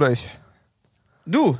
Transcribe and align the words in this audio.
Oder 0.00 0.12
ich? 0.12 0.30
Du. 1.26 1.58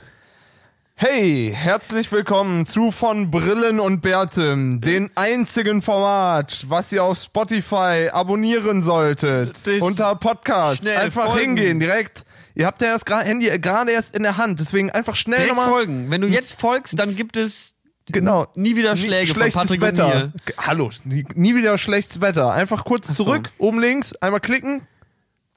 Hey, 0.94 1.52
herzlich 1.54 2.10
willkommen 2.10 2.64
zu 2.64 2.90
von 2.90 3.30
Brillen 3.30 3.78
und 3.80 4.00
Bärtem, 4.00 4.80
den 4.80 5.10
einzigen 5.14 5.82
Format, 5.82 6.64
was 6.66 6.90
ihr 6.90 7.04
auf 7.04 7.18
Spotify 7.18 8.08
abonnieren 8.10 8.80
solltet. 8.80 9.60
Unter 9.82 10.14
Podcast. 10.16 10.88
einfach 10.88 11.26
folgen. 11.32 11.48
hingehen, 11.58 11.80
direkt. 11.80 12.24
Ihr 12.54 12.64
habt 12.64 12.80
ja 12.80 12.96
das 12.96 13.04
Handy 13.06 13.50
gerade 13.58 13.92
erst 13.92 14.16
in 14.16 14.22
der 14.22 14.38
Hand, 14.38 14.58
deswegen 14.58 14.88
einfach 14.90 15.16
schnell 15.16 15.40
Direkt 15.40 15.56
nochmal. 15.56 15.70
folgen. 15.70 16.10
Wenn 16.10 16.22
du 16.22 16.26
jetzt 16.26 16.58
folgst, 16.58 16.98
dann 16.98 17.14
gibt 17.14 17.36
es 17.36 17.74
Genau. 18.06 18.46
nie 18.54 18.74
wieder 18.74 18.94
Nie- 18.94 19.00
Schläge 19.02 19.26
von 19.26 19.34
schlechtes 19.36 19.60
Patrick 19.60 19.82
Wetter. 19.82 20.32
Hallo, 20.56 20.88
nie, 21.04 21.26
nie 21.34 21.54
wieder 21.54 21.76
schlechtes 21.76 22.22
Wetter. 22.22 22.52
Einfach 22.54 22.86
kurz 22.86 23.08
so. 23.08 23.22
zurück, 23.24 23.50
oben 23.58 23.80
links, 23.80 24.14
einmal 24.16 24.40
klicken. 24.40 24.86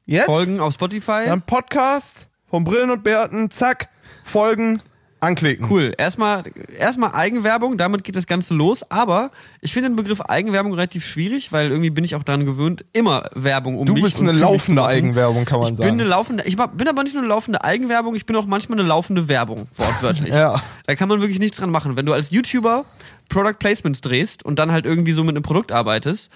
Jetzt. 0.06 0.26
Folgen 0.26 0.60
auf 0.60 0.74
Spotify. 0.74 1.24
Dann 1.28 1.44
Podcast 1.44 2.28
von 2.54 2.64
Brillen 2.66 2.92
und 2.92 3.04
Bärten, 3.04 3.50
zack, 3.50 3.90
folgen, 4.24 4.80
anklicken. 5.20 5.66
Cool. 5.72 5.92
Erstmal, 5.98 6.44
erstmal 6.78 7.16
Eigenwerbung, 7.16 7.80
damit 7.80 8.04
geht 8.04 8.16
das 8.16 8.28
Ganze 8.28 8.54
los. 8.54 8.84
Aber 8.92 9.32
ich 9.62 9.74
finde 9.74 9.90
den 9.90 9.96
Begriff 9.96 10.22
Eigenwerbung 10.22 10.72
relativ 10.76 11.04
schwierig, 11.04 11.52
weil 11.52 11.72
irgendwie 11.72 11.90
bin 11.90 12.04
ich 12.04 12.14
auch 12.14 12.22
daran 12.22 12.46
gewöhnt, 12.46 12.86
immer 12.94 13.28
Werbung 13.34 13.80
um 13.80 13.88
Du 13.88 13.94
mich 13.94 14.04
bist 14.04 14.20
und 14.20 14.30
eine 14.30 14.38
laufende. 14.38 14.86
Eigenwerbung, 14.86 15.46
kann 15.46 15.62
man 15.62 15.72
Ich 15.72 15.78
sagen. 15.80 15.90
bin 15.90 16.00
eine 16.00 16.08
laufende, 16.08 16.44
ich 16.44 16.56
bin 16.56 16.88
aber 16.88 17.02
nicht 17.02 17.14
nur 17.16 17.24
eine 17.24 17.30
laufende 17.30 17.64
Eigenwerbung, 17.64 18.14
ich 18.14 18.28
bin 18.28 18.36
auch 18.36 18.46
manchmal 18.46 18.78
eine 18.78 18.88
laufende 18.88 19.28
Werbung, 19.28 19.66
wortwörtlich. 19.76 20.32
Ja. 20.44 20.62
Da 20.86 20.94
kann 20.94 21.10
man 21.10 21.22
wirklich 21.22 21.40
nichts 21.40 21.58
dran 21.58 21.72
machen. 21.72 21.96
Wenn 21.96 22.06
du 22.06 22.14
als 22.14 22.30
YouTuber 22.30 22.86
Product 23.30 23.56
Placements 23.58 24.02
drehst 24.02 24.46
und 24.46 24.60
dann 24.60 24.72
halt 24.72 24.86
irgendwie 24.86 25.14
so 25.14 25.24
mit 25.24 25.36
einem 25.36 25.42
Produkt 25.42 25.72
arbeitest, 25.72 26.32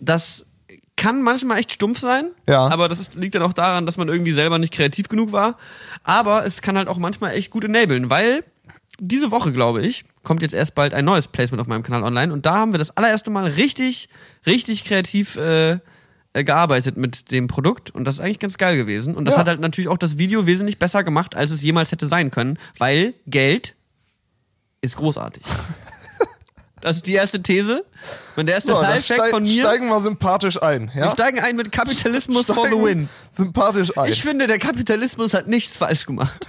das 0.00 0.46
kann 0.96 1.22
manchmal 1.22 1.58
echt 1.58 1.72
stumpf 1.72 1.98
sein, 1.98 2.30
Ja. 2.48 2.66
aber 2.68 2.88
das 2.88 2.98
ist, 3.00 3.14
liegt 3.14 3.34
dann 3.34 3.42
auch 3.42 3.52
daran, 3.52 3.84
dass 3.86 3.96
man 3.96 4.08
irgendwie 4.08 4.32
selber 4.32 4.58
nicht 4.58 4.72
kreativ 4.72 5.08
genug 5.08 5.32
war. 5.32 5.58
Aber 6.04 6.46
es 6.46 6.62
kann 6.62 6.76
halt 6.76 6.88
auch 6.88 6.98
manchmal 6.98 7.34
echt 7.34 7.50
gut 7.50 7.64
enablen, 7.64 8.10
weil 8.10 8.44
diese 9.00 9.30
Woche, 9.32 9.52
glaube 9.52 9.82
ich, 9.84 10.04
kommt 10.22 10.40
jetzt 10.42 10.54
erst 10.54 10.74
bald 10.76 10.94
ein 10.94 11.04
neues 11.04 11.26
Placement 11.26 11.60
auf 11.60 11.66
meinem 11.66 11.82
Kanal 11.82 12.04
online 12.04 12.32
und 12.32 12.46
da 12.46 12.54
haben 12.54 12.72
wir 12.72 12.78
das 12.78 12.96
allererste 12.96 13.30
Mal 13.30 13.46
richtig, 13.46 14.08
richtig 14.46 14.84
kreativ 14.84 15.34
äh, 15.36 15.78
äh, 16.32 16.44
gearbeitet 16.44 16.96
mit 16.96 17.30
dem 17.32 17.48
Produkt 17.48 17.90
und 17.90 18.04
das 18.04 18.16
ist 18.16 18.20
eigentlich 18.20 18.38
ganz 18.38 18.56
geil 18.56 18.76
gewesen. 18.76 19.16
Und 19.16 19.24
das 19.24 19.34
Ja. 19.34 19.40
hat 19.40 19.48
halt 19.48 19.60
natürlich 19.60 19.88
auch 19.88 19.98
das 19.98 20.16
Video 20.16 20.46
wesentlich 20.46 20.78
besser 20.78 21.02
gemacht, 21.02 21.34
als 21.34 21.50
es 21.50 21.62
jemals 21.62 21.90
hätte 21.92 22.06
sein 22.06 22.30
können, 22.30 22.56
weil 22.78 23.14
Geld 23.26 23.74
ist 24.80 24.96
großartig. 24.96 25.42
Das 26.84 26.96
ist 26.96 27.06
die 27.06 27.14
erste 27.14 27.40
These. 27.42 27.82
Und 28.36 28.44
der 28.44 28.56
erste 28.56 28.72
So, 28.72 28.82
Lifehack 28.82 29.30
von 29.30 29.42
mir. 29.42 29.62
steigen 29.62 29.88
wir 29.88 30.00
sympathisch 30.02 30.62
ein. 30.62 30.90
Ja? 30.94 31.04
wir 31.06 31.10
steigen 31.12 31.40
ein 31.40 31.56
mit 31.56 31.72
Kapitalismus 31.72 32.46
for 32.46 32.56
the 32.64 32.70
Steigen 32.72 32.84
win. 32.84 33.08
Sympathisch 33.30 33.96
ein. 33.96 34.12
Ich 34.12 34.20
finde, 34.20 34.46
der 34.46 34.58
Kapitalismus 34.58 35.32
hat 35.32 35.46
nichts 35.46 35.78
falsch 35.78 36.04
gemacht. 36.04 36.46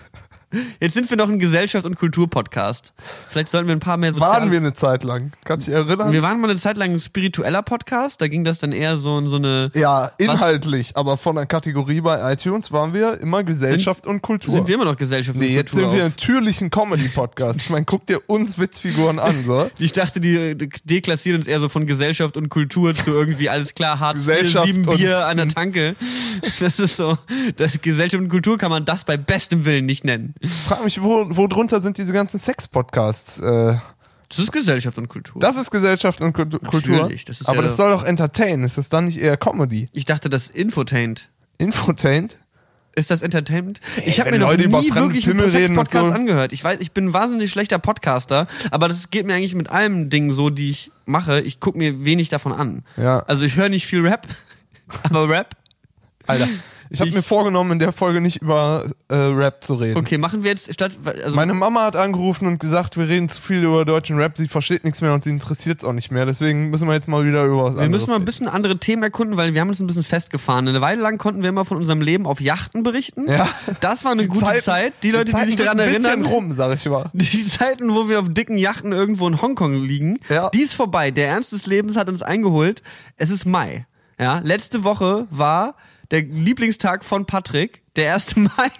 Jetzt 0.79 0.93
sind 0.93 1.09
wir 1.09 1.17
noch 1.17 1.29
ein 1.29 1.39
Gesellschaft- 1.39 1.85
und 1.85 1.95
Kultur-Podcast. 1.95 2.93
Vielleicht 3.29 3.49
sollten 3.49 3.67
wir 3.67 3.75
ein 3.75 3.79
paar 3.79 3.97
mehr 3.97 4.13
soziale... 4.13 4.41
Waren 4.41 4.51
wir 4.51 4.59
eine 4.59 4.73
Zeit 4.73 5.03
lang. 5.03 5.31
Kannst 5.43 5.67
du 5.67 5.71
dich 5.71 5.79
erinnern? 5.79 6.11
Wir 6.11 6.21
waren 6.23 6.39
mal 6.39 6.49
eine 6.49 6.59
Zeit 6.59 6.77
lang 6.77 6.91
ein 6.91 6.99
spiritueller 6.99 7.61
Podcast. 7.61 8.21
Da 8.21 8.27
ging 8.27 8.43
das 8.43 8.59
dann 8.59 8.71
eher 8.71 8.97
so 8.97 9.17
in 9.17 9.29
so 9.29 9.35
eine... 9.37 9.71
ja, 9.73 10.11
inhaltlich, 10.17 10.95
aber 10.95 11.17
von 11.17 11.35
der 11.35 11.45
Kategorie 11.45 12.01
bei 12.01 12.33
iTunes 12.33 12.71
waren 12.71 12.93
wir 12.93 13.19
immer 13.19 13.43
Gesellschaft 13.43 14.07
und 14.07 14.21
Kultur. 14.21 14.53
Sind 14.53 14.67
wir 14.67 14.75
immer 14.75 14.85
noch 14.85 14.97
Gesellschaft 14.97 15.37
nee, 15.37 15.47
und 15.47 15.53
jetzt 15.53 15.71
Kultur 15.71 15.89
sind 15.91 15.97
wir 15.97 16.05
auf. 16.05 16.11
natürlich 16.11 16.61
ein 16.61 16.69
Comedy-Podcast. 16.69 17.61
Ich 17.61 17.69
meine, 17.69 17.85
guck 17.85 18.05
dir 18.05 18.21
uns 18.27 18.59
Witzfiguren 18.59 19.19
an, 19.19 19.43
so. 19.45 19.69
Ich 19.79 19.91
dachte, 19.91 20.19
die 20.19 20.55
deklassieren 20.83 21.39
uns 21.39 21.47
eher 21.47 21.59
so 21.59 21.69
von 21.69 21.85
Gesellschaft 21.85 22.37
und 22.37 22.49
Kultur 22.49 22.93
zu 22.95 23.11
irgendwie 23.11 23.49
alles 23.49 23.73
klar, 23.73 23.99
Hartz 23.99 24.19
Gesellschaft 24.19 24.67
sieben 24.67 24.83
Bier 24.83 25.25
an 25.27 25.37
der 25.37 25.49
Tanke. 25.49 25.95
Das 26.59 26.79
ist 26.79 26.97
so, 26.97 27.17
das 27.55 27.81
Gesellschaft 27.81 28.21
und 28.21 28.29
Kultur 28.29 28.57
kann 28.57 28.69
man 28.69 28.85
das 28.85 29.03
bei 29.03 29.17
bestem 29.17 29.65
Willen 29.65 29.85
nicht 29.85 30.03
nennen. 30.03 30.34
Frag 30.67 30.83
mich, 30.83 31.01
wo, 31.01 31.25
wo 31.29 31.47
drunter 31.47 31.81
sind 31.81 31.97
diese 31.97 32.13
ganzen 32.13 32.39
Sex-Podcasts? 32.39 33.39
Äh, 33.39 33.77
Das 34.29 34.39
ist 34.39 34.51
Gesellschaft 34.51 34.97
und 34.97 35.07
Kultur. 35.07 35.39
das 35.39 35.55
ist 35.57 35.71
Gesellschaft 35.71 36.21
und 36.21 36.35
Kultu- 36.35 36.59
Kultur. 36.59 36.97
Natürlich, 36.97 37.25
das 37.25 37.41
ist 37.41 37.47
aber 37.47 37.57
ja 37.57 37.63
das 37.63 37.77
soll 37.77 37.91
doch 37.91 38.03
entertain. 38.03 38.63
Ist 38.63 38.77
das 38.77 38.89
dann 38.89 39.05
nicht 39.05 39.17
eher 39.19 39.37
Comedy? 39.37 39.87
ich 39.93 40.05
dachte, 40.05 40.29
das 40.29 40.49
Infotained. 40.49 41.29
Infotained? 41.57 42.37
Ist 42.97 43.11
das 43.11 43.21
Entertainment? 43.21 43.81
Ich 44.05 44.21
habe 44.21 44.31
mir 44.31 44.39
noch 44.39 44.49
Leute 44.51 44.63
über 44.63 44.79
nie 44.79 44.93
wirklich 44.95 45.29
einen 45.29 45.37
Pimmel 45.39 45.67
und 45.69 45.73
Podcast 45.75 46.07
so. 46.07 46.13
angehört. 46.13 46.53
Ich 46.53 46.63
weiß, 46.63 46.79
ich 46.79 46.93
bin 46.93 47.07
ein 47.07 47.13
wahnsinnig 47.13 47.51
schlechter 47.51 47.77
Podcaster, 47.77 48.47
aber 48.71 48.87
das 48.87 49.09
geht 49.09 49.25
mir 49.25 49.33
eigentlich 49.35 49.53
mit 49.55 49.69
allem 49.69 50.09
Dingen 50.09 50.33
so, 50.33 50.49
die 50.49 50.69
ich 50.69 50.91
mache. 51.05 51.41
Ich 51.41 51.59
gucke 51.59 51.77
mir 51.77 52.05
wenig 52.05 52.29
davon 52.29 52.53
an. 52.53 52.83
Ja. 52.95 53.19
Also 53.19 53.43
ich 53.43 53.57
höre 53.57 53.67
nicht 53.67 53.85
viel 53.85 53.99
Rap, 54.07 54.27
aber 55.03 55.27
Rap. 55.27 55.55
Alter, 56.25 56.47
ich 56.89 57.01
habe 57.01 57.11
mir 57.11 57.21
vorgenommen, 57.21 57.71
in 57.73 57.79
der 57.79 57.91
Folge 57.91 58.21
nicht 58.21 58.41
über 58.41 58.85
äh, 59.09 59.15
Rap 59.15 59.63
zu 59.63 59.75
reden. 59.75 59.97
Okay, 59.97 60.17
machen 60.17 60.43
wir 60.43 60.51
jetzt 60.51 60.73
statt 60.73 60.91
also 61.23 61.35
Meine 61.35 61.53
Mama 61.53 61.83
hat 61.85 61.95
angerufen 61.95 62.47
und 62.47 62.59
gesagt, 62.59 62.97
wir 62.97 63.07
reden 63.07 63.27
zu 63.29 63.41
viel 63.41 63.63
über 63.63 63.85
deutschen 63.85 64.17
Rap, 64.17 64.37
sie 64.37 64.47
versteht 64.47 64.83
nichts 64.83 65.01
mehr 65.01 65.13
und 65.13 65.23
sie 65.23 65.29
interessiert 65.31 65.79
es 65.79 65.85
auch 65.85 65.93
nicht 65.93 66.11
mehr. 66.11 66.25
Deswegen 66.25 66.69
müssen 66.69 66.87
wir 66.87 66.93
jetzt 66.93 67.07
mal 67.07 67.25
wieder 67.25 67.43
über 67.45 67.63
was 67.65 67.75
wir 67.75 67.81
anderes 67.83 68.01
müssen 68.03 68.09
mal 68.11 68.15
ein 68.15 68.21
reden. 68.21 68.25
bisschen 68.25 68.47
andere 68.47 68.77
Themen 68.77 69.03
erkunden, 69.03 69.37
weil 69.37 69.53
wir 69.53 69.61
haben 69.61 69.69
uns 69.69 69.79
ein 69.79 69.87
bisschen 69.87 70.03
festgefahren. 70.03 70.67
Eine 70.67 70.81
Weile 70.81 71.01
lang 71.01 71.17
konnten 71.17 71.41
wir 71.41 71.49
immer 71.49 71.65
von 71.65 71.77
unserem 71.77 72.01
Leben 72.01 72.25
auf 72.27 72.39
Yachten 72.41 72.83
berichten. 72.83 73.29
Ja. 73.29 73.47
Das 73.81 74.05
war 74.05 74.11
eine 74.11 74.27
gute 74.27 74.45
Zeiten- 74.45 74.61
Zeit. 74.61 74.93
Die 75.03 75.11
Leute, 75.11 75.25
die, 75.25 75.31
Zeiten 75.31 75.47
sich 75.47 75.55
daran 75.55 75.79
erinnern. 75.79 76.25
rum, 76.25 76.53
sag 76.53 76.75
ich 76.75 76.85
mal. 76.87 77.09
Die 77.13 77.43
Zeiten, 77.45 77.93
wo 77.93 78.07
wir 78.09 78.19
auf 78.19 78.29
dicken 78.29 78.57
Yachten 78.57 78.91
irgendwo 78.91 79.27
in 79.27 79.41
Hongkong 79.41 79.83
liegen, 79.83 80.19
Ja. 80.29 80.49
die 80.51 80.61
ist 80.61 80.75
vorbei. 80.75 81.11
Der 81.11 81.27
Ernst 81.29 81.51
des 81.51 81.65
Lebens 81.65 81.95
hat 81.97 82.09
uns 82.09 82.21
eingeholt. 82.21 82.83
Es 83.17 83.29
ist 83.29 83.45
Mai. 83.45 83.85
Ja, 84.19 84.39
letzte 84.43 84.83
Woche 84.83 85.27
war 85.29 85.75
der 86.11 86.21
Lieblingstag 86.21 87.03
von 87.03 87.25
Patrick, 87.25 87.81
der 87.95 88.13
1. 88.13 88.35
Mai. 88.35 88.71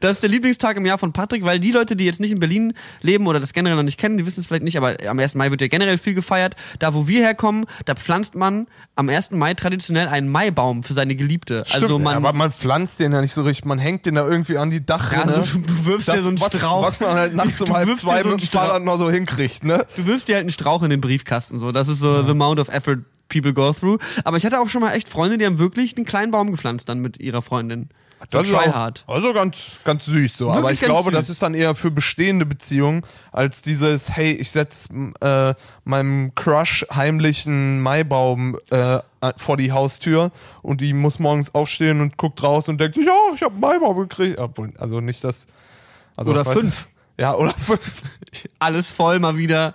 Das 0.00 0.12
ist 0.12 0.22
der 0.22 0.30
Lieblingstag 0.30 0.76
im 0.76 0.86
Jahr 0.86 0.98
von 0.98 1.12
Patrick, 1.12 1.44
weil 1.44 1.58
die 1.58 1.72
Leute, 1.72 1.96
die 1.96 2.04
jetzt 2.04 2.20
nicht 2.20 2.32
in 2.32 2.38
Berlin 2.38 2.74
leben 3.00 3.26
oder 3.26 3.40
das 3.40 3.52
generell 3.52 3.76
noch 3.76 3.82
nicht 3.82 3.98
kennen, 3.98 4.18
die 4.18 4.26
wissen 4.26 4.40
es 4.40 4.46
vielleicht 4.46 4.64
nicht, 4.64 4.76
aber 4.76 4.96
am 5.06 5.18
1. 5.18 5.34
Mai 5.34 5.50
wird 5.50 5.60
ja 5.60 5.68
generell 5.68 5.98
viel 5.98 6.14
gefeiert. 6.14 6.56
Da, 6.78 6.94
wo 6.94 7.08
wir 7.08 7.20
herkommen, 7.20 7.66
da 7.84 7.94
pflanzt 7.94 8.34
man 8.34 8.66
am 8.96 9.08
1. 9.08 9.32
Mai 9.32 9.54
traditionell 9.54 10.08
einen 10.08 10.28
Maibaum 10.28 10.82
für 10.82 10.94
seine 10.94 11.14
Geliebte. 11.16 11.64
Stimmt, 11.66 11.84
also 11.84 11.98
man, 11.98 12.16
aber 12.16 12.32
man 12.32 12.52
pflanzt 12.52 13.00
den 13.00 13.12
ja 13.12 13.20
nicht 13.20 13.34
so 13.34 13.42
richtig, 13.42 13.64
man 13.64 13.78
hängt 13.78 14.06
den 14.06 14.14
da 14.14 14.26
irgendwie 14.26 14.58
an 14.58 14.70
die 14.70 14.76
ja, 14.76 14.82
Dachrinne. 14.82 15.34
also 15.34 15.58
du, 15.58 15.66
du 15.66 15.86
wirfst 15.86 16.08
dir 16.08 16.18
so 16.20 16.28
einen 16.28 16.40
was, 16.40 16.56
Strauch. 16.56 16.82
was 16.82 17.00
man 17.00 17.12
halt 17.12 17.34
nachts 17.34 17.60
um 17.60 17.72
halb 17.72 17.88
zwei 17.96 18.22
so 18.22 18.30
mit 18.30 18.42
dem. 18.42 18.48
Fahrrad 18.48 18.84
noch 18.84 18.98
so 18.98 19.10
hinkriegt, 19.10 19.64
ne? 19.64 19.86
Du 19.96 20.06
wirfst 20.06 20.28
dir 20.28 20.36
halt 20.36 20.42
einen 20.42 20.50
Strauch 20.50 20.82
in 20.82 20.90
den 20.90 21.00
Briefkasten, 21.00 21.58
so. 21.58 21.72
Das 21.72 21.88
ist 21.88 21.98
so 21.98 22.22
the 22.22 22.30
amount 22.30 22.60
of 22.60 22.68
effort 22.68 22.98
people 23.28 23.52
go 23.52 23.72
through. 23.72 23.98
Aber 24.24 24.36
ich 24.36 24.44
hatte 24.44 24.60
auch 24.60 24.68
schon 24.68 24.80
mal 24.80 24.92
echt 24.92 25.08
Freunde, 25.08 25.38
die 25.38 25.46
haben 25.46 25.58
wirklich 25.58 25.96
einen 25.96 26.06
kleinen 26.06 26.30
Baum 26.30 26.50
gepflanzt 26.50 26.88
dann 26.88 27.00
mit 27.00 27.20
ihrer 27.20 27.42
Freundin. 27.42 27.88
Das 28.30 28.48
ist 28.48 28.54
auch-. 28.54 28.92
Also 29.06 29.32
ganz, 29.32 29.78
ganz 29.84 30.06
süß 30.06 30.36
so. 30.36 30.50
Aber 30.50 30.62
Wirklich 30.62 30.74
ich 30.74 30.80
ganz 30.80 30.92
glaube, 30.92 31.10
süß. 31.10 31.18
das 31.18 31.30
ist 31.30 31.42
dann 31.42 31.54
eher 31.54 31.74
für 31.74 31.90
bestehende 31.90 32.46
Beziehungen 32.46 33.02
als 33.32 33.62
dieses, 33.62 34.16
hey, 34.16 34.32
ich 34.32 34.50
setz 34.50 34.88
äh, 35.20 35.54
meinem 35.84 36.34
Crush 36.34 36.86
heimlich 36.94 37.46
einen 37.46 37.80
Maibaum 37.80 38.58
äh, 38.70 39.00
vor 39.36 39.56
die 39.56 39.72
Haustür 39.72 40.30
und 40.62 40.80
die 40.80 40.92
muss 40.92 41.18
morgens 41.18 41.54
aufstehen 41.54 42.00
und 42.00 42.16
guckt 42.16 42.42
raus 42.42 42.68
und 42.68 42.80
denkt 42.80 42.96
sich, 42.96 43.06
ja, 43.06 43.12
ich 43.34 43.42
habe 43.42 43.58
Maibaum 43.58 43.96
gekriegt. 43.96 44.38
Also 44.78 45.00
nicht 45.00 45.22
das. 45.24 45.46
Also, 46.16 46.30
Oder 46.30 46.44
fünf. 46.44 46.88
Ja, 47.18 47.36
oder 47.36 47.54
fünf. 47.54 48.02
Alles 48.58 48.90
voll 48.90 49.20
mal 49.20 49.36
wieder. 49.36 49.72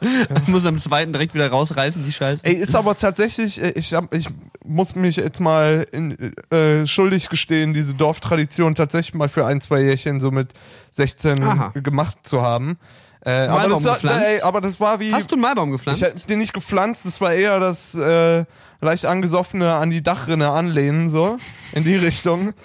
Muss 0.47 0.65
am 0.65 0.77
zweiten 0.77 1.13
direkt 1.13 1.33
wieder 1.33 1.49
rausreißen, 1.49 2.03
die 2.03 2.11
Scheiße. 2.11 2.45
Ey, 2.45 2.55
ist 2.55 2.75
aber 2.75 2.97
tatsächlich, 2.97 3.61
äh, 3.61 3.71
ich, 3.71 3.93
hab, 3.93 4.13
ich 4.13 4.27
muss 4.69 4.95
mich 4.95 5.17
jetzt 5.17 5.39
mal 5.39 5.85
in, 5.91 6.33
äh, 6.51 6.85
schuldig 6.85 7.29
gestehen, 7.29 7.73
diese 7.73 7.93
Dorftradition 7.95 8.75
tatsächlich 8.75 9.15
mal 9.15 9.27
für 9.29 9.45
ein, 9.45 9.59
zwei 9.61 9.81
Jährchen 9.81 10.19
so 10.19 10.31
mit 10.31 10.53
16 10.91 11.43
Aha. 11.43 11.71
gemacht 11.73 12.19
zu 12.23 12.41
haben. 12.41 12.77
Äh, 13.25 13.31
aber, 13.47 13.67
das, 13.67 13.83
war- 13.83 14.25
ey, 14.25 14.41
aber 14.41 14.61
das 14.61 14.79
war 14.79 14.99
wie. 15.01 15.11
Hast 15.11 15.29
du 15.31 15.35
einen 15.35 15.41
Maibaum 15.41 15.69
ich 15.69 15.73
gepflanzt? 15.73 16.03
hab 16.03 16.27
den 16.27 16.39
nicht 16.39 16.53
gepflanzt, 16.53 17.05
das 17.05 17.19
war 17.19 17.33
eher 17.33 17.59
das 17.59 17.93
äh, 17.95 18.45
leicht 18.79 19.05
angesoffene 19.05 19.73
an 19.75 19.89
die 19.89 20.01
Dachrinne 20.01 20.49
anlehnen, 20.49 21.09
so 21.09 21.35
in 21.73 21.83
die 21.83 21.95
Richtung. 21.95 22.53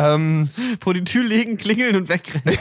Ähm, 0.00 0.48
Vor 0.80 0.94
die 0.94 1.02
Tür 1.02 1.24
legen, 1.24 1.56
klingeln 1.56 1.96
und 1.96 2.08
wegrennen. 2.08 2.56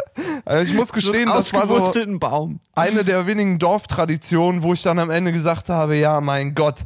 also 0.44 0.70
ich 0.70 0.76
muss 0.76 0.86
So 0.88 0.94
gestehen, 0.94 1.28
einen 1.28 1.36
das 1.36 1.52
war 1.52 1.66
so 1.66 1.92
Baum. 2.20 2.60
eine 2.76 3.02
der 3.02 3.26
wenigen 3.26 3.58
Dorftraditionen, 3.58 4.62
wo 4.62 4.72
ich 4.72 4.82
dann 4.82 5.00
am 5.00 5.10
Ende 5.10 5.32
gesagt 5.32 5.68
habe, 5.68 5.96
ja, 5.96 6.20
mein 6.20 6.54
Gott, 6.54 6.84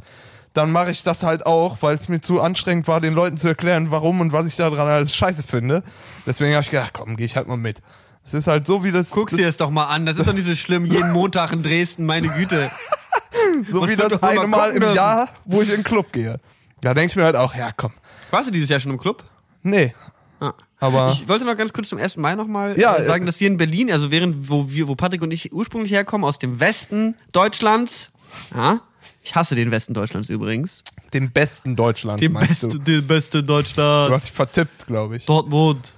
dann 0.53 0.71
mache 0.71 0.91
ich 0.91 1.03
das 1.03 1.23
halt 1.23 1.45
auch, 1.45 1.77
weil 1.81 1.95
es 1.95 2.09
mir 2.09 2.21
zu 2.21 2.41
anstrengend 2.41 2.87
war, 2.87 2.99
den 3.01 3.13
Leuten 3.13 3.37
zu 3.37 3.47
erklären, 3.47 3.91
warum 3.91 4.19
und 4.21 4.33
was 4.33 4.45
ich 4.47 4.55
daran 4.55 4.87
alles 4.87 5.15
scheiße 5.15 5.43
finde. 5.43 5.83
Deswegen 6.25 6.53
habe 6.53 6.63
ich 6.63 6.69
gedacht, 6.69 6.91
komm, 6.93 7.15
gehe 7.15 7.25
ich 7.25 7.35
halt 7.37 7.47
mal 7.47 7.57
mit. 7.57 7.81
Es 8.25 8.33
ist 8.33 8.47
halt 8.47 8.67
so 8.67 8.83
wie 8.83 8.91
das, 8.91 9.11
Guck's 9.11 9.35
dir 9.35 9.45
das 9.47 9.57
doch 9.57 9.69
mal 9.71 9.85
an. 9.85 10.05
Das 10.05 10.17
ist 10.17 10.27
doch 10.27 10.33
nicht 10.33 10.45
so 10.47 10.53
schlimm. 10.55 10.85
Jeden 10.87 11.11
Montag 11.11 11.51
in 11.53 11.63
Dresden, 11.63 12.05
meine 12.05 12.27
Güte. 12.27 12.69
so 13.69 13.81
wie 13.87 13.95
man 13.95 13.97
das 13.97 14.09
doch 14.11 14.21
mal 14.21 14.37
eine 14.37 14.47
Mal 14.47 14.71
gucken 14.73 14.89
im. 14.89 14.95
Jahr, 14.95 15.29
wo 15.45 15.61
ich 15.61 15.69
in 15.69 15.75
den 15.77 15.83
Club 15.83 16.11
gehe. 16.11 16.37
Da 16.81 16.93
denke 16.93 17.11
ich 17.11 17.15
mir 17.15 17.23
halt 17.23 17.35
auch, 17.35 17.55
ja, 17.55 17.71
komm. 17.75 17.93
Warst 18.29 18.47
du 18.47 18.51
dieses 18.51 18.69
Jahr 18.69 18.79
schon 18.79 18.91
im 18.91 18.97
Club? 18.99 19.23
Nee, 19.63 19.93
Ah. 20.39 20.53
aber 20.79 21.09
Ich 21.11 21.27
wollte 21.27 21.45
noch 21.45 21.55
ganz 21.55 21.71
kurz 21.71 21.89
zum 21.89 21.99
1. 21.99 22.17
Mai 22.17 22.33
nochmal 22.33 22.79
Ja, 22.79 22.95
äh, 22.95 23.03
sagen, 23.03 23.23
äh, 23.23 23.25
dass 23.27 23.37
hier 23.37 23.47
in 23.47 23.57
Berlin, 23.57 23.91
also 23.91 24.09
während 24.09 24.49
wo 24.49 24.71
wir, 24.71 24.87
wo 24.87 24.95
Patrick 24.95 25.21
und 25.21 25.29
ich 25.31 25.53
ursprünglich 25.53 25.91
herkommen, 25.91 26.25
aus 26.27 26.39
dem 26.39 26.59
Westen 26.59 27.15
Deutschlands, 27.31 28.11
ja, 28.55 28.79
ich 29.23 29.35
hasse 29.35 29.55
den 29.55 29.71
Westen 29.71 29.93
Deutschlands 29.93 30.29
übrigens. 30.29 30.83
Den 31.13 31.31
besten 31.31 31.75
Deutschlands, 31.75 32.21
Den 32.21 32.31
meinst 32.33 32.61
beste, 32.61 32.67
du? 32.69 32.77
den 32.79 33.07
beste 33.07 33.41
Du 33.41 33.47
Deutschland. 33.47 34.13
hast 34.13 34.25
dich 34.27 34.33
vertippt, 34.33 34.87
glaube 34.87 35.17
ich. 35.17 35.25
Dortmund. 35.25 35.93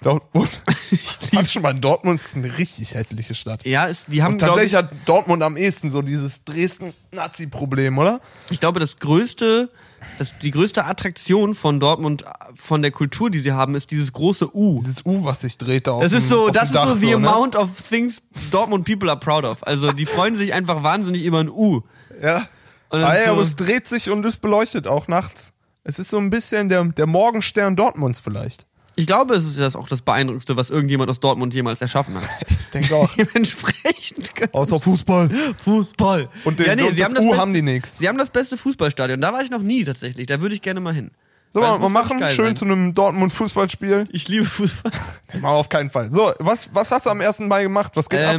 Dortmund. 0.00 0.48
Hast 1.34 1.52
schon 1.52 1.62
mal 1.62 1.74
Dortmund 1.74 2.20
ist 2.20 2.36
eine 2.36 2.56
richtig 2.56 2.94
hässliche 2.94 3.34
Stadt. 3.34 3.66
Ja, 3.66 3.86
ist, 3.86 4.06
die 4.06 4.22
haben, 4.22 4.34
Und 4.34 4.38
tatsächlich 4.38 4.72
ich, 4.72 4.78
hat 4.78 4.90
Dortmund 5.06 5.42
am 5.42 5.56
ehesten 5.56 5.90
so 5.90 6.02
dieses 6.02 6.44
Dresden-Nazi-Problem, 6.44 7.98
oder? 7.98 8.20
ich 8.50 8.60
glaube, 8.60 8.78
das 8.80 8.98
größte, 8.98 9.70
das, 10.18 10.38
die 10.38 10.52
größte 10.52 10.84
Attraktion 10.84 11.54
von 11.56 11.80
Dortmund, 11.80 12.24
von 12.54 12.82
der 12.82 12.92
Kultur, 12.92 13.28
die 13.30 13.40
sie 13.40 13.52
haben, 13.52 13.74
ist 13.74 13.90
dieses 13.90 14.12
große 14.12 14.54
U. 14.56 14.78
Dieses 14.78 15.04
U, 15.04 15.24
was 15.24 15.40
sich 15.40 15.58
dreht 15.58 15.88
da 15.88 15.92
auf 15.92 16.02
Das 16.02 16.12
dem, 16.12 16.18
ist 16.18 16.28
so, 16.28 16.48
das 16.50 16.66
ist 16.66 16.74
Dach 16.76 16.88
so 16.90 16.94
the 16.94 17.06
ne? 17.06 17.14
amount 17.16 17.56
of 17.56 17.70
things 17.88 18.22
Dortmund 18.52 18.84
people 18.86 19.10
are 19.10 19.18
proud 19.18 19.44
of. 19.44 19.66
Also 19.66 19.90
die 19.92 20.06
freuen 20.06 20.36
sich 20.36 20.52
einfach 20.54 20.82
wahnsinnig 20.84 21.24
über 21.24 21.40
ein 21.40 21.48
U. 21.48 21.82
Ja. 22.22 22.46
Das 22.90 23.04
Ah, 23.04 23.18
ja, 23.18 23.26
aber 23.32 23.36
so- 23.36 23.42
es 23.42 23.56
dreht 23.56 23.86
sich 23.86 24.10
und 24.10 24.24
es 24.24 24.36
beleuchtet 24.36 24.86
auch 24.86 25.08
nachts. 25.08 25.52
Es 25.84 25.98
ist 25.98 26.10
so 26.10 26.18
ein 26.18 26.30
bisschen 26.30 26.68
der, 26.68 26.84
der 26.84 27.06
Morgenstern 27.06 27.76
Dortmunds 27.76 28.20
vielleicht. 28.20 28.66
Ich 28.96 29.06
glaube, 29.06 29.36
es 29.36 29.44
ist 29.44 29.60
das 29.60 29.76
auch 29.76 29.88
das 29.88 30.02
Beeindruckendste, 30.02 30.56
was 30.56 30.70
irgendjemand 30.70 31.08
aus 31.08 31.20
Dortmund 31.20 31.54
jemals 31.54 31.80
erschaffen 31.80 32.16
hat. 32.16 32.28
Ich 32.68 32.72
denke 32.72 32.96
auch. 32.96 33.10
Dementsprechend. 33.16 34.30
Außer 34.52 34.78
Fußball. 34.78 35.30
Fußball. 35.64 36.28
Und, 36.44 36.58
den, 36.60 36.78
und 36.78 36.98
das, 37.00 37.24
U 37.24 37.34
haben 37.34 37.54
die 37.54 37.62
nächst. 37.62 37.96
Sie 37.96 38.06
haben 38.06 38.18
das 38.18 38.28
beste 38.28 38.58
Fußballstadion. 38.58 39.18
Da 39.22 39.32
war 39.32 39.40
ich 39.40 39.48
noch 39.50 39.62
nie 39.62 39.84
tatsächlich. 39.84 40.26
Da 40.26 40.42
würde 40.42 40.54
ich 40.54 40.60
gerne 40.60 40.80
mal 40.80 40.92
hin. 40.92 41.10
So, 41.54 41.60
mal, 41.60 41.78
mal 41.78 41.88
machen, 41.88 42.18
schön 42.28 42.48
sein. 42.48 42.56
zu 42.56 42.66
einem 42.66 42.92
Dortmund-Fußballspiel. 42.94 44.08
Ich 44.12 44.28
liebe 44.28 44.44
Fußball. 44.44 44.92
Mal 45.40 45.54
auf 45.54 45.70
keinen 45.70 45.88
Fall. 45.88 46.12
So, 46.12 46.34
was, 46.40 46.74
was 46.74 46.90
hast 46.90 47.06
du 47.06 47.10
am 47.10 47.22
1. 47.22 47.40
Mai 47.40 47.62
gemacht? 47.62 47.92
Was 47.94 48.10
geht 48.10 48.20
ab? 48.20 48.34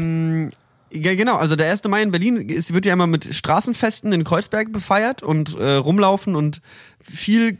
Ja, 0.91 1.13
genau, 1.15 1.35
also 1.37 1.55
der 1.55 1.69
1. 1.69 1.83
Mai 1.85 2.01
in 2.01 2.11
Berlin 2.11 2.37
ist, 2.37 2.73
wird 2.73 2.85
ja 2.85 2.93
immer 2.93 3.05
mit 3.07 3.33
Straßenfesten 3.35 4.11
in 4.11 4.23
Kreuzberg 4.23 4.71
befeiert 4.71 5.21
und 5.21 5.55
äh, 5.57 5.73
rumlaufen 5.75 6.35
und 6.35 6.61
viel 7.01 7.57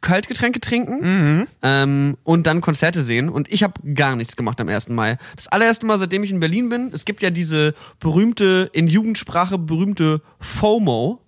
Kaltgetränke 0.00 0.60
trinken 0.60 1.00
Mhm. 1.40 1.46
ähm, 1.62 2.16
und 2.24 2.46
dann 2.46 2.60
Konzerte 2.60 3.04
sehen. 3.04 3.28
Und 3.28 3.52
ich 3.52 3.62
habe 3.62 3.74
gar 3.94 4.16
nichts 4.16 4.36
gemacht 4.36 4.60
am 4.60 4.68
1. 4.68 4.88
Mai. 4.88 5.18
Das 5.36 5.46
allererste 5.48 5.86
Mal, 5.86 5.98
seitdem 5.98 6.24
ich 6.24 6.30
in 6.30 6.40
Berlin 6.40 6.68
bin, 6.68 6.90
es 6.92 7.04
gibt 7.04 7.22
ja 7.22 7.30
diese 7.30 7.74
berühmte, 8.00 8.68
in 8.72 8.88
Jugendsprache 8.88 9.56
berühmte 9.58 10.20
FOMO, 10.40 11.20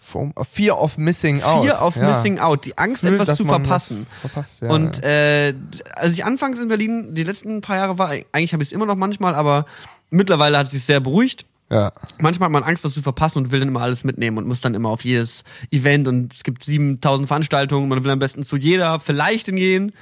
Vom- 0.00 0.32
Fear 0.50 0.80
of 0.80 0.96
Missing 0.96 1.42
Out. 1.42 1.64
Fear 1.66 1.86
of 1.86 1.96
Ja. 1.96 2.08
Missing 2.10 2.38
Out, 2.38 2.64
die 2.64 2.76
Angst, 2.78 3.02
Gefühl, 3.02 3.20
etwas 3.20 3.36
zu 3.36 3.44
verpassen. 3.44 4.06
Verpasst, 4.22 4.62
ja, 4.62 4.70
und 4.70 5.02
äh, 5.04 5.52
als 5.94 6.14
ich 6.14 6.24
anfangs 6.24 6.58
in 6.58 6.68
Berlin 6.68 7.14
die 7.14 7.24
letzten 7.24 7.60
paar 7.60 7.76
Jahre 7.76 7.98
war, 7.98 8.08
eigentlich 8.32 8.54
habe 8.54 8.62
ich 8.62 8.70
es 8.70 8.72
immer 8.72 8.86
noch 8.86 8.96
manchmal, 8.96 9.34
aber 9.34 9.66
mittlerweile 10.10 10.58
hat 10.58 10.66
es 10.66 10.72
sich 10.72 10.84
sehr 10.84 11.00
beruhigt. 11.00 11.46
ja. 11.70 11.92
Manchmal 12.18 12.46
hat 12.46 12.52
man 12.52 12.62
Angst, 12.62 12.84
was 12.84 12.94
zu 12.94 13.02
verpassen 13.02 13.38
und 13.38 13.50
will 13.50 13.60
dann 13.60 13.68
immer 13.68 13.82
alles 13.82 14.04
mitnehmen 14.04 14.38
und 14.38 14.46
muss 14.46 14.60
dann 14.60 14.74
immer 14.74 14.88
auf 14.88 15.04
jedes 15.04 15.44
Event 15.70 16.08
und 16.08 16.32
es 16.32 16.42
gibt 16.42 16.64
7000 16.64 17.28
Veranstaltungen, 17.28 17.88
man 17.88 18.02
will 18.02 18.10
am 18.10 18.18
besten 18.18 18.42
zu 18.42 18.56
jeder 18.56 19.00
vielleicht 19.00 19.46
hingehen 19.46 19.92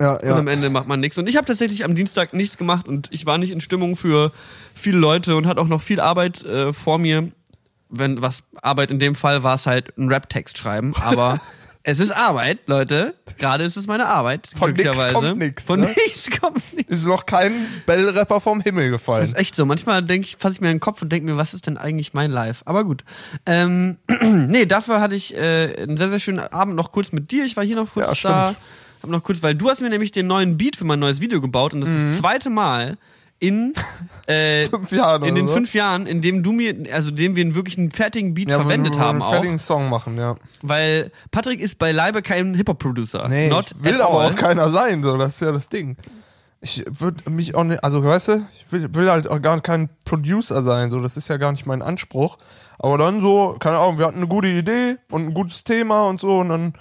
Ja, 0.00 0.16
ja, 0.22 0.32
und 0.32 0.38
am 0.38 0.48
Ende 0.48 0.70
macht 0.70 0.88
man 0.88 0.98
nichts. 0.98 1.18
Und 1.18 1.28
ich 1.28 1.36
habe 1.36 1.46
tatsächlich 1.46 1.84
am 1.84 1.94
Dienstag 1.94 2.32
nichts 2.32 2.56
gemacht 2.56 2.88
und 2.88 3.08
ich 3.10 3.26
war 3.26 3.36
nicht 3.36 3.50
in 3.50 3.60
Stimmung 3.60 3.96
für 3.96 4.32
viele 4.74 4.96
Leute 4.96 5.36
und 5.36 5.46
hatte 5.46 5.60
auch 5.60 5.68
noch 5.68 5.82
viel 5.82 6.00
Arbeit 6.00 6.42
äh, 6.42 6.72
vor 6.72 6.98
mir. 6.98 7.30
Wenn 7.90 8.22
was 8.22 8.44
Arbeit 8.62 8.90
in 8.90 8.98
dem 8.98 9.14
Fall 9.14 9.42
war 9.42 9.56
es 9.56 9.66
halt 9.66 9.96
ein 9.98 10.08
Rap-Text 10.08 10.56
schreiben, 10.56 10.94
aber 10.96 11.38
es 11.82 11.98
ist 11.98 12.10
Arbeit, 12.10 12.58
Leute. 12.66 13.14
Gerade 13.38 13.64
ist 13.64 13.76
es 13.76 13.86
meine 13.86 14.06
Arbeit. 14.06 14.48
Von 14.56 14.74
glücklicherweise. 14.74 15.14
kommt 15.14 15.38
nix, 15.38 15.64
Von 15.64 15.80
ne? 15.80 15.86
nichts 16.06 16.30
kommt 16.40 16.72
nichts. 16.74 16.90
Ist 16.92 17.06
noch 17.06 17.24
kein 17.26 17.52
Bellrapper 17.86 18.40
vom 18.40 18.60
Himmel 18.60 18.90
Das 18.90 19.00
gefallen. 19.00 19.24
ist 19.24 19.36
echt 19.36 19.54
so. 19.54 19.64
Manchmal 19.64 20.02
denke 20.02 20.26
ich, 20.26 20.36
fasse 20.38 20.54
ich 20.56 20.60
mir 20.60 20.68
in 20.68 20.74
den 20.74 20.80
Kopf 20.80 21.00
und 21.02 21.10
denke 21.10 21.30
mir, 21.30 21.36
was 21.38 21.54
ist 21.54 21.66
denn 21.66 21.78
eigentlich 21.78 22.12
mein 22.12 22.30
Live? 22.30 22.62
Aber 22.66 22.84
gut. 22.84 23.04
Ähm, 23.46 23.96
nee, 24.48 24.66
dafür 24.66 25.00
hatte 25.00 25.14
ich 25.14 25.34
äh, 25.36 25.76
einen 25.82 25.96
sehr, 25.96 26.10
sehr 26.10 26.18
schönen 26.18 26.40
Abend 26.40 26.74
noch 26.76 26.92
kurz 26.92 27.12
mit 27.12 27.30
dir. 27.30 27.44
Ich 27.44 27.56
war 27.56 27.64
hier 27.64 27.76
noch 27.76 27.92
kurz 27.94 28.22
Ja, 28.22 28.30
da. 28.52 28.54
Hab 29.02 29.08
noch 29.10 29.22
kurz, 29.22 29.42
weil 29.42 29.54
du 29.54 29.70
hast 29.70 29.80
mir 29.80 29.88
nämlich 29.88 30.12
den 30.12 30.26
neuen 30.26 30.58
Beat 30.58 30.76
für 30.76 30.84
mein 30.84 30.98
neues 30.98 31.22
Video 31.22 31.40
gebaut 31.40 31.72
und 31.72 31.80
das 31.80 31.88
ist 31.88 31.94
Mhm. 31.96 32.06
das 32.08 32.18
zweite 32.18 32.50
Mal 32.50 32.98
in, 33.40 33.72
äh, 34.26 34.66
Fünf 34.70 34.92
Jahren 34.92 35.24
in 35.24 35.34
den 35.34 35.46
so. 35.48 35.54
fünf 35.54 35.74
Jahren, 35.74 36.06
in 36.06 36.20
dem 36.20 36.42
du 36.42 36.52
mir, 36.52 36.74
also 36.92 37.10
dem 37.10 37.34
wir 37.34 37.42
einen 37.42 37.54
wirklich 37.54 37.78
einen 37.78 37.90
fertigen 37.90 38.34
Beat 38.34 38.50
ja, 38.50 38.56
verwendet 38.56 38.94
wo 38.94 38.98
wir 38.98 39.04
haben 39.06 39.16
einen 39.16 39.22
auch. 39.22 39.30
fertigen 39.32 39.58
Song 39.58 39.88
machen, 39.88 40.16
ja. 40.18 40.36
Weil 40.62 41.10
Patrick 41.30 41.60
ist 41.60 41.78
beileibe 41.78 42.22
kein 42.22 42.54
Hip-Hop-Producer. 42.54 43.26
Nee, 43.28 43.48
Not 43.48 43.72
ich 43.72 43.82
will 43.82 44.00
all. 44.02 44.30
auch 44.30 44.36
keiner 44.36 44.68
sein, 44.68 45.02
so, 45.02 45.16
das 45.16 45.34
ist 45.34 45.40
ja 45.40 45.52
das 45.52 45.68
Ding. 45.68 45.96
Ich 46.60 46.84
würde 46.90 47.30
mich 47.30 47.54
auch 47.54 47.64
nicht, 47.64 47.82
also 47.82 48.04
weißt 48.04 48.28
du, 48.28 48.46
ich 48.54 48.70
will, 48.70 48.94
will 48.94 49.10
halt 49.10 49.26
auch 49.26 49.40
gar 49.40 49.58
kein 49.62 49.88
Producer 50.04 50.60
sein, 50.60 50.90
so, 50.90 51.00
das 51.00 51.16
ist 51.16 51.28
ja 51.28 51.38
gar 51.38 51.50
nicht 51.52 51.64
mein 51.64 51.80
Anspruch. 51.80 52.36
Aber 52.78 52.98
dann 52.98 53.22
so, 53.22 53.56
keine 53.58 53.78
Ahnung, 53.78 53.98
wir 53.98 54.06
hatten 54.06 54.18
eine 54.18 54.28
gute 54.28 54.48
Idee 54.48 54.96
und 55.10 55.28
ein 55.28 55.34
gutes 55.34 55.64
Thema 55.64 56.04
und 56.04 56.20
so 56.20 56.38
und 56.40 56.50
dann 56.50 56.74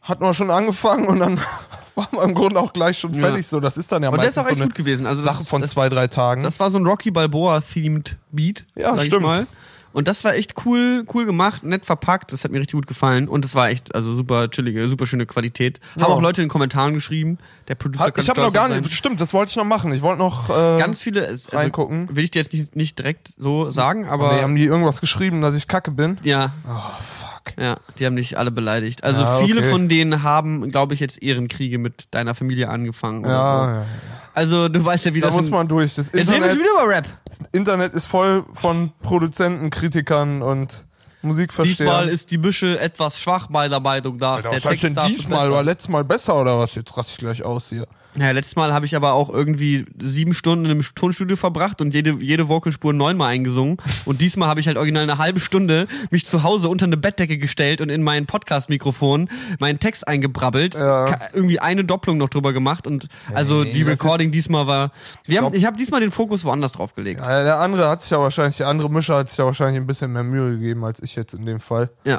hatten 0.00 0.22
wir 0.22 0.32
schon 0.34 0.50
angefangen 0.50 1.06
und 1.06 1.18
dann 1.18 1.40
waren 1.96 2.08
wir 2.12 2.22
im 2.22 2.34
Grunde 2.34 2.60
auch 2.60 2.72
gleich 2.72 2.98
schon 2.98 3.14
Ja. 3.14 3.20
fertig, 3.20 3.46
so, 3.48 3.60
das 3.60 3.76
ist 3.76 3.90
dann 3.92 4.02
ja 4.02 4.08
Und 4.10 4.18
der 4.20 4.28
ist 4.28 4.36
meistens 4.36 4.52
auch 4.52 4.56
so 4.56 4.62
eine 4.62 4.68
gut 4.70 4.76
gewesen. 4.76 5.06
Also 5.06 5.22
das 5.22 5.32
Sache 5.32 5.42
ist- 5.42 5.48
von 5.48 5.60
das, 5.60 5.70
zwei, 5.70 5.88
drei 5.88 6.06
Tagen. 6.06 6.42
Das 6.42 6.60
war 6.60 6.70
so 6.70 6.78
ein 6.78 6.86
Rocky 6.86 7.10
Balboa-themed 7.10 8.16
Beat. 8.32 8.64
Ja, 8.76 8.96
stimmt. 8.98 9.48
Und 9.92 10.06
das 10.08 10.22
war 10.24 10.34
echt 10.34 10.54
cool, 10.64 11.04
cool 11.12 11.26
gemacht, 11.26 11.64
nett 11.64 11.84
verpackt. 11.84 12.32
Das 12.32 12.44
hat 12.44 12.52
mir 12.52 12.58
richtig 12.60 12.74
gut 12.74 12.86
gefallen. 12.86 13.28
Und 13.28 13.44
es 13.44 13.54
war 13.54 13.70
echt, 13.70 13.94
also 13.94 14.14
super 14.14 14.48
chillige, 14.50 14.88
super 14.88 15.06
schöne 15.06 15.26
Qualität. 15.26 15.80
Ja. 15.96 16.04
Haben 16.04 16.12
auch 16.12 16.22
Leute 16.22 16.40
in 16.42 16.46
den 16.46 16.50
Kommentaren 16.50 16.94
geschrieben. 16.94 17.38
Der 17.68 17.74
Producer 17.74 18.04
Hat, 18.04 18.18
ich 18.18 18.28
habe 18.28 18.40
noch 18.40 18.52
gar 18.52 18.68
sein. 18.68 18.82
nicht, 18.82 18.92
stimmt, 18.94 19.20
das 19.20 19.32
wollte 19.34 19.50
ich 19.50 19.56
noch 19.56 19.64
machen. 19.64 19.92
Ich 19.92 20.02
wollte 20.02 20.18
noch 20.18 20.48
äh, 20.50 20.78
Ganz 20.78 21.00
viele, 21.00 21.26
also, 21.26 21.56
reingucken. 21.56 22.14
will 22.14 22.22
ich 22.24 22.30
dir 22.30 22.40
jetzt 22.40 22.52
nicht, 22.52 22.76
nicht 22.76 22.98
direkt 22.98 23.28
so 23.36 23.70
sagen, 23.70 24.06
aber 24.08 24.34
nee, 24.34 24.42
haben 24.42 24.54
die 24.56 24.64
irgendwas 24.64 25.00
geschrieben, 25.00 25.40
dass 25.40 25.54
ich 25.54 25.66
kacke 25.66 25.90
bin? 25.90 26.18
ja, 26.22 26.52
Oh, 26.68 26.72
fuck. 27.00 27.58
ja, 27.58 27.76
die 27.98 28.06
haben 28.06 28.16
dich 28.16 28.38
alle 28.38 28.50
beleidigt. 28.50 29.02
Also 29.04 29.22
Ja, 29.22 29.38
viele 29.38 29.60
okay. 29.60 29.70
von 29.70 29.88
denen 29.88 30.22
haben, 30.22 30.70
glaube 30.70 30.94
ich, 30.94 31.00
jetzt 31.00 31.22
Ehrenkriege 31.22 31.78
mit 31.78 32.08
deiner 32.12 32.34
Familie 32.34 32.68
angefangen. 32.68 33.20
Oder 33.24 33.30
Ja, 33.30 33.64
so. 33.66 33.70
ja. 33.72 33.86
Also 34.34 34.68
du 34.68 34.84
weißt 34.84 35.06
ja, 35.06 35.14
wie 35.14 35.20
Da 35.20 35.28
das 35.28 35.36
muss 35.36 35.46
in- 35.46 35.50
man 35.52 35.66
durch. 35.68 35.94
Das 35.94 36.06
Jetzt 36.06 36.14
reden 36.16 36.28
wir 36.28 36.34
Internet, 36.36 36.52
schon 36.56 36.60
wieder 36.64 36.82
über 36.84 36.88
Rap. 36.88 37.06
das 37.26 37.40
Internet 37.52 37.94
ist 37.94 38.06
voll 38.06 38.44
von 38.54 38.92
Produzenten, 39.02 39.70
Kritikern 39.70 40.42
und 40.42 40.86
Musikverstehern. 41.22 41.76
Diesmal 41.76 42.08
ist 42.08 42.30
die 42.30 42.38
Büsche 42.38 42.78
etwas 42.80 43.18
schwach 43.18 43.48
bei 43.50 43.68
der 43.68 43.80
Meinung 43.80 44.16
nach. 44.16 44.36
Alter, 44.36 44.48
der 44.50 44.58
was 44.58 44.64
heißt 44.64 44.82
denn 44.84 44.94
diesmal? 45.06 45.50
War 45.50 45.62
letztes 45.62 45.88
Mal 45.88 46.04
besser 46.04 46.40
oder 46.40 46.58
was? 46.58 46.74
Jetzt 46.74 46.96
raste 46.96 47.12
ich 47.12 47.18
gleich 47.18 47.42
aus 47.42 47.68
hier. 47.68 47.86
Ja, 48.18 48.32
letztes 48.32 48.56
Mal 48.56 48.72
habe 48.72 48.86
ich 48.86 48.96
aber 48.96 49.12
auch 49.12 49.30
irgendwie 49.30 49.86
sieben 50.02 50.34
Stunden 50.34 50.64
in 50.64 50.70
einem 50.72 50.82
Tonstudio 50.96 51.36
verbracht 51.36 51.80
und 51.80 51.94
jede, 51.94 52.12
jede 52.20 52.48
Vocalspur 52.48 52.92
neunmal 52.92 53.28
eingesungen. 53.32 53.76
Und 54.04 54.20
diesmal 54.20 54.48
habe 54.48 54.58
ich 54.58 54.66
halt 54.66 54.76
original 54.78 55.04
eine 55.04 55.18
halbe 55.18 55.38
Stunde 55.38 55.86
mich 56.10 56.26
zu 56.26 56.42
Hause 56.42 56.68
unter 56.68 56.86
eine 56.86 56.96
Bettdecke 56.96 57.38
gestellt 57.38 57.80
und 57.80 57.88
in 57.88 58.02
mein 58.02 58.26
Podcast-Mikrofon 58.26 59.28
meinen 59.60 59.78
Text 59.78 60.08
eingebrabbelt. 60.08 60.74
Ja. 60.74 61.20
Irgendwie 61.32 61.60
eine 61.60 61.84
Doppelung 61.84 62.18
noch 62.18 62.28
drüber 62.28 62.52
gemacht 62.52 62.86
und 62.88 63.06
also 63.32 63.62
nee, 63.62 63.72
die 63.74 63.82
Recording 63.82 64.28
ist- 64.30 64.34
diesmal 64.34 64.66
war. 64.66 64.90
Wir 65.26 65.38
haben, 65.38 65.44
glaub- 65.44 65.54
ich 65.54 65.64
habe 65.64 65.76
diesmal 65.76 66.00
den 66.00 66.10
Fokus 66.10 66.44
woanders 66.44 66.72
drauf 66.72 66.94
gelegt. 66.94 67.20
Ja, 67.20 67.44
der 67.44 67.58
andere 67.60 67.88
hat 67.88 68.02
sich 68.02 68.10
ja 68.10 68.18
wahrscheinlich, 68.18 68.56
der 68.56 68.66
andere 68.68 68.90
Mischer 68.90 69.18
hat 69.18 69.28
sich 69.28 69.38
ja 69.38 69.44
wahrscheinlich 69.44 69.80
ein 69.80 69.86
bisschen 69.86 70.12
mehr 70.12 70.24
Mühe 70.24 70.50
gegeben 70.50 70.84
als 70.84 71.00
ich 71.00 71.14
jetzt 71.14 71.34
in 71.34 71.46
dem 71.46 71.60
Fall. 71.60 71.90
Ja. 72.04 72.16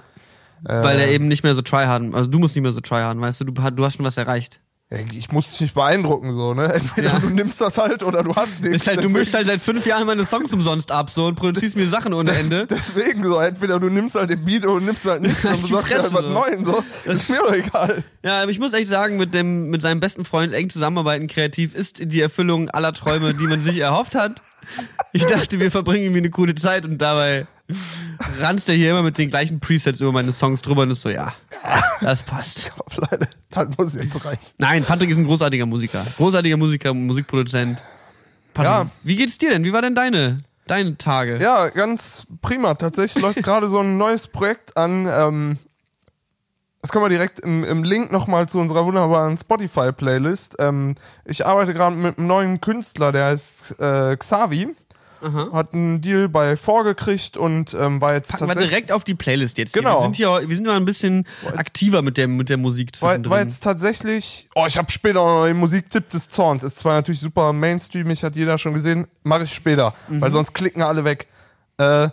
Äh, 0.63 0.83
Weil 0.83 0.99
er 0.99 1.09
eben 1.09 1.27
nicht 1.27 1.43
mehr 1.43 1.55
so 1.55 1.61
tryharden, 1.61 2.15
also 2.15 2.29
du 2.29 2.39
musst 2.39 2.55
nicht 2.55 2.63
mehr 2.63 2.71
so 2.71 2.81
tryharden, 2.81 3.21
weißt 3.21 3.41
du, 3.41 3.45
du, 3.45 3.51
du 3.51 3.83
hast 3.85 3.95
schon 3.97 4.05
was 4.05 4.15
erreicht. 4.17 4.61
Ich 5.17 5.31
muss 5.31 5.49
dich 5.51 5.61
nicht 5.61 5.73
beeindrucken, 5.73 6.33
so, 6.33 6.53
ne? 6.53 6.73
Entweder 6.73 7.13
Ja. 7.13 7.19
du 7.19 7.29
nimmst 7.29 7.61
das 7.61 7.77
halt 7.77 8.03
oder 8.03 8.23
du 8.23 8.35
hast 8.35 8.59
nichts. 8.61 8.87
Halt, 8.87 9.01
du 9.01 9.07
mischst 9.07 9.33
halt 9.33 9.47
seit 9.47 9.61
fünf 9.61 9.85
Jahren 9.85 10.05
meine 10.05 10.25
Songs 10.25 10.51
umsonst 10.51 10.91
ab 10.91 11.09
so 11.09 11.27
und 11.27 11.35
produzierst 11.35 11.77
mir 11.77 11.87
Sachen 11.87 12.13
ohne 12.13 12.31
Ende. 12.37 12.67
Deswegen 12.67 13.23
so, 13.25 13.39
entweder 13.39 13.79
du 13.79 13.87
nimmst 13.87 14.15
halt 14.15 14.29
den 14.31 14.43
Beat 14.43 14.67
oder 14.67 14.83
nimmst 14.83 15.05
halt 15.05 15.21
nichts 15.21 15.45
und 15.45 15.61
besorgst 15.61 15.93
halt 15.97 16.11
was 16.13 16.23
so. 16.25 16.29
Neues, 16.29 16.65
so. 16.67 16.83
Das 17.05 17.15
ist 17.21 17.29
mir 17.29 17.37
doch 17.37 17.53
egal. 17.53 18.03
Ja, 18.21 18.41
aber 18.41 18.51
ich 18.51 18.59
muss 18.59 18.73
echt 18.73 18.89
sagen, 18.89 19.15
mit 19.15 19.33
dem, 19.33 19.69
mit 19.69 19.81
seinem 19.81 20.01
besten 20.01 20.25
Freund 20.25 20.53
eng 20.53 20.69
zusammenarbeiten 20.69 21.27
kreativ 21.27 21.73
ist 21.73 21.99
die 22.11 22.19
Erfüllung 22.19 22.69
aller 22.69 22.91
Träume, 22.91 23.33
die 23.33 23.47
man 23.47 23.61
sich 23.61 23.77
erhofft 23.79 24.15
hat. 24.15 24.41
Ich 25.13 25.25
dachte, 25.25 25.61
wir 25.61 25.71
verbringen 25.71 26.03
irgendwie 26.03 26.19
eine 26.19 26.29
coole 26.31 26.53
Zeit 26.55 26.83
und 26.83 26.97
dabei 26.97 27.47
ranzt 28.39 28.69
er 28.69 28.75
hier 28.75 28.91
immer 28.91 29.03
mit 29.03 29.17
den 29.17 29.29
gleichen 29.29 29.59
Presets 29.59 30.01
über 30.01 30.11
meine 30.11 30.31
Songs 30.33 30.61
drüber 30.61 30.83
und 30.83 30.91
ist 30.91 31.01
so, 31.01 31.09
ja, 31.09 31.33
das 32.01 32.23
passt. 32.23 32.71
Leute, 32.95 33.27
das 33.49 33.67
muss 33.77 33.95
jetzt 33.95 34.23
reichen. 34.25 34.55
Nein, 34.57 34.83
Patrick 34.83 35.09
ist 35.09 35.17
ein 35.17 35.25
großartiger 35.25 35.65
Musiker. 35.65 36.05
Großartiger 36.17 36.57
Musiker, 36.57 36.93
Musikproduzent. 36.93 37.81
Patrick, 38.53 38.71
Ja. 38.71 38.89
Wie 39.03 39.15
geht's 39.15 39.37
dir 39.37 39.49
denn? 39.49 39.63
Wie 39.63 39.73
war 39.73 39.81
denn 39.81 39.95
deine, 39.95 40.37
deine 40.67 40.97
Tage? 40.97 41.37
Ja, 41.37 41.69
ganz 41.69 42.27
prima. 42.41 42.73
Tatsächlich 42.75 43.21
läuft 43.21 43.41
gerade 43.43 43.67
so 43.69 43.79
ein 43.79 43.97
neues 43.97 44.27
Projekt 44.27 44.75
an. 44.77 45.07
Ähm, 45.09 45.57
das 46.81 46.91
können 46.91 47.05
wir 47.05 47.09
direkt 47.09 47.39
im, 47.39 47.63
im 47.63 47.83
Link 47.83 48.11
nochmal 48.11 48.49
zu 48.49 48.57
unserer 48.59 48.83
wunderbaren 48.85 49.37
Spotify-Playlist. 49.37 50.55
Ähm, 50.59 50.95
ich 51.25 51.45
arbeite 51.45 51.73
gerade 51.75 51.95
mit 51.95 52.17
einem 52.17 52.27
neuen 52.27 52.59
Künstler, 52.61 53.11
der 53.11 53.25
heißt 53.25 53.79
äh, 53.79 54.17
Xavi. 54.17 54.75
Aha. 55.21 55.49
Hat 55.53 55.73
einen 55.73 56.01
Deal 56.01 56.27
bei 56.29 56.57
vorgekriegt 56.57 57.37
und 57.37 57.73
ähm, 57.73 58.01
war 58.01 58.13
jetzt 58.13 58.31
Packen 58.31 58.47
wir 58.47 58.55
direkt 58.55 58.91
auf 58.91 59.03
die 59.03 59.15
Playlist 59.15 59.57
jetzt. 59.57 59.73
Hier. 59.73 59.81
Genau. 59.83 59.99
Wir 59.99 60.03
sind 60.03 60.15
hier, 60.15 60.41
wir 60.49 60.55
sind 60.55 60.65
mal 60.65 60.77
ein 60.77 60.85
bisschen 60.85 61.27
aktiver 61.55 62.01
mit 62.01 62.17
der, 62.17 62.27
mit 62.27 62.49
der 62.49 62.57
Musik 62.57 62.89
war, 62.99 63.09
zwischendrin. 63.11 63.31
war 63.31 63.39
jetzt 63.41 63.63
tatsächlich. 63.63 64.49
Oh, 64.55 64.65
ich 64.67 64.77
habe 64.77 64.91
später 64.91 65.23
noch 65.23 65.45
den 65.45 65.57
Musiktipp 65.57 66.09
des 66.09 66.29
Zorns. 66.29 66.63
Ist 66.63 66.77
zwar 66.79 66.95
natürlich 66.95 67.21
super 67.21 67.53
Mainstreamig, 67.53 68.23
hat 68.23 68.35
jeder 68.35 68.57
schon 68.57 68.73
gesehen. 68.73 69.07
Mache 69.23 69.43
ich 69.43 69.53
später, 69.53 69.93
Mhm. 70.07 70.21
weil 70.21 70.31
sonst 70.31 70.53
klicken 70.53 70.81
alle 70.81 71.03
weg. 71.05 71.27
Äh, 71.77 72.09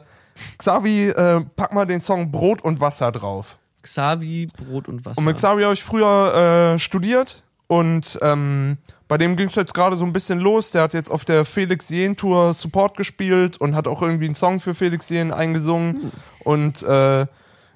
Xavi, 0.58 1.08
äh, 1.08 1.40
pack 1.56 1.72
mal 1.72 1.86
den 1.86 2.00
Song 2.00 2.30
Brot 2.30 2.62
und 2.62 2.80
Wasser 2.80 3.10
drauf. 3.12 3.58
Xavi, 3.82 4.46
Brot 4.56 4.88
und 4.88 5.04
Wasser. 5.04 5.18
Und 5.18 5.24
mit 5.24 5.36
Xavi 5.36 5.62
habe 5.62 5.74
ich 5.74 5.82
früher 5.82 6.74
äh, 6.74 6.78
studiert 6.78 7.42
und 7.66 8.18
ähm, 8.22 8.76
bei 9.08 9.16
dem 9.16 9.36
ging 9.36 9.48
es 9.48 9.54
jetzt 9.54 9.72
gerade 9.72 9.96
so 9.96 10.04
ein 10.04 10.12
bisschen 10.12 10.38
los. 10.38 10.70
Der 10.70 10.82
hat 10.82 10.94
jetzt 10.94 11.10
auf 11.10 11.24
der 11.24 11.46
Felix 11.46 11.88
Jen 11.88 12.16
Tour 12.16 12.52
Support 12.52 12.96
gespielt 12.96 13.56
und 13.56 13.74
hat 13.74 13.88
auch 13.88 14.02
irgendwie 14.02 14.26
einen 14.26 14.34
Song 14.34 14.60
für 14.60 14.74
Felix 14.74 15.08
Jen 15.08 15.32
eingesungen. 15.32 16.12
Und 16.44 16.82
äh, 16.82 17.26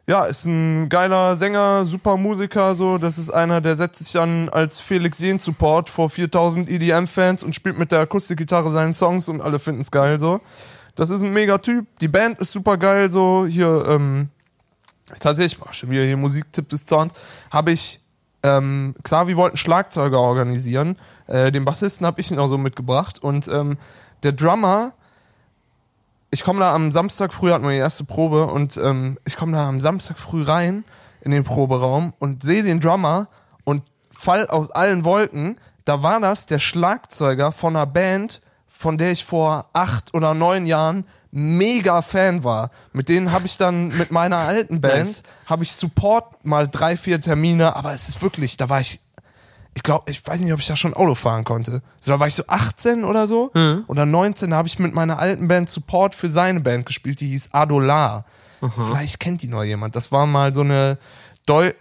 ja, 0.06 0.24
ist 0.24 0.44
ein 0.44 0.88
geiler 0.88 1.36
Sänger, 1.36 1.86
super 1.86 2.18
Musiker, 2.18 2.74
so. 2.74 2.98
Das 2.98 3.16
ist 3.16 3.30
einer, 3.30 3.62
der 3.62 3.76
setzt 3.76 4.04
sich 4.04 4.12
dann 4.12 4.50
als 4.50 4.80
Felix 4.80 5.20
Jen 5.20 5.38
Support 5.38 5.88
vor 5.88 6.10
4000 6.10 6.68
EDM-Fans 6.68 7.42
und 7.42 7.54
spielt 7.54 7.78
mit 7.78 7.92
der 7.92 8.00
Akustikgitarre 8.00 8.70
seinen 8.70 8.92
Songs 8.92 9.28
und 9.28 9.40
alle 9.40 9.58
finden 9.58 9.80
es 9.80 9.90
geil, 9.90 10.18
so. 10.18 10.40
Das 10.96 11.08
ist 11.08 11.22
ein 11.22 11.32
mega 11.32 11.56
Typ. 11.56 11.86
Die 12.00 12.08
Band 12.08 12.38
ist 12.40 12.52
super 12.52 12.76
geil, 12.76 13.08
so. 13.08 13.46
Hier, 13.48 13.86
ähm, 13.88 14.28
tatsächlich, 15.18 15.58
boah, 15.58 15.72
schon 15.72 15.90
wieder 15.90 16.04
hier 16.04 16.18
Musiktipp 16.18 16.68
des 16.68 16.84
Zorns, 16.84 17.14
habe 17.50 17.72
ich, 17.72 18.01
ähm, 18.42 18.94
Xavi 19.02 19.36
wollte 19.36 19.52
einen 19.52 19.56
Schlagzeuger 19.58 20.20
organisieren. 20.20 20.96
Äh, 21.26 21.52
den 21.52 21.64
Bassisten 21.64 22.06
habe 22.06 22.20
ich 22.20 22.30
noch 22.30 22.48
so 22.48 22.58
mitgebracht 22.58 23.22
und 23.22 23.48
ähm, 23.48 23.78
der 24.22 24.32
Drummer, 24.32 24.92
ich 26.30 26.44
komme 26.44 26.60
da 26.60 26.74
am 26.74 26.92
Samstag 26.92 27.32
früh, 27.32 27.50
hatten 27.50 27.64
wir 27.64 27.70
die 27.70 27.76
erste 27.76 28.04
Probe 28.04 28.46
und 28.46 28.76
ähm, 28.76 29.18
ich 29.24 29.36
komme 29.36 29.52
da 29.52 29.68
am 29.68 29.80
Samstag 29.80 30.18
früh 30.18 30.42
rein 30.42 30.84
in 31.20 31.30
den 31.30 31.44
Proberaum 31.44 32.12
und 32.18 32.42
sehe 32.42 32.62
den 32.62 32.80
Drummer 32.80 33.28
und 33.64 33.82
fall 34.10 34.46
aus 34.48 34.70
allen 34.70 35.04
Wolken. 35.04 35.58
Da 35.84 36.02
war 36.02 36.20
das 36.20 36.46
der 36.46 36.58
Schlagzeuger 36.58 37.52
von 37.52 37.76
einer 37.76 37.86
Band, 37.86 38.40
von 38.66 38.98
der 38.98 39.12
ich 39.12 39.24
vor 39.24 39.68
acht 39.72 40.14
oder 40.14 40.34
neun 40.34 40.66
Jahren 40.66 41.04
mega 41.32 42.02
Fan 42.02 42.44
war. 42.44 42.68
Mit 42.92 43.08
denen 43.08 43.32
habe 43.32 43.46
ich 43.46 43.56
dann 43.56 43.88
mit 43.88 44.10
meiner 44.12 44.36
alten 44.36 44.80
Band 44.80 45.06
Nice. 45.06 45.22
habe 45.46 45.64
ich 45.64 45.72
Support 45.72 46.44
mal 46.44 46.68
drei 46.68 46.96
vier 46.96 47.20
Termine, 47.20 47.74
aber 47.74 47.92
es 47.92 48.08
ist 48.08 48.22
wirklich, 48.22 48.56
da 48.56 48.68
war 48.68 48.80
ich 48.80 49.00
ich 49.74 49.82
glaube, 49.82 50.10
ich 50.10 50.26
weiß 50.26 50.40
nicht, 50.40 50.52
ob 50.52 50.60
ich 50.60 50.66
da 50.66 50.76
schon 50.76 50.92
Auto 50.92 51.14
fahren 51.14 51.44
konnte. 51.44 51.80
So, 51.98 52.12
da 52.12 52.20
war 52.20 52.26
ich 52.26 52.34
so 52.34 52.44
18 52.46 53.04
oder 53.04 53.26
so. 53.26 53.50
Mhm. 53.54 53.84
Oder 53.86 54.04
19, 54.04 54.50
da 54.50 54.56
habe 54.58 54.68
ich 54.68 54.78
mit 54.78 54.92
meiner 54.94 55.18
alten 55.18 55.48
Band 55.48 55.70
Support 55.70 56.14
für 56.14 56.28
seine 56.28 56.60
Band 56.60 56.84
gespielt, 56.84 57.20
die 57.20 57.28
hieß 57.28 57.48
Adolar. 57.52 58.26
Vielleicht 58.86 59.18
kennt 59.18 59.42
die 59.42 59.48
noch 59.48 59.64
jemand. 59.64 59.96
Das 59.96 60.12
war 60.12 60.26
mal 60.26 60.54
so 60.54 60.60
eine 60.60 60.98
Deu 61.46 61.66
ja, 61.66 61.72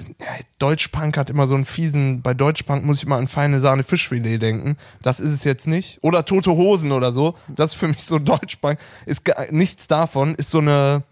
Deutschpunk 0.58 1.18
hat 1.18 1.30
immer 1.30 1.46
so 1.46 1.54
einen 1.56 1.66
fiesen, 1.66 2.22
bei 2.24 2.34
Deutschpunk 2.34 2.84
muss 2.84 3.00
ich 3.00 3.06
mal 3.08 3.20
an 3.20 3.28
feine 3.28 3.60
Sahne 3.60 3.84
Fischfilet 3.84 4.40
denken. 4.42 4.76
Das 5.04 5.20
ist 5.20 5.32
es 5.34 5.44
jetzt 5.44 5.68
nicht. 5.68 6.00
Oder 6.02 6.26
Tote 6.26 6.52
Hosen 6.52 6.92
oder 6.92 7.12
so. 7.12 7.36
Das 7.48 7.72
ist 7.74 7.80
für 7.80 7.88
mich 7.88 8.04
so 8.04 8.18
Deutschpunk. 8.20 8.80
Ist 9.06 9.22
nichts 9.52 9.88
davon. 9.88 10.34
Ist 10.36 10.50
so 10.50 10.60
eine, 10.60 11.04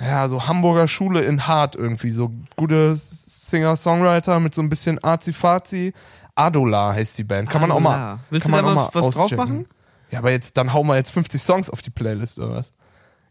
ja, 0.00 0.28
so 0.28 0.46
Hamburger 0.48 0.88
Schule 0.88 1.22
in 1.24 1.46
Hart 1.46 1.76
irgendwie. 1.76 2.10
So 2.10 2.32
gute 2.56 2.94
Singer-Songwriter 2.96 4.40
mit 4.40 4.54
so 4.54 4.62
ein 4.62 4.68
bisschen 4.68 5.02
Azi-Fazi. 5.02 5.92
Adola 6.34 6.92
heißt 6.94 7.18
die 7.18 7.24
Band. 7.24 7.50
Kann 7.50 7.60
man 7.60 7.70
auch 7.72 7.80
mal. 7.80 8.18
Willst 8.30 8.44
kann 8.44 8.52
du 8.52 8.62
man 8.62 8.64
da 8.76 8.80
auch 8.82 8.86
was- 8.88 8.94
mal 8.94 9.08
was 9.08 9.14
drauf 9.14 9.30
machen? 9.32 9.66
Ja, 10.10 10.20
aber 10.20 10.30
jetzt, 10.30 10.56
dann 10.56 10.72
hauen 10.72 10.86
wir 10.86 10.96
jetzt 10.96 11.10
50 11.10 11.42
Songs 11.42 11.68
auf 11.68 11.82
die 11.82 11.90
Playlist 11.90 12.38
oder 12.38 12.52
was? 12.52 12.72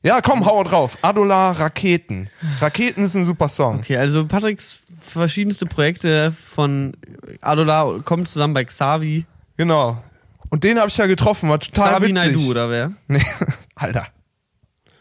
Ja, 0.08 0.22
komm, 0.22 0.46
hau 0.46 0.64
drauf. 0.64 0.98
Adola 1.02 1.52
Raketen. 1.52 2.30
Raketen 2.62 3.04
ist 3.04 3.16
ein 3.16 3.26
super 3.26 3.50
Song. 3.50 3.80
Okay, 3.80 3.98
also 3.98 4.26
Patricks 4.26 4.80
verschiedenste 5.02 5.66
Projekte 5.66 6.32
von 6.32 6.94
Adola 7.42 8.00
kommen 8.06 8.26
zusammen 8.26 8.54
bei 8.54 8.64
Xavi. 8.64 9.26
Genau. 9.58 10.02
Und 10.50 10.64
den 10.64 10.80
habe 10.80 10.88
ich 10.88 10.96
ja 10.96 11.08
getroffen, 11.08 11.50
war 11.50 11.60
total 11.60 11.92
Xavi 11.92 12.04
witzig. 12.04 12.14
Naidu, 12.14 12.50
oder 12.50 12.70
wer? 12.70 12.94
Nee, 13.10 13.22
Alter. 13.76 14.08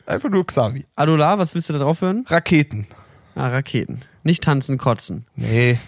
Einfach 0.06 0.28
nur 0.28 0.44
Xavi. 0.44 0.86
Adola, 0.96 1.38
was 1.38 1.54
willst 1.54 1.68
du 1.68 1.74
da 1.74 1.78
drauf 1.78 2.00
hören? 2.00 2.24
Raketen. 2.26 2.88
Ah, 3.36 3.48
Raketen. 3.48 4.00
Nicht 4.24 4.42
tanzen, 4.42 4.76
kotzen. 4.76 5.24
Nee. 5.36 5.78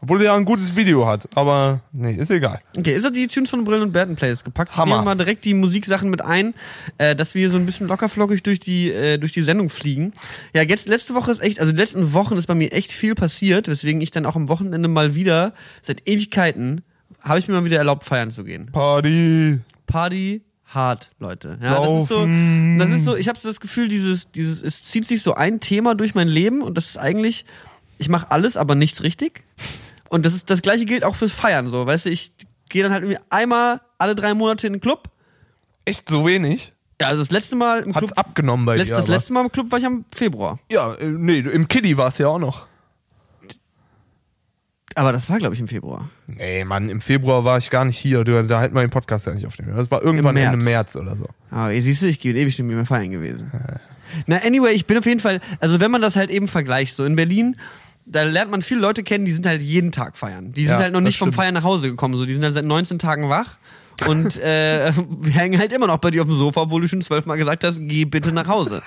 Obwohl 0.00 0.20
er 0.20 0.26
ja 0.26 0.36
ein 0.36 0.44
gutes 0.44 0.76
Video 0.76 1.06
hat, 1.06 1.28
aber 1.34 1.80
nee, 1.92 2.12
ist 2.12 2.30
egal. 2.30 2.60
Okay, 2.76 2.94
ist 2.94 3.04
er 3.04 3.10
die 3.10 3.26
Tunes 3.26 3.50
von 3.50 3.64
Brillen 3.64 3.82
und 3.82 3.92
Burton 3.92 4.14
Playlist 4.14 4.44
gepackt? 4.44 4.76
Hammer. 4.76 4.96
Nehmen 4.96 5.00
wir 5.00 5.04
mal 5.04 5.14
direkt 5.16 5.44
die 5.44 5.54
Musiksachen 5.54 6.08
mit 6.08 6.22
ein, 6.22 6.54
äh, 6.98 7.16
dass 7.16 7.34
wir 7.34 7.50
so 7.50 7.56
ein 7.56 7.66
bisschen 7.66 7.88
lockerflockig 7.88 8.42
durch 8.42 8.60
die, 8.60 8.90
äh, 8.90 9.18
durch 9.18 9.32
die 9.32 9.42
Sendung 9.42 9.70
fliegen. 9.70 10.12
Ja, 10.54 10.62
jetzt, 10.62 10.88
letzte 10.88 11.14
Woche 11.14 11.32
ist 11.32 11.42
echt, 11.42 11.58
also 11.58 11.72
die 11.72 11.78
letzten 11.78 12.12
Wochen 12.12 12.36
ist 12.36 12.46
bei 12.46 12.54
mir 12.54 12.72
echt 12.72 12.92
viel 12.92 13.14
passiert, 13.14 13.66
weswegen 13.66 14.00
ich 14.00 14.12
dann 14.12 14.24
auch 14.24 14.36
am 14.36 14.48
Wochenende 14.48 14.88
mal 14.88 15.14
wieder, 15.16 15.52
seit 15.82 16.08
Ewigkeiten, 16.08 16.82
habe 17.20 17.40
ich 17.40 17.48
mir 17.48 17.54
mal 17.54 17.64
wieder 17.64 17.78
erlaubt, 17.78 18.04
feiern 18.04 18.30
zu 18.30 18.44
gehen. 18.44 18.70
Party. 18.70 19.58
Party 19.86 20.42
hart, 20.68 21.10
Leute. 21.18 21.58
Ja, 21.62 21.80
das 21.80 22.02
ist 22.02 22.08
so, 22.08 22.18
Laufen. 22.18 22.78
das 22.78 22.90
ist 22.90 23.04
so, 23.04 23.16
ich 23.16 23.28
habe 23.28 23.38
so 23.38 23.48
das 23.48 23.60
Gefühl, 23.60 23.88
dieses, 23.88 24.30
dieses, 24.30 24.62
es 24.62 24.82
zieht 24.82 25.06
sich 25.06 25.22
so 25.22 25.34
ein 25.34 25.60
Thema 25.60 25.94
durch 25.94 26.14
mein 26.14 26.28
Leben 26.28 26.62
und 26.62 26.76
das 26.76 26.88
ist 26.88 26.98
eigentlich, 26.98 27.44
ich 27.96 28.08
mache 28.08 28.30
alles, 28.30 28.56
aber 28.56 28.74
nichts 28.74 29.02
richtig. 29.02 29.44
Und 30.10 30.24
das 30.24 30.34
ist 30.34 30.48
das 30.50 30.62
gleiche 30.62 30.84
gilt 30.84 31.04
auch 31.04 31.16
fürs 31.16 31.32
Feiern 31.32 31.68
so, 31.68 31.86
weißt 31.86 32.06
du, 32.06 32.10
ich 32.10 32.32
gehe 32.68 32.82
dann 32.82 32.92
halt 32.92 33.02
irgendwie 33.02 33.20
einmal 33.30 33.80
alle 33.98 34.14
drei 34.14 34.34
Monate 34.34 34.66
in 34.66 34.74
den 34.74 34.80
Club. 34.80 35.10
Echt 35.84 36.08
so 36.08 36.26
wenig? 36.26 36.72
Ja, 37.00 37.08
also 37.08 37.22
das 37.22 37.30
letzte 37.30 37.56
Mal 37.56 37.82
im 37.82 37.94
Hat's 37.94 38.12
Club, 38.12 38.18
abgenommen 38.18 38.66
bei 38.66 38.76
letzt, 38.76 38.90
dir. 38.90 38.96
das 38.96 39.04
aber. 39.04 39.14
letzte 39.14 39.32
Mal 39.32 39.44
im 39.44 39.52
Club 39.52 39.70
war 39.70 39.78
ich 39.78 39.86
am 39.86 40.04
Februar. 40.14 40.58
Ja, 40.70 40.94
äh, 40.94 41.06
nee, 41.06 41.38
im 41.38 41.68
Kiddie 41.68 41.96
war 41.96 42.08
es 42.08 42.18
ja 42.18 42.28
auch 42.28 42.38
noch. 42.38 42.66
Aber 44.94 45.12
das 45.12 45.30
war 45.30 45.38
glaube 45.38 45.54
ich 45.54 45.60
im 45.60 45.68
Februar. 45.68 46.10
Nee, 46.26 46.64
Mann, 46.64 46.88
im 46.88 47.00
Februar 47.00 47.44
war 47.44 47.58
ich 47.58 47.70
gar 47.70 47.84
nicht 47.84 47.98
hier. 47.98 48.24
Du, 48.24 48.42
da 48.44 48.60
hätten 48.60 48.74
wir 48.74 48.80
den 48.80 48.90
Podcast 48.90 49.26
ja 49.26 49.34
nicht 49.34 49.46
aufnehmen. 49.46 49.76
Das 49.76 49.90
war 49.90 50.02
irgendwann 50.02 50.36
Im 50.36 50.42
März. 50.42 50.52
Ende 50.54 50.64
März 50.64 50.96
oder 50.96 51.16
so. 51.16 51.26
Ihr 51.70 51.82
siehst 51.82 52.02
du, 52.02 52.06
ich 52.06 52.18
gehe 52.18 52.34
ewig 52.34 52.58
nicht 52.58 52.66
mehr 52.66 52.84
feiern 52.84 53.10
gewesen. 53.10 53.52
Na, 54.26 54.38
anyway, 54.38 54.72
ich 54.72 54.86
bin 54.86 54.98
auf 54.98 55.06
jeden 55.06 55.20
Fall, 55.20 55.40
also 55.60 55.80
wenn 55.80 55.90
man 55.90 56.00
das 56.00 56.16
halt 56.16 56.30
eben 56.30 56.48
vergleicht, 56.48 56.96
so 56.96 57.04
in 57.04 57.14
Berlin, 57.14 57.56
da 58.10 58.22
lernt 58.22 58.50
man 58.50 58.62
viele 58.62 58.80
Leute 58.80 59.02
kennen, 59.02 59.24
die 59.24 59.32
sind 59.32 59.46
halt 59.46 59.60
jeden 59.62 59.92
Tag 59.92 60.16
feiern. 60.16 60.52
Die 60.52 60.64
sind 60.64 60.74
Ja, 60.74 60.80
halt 60.80 60.92
noch 60.92 61.00
nicht 61.00 61.18
vom. 61.18 61.32
Feiern 61.32 61.54
nach 61.54 61.62
Hause 61.62 61.90
gekommen, 61.90 62.16
so 62.16 62.24
die 62.24 62.34
sind 62.34 62.42
halt 62.44 62.54
seit 62.54 62.64
19 62.64 62.98
Tagen 62.98 63.28
wach. 63.28 63.56
Und 64.06 64.36
äh, 64.38 64.92
hängen 65.32 65.58
halt 65.58 65.72
immer 65.72 65.86
noch 65.88 65.98
bei 65.98 66.10
dir 66.12 66.22
auf 66.22 66.28
dem 66.28 66.38
Sofa, 66.38 66.62
obwohl 66.62 66.80
du 66.82 66.88
schon 66.88 67.00
zwölfmal 67.02 67.36
gesagt 67.36 67.64
hast, 67.64 67.78
geh 67.80 68.04
bitte 68.04 68.30
nach 68.32 68.46
Hause. 68.46 68.80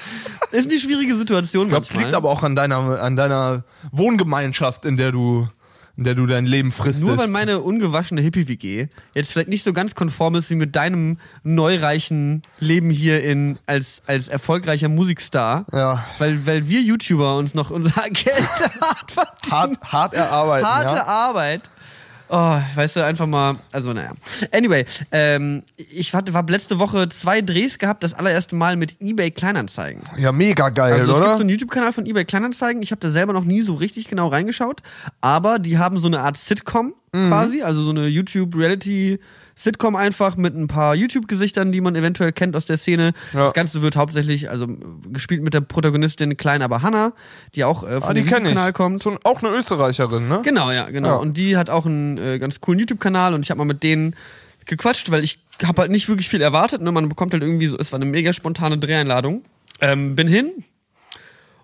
Ist 0.51 0.69
eine 0.71 0.79
schwierige 0.79 1.15
Situation. 1.17 1.63
Ich 1.63 1.69
glaube, 1.69 1.85
es 1.85 1.95
liegt 1.95 2.13
aber 2.13 2.29
auch 2.29 2.43
an 2.43 2.55
deiner, 2.55 3.01
an 3.01 3.15
deiner 3.17 3.63
Wohngemeinschaft, 3.91 4.85
in 4.85 4.95
der 4.97 5.11
du, 5.11 5.47
in 6.01 6.05
der 6.05 6.15
du 6.15 6.25
dein 6.25 6.47
Leben 6.47 6.71
fristest. 6.71 7.05
Nur 7.05 7.19
weil 7.19 7.27
meine 7.27 7.59
ungewaschene 7.59 8.21
Hippie-WG 8.21 8.87
jetzt 9.13 9.33
vielleicht 9.33 9.49
nicht 9.49 9.61
so 9.61 9.71
ganz 9.71 9.93
konform 9.93 10.33
ist 10.33 10.49
wie 10.49 10.55
mit 10.55 10.75
deinem 10.75 11.19
neureichen 11.43 12.41
Leben 12.59 12.89
hier 12.89 13.23
in 13.23 13.59
als, 13.67 14.01
als 14.07 14.27
erfolgreicher 14.27 14.89
Musikstar. 14.89 15.67
Ja. 15.71 16.03
Weil, 16.17 16.47
weil 16.47 16.67
wir 16.67 16.81
YouTuber 16.81 17.35
uns 17.35 17.53
noch 17.53 17.69
unser 17.69 18.01
Geld 18.09 18.49
hart 18.81 19.11
verdienen. 19.11 19.51
hart, 19.51 19.93
hart 19.93 20.13
erarbeiten. 20.15 20.67
Harte 20.67 20.95
ja? 20.95 21.05
Arbeit. 21.05 21.69
Oh, 22.33 22.57
weißt 22.75 22.95
du, 22.95 23.05
einfach 23.05 23.27
mal, 23.27 23.57
also 23.73 23.91
naja. 23.91 24.13
Anyway, 24.53 24.85
ähm, 25.11 25.63
ich 25.77 26.13
hatte, 26.13 26.33
war 26.33 26.45
letzte 26.47 26.79
Woche 26.79 27.09
zwei 27.09 27.41
Drehs 27.41 27.77
gehabt, 27.77 28.03
das 28.05 28.13
allererste 28.13 28.55
Mal 28.55 28.77
mit 28.77 29.01
eBay 29.01 29.31
Kleinanzeigen. 29.31 30.01
ja, 30.17 30.31
mega 30.31 30.69
geil, 30.69 30.93
Also 30.93 31.11
es 31.11 31.17
gibt 31.17 31.25
oder? 31.27 31.35
so 31.35 31.41
einen 31.41 31.49
YouTube-Kanal 31.49 31.91
von 31.91 32.05
eBay 32.05 32.23
Kleinanzeigen. 32.23 32.81
Ich 32.83 32.91
habe 32.91 33.01
da 33.01 33.09
selber 33.11 33.33
noch 33.33 33.43
nie 33.43 33.61
so 33.63 33.73
richtig 33.75 34.07
genau 34.07 34.29
reingeschaut, 34.29 34.81
aber 35.19 35.59
die 35.59 35.77
haben 35.77 35.99
so 35.99 36.07
eine 36.07 36.21
Art 36.21 36.37
Sitcom 36.37 36.93
Mhm. 37.13 37.27
quasi, 37.27 37.61
also 37.61 37.81
so 37.81 37.89
eine 37.89 38.07
YouTube-Reality-Sitcom 39.61 39.95
einfach 39.95 40.37
mit 40.37 40.55
ein 40.55 40.67
paar 40.67 40.95
YouTube-Gesichtern, 40.95 41.71
die 41.71 41.81
man 41.81 41.95
eventuell 41.95 42.31
kennt 42.31 42.55
aus 42.55 42.65
der 42.65 42.77
Szene. 42.77 43.13
Ja. 43.33 43.45
Das 43.45 43.53
Ganze 43.53 43.81
wird 43.81 43.95
hauptsächlich, 43.95 44.49
also 44.49 44.67
gespielt 45.11 45.43
mit 45.43 45.53
der 45.53 45.61
Protagonistin 45.61 46.37
Klein 46.37 46.61
aber 46.61 46.81
Hannah, 46.81 47.13
die 47.55 47.63
auch 47.63 47.83
äh, 47.83 48.01
von 48.01 48.11
ah, 48.11 48.13
dem. 48.13 48.27
YouTube-Kanal 48.27 48.73
kommt. 48.73 49.01
So, 49.01 49.17
auch 49.23 49.43
eine 49.43 49.55
Österreicherin, 49.55 50.27
ne? 50.27 50.41
Genau, 50.43 50.71
ja, 50.71 50.89
genau. 50.89 51.09
Ja. 51.09 51.15
Und 51.15 51.37
die 51.37 51.57
hat 51.57 51.69
auch 51.69 51.85
einen 51.85 52.17
äh, 52.17 52.39
ganz 52.39 52.61
coolen 52.61 52.79
YouTube-Kanal 52.79 53.33
und 53.33 53.43
ich 53.43 53.51
habe 53.51 53.59
mal 53.59 53.65
mit 53.65 53.83
denen 53.83 54.15
gequatscht, 54.65 55.11
weil 55.11 55.23
ich 55.23 55.39
habe 55.63 55.81
halt 55.81 55.91
nicht 55.91 56.07
wirklich 56.09 56.29
viel 56.29 56.41
erwartet. 56.41 56.81
Ne? 56.81 56.91
Man 56.91 57.09
bekommt 57.09 57.33
halt 57.33 57.43
irgendwie 57.43 57.67
so, 57.67 57.77
es 57.77 57.91
war 57.91 57.97
eine 57.97 58.09
mega 58.09 58.33
spontane 58.33 58.77
Dreheinladung. 58.77 59.43
Ähm, 59.79 60.15
bin 60.15 60.27
hin 60.27 60.63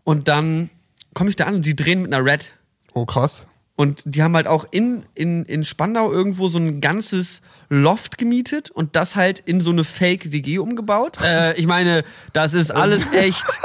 und 0.04 0.28
dann 0.28 0.70
komme 1.14 1.30
ich 1.30 1.36
da 1.36 1.46
an 1.46 1.56
und 1.56 1.66
die 1.66 1.76
drehen 1.76 2.02
mit 2.02 2.14
einer 2.14 2.26
Red. 2.26 2.54
Oh, 2.94 3.06
krass. 3.06 3.48
Und 3.78 4.02
die 4.06 4.24
haben 4.24 4.36
halt 4.36 4.48
auch 4.48 4.66
in, 4.72 5.06
in, 5.14 5.46
in 5.46 5.64
Spandau 5.64 6.12
irgendwo 6.12 6.50
so 6.50 6.58
ein 6.58 6.82
ganzes 6.82 7.44
Loft 7.70 8.18
gemietet 8.18 8.72
und 8.72 8.96
das 8.96 9.16
halt 9.16 9.40
in 9.40 9.62
so 9.62 9.70
eine 9.70 9.84
Fake-WG 9.84 10.58
umgebaut. 10.58 11.20
Äh, 11.24 11.56
ich 11.60 11.68
meine, 11.68 12.04
das 12.34 12.54
ist 12.54 12.72
alles 12.72 13.02
echt. 13.14 13.46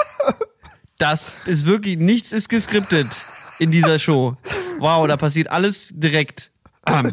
Das 0.98 1.34
ist 1.46 1.66
wirklich, 1.66 1.98
nichts 1.98 2.30
ist 2.30 2.48
geskriptet 2.48 3.08
in 3.58 3.72
dieser 3.72 3.98
Show. 3.98 4.36
Wow, 4.78 5.08
da 5.08 5.16
passiert 5.16 5.50
alles 5.50 5.88
direkt. 5.90 6.52
Ähm, 6.86 7.12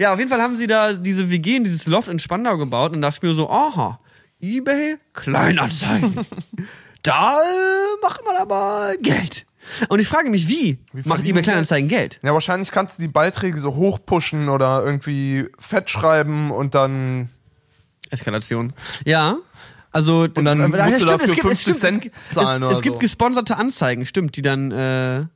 Ja, 0.00 0.12
auf 0.12 0.18
jeden 0.18 0.30
Fall 0.30 0.40
haben 0.40 0.56
sie 0.56 0.66
da 0.68 0.92
diese 0.92 1.30
WG 1.30 1.56
in 1.56 1.64
dieses 1.64 1.86
Loft 1.86 2.08
in 2.08 2.18
Spandau 2.20 2.56
gebaut 2.56 2.92
und 2.94 3.02
da 3.02 3.08
dachte 3.08 3.18
ich 3.24 3.30
mir 3.30 3.36
so, 3.36 3.50
aha, 3.50 4.00
Ebay, 4.40 4.96
Kleinanzeigen. 5.12 6.14
da 7.02 7.40
äh, 7.40 8.02
macht 8.02 8.24
man 8.24 8.36
aber 8.36 8.94
Geld. 9.00 9.46
Und 9.88 10.00
ich 10.00 10.08
frage 10.08 10.30
mich, 10.30 10.48
wie, 10.48 10.78
macht 10.92 11.06
verdienen 11.06 11.30
eBay 11.30 11.42
Kleinanzeigen 11.42 11.88
Geld? 11.88 12.20
Ja, 12.22 12.32
wahrscheinlich 12.32 12.70
kannst 12.70 12.98
du 12.98 13.02
die 13.02 13.08
Beiträge 13.08 13.58
so 13.58 13.74
hochpushen 13.74 14.48
oder 14.48 14.82
irgendwie 14.84 15.46
fett 15.58 15.90
schreiben 15.90 16.50
und 16.50 16.74
dann. 16.74 17.30
Eskalation. 18.10 18.72
Ja. 19.04 19.38
Also 19.90 20.28
Und 20.34 20.44
dann 20.44 20.58
musst 20.70 20.74
du 20.74 20.94
stimmt, 20.94 21.10
dafür 21.10 21.28
es 21.28 21.34
gibt, 21.34 21.46
50 21.46 21.68
es 21.68 21.78
stimmt, 21.78 22.04
es, 22.06 22.34
zahlen 22.34 22.62
es, 22.62 22.62
oder 22.62 22.76
es 22.76 22.82
gibt 22.82 22.94
so. 22.94 22.98
gesponserte 22.98 23.56
Anzeigen, 23.56 24.06
stimmt, 24.06 24.36
die 24.36 24.42
dann 24.42 24.70
äh, 24.70 25.26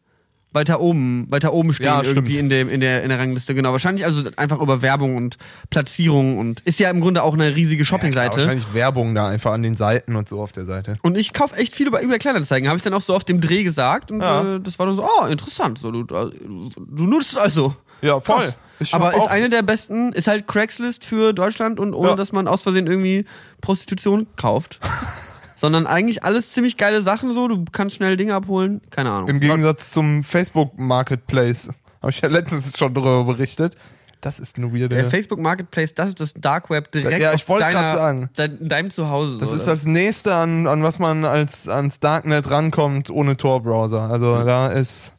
weiter 0.52 0.80
oben, 0.80 1.30
weiter 1.30 1.52
oben 1.52 1.72
stehen 1.72 1.86
Ja, 1.86 2.02
irgendwie 2.02 2.38
in 2.38 2.48
dem 2.48 2.68
in 2.68 2.80
der 2.80 3.02
in 3.02 3.08
der 3.08 3.18
Rangliste. 3.18 3.54
Genau, 3.54 3.72
wahrscheinlich 3.72 4.04
also 4.04 4.22
einfach 4.36 4.60
über 4.60 4.82
Werbung 4.82 5.16
und 5.16 5.38
Platzierung 5.70 6.38
und 6.38 6.60
ist 6.60 6.78
ja 6.80 6.90
im 6.90 7.00
Grunde 7.00 7.22
auch 7.22 7.34
eine 7.34 7.54
riesige 7.56 7.82
Ja, 7.82 7.86
Shoppingseite. 7.86 8.36
wahrscheinlich 8.38 8.74
Werbung 8.74 9.14
da 9.14 9.28
einfach 9.28 9.52
an 9.52 9.62
den 9.62 9.74
Seiten 9.74 10.14
und 10.16 10.28
so 10.28 10.40
auf 10.42 10.52
der 10.52 10.64
Seite. 10.66 10.96
und 11.02 11.16
ich 11.16 11.32
kaufe 11.32 11.56
echt 11.56 11.74
viel 11.74 11.86
über 11.86 12.02
eBay 12.02 12.18
Kleinanzeigen, 12.18 12.68
habe 12.68 12.76
ich 12.76 12.82
dann 12.82 12.94
auch 12.94 13.00
so 13.02 13.14
auf 13.14 13.24
dem 13.24 13.40
Dreh 13.40 13.62
gesagt 13.62 14.10
und 14.10 14.20
Ja. 14.20 14.56
äh, 14.56 14.60
das 14.60 14.78
war 14.78 14.86
dann 14.86 14.94
so, 14.94 15.04
oh, 15.04 15.26
interessant, 15.26 15.78
so 15.78 15.90
du, 15.90 16.04
du 16.04 17.04
nutzt 17.06 17.38
also. 17.38 17.74
Ja, 18.02 18.20
voll. 18.20 18.52
Aber 18.90 19.14
ist 19.16 19.28
eine 19.28 19.48
der 19.48 19.62
besten, 19.62 20.12
ist 20.12 20.26
halt 20.26 20.48
Craigslist 20.48 21.04
für 21.04 21.32
Deutschland 21.32 21.78
und 21.78 21.94
ohne 21.94 22.10
Ja. 22.10 22.16
dass 22.16 22.32
man 22.32 22.48
aus 22.48 22.62
Versehen 22.62 22.88
irgendwie 22.88 23.24
Prostitution 23.60 24.26
kauft. 24.36 24.80
Sondern 25.62 25.86
eigentlich 25.86 26.24
alles 26.24 26.50
ziemlich 26.50 26.76
geile 26.76 27.02
Sachen 27.02 27.32
so, 27.32 27.46
du 27.46 27.64
kannst 27.70 27.94
schnell 27.94 28.16
Dinge 28.16 28.34
abholen, 28.34 28.80
keine 28.90 29.12
Ahnung. 29.12 29.28
Im 29.28 29.38
Gegensatz 29.38 29.92
zum 29.92 30.24
Facebook 30.24 30.76
Marketplace. 30.76 31.68
Habe 32.02 32.10
ich 32.10 32.20
ja 32.20 32.28
letztens 32.28 32.76
schon 32.76 32.92
darüber 32.92 33.22
berichtet. 33.22 33.76
Das 34.20 34.40
ist 34.40 34.56
eine 34.58 34.72
weirde. 34.72 34.88
der 34.96 35.04
Facebook 35.04 35.38
Marketplace, 35.38 35.94
das 35.94 36.08
ist 36.08 36.18
das 36.18 36.34
Dark 36.34 36.68
Web 36.68 36.90
direkt 36.90 37.20
Ja, 37.22 37.32
ich 37.32 37.48
auf 37.48 37.58
deiner, 37.58 37.92
sagen. 37.92 38.28
dein- 38.34 38.58
in 38.58 38.68
deinem 38.68 38.90
Zuhause. 38.90 39.38
das 39.38 39.50
so, 39.50 39.54
ist 39.56 39.62
oder? 39.62 39.72
das 39.74 39.86
nächste, 39.86 40.34
an, 40.34 40.66
an 40.66 40.82
was 40.82 40.98
man 40.98 41.24
als 41.24 41.68
ans 41.68 42.00
Darknet 42.00 42.50
rankommt 42.50 43.08
ohne 43.10 43.36
Tor-Browser. 43.36 44.10
Also 44.10 44.42
da 44.44 44.66
ist. 44.66 45.12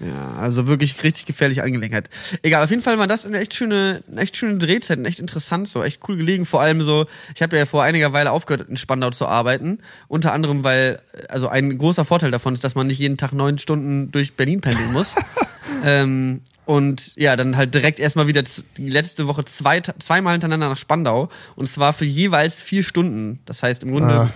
Ja, 0.00 0.32
also 0.40 0.66
wirklich 0.66 1.02
richtig 1.04 1.26
gefährliche 1.26 1.62
Angelegenheit. 1.62 2.08
Egal, 2.40 2.64
auf 2.64 2.70
jeden 2.70 2.80
Fall 2.80 2.98
war 2.98 3.06
das 3.06 3.26
eine 3.26 3.38
echt 3.38 3.54
schöne, 3.54 4.00
eine 4.10 4.22
echt 4.22 4.34
schöne 4.34 4.56
Drehzeit, 4.56 4.98
echt 5.06 5.20
interessant, 5.20 5.68
so 5.68 5.82
echt 5.84 6.00
cool 6.08 6.16
gelegen. 6.16 6.46
Vor 6.46 6.62
allem 6.62 6.80
so, 6.82 7.06
ich 7.34 7.42
habe 7.42 7.58
ja 7.58 7.66
vor 7.66 7.82
einiger 7.82 8.14
Weile 8.14 8.30
aufgehört, 8.32 8.66
in 8.68 8.78
Spandau 8.78 9.10
zu 9.10 9.26
arbeiten. 9.26 9.80
Unter 10.08 10.32
anderem, 10.32 10.64
weil, 10.64 11.02
also 11.28 11.48
ein 11.48 11.76
großer 11.76 12.06
Vorteil 12.06 12.30
davon 12.30 12.54
ist, 12.54 12.64
dass 12.64 12.74
man 12.74 12.86
nicht 12.86 12.98
jeden 12.98 13.18
Tag 13.18 13.34
neun 13.34 13.58
Stunden 13.58 14.10
durch 14.10 14.36
Berlin 14.36 14.62
pendeln 14.62 14.90
muss. 14.94 15.14
ähm, 15.84 16.40
und 16.64 17.14
ja, 17.16 17.36
dann 17.36 17.56
halt 17.56 17.74
direkt 17.74 17.98
erstmal 17.98 18.26
wieder 18.26 18.42
die 18.76 18.88
letzte 18.90 19.26
Woche 19.26 19.44
zwei, 19.44 19.80
zweimal 19.80 20.32
hintereinander 20.32 20.68
nach 20.70 20.76
Spandau. 20.78 21.28
Und 21.56 21.68
zwar 21.68 21.92
für 21.92 22.04
jeweils 22.06 22.62
vier 22.62 22.84
Stunden. 22.84 23.40
Das 23.44 23.62
heißt 23.62 23.82
im 23.82 23.90
Grunde 23.90 24.14
Ah, 24.14 24.30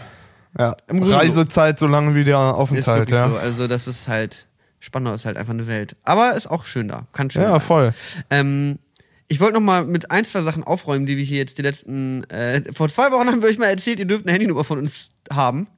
ja. 0.58 0.76
Im 0.88 0.98
Grunde- 1.00 1.16
Reisezeit, 1.16 1.78
so 1.78 1.86
lange 1.86 2.14
wie 2.14 2.24
der 2.24 2.38
Aufenthalt, 2.38 3.08
ja. 3.10 3.28
so. 3.28 3.36
Also 3.36 3.66
das 3.68 3.86
ist 3.88 4.08
halt, 4.08 4.46
Spandau 4.84 5.14
ist 5.14 5.24
halt 5.24 5.38
einfach 5.38 5.54
eine 5.54 5.66
Welt. 5.66 5.96
Aber 6.04 6.34
ist 6.34 6.46
auch 6.50 6.66
schön 6.66 6.88
da. 6.88 7.06
Kann 7.12 7.30
schön 7.30 7.42
Ja, 7.42 7.52
sein. 7.52 7.60
voll. 7.62 7.94
Ähm, 8.28 8.78
ich 9.28 9.40
wollte 9.40 9.54
noch 9.54 9.60
mal 9.62 9.84
mit 9.86 10.10
ein, 10.10 10.24
zwei 10.26 10.42
Sachen 10.42 10.62
aufräumen, 10.62 11.06
die 11.06 11.16
wir 11.16 11.24
hier 11.24 11.38
jetzt 11.38 11.56
die 11.56 11.62
letzten. 11.62 12.24
Äh, 12.24 12.70
vor 12.74 12.90
zwei 12.90 13.10
Wochen 13.10 13.26
haben 13.28 13.40
wir 13.40 13.48
euch 13.48 13.56
mal 13.58 13.66
erzählt, 13.68 13.98
ihr 13.98 14.04
dürft 14.04 14.24
eine 14.26 14.32
Handynummer 14.32 14.62
von 14.62 14.78
uns 14.78 15.10
haben. 15.32 15.68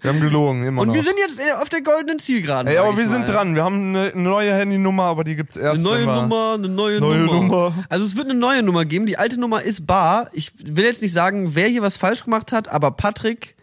Wir 0.00 0.10
haben 0.12 0.20
gelogen, 0.20 0.64
immer 0.64 0.82
Und 0.82 0.88
noch. 0.88 0.94
wir 0.94 1.02
sind 1.04 1.14
jetzt 1.18 1.38
äh, 1.40 1.52
auf 1.52 1.68
der 1.68 1.82
goldenen 1.82 2.18
Zielgeraden. 2.18 2.66
Ey, 2.70 2.78
aber 2.78 2.96
wir 2.96 3.04
mal. 3.04 3.10
sind 3.10 3.28
dran. 3.28 3.54
Wir 3.54 3.62
haben 3.64 3.94
eine, 3.96 4.12
neue 4.14 4.52
Handynummer, 4.54 5.04
aber 5.04 5.22
die 5.24 5.36
gibt's 5.36 5.56
erst. 5.56 5.84
Eine 5.86 6.04
neue 6.04 6.04
Nummer, 6.06 6.54
eine 6.54 6.68
neue, 6.68 7.00
Neue 7.00 7.18
Nummer. 7.18 7.40
Nummer. 7.40 7.84
Also 7.88 8.04
es 8.04 8.16
wird 8.16 8.28
eine 8.28 8.38
neue 8.38 8.62
Nummer 8.64 8.84
geben. 8.84 9.06
Die 9.06 9.16
alte 9.18 9.38
Nummer 9.40 9.62
ist 9.62 9.86
bar. 9.86 10.30
Ich 10.32 10.52
will 10.64 10.84
jetzt 10.84 11.02
nicht 11.02 11.12
sagen, 11.12 11.54
wer 11.54 11.68
hier 11.68 11.82
was 11.82 11.96
falsch 11.96 12.24
gemacht 12.24 12.50
hat, 12.52 12.66
aber 12.68 12.90
Patrick 12.92 13.56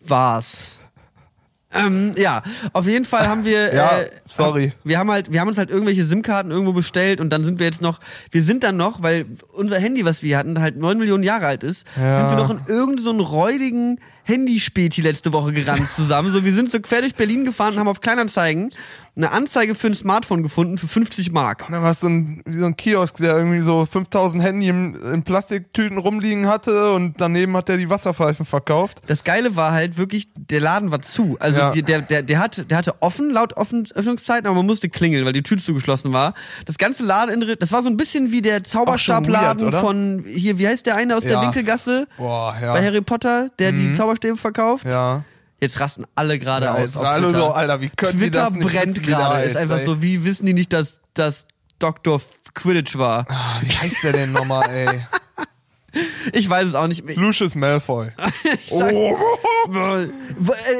war's. 0.00 0.77
Ähm, 1.74 2.12
ja, 2.16 2.42
auf 2.72 2.86
jeden 2.86 3.04
Fall 3.04 3.28
haben 3.28 3.44
wir. 3.44 3.74
Ja, 3.74 4.00
äh, 4.00 4.10
sorry. 4.28 4.72
Wir 4.84 4.98
haben 4.98 5.10
halt, 5.10 5.30
wir 5.32 5.40
haben 5.40 5.48
uns 5.48 5.58
halt 5.58 5.70
irgendwelche 5.70 6.04
SIM-Karten 6.04 6.50
irgendwo 6.50 6.72
bestellt 6.72 7.20
und 7.20 7.30
dann 7.30 7.44
sind 7.44 7.58
wir 7.58 7.66
jetzt 7.66 7.82
noch, 7.82 8.00
wir 8.30 8.42
sind 8.42 8.62
dann 8.64 8.76
noch, 8.78 9.02
weil 9.02 9.26
unser 9.52 9.78
Handy, 9.78 10.04
was 10.04 10.22
wir 10.22 10.38
hatten, 10.38 10.60
halt 10.60 10.76
neun 10.78 10.98
Millionen 10.98 11.22
Jahre 11.24 11.46
alt 11.46 11.62
ist, 11.62 11.86
Ja. 11.96 12.20
sind 12.20 12.30
wir 12.30 12.36
noch 12.42 12.50
in 12.50 12.60
irgendeinen 12.66 13.18
so 13.20 13.24
räudigen 13.24 14.00
Handyspäti 14.28 15.00
letzte 15.00 15.32
Woche 15.32 15.52
gerannt 15.52 15.88
zusammen. 15.96 16.30
So, 16.32 16.44
wir 16.44 16.52
sind 16.52 16.70
so 16.70 16.78
quer 16.80 17.00
durch 17.00 17.14
Berlin 17.14 17.44
gefahren 17.44 17.74
und 17.74 17.80
haben 17.80 17.88
auf 17.88 18.00
Kleinanzeigen 18.00 18.70
eine 19.16 19.32
Anzeige 19.32 19.74
für 19.74 19.88
ein 19.88 19.94
Smartphone 19.94 20.44
gefunden 20.44 20.78
für 20.78 20.86
50 20.86 21.32
Mark. 21.32 21.66
Da 21.68 21.82
war 21.82 21.90
es 21.90 21.98
so 21.98 22.06
ein, 22.08 22.40
wie 22.46 22.56
so 22.56 22.66
ein 22.66 22.76
Kiosk, 22.76 23.16
der 23.16 23.36
irgendwie 23.36 23.62
so 23.64 23.84
5000 23.84 24.40
Handy 24.40 24.68
in, 24.68 24.94
in 24.94 25.24
Plastiktüten 25.24 25.98
rumliegen 25.98 26.46
hatte 26.46 26.92
und 26.92 27.20
daneben 27.20 27.56
hat 27.56 27.68
er 27.68 27.78
die 27.78 27.90
Wasserpfeifen 27.90 28.46
verkauft. 28.46 29.02
Das 29.08 29.24
Geile 29.24 29.56
war 29.56 29.72
halt 29.72 29.96
wirklich, 29.98 30.28
der 30.36 30.60
Laden 30.60 30.92
war 30.92 31.02
zu. 31.02 31.36
Also 31.40 31.58
Ja. 31.58 31.72
der, 31.72 32.02
der, 32.02 32.22
der, 32.22 32.38
hat, 32.38 32.70
der 32.70 32.78
hatte 32.78 33.02
offen, 33.02 33.30
laut 33.30 33.56
offen, 33.56 33.88
Öffnungszeiten, 33.92 34.46
aber 34.46 34.54
man 34.54 34.66
musste 34.66 34.88
klingeln, 34.88 35.24
weil 35.24 35.32
die 35.32 35.42
Tür 35.42 35.58
zugeschlossen 35.58 36.12
war. 36.12 36.34
Das 36.66 36.78
ganze 36.78 37.02
Ladeinnere, 37.04 37.56
das 37.56 37.72
war 37.72 37.82
so 37.82 37.88
ein 37.88 37.96
bisschen 37.96 38.30
wie 38.30 38.40
der 38.40 38.62
Zauberstabladen 38.62 39.72
weird, 39.72 39.80
von 39.80 40.22
hier, 40.28 40.58
wie 40.60 40.68
heißt 40.68 40.86
der 40.86 40.96
eine 40.96 41.16
aus 41.16 41.24
der 41.24 41.32
Ja. 41.32 41.42
Winkelgasse 41.42 42.06
Boah, 42.18 42.56
ja. 42.62 42.72
bei 42.72 42.84
Harry 42.86 43.00
Potter, 43.00 43.48
der 43.58 43.72
die 43.72 43.92
Zauberstäbe 44.18 44.36
verkauft? 44.36 44.84
ja. 44.84 45.24
Jetzt 45.60 45.80
rasten 45.80 46.04
alle 46.14 46.38
gerade 46.38 46.66
Ja, 46.66 46.74
aus. 46.74 46.96
alle 46.96 47.26
Twitter. 47.26 47.38
so, 47.40 47.46
Alter, 47.50 47.80
wie 47.80 47.88
können 47.90 48.12
die 48.12 48.18
Twitter 48.18 48.44
das 48.44 48.52
nicht 48.54 48.68
brennt 48.68 49.02
gerade. 49.02 49.42
Ist 49.42 49.56
einfach 49.56 49.78
ey? 49.80 49.86
so, 49.86 50.00
wie 50.00 50.22
wissen 50.24 50.46
die 50.46 50.52
nicht, 50.52 50.72
dass 50.72 51.00
das 51.14 51.48
Dr. 51.80 52.20
Quidditch 52.54 52.96
war? 52.96 53.26
Ah, 53.28 53.56
wie 53.62 53.68
heißt 53.72 54.04
der 54.04 54.12
denn 54.12 54.30
nochmal, 54.30 54.70
ey? 54.70 54.86
Ich 56.32 56.48
weiß 56.48 56.68
es 56.68 56.74
auch 56.74 56.86
nicht 56.86 57.04
mehr. 57.04 57.16
Lucius 57.16 57.54
Malfoy. 57.54 58.08
Sag, 58.68 58.92
Oh. 58.92 59.16
Äh, 59.74 60.08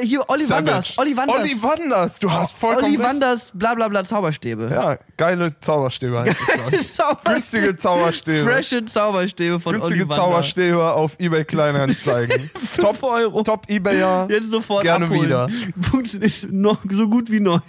hier 0.05 0.23
Olli. 0.29 0.49
Wanders. 0.49 0.97
Olli 0.97 1.15
Wanders. 1.15 1.39
Olli 1.39 1.61
Wanders, 1.61 2.19
du 2.19 2.31
hast 2.31 2.53
vollkommen 2.57 2.95
Olli. 2.95 2.99
Wanders, 2.99 3.51
bla 3.53 3.75
bla 3.75 3.87
bla, 3.87 4.03
Zauberstäbe. 4.03 4.67
Ja, 4.71 4.97
geile 5.17 5.59
Zauberstäbe 5.59 6.21
heißt 6.21 6.39
es, 6.41 6.47
glaub 6.47 6.73
ich. 6.73 6.93
Zauberstäbe. 6.93 7.33
Günstige 7.35 7.77
Zauberstäbe. 7.77 8.43
Frische 8.51 8.85
Zauberstäbe 8.85 9.59
von 9.59 9.73
Günstige 9.75 10.05
Olli. 10.05 10.15
Zauberstäbe 10.15 10.91
auf 10.93 11.19
eBay 11.19 11.45
Kleinanzeigen. 11.45 12.49
Top 12.79 13.03
Euro. 13.03 13.43
Top 13.43 13.69
Ebayer. 13.69 14.27
Jetzt 14.29 14.49
sofort 14.49 14.83
Gerne 14.83 15.05
abholen. 15.05 15.23
wieder. 15.23 15.49
Funktioniert 15.81 16.47
noch 16.51 16.79
so 16.89 17.07
gut 17.07 17.29
wie 17.29 17.39
neu. 17.41 17.59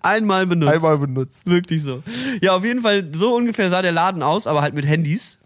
Einmal 0.00 0.46
benutzt. 0.46 0.72
Einmal 0.72 0.98
benutzt. 0.98 1.46
Wirklich 1.46 1.82
so. 1.82 2.02
Ja, 2.40 2.56
auf 2.56 2.64
jeden 2.64 2.82
Fall, 2.82 3.08
so 3.14 3.34
ungefähr 3.34 3.70
sah 3.70 3.82
der 3.82 3.92
Laden 3.92 4.22
aus, 4.22 4.46
aber 4.46 4.62
halt 4.62 4.74
mit 4.74 4.86
Handys 4.86 5.38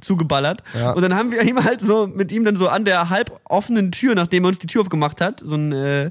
zugeballert. 0.00 0.62
Ja. 0.74 0.92
Und 0.92 1.02
dann 1.02 1.14
haben 1.14 1.30
wir 1.30 1.42
ihm 1.48 1.62
halt 1.62 1.80
so 1.80 2.06
mit 2.06 2.32
ihm 2.32 2.44
dann 2.44 2.56
so 2.56 2.68
an 2.68 2.84
der 2.84 3.10
halb 3.10 3.40
offenen 3.44 3.92
Tür, 3.92 4.14
nachdem 4.14 4.44
er 4.44 4.48
uns 4.48 4.58
die 4.58 4.66
Tür 4.66 4.82
aufgemacht 4.82 5.20
hat, 5.20 5.40
so 5.44 5.56
ein 5.56 5.72
äh, 5.72 6.10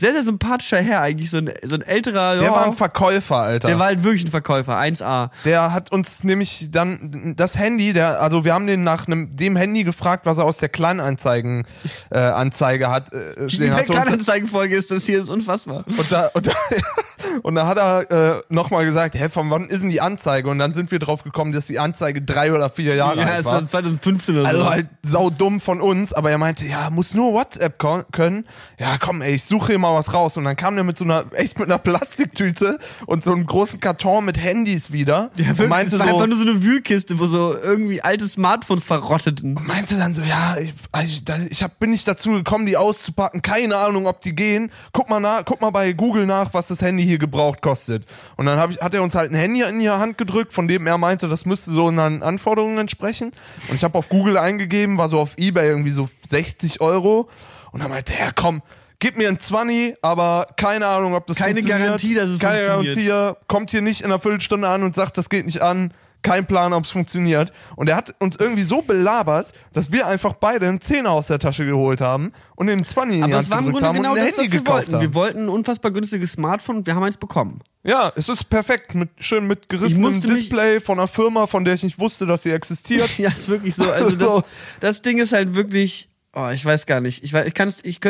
sehr, 0.00 0.12
sehr 0.12 0.24
sympathischer 0.24 0.78
Herr 0.78 1.00
eigentlich, 1.02 1.30
so 1.30 1.38
ein, 1.38 1.50
so 1.62 1.74
ein 1.74 1.82
älterer, 1.82 2.34
Der 2.36 2.44
ja, 2.44 2.50
war 2.52 2.64
ein 2.66 2.72
Verkäufer, 2.72 3.36
Alter. 3.36 3.68
der 3.68 3.78
war 3.78 3.86
halt 3.86 4.02
wirklich 4.02 4.24
ein 4.24 4.30
Verkäufer, 4.30 4.76
1A. 4.78 5.30
Der 5.44 5.72
hat 5.72 5.92
uns 5.92 6.24
nämlich 6.24 6.70
dann 6.70 7.34
das 7.36 7.58
Handy, 7.58 7.92
der, 7.92 8.20
also 8.20 8.44
wir 8.44 8.54
haben 8.54 8.66
den 8.66 8.82
nach 8.82 9.06
einem, 9.06 9.36
dem 9.36 9.56
Handy 9.56 9.84
gefragt, 9.84 10.26
was 10.26 10.38
er 10.38 10.44
aus 10.44 10.56
der 10.56 10.68
Kleinanzeigen 10.68 11.66
äh, 12.10 12.18
Anzeige 12.18 12.90
hat 12.90 13.12
äh, 13.12 13.46
Die 13.46 13.68
Kleinanzeigenfolge 13.68 14.76
ist 14.76 14.90
das 14.90 15.04
hier, 15.04 15.20
ist 15.20 15.28
unfassbar. 15.28 15.84
und, 15.86 16.10
da, 16.12 16.26
und, 16.34 16.46
da, 16.46 16.52
und 17.42 17.54
da 17.54 17.66
hat 17.66 17.78
er 17.78 18.10
äh, 18.38 18.42
nochmal 18.48 18.84
gesagt, 18.84 19.14
hä, 19.14 19.28
von 19.28 19.50
wann 19.50 19.68
ist 19.68 19.82
denn 19.82 19.90
die 19.90 20.00
Anzeige? 20.00 20.48
Und 20.48 20.58
dann 20.58 20.72
sind 20.72 20.90
wir 20.90 20.98
drauf 20.98 21.22
gekommen, 21.24 21.52
dass 21.52 21.66
die 21.66 21.78
Anzeige 21.78 22.22
drei 22.22 22.52
oder 22.52 22.70
vier 22.70 22.94
Jahre 22.94 23.20
Ja, 23.20 23.26
alt 23.26 23.40
es 23.40 23.46
war. 23.46 23.54
war 23.54 23.66
2015 23.66 24.34
oder 24.36 24.42
so. 24.44 24.48
Also 24.48 24.70
halt 24.70 24.88
saudumm 25.02 25.60
von 25.60 25.80
uns, 25.80 26.12
aber 26.12 26.30
er 26.30 26.38
meinte, 26.38 26.64
ja, 26.66 26.90
muss 26.90 27.14
nur 27.14 27.32
WhatsApp 27.34 27.78
können. 28.12 28.46
Ja, 28.78 28.96
komm, 28.98 29.22
ey, 29.22 29.34
ich 29.34 29.44
suche 29.44 29.68
hier 29.72 29.78
mal 29.92 29.98
was 29.98 30.12
raus. 30.14 30.36
Und 30.36 30.44
dann 30.44 30.56
kam 30.56 30.74
der 30.74 30.84
mit 30.84 30.98
so 30.98 31.04
einer, 31.04 31.24
echt 31.34 31.58
mit 31.58 31.68
einer 31.68 31.78
Plastiktüte 31.78 32.78
und 33.06 33.22
so 33.24 33.32
einem 33.32 33.46
großen 33.46 33.80
Karton 33.80 34.24
mit 34.24 34.38
Handys 34.38 34.92
wieder. 34.92 35.30
Ja, 35.36 35.50
und 35.50 35.58
wirklich, 35.58 35.68
meinte 35.68 35.94
es 35.96 35.98
war 36.00 36.08
so, 36.08 36.14
einfach 36.14 36.26
nur 36.26 36.36
so 36.36 36.42
eine 36.50 36.62
Wühlkiste, 36.62 37.18
wo 37.18 37.26
so 37.26 37.54
irgendwie 37.56 38.02
alte 38.02 38.26
Smartphones 38.28 38.84
verrotteten. 38.84 39.54
meinte 39.66 39.96
dann 39.96 40.14
so, 40.14 40.22
ja, 40.22 40.56
ich, 40.58 40.74
ich, 41.04 41.24
da- 41.24 41.38
ich 41.48 41.62
hab, 41.62 41.78
bin 41.78 41.90
nicht 41.90 42.06
dazu 42.08 42.30
gekommen, 42.32 42.66
die 42.66 42.76
auszupacken. 42.76 43.42
Keine 43.42 43.76
Ahnung, 43.76 44.06
ob 44.06 44.20
die 44.22 44.34
gehen. 44.34 44.70
Guck 44.92 45.08
mal 45.10 45.20
nach, 45.20 45.44
guck 45.44 45.60
mal 45.60 45.70
bei 45.70 45.92
Google 45.92 46.26
nach, 46.26 46.52
was 46.54 46.68
das 46.68 46.82
Handy 46.82 47.04
hier 47.04 47.18
gebraucht 47.18 47.62
kostet. 47.62 48.06
Und 48.36 48.46
dann 48.46 48.58
hab 48.58 48.70
ich, 48.70 48.80
hat 48.80 48.94
er 48.94 49.02
uns 49.02 49.14
halt 49.14 49.30
ein 49.30 49.36
Handy 49.36 49.62
in 49.62 49.80
die 49.80 49.88
Hand 49.90 50.18
gedrückt, 50.18 50.52
von 50.52 50.68
dem 50.68 50.86
er 50.86 50.98
meinte, 50.98 51.28
das 51.28 51.46
müsste 51.46 51.70
so 51.72 51.86
unseren 51.86 52.22
Anforderungen 52.22 52.78
entsprechen. 52.78 53.32
Und 53.68 53.74
ich 53.74 53.84
habe 53.84 53.96
auf 53.98 54.08
Google 54.08 54.36
eingegeben, 54.38 54.98
war 54.98 55.08
so 55.08 55.20
auf 55.20 55.30
Ebay 55.36 55.68
irgendwie 55.68 55.90
so 55.90 56.08
60 56.28 56.80
Euro. 56.80 57.28
Und 57.72 57.82
dann 57.82 57.90
meinte 57.90 58.14
er, 58.18 58.32
komm, 58.32 58.62
gib 59.00 59.16
mir 59.16 59.28
ein 59.28 59.38
20, 59.40 59.96
aber 60.02 60.46
keine 60.56 60.86
Ahnung, 60.86 61.14
ob 61.14 61.26
das 61.26 61.36
Keine 61.36 61.54
funktioniert. 61.60 61.80
Garantie, 61.88 62.14
dass 62.14 62.28
es 62.28 62.38
keine 62.38 62.68
funktioniert. 62.74 63.08
Garantie, 63.08 63.40
kommt 63.48 63.70
hier 63.72 63.80
nicht 63.82 64.00
in 64.02 64.06
einer 64.06 64.18
Viertelstunde 64.18 64.68
an 64.68 64.82
und 64.82 64.94
sagt, 64.94 65.18
das 65.18 65.28
geht 65.28 65.46
nicht 65.46 65.60
an. 65.62 65.92
Kein 66.22 66.46
Plan, 66.46 66.74
ob 66.74 66.84
es 66.84 66.90
funktioniert. 66.90 67.50
Und 67.76 67.88
er 67.88 67.96
hat 67.96 68.14
uns 68.18 68.36
irgendwie 68.36 68.62
so 68.62 68.82
belabert, 68.82 69.52
dass 69.72 69.90
wir 69.90 70.06
einfach 70.06 70.34
beide 70.34 70.68
einen 70.68 70.78
Zehner 70.82 71.12
aus 71.12 71.28
der 71.28 71.38
Tasche 71.38 71.64
geholt 71.64 72.02
haben 72.02 72.32
und 72.56 72.66
den 72.66 72.86
20 72.86 73.14
in 73.14 73.18
die 73.20 73.24
Aber 73.24 73.32
Hand 73.36 73.44
es 73.44 73.50
war 73.50 73.58
im 73.60 73.70
Grunde 73.70 73.86
haben 73.86 73.96
genau 73.96 74.12
und 74.12 74.18
ein 74.18 74.26
das, 74.26 74.36
Handy 74.36 74.48
was 74.48 74.52
wir 74.52 74.58
gekauft 74.60 74.76
wollten. 74.76 74.92
haben. 74.96 75.00
Wir 75.00 75.14
wollten 75.14 75.38
ein 75.44 75.48
unfassbar 75.48 75.90
günstiges 75.92 76.32
Smartphone 76.32 76.76
und 76.76 76.86
wir 76.86 76.94
haben 76.94 77.04
eins 77.04 77.16
bekommen. 77.16 77.60
Ja, 77.84 78.12
es 78.16 78.28
ist 78.28 78.44
perfekt, 78.50 78.94
mit, 78.94 79.08
schön 79.18 79.46
mit 79.46 79.70
gerissenem 79.70 80.10
musste 80.12 80.28
mich- 80.28 80.40
Display 80.40 80.78
von 80.80 80.98
einer 80.98 81.08
Firma, 81.08 81.46
von 81.46 81.64
der 81.64 81.72
ich 81.72 81.84
nicht 81.84 81.98
wusste, 81.98 82.26
dass 82.26 82.42
sie 82.42 82.50
existiert. 82.50 83.08
Ja, 83.18 83.30
ist 83.30 83.48
wirklich 83.48 83.74
so. 83.74 83.90
Also 83.90 84.14
das, 84.14 84.44
das 84.80 85.00
Ding 85.00 85.16
ist 85.20 85.32
halt 85.32 85.54
wirklich. 85.54 86.09
Oh, 86.32 86.48
ich 86.48 86.64
weiß 86.64 86.86
gar 86.86 87.00
nicht. 87.00 87.24
Ich 87.24 87.32
weiß, 87.32 87.46
ich 87.46 87.54
kann 87.54 87.68
es, 87.68 87.84
ich 87.84 88.00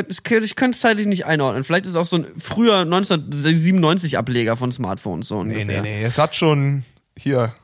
es 0.71 0.81
zeitlich 0.81 1.07
nicht 1.07 1.25
einordnen. 1.25 1.65
Vielleicht 1.65 1.87
ist 1.87 1.93
es 1.93 1.97
auch 1.97 2.07
so 2.07 2.17
ein 2.17 2.27
früher 2.39 2.81
1997 2.81 4.19
Ableger 4.19 4.57
von 4.57 4.73
Smartphones 4.73 5.29
so 5.29 5.43
nee, 5.43 5.55
ungefähr. 5.55 5.83
nee, 5.83 6.01
nee, 6.01 6.05
es 6.05 6.19
hat 6.19 6.35
schon 6.35 6.85
hier 7.17 7.55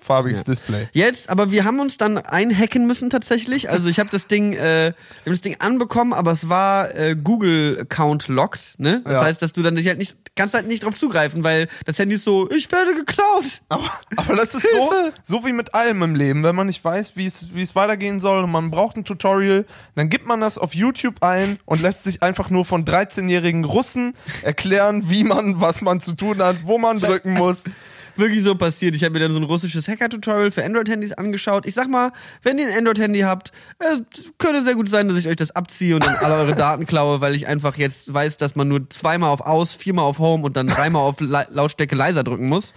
farbiges 0.00 0.44
Display. 0.44 0.88
Jetzt, 0.92 1.28
aber 1.28 1.50
wir 1.52 1.64
haben 1.64 1.80
uns 1.80 1.96
dann 1.96 2.18
einhacken 2.18 2.86
müssen 2.86 3.10
tatsächlich. 3.10 3.70
Also 3.70 3.88
ich 3.88 3.98
habe 3.98 4.08
das 4.10 4.26
Ding, 4.26 4.52
äh, 4.54 4.58
wir 4.58 4.94
haben 5.26 5.32
das 5.32 5.40
Ding 5.40 5.56
anbekommen, 5.60 6.12
aber 6.12 6.32
es 6.32 6.48
war 6.48 6.94
äh, 6.94 7.16
Google 7.16 7.78
Account 7.80 8.28
locked, 8.28 8.74
ne? 8.78 9.00
Das 9.04 9.12
Ja. 9.14 9.22
heißt, 9.22 9.42
dass 9.42 9.52
du 9.52 9.62
dann 9.62 9.74
nicht 9.74 9.86
halt 9.88 9.98
nicht 9.98 10.16
kannst 10.36 10.54
halt 10.54 10.66
nicht 10.68 10.84
drauf 10.84 10.94
zugreifen, 10.94 11.44
weil 11.44 11.68
das 11.84 11.98
Handy 11.98 12.14
ist 12.14 12.24
so, 12.24 12.50
ich 12.50 12.70
werde 12.72 12.94
geklaut. 12.94 13.60
Aber, 13.68 13.90
aber 14.16 14.36
das 14.36 14.54
ist 14.54 14.66
so, 14.70 14.92
so 15.22 15.44
wie 15.44 15.52
mit 15.52 15.74
allem 15.74 16.02
im 16.02 16.14
Leben. 16.14 16.42
Wenn 16.42 16.54
man 16.56 16.66
nicht 16.68 16.82
weiß, 16.82 17.12
wie 17.16 17.26
es 17.26 17.54
wie 17.54 17.62
es 17.62 17.74
weitergehen 17.74 18.20
soll 18.20 18.44
und 18.44 18.50
man 18.50 18.70
braucht 18.70 18.96
ein 18.96 19.04
Tutorial, 19.04 19.66
dann 19.96 20.08
gibt 20.08 20.26
man 20.26 20.40
das 20.40 20.56
auf 20.56 20.74
YouTube 20.74 21.22
ein 21.22 21.58
und 21.66 21.82
lässt 21.82 22.04
sich 22.04 22.22
einfach 22.22 22.48
nur 22.48 22.64
von 22.64 22.84
13-jährigen 22.84 23.64
Russen 23.64 24.14
erklären, 24.42 25.10
wie 25.10 25.24
man, 25.24 25.60
was 25.60 25.80
man 25.82 26.00
zu 26.00 26.12
tun 26.14 26.38
hat, 26.42 26.56
wo 26.64 26.78
man 26.78 26.98
drücken 27.00 27.34
muss. 27.34 27.64
Wirklich 28.16 28.42
so 28.42 28.54
passiert. 28.54 28.94
Ich 28.94 29.04
habe 29.04 29.12
mir 29.12 29.20
dann 29.20 29.32
so 29.32 29.38
ein 29.38 29.44
russisches 29.44 29.88
Hacker-Tutorial 29.88 30.50
für 30.50 30.64
Android-Handys 30.64 31.12
angeschaut. 31.12 31.66
Ich 31.66 31.74
sag 31.74 31.88
mal, 31.88 32.12
wenn 32.42 32.58
ihr 32.58 32.68
ein 32.68 32.78
Android-Handy 32.78 33.20
habt, 33.20 33.52
äh, 33.78 33.98
könnte 34.38 34.62
sehr 34.62 34.74
gut 34.74 34.88
sein, 34.88 35.08
dass 35.08 35.18
ich 35.18 35.28
euch 35.28 35.36
das 35.36 35.50
abziehe 35.54 35.94
und 35.94 36.04
dann 36.04 36.16
alle 36.16 36.34
eure 36.34 36.54
Daten 36.54 36.86
klaue, 36.86 37.20
weil 37.20 37.34
ich 37.34 37.46
einfach 37.46 37.76
jetzt 37.76 38.12
weiß, 38.12 38.36
dass 38.36 38.56
man 38.56 38.68
nur 38.68 38.88
zweimal 38.90 39.30
auf 39.30 39.40
Aus, 39.40 39.74
viermal 39.74 40.04
auf 40.04 40.18
Home 40.18 40.44
und 40.44 40.56
dann 40.56 40.66
dreimal 40.66 41.02
auf 41.02 41.20
La 41.20 41.46
Lautstärke 41.50 41.96
leiser 41.96 42.24
drücken 42.24 42.46
muss. 42.46 42.74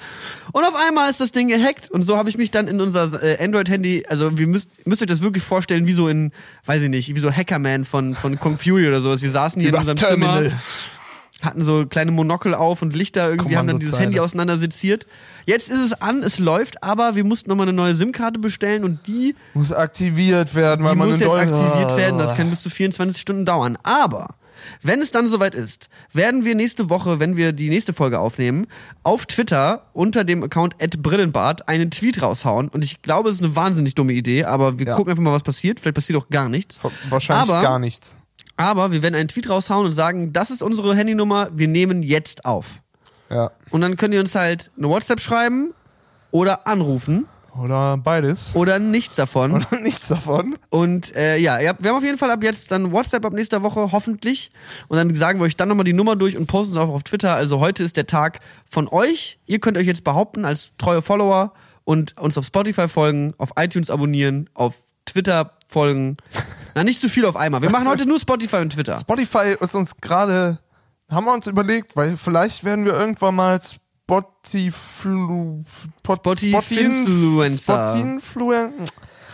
Und 0.51 0.63
auf 0.63 0.75
einmal 0.75 1.09
ist 1.09 1.19
das 1.19 1.31
Ding 1.31 1.47
gehackt 1.47 1.91
und 1.91 2.03
so 2.03 2.17
habe 2.17 2.29
ich 2.29 2.37
mich 2.37 2.51
dann 2.51 2.67
in 2.67 2.81
unser 2.81 3.21
äh, 3.21 3.43
Android-Handy, 3.43 4.05
also 4.07 4.37
wir 4.37 4.47
müsst, 4.47 4.69
müsst 4.85 5.01
euch 5.01 5.07
das 5.07 5.21
wirklich 5.21 5.43
vorstellen, 5.43 5.87
wie 5.87 5.93
so 5.93 6.07
in, 6.07 6.31
weiß 6.65 6.81
ich 6.81 6.89
nicht, 6.89 7.13
wie 7.15 7.19
so 7.19 7.31
Hackerman 7.31 7.85
von, 7.85 8.15
von 8.15 8.39
Kung 8.39 8.57
Fury 8.57 8.87
oder 8.87 9.01
sowas. 9.01 9.21
Wir 9.21 9.31
saßen 9.31 9.59
hier 9.59 9.69
in 9.69 9.75
Übers 9.75 9.89
unserem 9.89 10.09
Terminal. 10.09 10.43
Zimmer 10.43 10.61
hatten 11.43 11.61
so 11.63 11.85
kleine 11.85 12.11
Monokel 12.11 12.53
auf 12.55 12.81
und 12.81 12.95
Lichter 12.95 13.29
irgendwie 13.29 13.57
haben 13.57 13.67
dann 13.67 13.79
dieses. 13.79 13.99
Handy 13.99 14.19
auseinander 14.19 14.57
seziert. 14.57 15.07
Jetzt 15.45 15.69
ist 15.69 15.79
es 15.79 15.93
an, 16.01 16.23
es 16.23 16.39
läuft, 16.39 16.83
aber 16.83 17.15
wir 17.15 17.23
mussten 17.23 17.49
nochmal 17.49 17.67
eine 17.67 17.75
neue 17.75 17.95
SIM-Karte 17.95 18.39
bestellen 18.39 18.83
und 18.83 19.05
die, 19.07 19.35
Muss 19.53 19.71
aktiviert 19.71 20.55
werden, 20.55 20.83
weil 20.85 20.93
die 20.93 20.97
man 20.99 21.09
muss 21.09 21.19
jetzt 21.19 21.29
aktiviert 21.31 21.97
werden. 21.97 22.17
Das 22.17 22.35
kann 22.35 22.49
bis 22.49 22.61
zu 22.63 22.69
24 22.69 23.21
Stunden 23.21 23.45
dauern. 23.45 23.77
Aber 23.83 24.35
wenn 24.81 25.01
es 25.01 25.11
dann 25.11 25.27
soweit 25.27 25.55
ist, 25.55 25.89
werden 26.13 26.45
wir 26.45 26.55
nächste 26.55 26.89
Woche, 26.89 27.19
wenn 27.19 27.35
wir 27.35 27.51
die 27.51 27.69
nächste 27.69 27.91
Folge 27.93 28.19
aufnehmen, 28.19 28.67
auf 29.03 29.25
Twitter 29.25 29.87
unter 29.91 30.23
dem 30.23 30.41
Account 30.43 30.75
@brillenbart 30.77 31.67
einen 31.67 31.91
Tweet 31.91 32.21
raushauen. 32.21 32.69
Und 32.69 32.83
ich 32.85 33.01
glaube, 33.01 33.27
es 33.29 33.35
ist 33.35 33.43
eine 33.43 33.55
wahnsinnig 33.57 33.95
dumme 33.95 34.13
Idee, 34.13 34.45
aber 34.45 34.79
wir 34.79 34.87
Ja. 34.87 34.95
gucken 34.95 35.11
einfach 35.11 35.23
mal, 35.23 35.33
was 35.33 35.43
passiert. 35.43 35.81
Vielleicht 35.81 35.95
passiert 35.95 36.17
auch 36.17 36.29
gar 36.29 36.47
nichts. 36.47 36.79
Wahrscheinlich 37.09 37.49
Aber- 37.49 37.61
gar 37.61 37.79
nichts. 37.79 38.15
Aber 38.57 38.91
wir 38.91 39.01
werden 39.01 39.15
einen 39.15 39.27
Tweet 39.27 39.49
raushauen 39.49 39.85
und 39.85 39.93
sagen, 39.93 40.31
das 40.33 40.51
ist 40.51 40.61
unsere 40.61 40.95
Handynummer, 40.95 41.49
wir 41.53 41.67
nehmen 41.67 42.03
jetzt 42.03 42.45
auf. 42.45 42.81
Ja. 43.29 43.51
Und 43.71 43.81
dann 43.81 43.97
könnt 43.97 44.13
ihr 44.13 44.19
uns 44.19 44.35
halt 44.35 44.71
eine 44.77 44.89
WhatsApp 44.89 45.19
schreiben 45.19 45.73
oder 46.29 46.67
anrufen 46.67 47.25
Oder 47.59 47.97
beides. 47.97 48.55
oder 48.55 48.77
nichts 48.79 49.15
davon. 49.15 49.51
Oder 49.55 49.79
nichts 49.81 50.07
davon. 50.07 50.55
Und 50.69 51.15
äh, 51.15 51.37
ja, 51.37 51.59
wir 51.59 51.69
haben 51.69 51.97
auf 51.97 52.03
jeden 52.03 52.17
Fall 52.17 52.29
ab 52.29 52.43
jetzt 52.43 52.71
dann 52.71 52.91
WhatsApp 52.91 53.25
ab 53.25 53.33
nächster 53.33 53.63
Woche, 53.63 53.91
hoffentlich. 53.91 54.51
Und 54.87 54.97
dann 54.97 55.13
sagen 55.15 55.39
wir 55.39 55.45
euch 55.45 55.55
dann 55.55 55.69
nochmal 55.69 55.83
die 55.85 55.93
Nummer 55.93 56.15
durch 56.15 56.37
und 56.37 56.45
posten 56.47 56.75
es 56.75 56.81
auch 56.81 56.89
auf 56.89 57.03
Twitter. 57.03 57.33
Also 57.35 57.59
heute 57.59 57.83
ist 57.83 57.97
der 57.97 58.05
Tag 58.07 58.39
von 58.69 58.87
euch. 58.87 59.39
Ihr 59.47 59.59
könnt 59.59 59.77
euch 59.77 59.87
jetzt 59.87 60.03
behaupten 60.03 60.45
als 60.45 60.71
treue 60.77 61.01
Follower 61.01 61.53
und 61.85 62.17
uns 62.19 62.37
auf 62.37 62.45
Spotify 62.45 62.87
folgen, 62.87 63.31
auf 63.37 63.51
iTunes 63.57 63.89
abonnieren, 63.89 64.49
auf 64.53 64.75
Twitter 65.05 65.53
folgen. 65.67 66.17
Na, 66.75 66.83
nicht 66.83 66.99
zu 66.99 67.09
viel 67.09 67.25
auf 67.25 67.35
einmal. 67.35 67.61
Wir 67.61 67.69
machen 67.69 67.87
heute 67.93 68.05
nur 68.05 68.19
Spotify 68.19 68.57
und 68.57 68.71
Twitter. 68.73 68.97
Spotify 68.99 69.55
ist 69.59 69.75
uns 69.75 69.97
gerade, 69.97 70.59
haben 71.11 71.25
wir 71.25 71.33
uns 71.33 71.47
überlegt, 71.47 71.95
weil 71.95 72.17
vielleicht 72.17 72.63
werden 72.63 72.85
wir 72.85 72.93
irgendwann 72.93 73.35
mal 73.35 73.59
Spotiflu, 73.61 75.63
Pot- 76.03 76.19
Spotify-Influencer. 76.19 77.87
Spotifluen- 77.89 78.71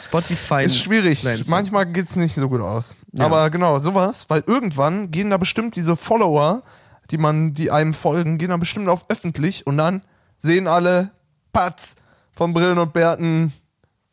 Spotify 0.01 0.63
Ist 0.63 0.77
schwierig. 0.77 1.19
Influencer. 1.19 1.49
Manchmal 1.49 1.85
geht's 1.85 2.15
nicht 2.15 2.35
so 2.35 2.47
gut 2.47 2.61
aus. 2.61 2.95
Ja. 3.11 3.25
Aber 3.25 3.49
genau, 3.49 3.77
sowas, 3.79 4.29
weil 4.29 4.43
irgendwann 4.47 5.11
gehen 5.11 5.29
da 5.29 5.37
bestimmt 5.37 5.75
diese 5.75 5.97
Follower, 5.97 6.63
die 7.11 7.17
man, 7.17 7.53
die 7.53 7.69
einem 7.71 7.93
folgen, 7.93 8.37
gehen 8.37 8.49
dann 8.49 8.61
bestimmt 8.61 8.87
auf 8.87 9.05
öffentlich 9.09 9.67
und 9.67 9.77
dann 9.77 10.01
sehen 10.37 10.67
alle, 10.67 11.11
Patz, 11.51 11.95
von 12.31 12.53
Brillen 12.53 12.77
und 12.77 12.93
Bärten 12.93 13.51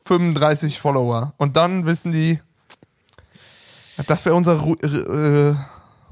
35 0.07 0.81
Follower. 0.81 1.35
Und 1.37 1.57
dann 1.57 1.87
wissen 1.87 2.11
die, 2.11 2.41
das 4.07 4.25
wäre 4.25 4.35
unser 4.35 4.61
Ru 4.61 4.75
äh, 4.75 5.55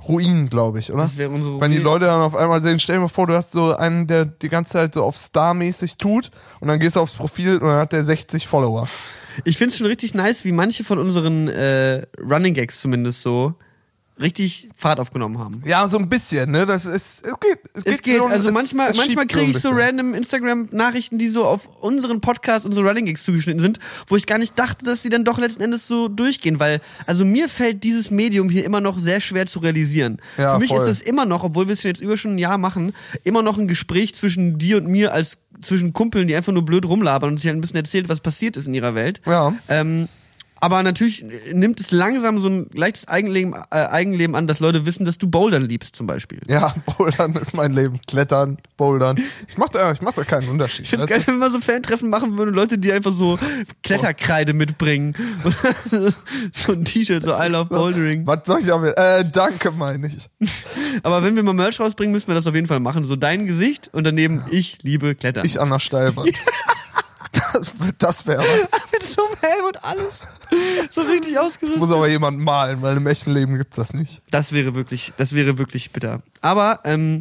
Ruin, 0.06 0.50
glaube 0.50 0.80
ich, 0.80 0.92
oder? 0.92 1.04
Das 1.04 1.16
wäre 1.16 1.30
unsere 1.30 1.60
Wenn 1.60 1.70
die 1.70 1.78
Ruin. 1.78 1.84
Leute 1.84 2.04
dann 2.06 2.20
auf 2.20 2.36
einmal 2.36 2.62
sehen, 2.62 2.78
stell 2.78 2.96
dir 2.96 3.02
mal 3.02 3.08
vor, 3.08 3.26
du 3.26 3.34
hast 3.34 3.52
so 3.52 3.74
einen, 3.74 4.06
der 4.06 4.26
die 4.26 4.48
ganze 4.50 4.74
Zeit 4.74 4.94
so 4.94 5.02
auf 5.02 5.16
Star-mäßig 5.16 5.96
tut 5.96 6.30
und 6.60 6.68
dann 6.68 6.78
gehst 6.78 6.96
du 6.96 7.00
aufs 7.00 7.14
Profil 7.14 7.56
und 7.58 7.68
dann 7.68 7.78
hat 7.78 7.92
der 7.92 8.04
60 8.04 8.46
Follower. 8.46 8.86
Ich 9.44 9.56
finde 9.56 9.72
es 9.72 9.78
schon 9.78 9.86
richtig 9.86 10.14
nice, 10.14 10.44
wie 10.44 10.52
manche 10.52 10.84
von 10.84 10.98
unseren 10.98 11.48
äh, 11.48 12.06
Running 12.20 12.54
Gags 12.54 12.80
zumindest 12.80 13.22
so 13.22 13.54
richtig 14.20 14.68
Fahrt 14.76 15.00
aufgenommen 15.00 15.38
haben. 15.38 15.62
Ja, 15.64 15.88
so 15.88 15.98
ein 15.98 16.08
bisschen, 16.08 16.50
ne? 16.50 16.66
Das 16.66 16.86
ist, 16.86 17.26
es 17.26 17.40
geht, 17.40 17.58
es 17.74 17.84
geht, 17.84 17.94
Es 17.94 18.02
geht, 18.02 18.18
schon, 18.18 18.30
also 18.30 18.48
es, 18.48 18.54
manchmal, 18.54 18.90
es 18.90 18.96
manchmal 18.96 19.26
kriege 19.26 19.50
ich 19.50 19.58
so 19.58 19.70
random 19.70 20.14
Instagram-Nachrichten, 20.14 21.18
die 21.18 21.28
so 21.28 21.44
auf 21.44 21.66
unseren 21.80 22.20
Podcast, 22.20 22.64
unsere 22.64 22.86
Running 22.86 23.06
Gigs 23.06 23.24
zugeschnitten 23.24 23.60
sind, 23.60 23.78
wo 24.06 24.16
ich 24.16 24.26
gar 24.26 24.38
nicht 24.38 24.58
dachte, 24.58 24.84
dass 24.84 25.02
sie 25.02 25.08
dann 25.08 25.24
doch 25.24 25.38
letzten 25.38 25.62
Endes 25.62 25.88
so 25.88 26.08
durchgehen, 26.08 26.60
weil, 26.60 26.80
also 27.06 27.24
mir 27.24 27.48
fällt 27.48 27.82
dieses 27.82 28.10
Medium 28.10 28.48
hier 28.48 28.64
immer 28.64 28.80
noch 28.80 28.98
sehr 28.98 29.20
schwer 29.20 29.46
zu 29.46 29.58
realisieren. 29.58 30.20
Ja, 30.38 30.54
Für 30.54 30.60
mich 30.60 30.68
voll. 30.68 30.80
ist 30.80 30.88
es 30.88 31.00
immer 31.00 31.26
noch, 31.26 31.42
obwohl 31.42 31.66
wir 31.66 31.72
es 31.72 31.82
jetzt 31.82 32.00
über 32.00 32.16
schon 32.16 32.36
ein 32.36 32.38
Jahr 32.38 32.58
machen, 32.58 32.92
immer 33.24 33.42
noch 33.42 33.58
ein 33.58 33.66
Gespräch 33.66 34.14
zwischen 34.14 34.58
dir 34.58 34.76
und 34.76 34.86
mir 34.86 35.12
als 35.12 35.38
zwischen 35.62 35.92
Kumpeln, 35.92 36.28
die 36.28 36.36
einfach 36.36 36.52
nur 36.52 36.64
blöd 36.64 36.84
rumlabern 36.86 37.30
und 37.30 37.36
sich 37.38 37.46
halt 37.46 37.56
ein 37.56 37.60
bisschen 37.60 37.76
erzählt, 37.76 38.08
was 38.08 38.20
passiert 38.20 38.56
ist 38.56 38.66
in 38.66 38.74
ihrer 38.74 38.94
Welt. 38.94 39.20
Ja. 39.26 39.54
Ähm, 39.68 40.08
aber 40.64 40.82
natürlich 40.82 41.22
nimmt 41.52 41.78
es 41.78 41.90
langsam 41.90 42.38
so 42.38 42.48
ein 42.48 42.70
leichtes 42.72 43.06
Eigenleben, 43.06 43.52
äh, 43.52 43.76
Eigenleben 43.76 44.34
an, 44.34 44.46
dass 44.46 44.60
Leute 44.60 44.86
wissen, 44.86 45.04
dass 45.04 45.18
du 45.18 45.28
Bouldern 45.28 45.62
liebst 45.62 45.94
zum 45.94 46.06
Beispiel. 46.06 46.40
Ja, 46.48 46.74
Bouldern 46.86 47.34
ist 47.34 47.52
mein 47.52 47.72
Leben. 47.72 48.00
Klettern, 48.06 48.56
Bouldern. 48.78 49.20
Ich 49.46 49.58
mach 49.58 49.68
da, 49.68 49.92
ich 49.92 50.00
mach 50.00 50.14
da 50.14 50.24
keinen 50.24 50.48
Unterschied. 50.48 50.86
Ich 50.86 50.88
finde 50.88 51.04
es 51.04 51.10
weißt 51.10 51.26
geil, 51.26 51.26
wenn 51.26 51.34
wir 51.34 51.48
mal 51.48 51.50
so 51.50 51.60
Fantreffen 51.60 52.08
machen 52.08 52.38
würden 52.38 52.48
und 52.48 52.54
Leute, 52.54 52.78
die 52.78 52.92
einfach 52.92 53.12
so 53.12 53.38
Kletterkreide 53.82 54.54
mitbringen. 54.54 55.14
so 56.54 56.72
ein 56.72 56.86
T-Shirt, 56.86 57.22
so 57.24 57.32
I 57.32 57.48
love? 57.48 57.66
Bouldering. 57.66 58.26
Was 58.26 58.46
soll 58.46 58.60
ich 58.60 58.66
damit? 58.66 58.96
Äh, 58.96 59.28
danke, 59.30 59.70
meine 59.70 60.06
ich. 60.06 60.30
Aber 61.02 61.22
wenn 61.22 61.36
wir 61.36 61.42
mal 61.42 61.52
Merch 61.52 61.78
rausbringen, 61.78 62.10
müssen 62.10 62.28
wir 62.28 62.36
das 62.36 62.46
auf 62.46 62.54
jeden 62.54 62.68
Fall 62.68 62.80
machen. 62.80 63.04
So 63.04 63.16
dein 63.16 63.44
Gesicht 63.44 63.90
und 63.92 64.04
daneben 64.04 64.44
ich 64.50 64.78
liebe 64.82 65.14
Klettern. 65.14 65.44
Ich 65.44 65.60
an 65.60 65.68
der 65.68 65.78
Steilwand. 65.78 66.30
Das, 67.54 67.72
das 67.98 68.26
wäre 68.26 68.40
was. 68.42 68.70
mit 68.92 69.02
so 69.04 69.22
einem 69.24 69.36
Helm 69.40 69.64
und 69.66 69.84
alles. 69.84 70.22
So 70.90 71.02
richtig 71.02 71.34
Das 71.34 71.44
ausgerüstet. 71.46 71.80
muss 71.80 71.92
aber 71.92 72.08
jemand 72.08 72.38
malen, 72.40 72.82
weil 72.82 72.96
im 72.96 73.06
echten 73.06 73.30
Leben 73.32 73.56
gibt's 73.58 73.76
das 73.76 73.94
nicht. 73.94 74.22
Das 74.30 74.52
wäre 74.52 74.74
wirklich, 74.74 75.12
das 75.16 75.34
wäre 75.34 75.56
wirklich 75.56 75.92
bitter. 75.92 76.20
Aber 76.40 76.80
ähm, 76.84 77.20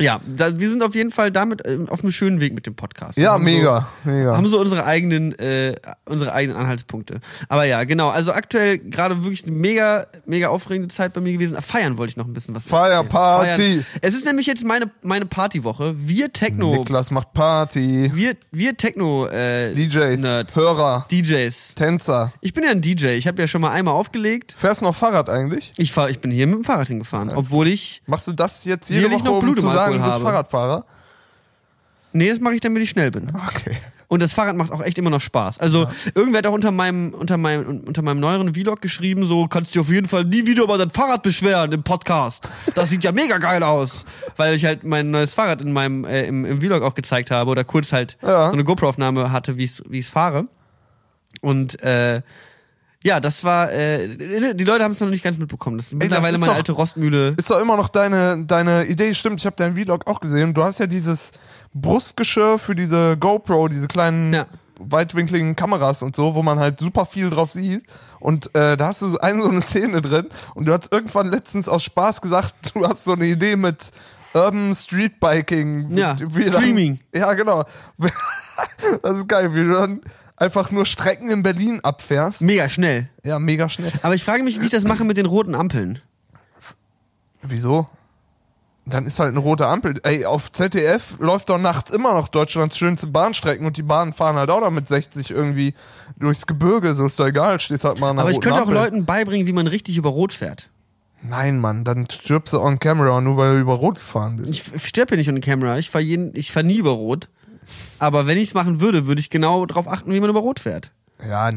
ja, 0.00 0.20
da, 0.26 0.58
wir 0.58 0.70
sind 0.70 0.82
auf 0.82 0.94
jeden 0.94 1.10
Fall 1.10 1.30
damit 1.30 1.62
ähm, 1.66 1.88
auf 1.88 2.02
einem 2.02 2.12
schönen 2.12 2.40
Weg 2.40 2.54
mit 2.54 2.66
dem 2.66 2.74
Podcast. 2.74 3.18
Ja, 3.18 3.36
mega, 3.36 3.88
mega. 4.04 4.30
So, 4.30 4.36
haben 4.36 4.48
so 4.48 4.58
unsere 4.58 4.86
eigenen, 4.86 5.38
äh, 5.38 5.74
unsere 6.06 6.32
eigenen 6.32 6.56
Anhaltspunkte. 6.56 7.20
Aber 7.48 7.64
ja, 7.64 7.84
genau. 7.84 8.08
Also 8.08 8.32
aktuell 8.32 8.78
gerade 8.78 9.22
wirklich 9.22 9.44
eine 9.46 9.54
mega, 9.54 10.06
mega 10.24 10.48
aufregende 10.48 10.88
Zeit 10.88 11.12
bei 11.12 11.20
mir 11.20 11.32
gewesen. 11.32 11.60
Feiern 11.60 11.98
wollte 11.98 12.12
ich 12.12 12.16
noch 12.16 12.26
ein 12.26 12.32
bisschen 12.32 12.54
was. 12.54 12.64
Feier, 12.64 13.04
erzählen. 13.04 13.08
Party. 13.10 13.62
Feiern. 13.62 13.86
Es 14.00 14.14
ist 14.14 14.24
nämlich 14.24 14.46
jetzt 14.46 14.64
meine 14.64 14.90
meine 15.02 15.26
Partywoche. 15.26 15.94
Wir 15.96 16.32
Techno, 16.32 16.76
Niklas 16.76 17.10
macht 17.10 17.34
Party. 17.34 18.10
wir 18.14 18.36
wir 18.50 18.76
Techno 18.78 19.26
äh, 19.26 19.72
DJs, 19.72 20.22
Nerds, 20.22 20.56
Hörer, 20.56 21.06
DJs. 21.10 21.74
Tänzer. 21.74 22.32
Ich 22.40 22.54
bin 22.54 22.64
ja 22.64 22.70
ein 22.70 22.80
DJ. 22.80 23.08
Ich 23.08 23.26
habe 23.26 23.42
ja 23.42 23.46
schon 23.46 23.60
mal 23.60 23.72
einmal 23.72 23.94
aufgelegt. 23.94 24.54
Fährst 24.56 24.80
du 24.80 24.86
noch 24.86 24.94
Fahrrad 24.94 25.28
eigentlich? 25.28 25.74
Ich 25.76 25.92
fahr, 25.92 26.08
ich 26.08 26.20
bin 26.20 26.30
hier 26.30 26.46
mit 26.46 26.56
dem 26.56 26.64
Fahrrad 26.64 26.88
hingefahren, 26.88 27.28
obwohl 27.30 27.68
ich 27.68 28.02
Machst 28.06 28.26
du 28.26 28.32
das 28.32 28.64
jetzt 28.64 28.88
jede 28.88 29.10
Woche, 29.10 29.24
noch 29.24 29.34
um 29.34 29.40
Blut 29.40 29.58
im 29.58 29.64
zu 29.64 29.81
sagen, 29.84 29.98
du 29.98 30.02
bist 30.04 30.12
habe. 30.14 30.24
Fahrradfahrer? 30.24 30.84
Nee, 32.12 32.28
das 32.28 32.40
mache 32.40 32.54
ich, 32.54 32.60
damit 32.60 32.82
ich 32.82 32.90
schnell 32.90 33.10
bin. 33.10 33.32
Okay. 33.48 33.78
Und 34.08 34.20
das 34.20 34.34
Fahrrad 34.34 34.54
macht 34.56 34.70
auch 34.72 34.82
echt 34.82 34.98
immer 34.98 35.08
noch 35.08 35.22
Spaß. 35.22 35.58
Also 35.58 35.88
irgendwer 36.14 36.38
hat 36.38 36.46
auch 36.46 36.52
unter 36.52 36.70
meinem 36.70 37.14
unter 37.14 37.38
meinem 37.38 37.80
unter 37.80 38.02
meinem 38.02 38.20
neueren 38.20 38.52
Vlog 38.52 38.82
geschrieben, 38.82 39.24
so 39.24 39.46
kannst 39.46 39.74
du 39.74 39.80
auf 39.80 39.88
jeden 39.88 40.06
Fall 40.06 40.26
nie 40.26 40.46
wieder 40.46 40.64
über 40.64 40.76
dein 40.76 40.90
Fahrrad 40.90 41.22
beschweren 41.22 41.72
im 41.72 41.82
Podcast. 41.82 42.46
Das 42.74 42.90
sieht 42.90 43.04
ja 43.04 43.12
mega 43.22 43.38
geil 43.38 43.62
aus, 43.62 44.04
weil 44.36 44.54
ich 44.54 44.66
halt 44.66 44.84
mein 44.84 45.10
neues 45.10 45.32
Fahrrad 45.32 45.62
in 45.62 45.72
meinem 45.72 46.04
äh, 46.04 46.26
im, 46.26 46.44
im 46.44 46.60
Vlog 46.60 46.82
auch 46.82 46.92
gezeigt 46.92 47.30
habe 47.30 47.50
oder 47.50 47.64
kurz 47.64 47.94
halt 47.94 48.18
Ja. 48.20 48.48
so 48.48 48.52
eine 48.52 48.64
GoPro-Aufnahme 48.64 49.32
hatte, 49.32 49.56
wie 49.56 49.64
ich 49.64 49.82
ich 49.90 50.06
fahre. 50.06 50.44
Und 51.40 51.82
äh, 51.82 52.20
ja, 53.02 53.20
das 53.20 53.42
war 53.44 53.72
äh, 53.72 54.54
die 54.54 54.64
Leute 54.64 54.84
haben 54.84 54.92
es 54.92 55.00
noch 55.00 55.08
nicht 55.08 55.24
ganz 55.24 55.38
mitbekommen. 55.38 55.76
Das 55.78 55.86
ist 55.86 55.94
mittlerweile 55.94 56.38
meine 56.38 56.52
alte 56.52 56.72
Rostmühle. 56.72 57.34
Ist 57.36 57.50
doch 57.50 57.60
immer 57.60 57.76
noch 57.76 57.88
deine, 57.88 58.44
deine 58.44 58.84
Idee, 58.86 59.12
stimmt, 59.14 59.40
ich 59.40 59.46
habe 59.46 59.56
deinen 59.56 59.76
Vlog 59.76 60.06
auch 60.06 60.20
gesehen. 60.20 60.54
Du 60.54 60.62
hast 60.62 60.78
ja 60.80 60.86
dieses 60.86 61.32
Brustgeschirr 61.74 62.58
für 62.58 62.74
diese 62.74 63.16
GoPro, 63.16 63.68
diese 63.68 63.88
kleinen 63.88 64.32
Ja. 64.34 64.46
weitwinkligen 64.78 65.56
Kameras 65.56 66.02
und 66.02 66.14
so, 66.16 66.34
wo 66.34 66.42
man 66.42 66.58
halt 66.58 66.78
super 66.80 67.06
viel 67.06 67.30
drauf 67.30 67.50
sieht. 67.52 67.82
Und 68.20 68.54
äh, 68.54 68.76
da 68.76 68.86
hast 68.88 69.02
du 69.02 69.08
so 69.08 69.18
eine, 69.18 69.42
so 69.42 69.48
eine 69.48 69.60
Szene 69.62 70.00
drin 70.00 70.28
und 70.54 70.66
du 70.66 70.72
hast 70.72 70.92
irgendwann 70.92 71.26
letztens 71.26 71.68
aus 71.68 71.82
Spaß 71.82 72.20
gesagt, 72.20 72.54
du 72.74 72.86
hast 72.86 73.04
so 73.04 73.12
eine 73.14 73.24
Idee 73.26 73.56
mit 73.56 73.90
Urban 74.34 74.74
Street 74.74 75.18
Biking. 75.20 75.96
Ja, 75.96 76.16
Wie 76.18 76.44
dann- 76.44 76.52
Streaming. 76.54 77.00
ja, 77.14 77.32
genau. 77.34 77.64
Das 79.02 79.18
ist 79.18 79.28
geil, 79.28 79.54
wie 79.54 79.64
du 79.64 79.72
dann 79.72 80.00
einfach 80.42 80.70
nur 80.70 80.84
Strecken 80.84 81.30
in 81.30 81.42
Berlin 81.42 81.80
abfährst. 81.82 82.42
Mega 82.42 82.68
schnell. 82.68 83.08
Ja, 83.24 83.38
mega 83.38 83.68
schnell. 83.68 83.92
Aber 84.02 84.14
ich 84.14 84.24
frage 84.24 84.42
mich, 84.42 84.60
wie 84.60 84.64
ich 84.66 84.70
das 84.70 84.84
mache 84.84 85.04
mit 85.04 85.16
den 85.16 85.26
roten 85.26 85.54
Ampeln. 85.54 86.00
Wieso? 87.42 87.88
Dann 88.84 89.06
ist 89.06 89.20
halt 89.20 89.30
eine 89.30 89.38
rote 89.38 89.66
Ampel. 89.68 90.00
Ey, 90.02 90.24
auf 90.24 90.50
ZDF 90.50 91.14
läuft 91.20 91.48
doch 91.50 91.58
nachts 91.58 91.92
immer 91.92 92.14
noch 92.14 92.28
Deutschlands 92.28 92.76
schönste 92.76 93.06
Bahnstrecken 93.06 93.64
und 93.64 93.76
die 93.76 93.82
Bahnen 93.84 94.12
fahren 94.12 94.34
halt 94.36 94.50
auch 94.50 94.60
da 94.60 94.70
mit 94.70 94.88
60 94.88 95.30
irgendwie 95.30 95.74
durchs 96.18 96.46
Gebirge. 96.48 96.94
So 96.94 97.06
ist 97.06 97.18
doch 97.18 97.26
egal, 97.26 97.60
stehst 97.60 97.84
halt 97.84 98.00
mal 98.00 98.10
an 98.10 98.16
der 98.16 98.22
Aber 98.22 98.30
ich 98.30 98.36
roten 98.36 98.44
könnte 98.48 98.58
auch 98.62 98.66
Ampel. 98.66 98.74
Leuten 98.82 99.04
beibringen, 99.04 99.46
wie 99.46 99.52
man 99.52 99.68
richtig 99.68 99.96
über 99.96 100.10
Rot 100.10 100.32
fährt. 100.32 100.68
Nein, 101.22 101.60
Mann, 101.60 101.84
dann 101.84 102.06
stirbst 102.10 102.52
du 102.52 102.60
on 102.60 102.80
camera, 102.80 103.20
nur 103.20 103.36
weil 103.36 103.54
du 103.54 103.60
über 103.60 103.74
Rot 103.74 103.94
gefahren 103.96 104.36
bist. 104.38 104.50
Ich 104.50 104.66
f- 104.74 104.84
sterbe 104.84 105.12
ja 105.12 105.18
nicht 105.18 105.28
on 105.30 105.40
camera, 105.40 105.78
ich 105.78 105.88
fahre 105.88 106.02
jeden, 106.02 106.34
ich 106.34 106.50
fahr 106.50 106.64
nie 106.64 106.76
über 106.78 106.90
Rot. 106.90 107.28
Aber 107.98 108.26
wenn 108.26 108.38
ich 108.38 108.48
es 108.48 108.54
machen 108.54 108.80
würde, 108.80 109.06
würde 109.06 109.20
ich 109.20 109.30
genau 109.30 109.66
darauf 109.66 109.88
achten, 109.88 110.12
wie 110.12 110.20
man 110.20 110.30
über 110.30 110.40
Rot 110.40 110.60
fährt. 110.60 110.92
Ja, 111.28 111.50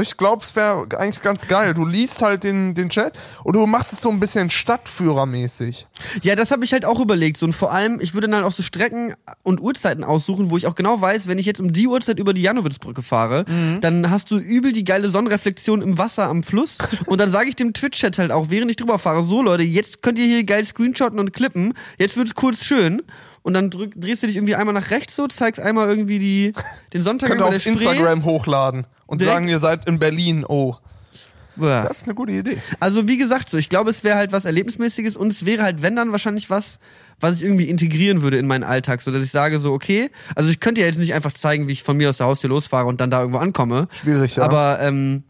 ich 0.00 0.16
glaube, 0.16 0.42
es 0.44 0.54
wäre 0.54 0.86
eigentlich 0.96 1.22
ganz 1.22 1.48
geil. 1.48 1.74
Du 1.74 1.84
liest 1.84 2.22
halt 2.22 2.44
den, 2.44 2.74
den 2.74 2.90
Chat 2.90 3.14
und 3.42 3.54
du 3.54 3.66
machst 3.66 3.92
es 3.92 4.00
so 4.00 4.10
ein 4.10 4.20
bisschen 4.20 4.50
Stadtführermäßig. 4.50 5.86
Ja, 6.22 6.36
das 6.36 6.50
habe 6.50 6.64
ich 6.64 6.72
halt 6.72 6.84
auch 6.84 7.00
überlegt. 7.00 7.38
So, 7.38 7.46
und 7.46 7.52
vor 7.52 7.72
allem, 7.72 8.00
ich 8.00 8.14
würde 8.14 8.28
dann 8.28 8.44
auch 8.44 8.52
so 8.52 8.62
Strecken 8.62 9.14
und 9.42 9.60
Uhrzeiten 9.60 10.04
aussuchen, 10.04 10.50
wo 10.50 10.56
ich 10.56 10.66
auch 10.66 10.74
genau 10.74 11.00
weiß, 11.00 11.26
wenn 11.26 11.38
ich 11.38 11.46
jetzt 11.46 11.60
um 11.60 11.72
die 11.72 11.88
Uhrzeit 11.88 12.18
über 12.18 12.34
die 12.34 12.42
Janowitzbrücke 12.42 13.02
fahre, 13.02 13.44
dann 13.80 14.10
hast 14.10 14.30
du 14.30 14.38
übel 14.38 14.72
die 14.72 14.84
geile 14.84 15.10
Sonnenreflexion 15.10 15.82
im 15.82 15.98
Wasser 15.98 16.28
am 16.28 16.42
Fluss. 16.42 16.78
und 17.06 17.20
dann 17.20 17.30
sage 17.30 17.48
ich 17.48 17.56
dem 17.56 17.72
Twitch-Chat 17.72 18.18
halt 18.18 18.30
auch, 18.30 18.50
während 18.50 18.70
ich 18.70 18.76
drüber 18.76 18.98
fahre, 18.98 19.22
so 19.22 19.42
Leute, 19.42 19.64
jetzt 19.64 20.02
könnt 20.02 20.18
ihr 20.18 20.26
hier 20.26 20.44
geil 20.44 20.64
screenshotten 20.64 21.18
und 21.18 21.32
klippen, 21.32 21.74
jetzt 21.98 22.16
wird's 22.16 22.34
kurz 22.34 22.64
schön. 22.64 23.02
Und 23.42 23.54
dann 23.54 23.70
drück, 23.70 23.92
drehst 23.96 24.22
du 24.22 24.26
dich 24.26 24.36
irgendwie 24.36 24.54
einmal 24.54 24.74
nach 24.74 24.90
rechts 24.90 25.16
so, 25.16 25.26
zeigst 25.26 25.60
einmal 25.60 25.88
irgendwie 25.88 26.18
die, 26.18 26.52
den 26.92 27.02
Sonntag 27.02 27.28
Könnt 27.30 27.40
ihr 27.40 27.46
auf 27.46 27.54
Spree. 27.60 27.70
Instagram 27.70 28.24
hochladen 28.24 28.86
und 29.06 29.20
Direkt- 29.20 29.36
sagen, 29.36 29.48
ihr 29.48 29.58
seid 29.58 29.86
in 29.86 29.98
Berlin. 29.98 30.44
Oh, 30.46 30.74
Uah. 31.56 31.82
das 31.82 31.98
ist 31.98 32.04
eine 32.04 32.14
gute 32.14 32.32
Idee. 32.32 32.58
Also 32.80 33.08
wie 33.08 33.16
gesagt, 33.16 33.48
so 33.48 33.56
ich 33.56 33.68
glaube, 33.70 33.90
es 33.90 34.04
wäre 34.04 34.16
halt 34.16 34.32
was 34.32 34.44
Erlebnismäßiges 34.44 35.16
und 35.16 35.28
es 35.32 35.46
wäre 35.46 35.62
halt, 35.62 35.80
wenn 35.82 35.96
dann 35.96 36.12
wahrscheinlich 36.12 36.50
was, 36.50 36.78
was 37.18 37.36
ich 37.36 37.44
irgendwie 37.44 37.68
integrieren 37.68 38.22
würde 38.22 38.36
in 38.38 38.46
meinen 38.46 38.62
Alltag, 38.64 39.00
so 39.02 39.10
dass 39.10 39.22
ich 39.24 39.30
sage 39.30 39.58
so 39.58 39.72
okay, 39.72 40.10
also 40.34 40.50
ich 40.50 40.60
könnte 40.60 40.82
ja 40.82 40.86
jetzt 40.86 40.98
nicht 40.98 41.14
einfach 41.14 41.32
zeigen, 41.32 41.66
wie 41.66 41.72
ich 41.72 41.82
von 41.82 41.96
mir 41.96 42.10
aus 42.10 42.18
der 42.18 42.26
Haustür 42.26 42.50
losfahre 42.50 42.86
und 42.86 43.00
dann 43.00 43.10
da 43.10 43.20
irgendwo 43.20 43.38
ankomme. 43.40 43.88
Schwierig, 43.90 44.36
ja. 44.36 44.42
Aber 44.44 44.80
ähm, 44.80 45.24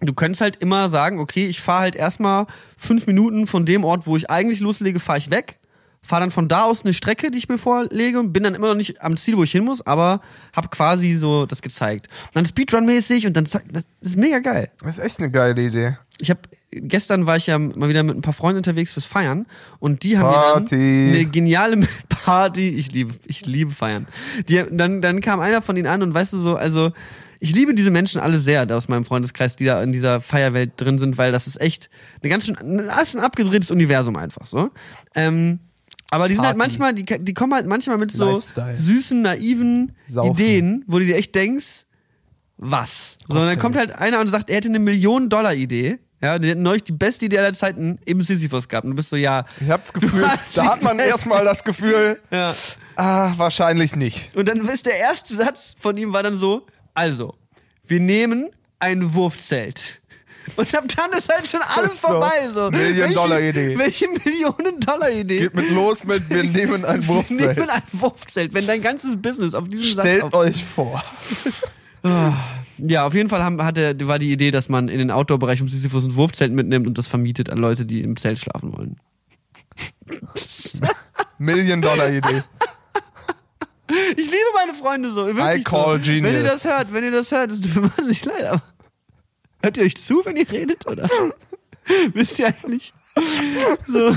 du 0.00 0.12
könntest 0.14 0.40
halt 0.42 0.56
immer 0.56 0.88
sagen, 0.90 1.18
okay, 1.18 1.46
ich 1.46 1.60
fahre 1.60 1.80
halt 1.82 1.96
erstmal 1.96 2.46
fünf 2.76 3.06
Minuten 3.08 3.46
von 3.48 3.66
dem 3.66 3.82
Ort, 3.84 4.06
wo 4.06 4.16
ich 4.16 4.30
eigentlich 4.30 4.60
loslege, 4.60 5.00
fahre 5.00 5.18
ich 5.18 5.30
weg. 5.30 5.58
Fahre 6.02 6.22
dann 6.22 6.30
von 6.30 6.48
da 6.48 6.62
aus 6.62 6.84
eine 6.84 6.94
Strecke, 6.94 7.30
die 7.30 7.38
ich 7.38 7.48
mir 7.48 7.58
vorlege 7.58 8.18
und 8.18 8.32
bin 8.32 8.42
dann 8.42 8.54
immer 8.54 8.68
noch 8.68 8.74
nicht 8.74 9.02
am 9.02 9.16
Ziel, 9.16 9.36
wo 9.36 9.42
ich 9.42 9.52
hin 9.52 9.64
muss, 9.64 9.86
aber 9.86 10.20
habe 10.54 10.68
quasi 10.68 11.14
so 11.14 11.44
das 11.46 11.60
gezeigt. 11.60 12.08
Und 12.28 12.36
dann 12.36 12.46
Speedrun-mäßig 12.46 13.26
und 13.26 13.36
dann 13.36 13.44
das 13.44 13.84
ist 14.00 14.16
mega 14.16 14.38
geil. 14.38 14.70
Das 14.82 14.98
ist 14.98 15.04
echt 15.04 15.18
eine 15.18 15.30
geile 15.30 15.60
Idee. 15.60 15.98
Ich 16.20 16.30
habe 16.30 16.40
gestern 16.70 17.26
war 17.26 17.36
ich 17.36 17.46
ja 17.46 17.58
mal 17.58 17.88
wieder 17.88 18.02
mit 18.02 18.16
ein 18.16 18.22
paar 18.22 18.32
Freunden 18.32 18.58
unterwegs 18.58 18.92
fürs 18.92 19.06
Feiern 19.06 19.46
und 19.78 20.02
die 20.02 20.18
haben 20.18 20.28
mir 20.28 20.34
Party. 20.34 20.76
dann 20.76 21.14
eine 21.14 21.24
geniale 21.26 21.86
Party. 22.08 22.68
Ich 22.70 22.92
liebe, 22.92 23.14
ich 23.26 23.46
liebe 23.46 23.70
Feiern. 23.70 24.06
Die, 24.48 24.64
dann, 24.70 25.00
dann 25.02 25.20
kam 25.20 25.40
einer 25.40 25.62
von 25.62 25.76
ihnen 25.76 25.86
an 25.86 26.02
und 26.02 26.14
weißt 26.14 26.32
du 26.32 26.38
so, 26.38 26.56
also 26.56 26.92
ich 27.40 27.54
liebe 27.54 27.74
diese 27.74 27.90
Menschen 27.90 28.20
alle 28.20 28.40
sehr 28.40 28.66
da 28.66 28.76
aus 28.76 28.88
meinem 28.88 29.04
Freundeskreis, 29.04 29.56
die 29.56 29.64
da 29.64 29.82
in 29.82 29.92
dieser 29.92 30.20
Feierwelt 30.20 30.72
drin 30.76 30.98
sind, 30.98 31.18
weil 31.18 31.32
das 31.32 31.46
ist 31.46 31.60
echt 31.60 31.88
eine 32.20 32.30
ganz 32.30 32.46
schön, 32.46 32.56
das 32.86 33.02
ist 33.02 33.16
ein 33.16 33.22
abgedrehtes 33.22 33.70
Universum 33.70 34.16
einfach 34.16 34.46
so. 34.46 34.70
Ähm, 35.14 35.60
aber 36.10 36.28
die 36.28 36.34
sind 36.34 36.44
halt 36.44 36.56
Party. 36.56 36.78
manchmal, 36.78 36.94
die, 36.94 37.04
die 37.04 37.34
kommen 37.34 37.54
halt 37.54 37.66
manchmal 37.66 37.98
mit 37.98 38.10
so 38.10 38.32
Lifestyle. 38.32 38.76
süßen, 38.76 39.22
naiven 39.22 39.92
Saufen. 40.06 40.32
Ideen, 40.32 40.84
wo 40.86 40.98
du 40.98 41.04
dir 41.04 41.16
echt 41.16 41.34
denkst, 41.34 41.84
was? 42.56 43.18
So, 43.28 43.38
und 43.38 43.46
dann 43.46 43.58
kommt 43.58 43.76
halt 43.76 43.94
einer 43.94 44.20
und 44.20 44.30
sagt, 44.30 44.50
er 44.50 44.56
hätte 44.56 44.68
eine 44.68 44.78
Million-Dollar-Idee. 44.80 45.98
Ja, 46.20 46.40
die 46.40 46.48
hätten 46.48 46.62
neulich 46.62 46.82
die 46.82 46.92
beste 46.92 47.26
Idee 47.26 47.38
aller 47.38 47.52
Zeiten 47.52 48.00
im 48.04 48.20
Sisyphus 48.20 48.66
gehabt. 48.66 48.84
Und 48.84 48.90
du 48.90 48.96
bist 48.96 49.10
so, 49.10 49.16
ja. 49.16 49.44
Ich 49.60 49.70
hab 49.70 49.84
das 49.84 49.92
Gefühl, 49.94 50.26
da 50.54 50.64
hat 50.64 50.82
man 50.82 50.98
erstmal 50.98 51.44
das 51.44 51.62
Gefühl, 51.62 52.18
ja. 52.32 52.54
ah, 52.96 53.34
wahrscheinlich 53.36 53.94
nicht. 53.94 54.36
Und 54.36 54.48
dann 54.48 54.66
ist 54.66 54.86
der 54.86 54.98
erste 54.98 55.36
Satz 55.36 55.76
von 55.78 55.96
ihm 55.96 56.12
war 56.12 56.24
dann 56.24 56.36
so, 56.36 56.66
also, 56.94 57.36
wir 57.86 58.00
nehmen 58.00 58.48
ein 58.80 59.14
Wurfzelt. 59.14 60.00
Und 60.56 60.74
ab 60.74 60.84
dann 60.96 61.12
ist 61.18 61.28
halt 61.32 61.48
schon 61.48 61.60
alles 61.62 62.00
So, 62.00 62.08
vorbei. 62.08 62.48
So. 62.52 62.70
Million-Dollar-Idee. 62.70 63.78
Welche, 63.78 64.06
welche 64.06 64.28
Millionen-Dollar-Idee? 64.30 65.38
Geht 65.40 65.54
mit 65.54 65.70
los 65.70 66.04
mit, 66.04 66.28
wir 66.30 66.42
nehmen 66.44 66.84
ein 66.84 67.02
Wir 67.02 67.08
Wurfzelt. 67.08 67.56
nehmen 67.56 67.70
ein 67.70 67.82
Wurfzelt, 67.92 68.54
wenn 68.54 68.66
dein 68.66 68.82
ganzes 68.82 69.20
Business 69.20 69.54
auf 69.54 69.68
diesem 69.68 69.84
Stellt 69.84 70.22
Satz 70.22 70.32
auf 70.32 70.40
euch 70.40 70.64
vor. 70.64 71.02
Ja, 72.80 73.06
auf 73.06 73.14
jeden 73.14 73.28
Fall 73.28 73.42
haben, 73.42 73.60
hatte, 73.64 73.96
war 74.06 74.20
die 74.20 74.30
Idee, 74.30 74.52
dass 74.52 74.68
man 74.68 74.86
in 74.88 74.98
den 74.98 75.10
Outdoor-Bereich 75.10 75.60
um 75.60 75.68
Sisyphus 75.68 76.04
ein 76.06 76.14
Wurfzelt 76.14 76.52
mitnimmt 76.52 76.86
und 76.86 76.96
das 76.96 77.08
vermietet 77.08 77.50
an 77.50 77.58
Leute, 77.58 77.84
die 77.84 78.02
im 78.02 78.16
Zelt 78.16 78.38
schlafen 78.38 78.72
wollen. 78.72 79.00
Million-Dollar-Idee. 81.38 82.42
Ich 84.16 84.26
liebe 84.26 84.36
meine 84.54 84.74
Freunde 84.74 85.10
so. 85.10 85.26
Wirklich 85.26 85.60
I 85.60 85.64
call 85.64 85.98
so. 85.98 86.04
genius. 86.04 86.24
Wenn 86.24 86.34
ihr 86.36 86.42
das 86.44 86.64
hört, 86.64 86.92
wenn 86.92 87.04
ihr 87.04 87.10
das 87.10 87.32
hört, 87.32 87.50
es 87.50 87.60
tut 87.60 87.74
mir 87.74 87.82
wahnsinnig 87.82 88.24
leid, 88.24 88.44
aber 88.44 88.62
hört 89.68 89.76
ihr 89.76 89.84
euch 89.84 89.96
zu, 89.96 90.24
wenn 90.24 90.36
ihr 90.36 90.50
redet, 90.50 90.86
oder? 90.86 91.06
Wisst 92.14 92.38
ihr 92.38 92.46
eigentlich? 92.46 92.94
So. 93.86 94.16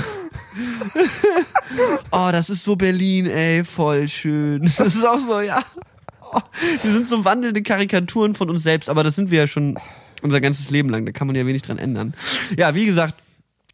oh, 2.10 2.28
das 2.32 2.48
ist 2.48 2.64
so 2.64 2.74
Berlin, 2.74 3.26
ey, 3.26 3.62
voll 3.62 4.08
schön. 4.08 4.62
Das 4.62 4.94
ist 4.94 5.04
auch 5.04 5.18
so, 5.18 5.40
ja. 5.40 5.62
Oh, 6.32 6.40
wir 6.82 6.92
sind 6.92 7.06
so 7.06 7.26
wandelnde 7.26 7.62
Karikaturen 7.62 8.34
von 8.34 8.48
uns 8.48 8.62
selbst, 8.62 8.88
aber 8.88 9.04
das 9.04 9.14
sind 9.14 9.30
wir 9.30 9.40
ja 9.40 9.46
schon 9.46 9.78
unser 10.22 10.40
ganzes 10.40 10.70
Leben 10.70 10.88
lang. 10.88 11.04
Da 11.04 11.12
kann 11.12 11.26
man 11.26 11.36
ja 11.36 11.44
wenig 11.44 11.60
dran 11.60 11.76
ändern. 11.76 12.14
Ja, 12.56 12.74
wie 12.74 12.86
gesagt, 12.86 13.16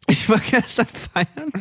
ich 0.07 0.27
war 0.27 0.39
gestern 0.51 0.87
feiern. 1.13 1.53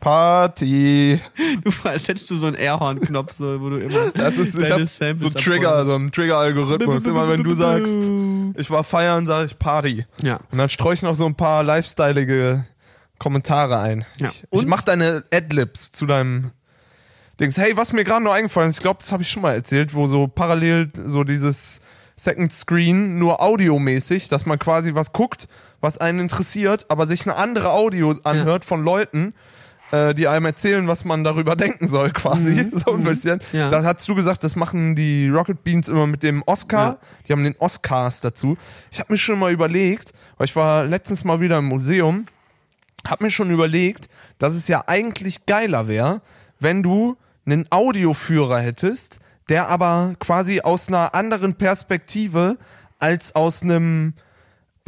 Party. 0.00 1.20
Du, 1.64 1.70
hättest 1.84 2.30
du 2.30 2.36
so 2.36 2.46
einen 2.46 2.56
Airhorn-Knopf, 2.56 3.34
so, 3.38 3.60
wo 3.60 3.70
du 3.70 3.78
immer. 3.78 4.10
Das 4.12 4.36
ist, 4.36 4.56
ich 4.56 4.70
hab 4.70 4.80
Samples 4.82 5.20
so 5.20 5.26
einen 5.26 5.34
Trigger, 5.34 5.84
so 5.84 5.94
einen 5.94 6.12
Trigger-Algorithmus. 6.12 7.06
Immer 7.06 7.28
wenn 7.28 7.42
du 7.42 7.54
sagst, 7.54 7.98
ich 8.56 8.70
war 8.70 8.84
feiern, 8.84 9.26
sage 9.26 9.46
ich 9.46 9.58
Party. 9.58 10.06
Ja. 10.22 10.38
Und 10.50 10.58
dann 10.58 10.70
streue 10.70 10.94
ich 10.94 11.02
noch 11.02 11.14
so 11.14 11.26
ein 11.26 11.34
paar 11.34 11.62
lifestyleige 11.62 12.66
Kommentare 13.18 13.78
ein. 13.80 14.04
Ja. 14.18 14.28
Ich, 14.28 14.44
ich 14.50 14.66
mach 14.66 14.82
deine 14.82 15.24
Adlibs 15.32 15.90
zu 15.90 16.06
deinem 16.06 16.52
Dings. 17.40 17.56
Hey, 17.56 17.76
was 17.76 17.92
mir 17.92 18.04
gerade 18.04 18.24
noch 18.24 18.32
eingefallen 18.32 18.70
ist, 18.70 18.76
ich 18.76 18.82
glaube, 18.82 19.00
das 19.00 19.12
habe 19.12 19.22
ich 19.22 19.30
schon 19.30 19.42
mal 19.42 19.54
erzählt, 19.54 19.94
wo 19.94 20.06
so 20.06 20.26
parallel 20.26 20.90
so 20.94 21.24
dieses 21.24 21.80
Second 22.16 22.52
Screen 22.52 23.18
nur 23.18 23.40
audiomäßig, 23.40 24.28
dass 24.28 24.44
man 24.44 24.58
quasi 24.58 24.94
was 24.94 25.12
guckt, 25.12 25.48
was 25.80 25.98
einen 25.98 26.18
interessiert, 26.18 26.86
aber 26.88 27.06
sich 27.06 27.26
eine 27.26 27.36
andere 27.36 27.70
Audio 27.70 28.16
anhört 28.24 28.64
von 28.64 28.82
Leuten, 28.82 29.34
äh, 29.92 30.14
die 30.14 30.28
einem 30.28 30.46
erzählen, 30.46 30.86
was 30.86 31.04
man 31.04 31.24
darüber 31.24 31.56
denken 31.56 31.86
soll, 31.86 32.10
quasi. 32.10 32.70
So 32.78 32.92
ein 32.92 33.04
bisschen. 33.04 33.40
Mhm. 33.52 33.58
Ja. 33.58 33.68
Da 33.70 33.82
hast 33.82 34.08
du 34.08 34.14
gesagt, 34.14 34.44
das 34.44 34.56
machen 34.56 34.94
die 34.94 35.28
Rocket 35.28 35.64
Beans 35.64 35.88
immer 35.88 36.06
mit 36.06 36.22
dem 36.22 36.42
Oscar. 36.46 36.84
Ja. 36.84 36.98
Die 37.26 37.32
haben 37.32 37.44
den 37.44 37.56
Oscars 37.58 38.20
dazu. 38.20 38.56
Ich 38.90 39.00
habe 39.00 39.12
mir 39.12 39.18
schon 39.18 39.38
mal 39.38 39.52
überlegt, 39.52 40.12
weil 40.36 40.46
ich 40.46 40.56
war 40.56 40.84
letztens 40.84 41.24
mal 41.24 41.40
wieder 41.40 41.58
im 41.58 41.66
Museum, 41.66 42.26
habe 43.06 43.24
mir 43.24 43.30
schon 43.30 43.50
überlegt, 43.50 44.08
dass 44.38 44.54
es 44.54 44.68
ja 44.68 44.84
eigentlich 44.86 45.46
geiler 45.46 45.88
wäre, 45.88 46.20
wenn 46.60 46.82
du 46.82 47.16
einen 47.46 47.66
Audioführer 47.70 48.60
hättest, 48.60 49.20
der 49.48 49.68
aber 49.68 50.14
quasi 50.18 50.60
aus 50.60 50.88
einer 50.88 51.14
anderen 51.14 51.54
Perspektive 51.54 52.58
als 52.98 53.34
aus 53.34 53.62
einem, 53.62 54.14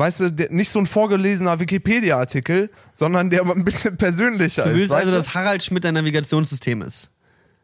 weißt 0.00 0.20
du, 0.20 0.46
nicht 0.48 0.70
so 0.70 0.78
ein 0.78 0.86
vorgelesener 0.86 1.60
Wikipedia-Artikel, 1.60 2.70
sondern 2.94 3.28
der 3.28 3.42
ein 3.42 3.64
bisschen 3.64 3.98
persönlicher 3.98 4.64
Du 4.64 4.70
ist. 4.70 4.76
willst 4.76 4.90
weißt 4.90 5.00
also, 5.04 5.10
du? 5.10 5.16
dass 5.18 5.34
Harald 5.34 5.62
Schmidt 5.62 5.84
dein 5.84 5.92
Navigationssystem 5.92 6.80
ist. 6.80 7.10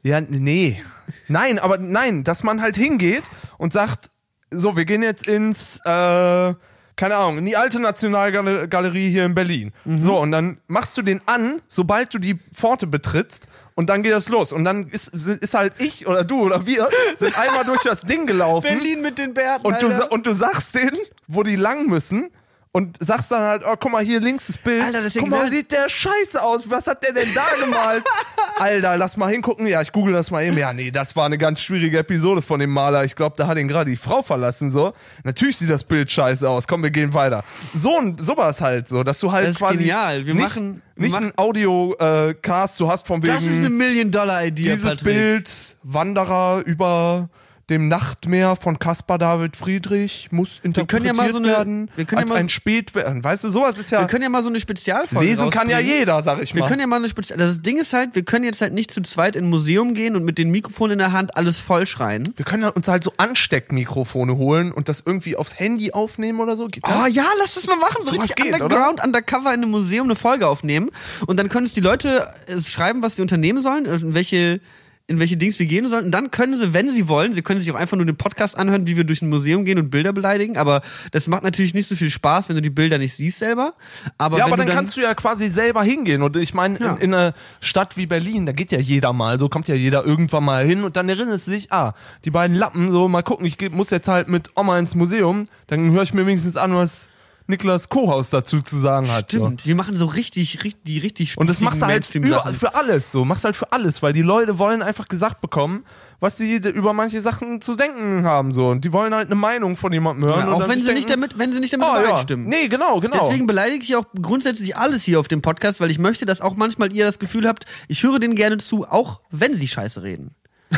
Ja, 0.03 0.21
nee. 0.21 0.83
Nein, 1.29 1.59
aber 1.59 1.79
nein, 1.79 2.25
dass 2.25 2.45
man 2.45 2.61
halt 2.61 2.77
hingeht 2.77 3.23
und 3.57 3.73
sagt, 3.73 4.11
so, 4.51 4.77
wir 4.77 4.85
gehen 4.85 5.03
jetzt 5.03 5.27
ins, 5.27 5.81
äh, 5.87 6.55
keine 6.97 7.17
Ahnung, 7.17 7.39
in 7.39 7.47
die 7.47 7.57
alte 7.57 7.79
Nationalgalerie 7.79 9.11
hier 9.11 9.27
in 9.27 9.35
Berlin. 9.35 9.73
So, 9.85 10.19
und 10.19 10.33
dann 10.33 10.59
machst 10.67 10.97
du 10.97 11.03
den 11.03 11.21
an, 11.27 11.61
sobald 11.69 12.15
du 12.15 12.19
die 12.19 12.39
Pforte 12.55 12.87
betrittst 12.87 13.49
und 13.75 13.91
dann 13.91 14.03
geht 14.03 14.13
das 14.13 14.31
los. 14.31 14.53
Und 14.53 14.65
dann 14.65 14.89
ist, 14.89 15.09
ist 15.09 15.55
halt 15.55 15.75
ich 15.79 16.07
oder 16.07 16.25
du 16.25 16.41
oder 16.41 16.67
wir 16.67 16.89
sind 17.17 17.39
einmal 17.39 17.65
durch 17.67 17.83
das 17.83 18.01
Ding 18.01 18.27
gelaufen 18.27 18.81
mit 19.03 19.19
den 19.19 19.35
Bärten. 19.35 19.67
und 19.67 19.83
du, 19.83 20.07
und 20.07 20.27
du 20.27 20.33
sagst 20.33 20.75
denen, 20.75 20.99
wo 21.29 21.43
die 21.43 21.57
lang 21.57 21.87
müssen. 21.87 22.31
Und 22.73 22.99
sagst 23.01 23.33
dann 23.33 23.41
halt, 23.41 23.63
oh, 23.67 23.75
guck 23.81 23.91
mal, 23.91 24.05
hier 24.05 24.21
links 24.21 24.49
das 24.49 24.59
Bild. 24.59 24.83
Alter, 24.83 25.01
das 25.01 25.15
guck 25.15 25.29
mal, 25.29 25.49
sieht 25.49 25.73
der 25.73 25.89
scheiße 25.89 26.43
aus. 26.43 26.69
Was 26.69 26.87
hat 26.87 27.03
der 27.03 27.15
denn 27.15 27.33
da 27.35 27.47
gemalt? 27.59 28.05
Alter, 28.59 28.97
lass 28.97 29.17
mal 29.17 29.29
hingucken. 29.31 29.67
Ja, 29.67 29.83
ich 29.83 29.93
google 29.93 30.15
das 30.15 30.31
mal 30.31 30.43
eben. 30.45 30.57
Ja, 30.57 30.73
nee, 30.73 30.91
das 30.91 31.15
war 31.15 31.27
eine 31.27 31.37
ganz 31.39 31.61
schwierige 31.61 31.99
Episode 31.99 32.41
von 32.43 32.59
dem 32.59 32.71
Maler. 32.71 33.05
Ich 33.05 33.15
glaube, 33.15 33.35
da 33.37 33.47
hat 33.47 33.59
ihn 33.59 33.69
gerade 33.69 33.91
die 33.91 33.97
Frau 33.97 34.23
verlassen, 34.23 34.71
so. 34.71 34.93
Natürlich 35.25 35.59
sieht 35.59 35.69
das 35.71 35.85
Bild 35.85 36.11
scheiße 36.11 36.49
aus. 36.49 36.67
Komm, 36.67 36.83
wir 36.83 36.91
gehen 36.91 37.13
weiter. 37.13 37.45
So, 37.75 37.99
ein- 37.99 38.17
sowas 38.19 38.61
halt, 38.61 38.89
so, 38.89 39.03
dass 39.03 39.21
du 39.21 39.31
halt 39.31 39.45
Das 39.45 39.51
ist 39.53 39.59
quasi 39.59 39.79
genial. 39.79 40.25
Wir 40.27 40.35
nicht, 40.35 40.43
machen- 40.43 40.83
nicht 40.97 41.13
machen- 41.13 41.25
einen 41.25 41.33
Audio-Cast, 41.39 42.81
du 42.81 42.91
hast 42.91 43.07
von 43.07 43.23
wegen 43.23 43.35
Das 43.35 43.45
ist 43.45 43.59
eine 43.59 43.71
Million-Dollar-Idee, 43.71 44.63
dieses 44.63 44.83
Patrick. 44.85 45.05
Bild 45.05 45.77
Wanderer 45.83 46.63
über 46.65 47.29
dem 47.69 47.89
Nachtmeer 47.89 48.55
von 48.55 48.79
Caspar 48.79 49.19
David 49.19 49.57
Friedrich 49.57 50.29
muss 50.31 50.61
interpretiert 50.63 50.89
können 50.89 51.05
ja 51.07 51.13
mal 51.13 51.33
so 51.33 51.39
eine- 51.39 51.49
werden 51.49 51.91
wir 51.97 52.05
können 52.05 52.19
ja 52.21 52.23
als 52.23 52.29
mal- 52.31 52.37
ein 52.37 52.49
Spätwerk. 52.49 53.25
Weißt 53.25 53.43
du, 53.43 53.49
sowas 53.51 53.79
ist 53.81 53.91
ja 53.91 54.01
Wir 54.03 54.07
können 54.07 54.23
ja 54.23 54.29
mal 54.29 54.43
so 54.45 54.49
eine 54.49 54.61
Spezialfolge 54.61 55.27
lesen 55.29 55.51
kann 55.51 55.69
ja 55.69 55.81
jeder, 55.81 56.23
sag 56.23 56.41
ich 56.41 56.55
Wir 56.55 56.61
mal. 56.63 56.69
können 56.69 56.81
ja 56.81 56.87
mal 56.87 56.97
eine 56.97 57.09
Spezial. 57.09 57.39
Das 57.39 57.63
Ding 57.63 57.79
ist 57.79 57.93
halt, 57.93 58.15
wir 58.15 58.25
können 58.25 58.45
jetzt 58.45 58.61
halt 58.61 58.73
nicht 58.73 58.93
zu 58.93 59.01
zweit 59.03 59.35
in 59.35 59.47
ein 59.47 59.51
Museum 59.51 59.95
gehen 59.95 60.15
und 60.15 60.25
mit 60.25 60.39
dem 60.39 60.51
Mikrofon 60.53 60.93
in 60.93 60.99
der 60.99 61.11
Hand 61.11 61.37
alles 61.37 61.59
vollschreien. 61.59 62.33
Wir 62.37 62.45
können 62.45 62.63
ja 62.63 62.69
uns 62.69 62.87
halt 62.87 63.03
so 63.03 63.13
Ansteckmikrofone 63.17 64.37
holen 64.37 64.71
und 64.71 64.89
das 64.89 65.03
irgendwie 65.05 65.35
aufs 65.37 65.59
Handy 65.59 65.93
aufnehmen 65.93 66.39
oder 66.41 66.57
so. 66.57 66.67
Geht 66.69 66.85
das? 66.87 66.93
Oh 67.05 67.07
ja, 67.07 67.25
lass 67.41 67.55
das 67.55 67.67
mal 67.67 67.77
machen. 67.77 68.05
So 68.05 68.11
Sowas 68.11 68.31
richtig 68.31 68.37
geht, 68.45 68.61
underground, 68.61 69.03
undercover 69.03 69.53
in 69.55 69.63
einem 69.63 69.71
Museum 69.71 70.07
eine 70.07 70.15
Folge 70.15 70.47
aufnehmen. 70.47 70.91
Und 71.27 71.37
dann 71.39 71.49
können 71.49 71.67
es 71.67 71.75
die 71.75 71.81
Leute 71.81 72.29
äh, 72.47 72.61
schreiben, 72.61 73.03
was 73.03 73.17
wir 73.19 73.23
unternehmen 73.23 73.61
sollen, 73.61 73.87
äh, 73.87 73.99
welche, 74.15 74.61
in 75.09 75.21
welche 75.21 75.37
Dings 75.37 75.59
wir 75.61 75.67
gehen 75.67 75.87
sollen. 75.89 76.07
Und 76.07 76.11
dann 76.11 76.33
können 76.33 76.57
sie, 76.57 76.75
wenn 76.75 76.91
sie 76.91 77.07
wollen, 77.07 77.33
sie 77.33 77.43
können 77.43 77.61
sich 77.61 77.71
auch 77.71 77.77
einfach 77.77 77.97
nur 77.97 78.07
den 78.07 78.17
Podcast 78.17 78.59
anhören, 78.59 78.87
wie 78.89 78.97
wir 78.97 79.05
durch 79.05 79.23
ein 79.23 79.29
Museum 79.29 79.65
gehen 79.65 79.79
und 79.79 79.89
Bilder 79.91 80.13
beleidigen. 80.13 80.57
Aber 80.57 80.83
das 81.13 81.29
macht 81.29 81.45
natürlich 81.45 81.75
nicht 81.75 81.87
so 81.89 81.95
viel 81.95 82.11
Spaß, 82.11 82.49
wenn 82.49 82.57
du 82.57 82.63
die 82.63 82.71
Bilder 82.71 82.99
nicht 82.99 83.15
siehst 83.15 83.39
selber. 83.39 83.75
Aber 84.19 84.39
ja, 84.39 84.47
aber 84.47 84.57
du 84.57 84.65
dann 84.65 84.75
kannst 84.75 84.97
du 84.97 85.03
ja 85.03 85.15
quasi 85.15 85.49
selber 85.49 85.85
hingehen. 85.85 86.23
Und 86.23 86.37
ich 86.37 86.55
meine, 86.55 86.81
Ja. 86.81 86.95
in, 86.95 86.99
in 87.03 87.15
einer 87.15 87.35
Stadt 87.61 87.97
wie 87.97 88.07
Berlin, 88.07 88.47
da 88.47 88.53
geht 88.53 88.73
ja 88.73 88.81
jeder 88.81 89.13
mal, 89.13 89.39
so 89.39 89.49
kommt 89.49 89.69
ja 89.69 89.77
jeder 89.77 90.05
irgendwann 90.05 90.45
mal 90.45 90.67
hin 90.67 90.83
und 90.83 90.97
dann 90.97 91.09
erinnert 91.09 91.37
es 91.37 91.45
sich, 91.45 91.71
ah, 91.73 91.95
die 92.25 92.31
beiden 92.31 92.57
Lappen, 92.57 92.91
so 92.91 93.07
mal 93.07 93.23
gucken, 93.23 93.47
ich 93.47 93.57
muss 93.71 93.91
jetzt 93.91 94.09
halt 94.09 94.29
mit 94.29 94.51
Oma 94.57 94.77
ins 94.79 94.97
Museum, 94.97 95.45
dann 95.69 95.93
höre 95.93 96.03
ich 96.03 96.15
mir 96.15 96.27
wenigstens 96.27 96.57
an, 96.57 96.75
was 96.75 97.09
Niklas 97.49 97.89
Kohaus 97.89 98.31
dazu 98.31 98.61
zu 98.61 98.79
sagen 98.79 99.11
hat. 99.11 99.31
So. 99.31 99.39
Stimmt, 99.39 99.67
wir 99.67 99.75
machen 99.75 99.97
so 99.97 100.07
richtig, 100.07 100.65
richtig, 100.65 100.83
die 100.85 100.99
richtig 100.99 101.39
Und 101.39 101.49
das 101.49 101.61
machst 101.61 101.81
du 101.81 101.87
halt 101.87 102.13
überall, 102.15 102.53
für 102.53 102.75
alles 102.75 103.13
so. 103.13 103.25
Machst 103.25 103.45
halt 103.45 103.57
für 103.57 103.73
alles, 103.73 104.03
weil 104.03 104.13
die 104.13 104.23
Leute 104.23 104.59
wollen 104.59 104.83
einfach 104.83 105.07
gesagt 105.09 105.41
bekommen, 105.41 105.85
was 106.19 106.37
sie 106.37 106.57
über 106.57 106.93
manche 106.93 107.21
Sachen 107.21 107.61
zu 107.61 107.77
denken 107.77 108.25
haben 108.25 108.53
so. 108.53 108.69
Und 108.69 108.85
die 108.85 108.93
wollen 108.93 109.15
halt 109.15 109.27
eine 109.27 109.37
Meinung 109.37 109.77
von 109.77 109.93
jemandem 109.93 110.29
hören. 110.29 110.49
Ja, 110.49 110.53
auch 110.53 110.69
wenn 110.69 110.83
sie 110.83 110.93
nicht 110.93 111.09
denken, 111.09 111.23
damit, 111.23 111.39
wenn 111.39 111.53
sie 111.53 111.61
nicht 111.61 111.73
damit 111.73 111.87
ja. 111.87 112.03
übereinstimmen. 112.03 112.47
Nee, 112.49 112.69
genau, 112.69 113.01
genau. 113.01 113.19
Deswegen 113.21 113.47
beleidige 113.47 113.85
ich 113.85 113.95
auch 113.95 114.07
grundsätzlich 114.21 114.77
alles 114.77 115.05
hier 115.05 115.21
auf 115.21 115.29
dem 115.29 115.43
Podcast, 115.43 115.81
weil 115.81 115.91
ich 115.91 115.99
möchte, 115.99 116.27
dass 116.27 116.41
auch 116.41 116.57
manchmal 116.57 116.93
ihr 116.93 117.05
das 117.05 117.19
Gefühl 117.19 117.47
habt, 117.47 117.65
ich 117.89 118.03
höre 118.03 118.19
denen 118.19 118.35
gerne 118.35 118.59
zu, 118.59 118.85
auch 118.85 119.21
wenn 119.31 119.55
sie 119.55 119.69
scheiße 119.69 120.03
reden. 120.03 120.35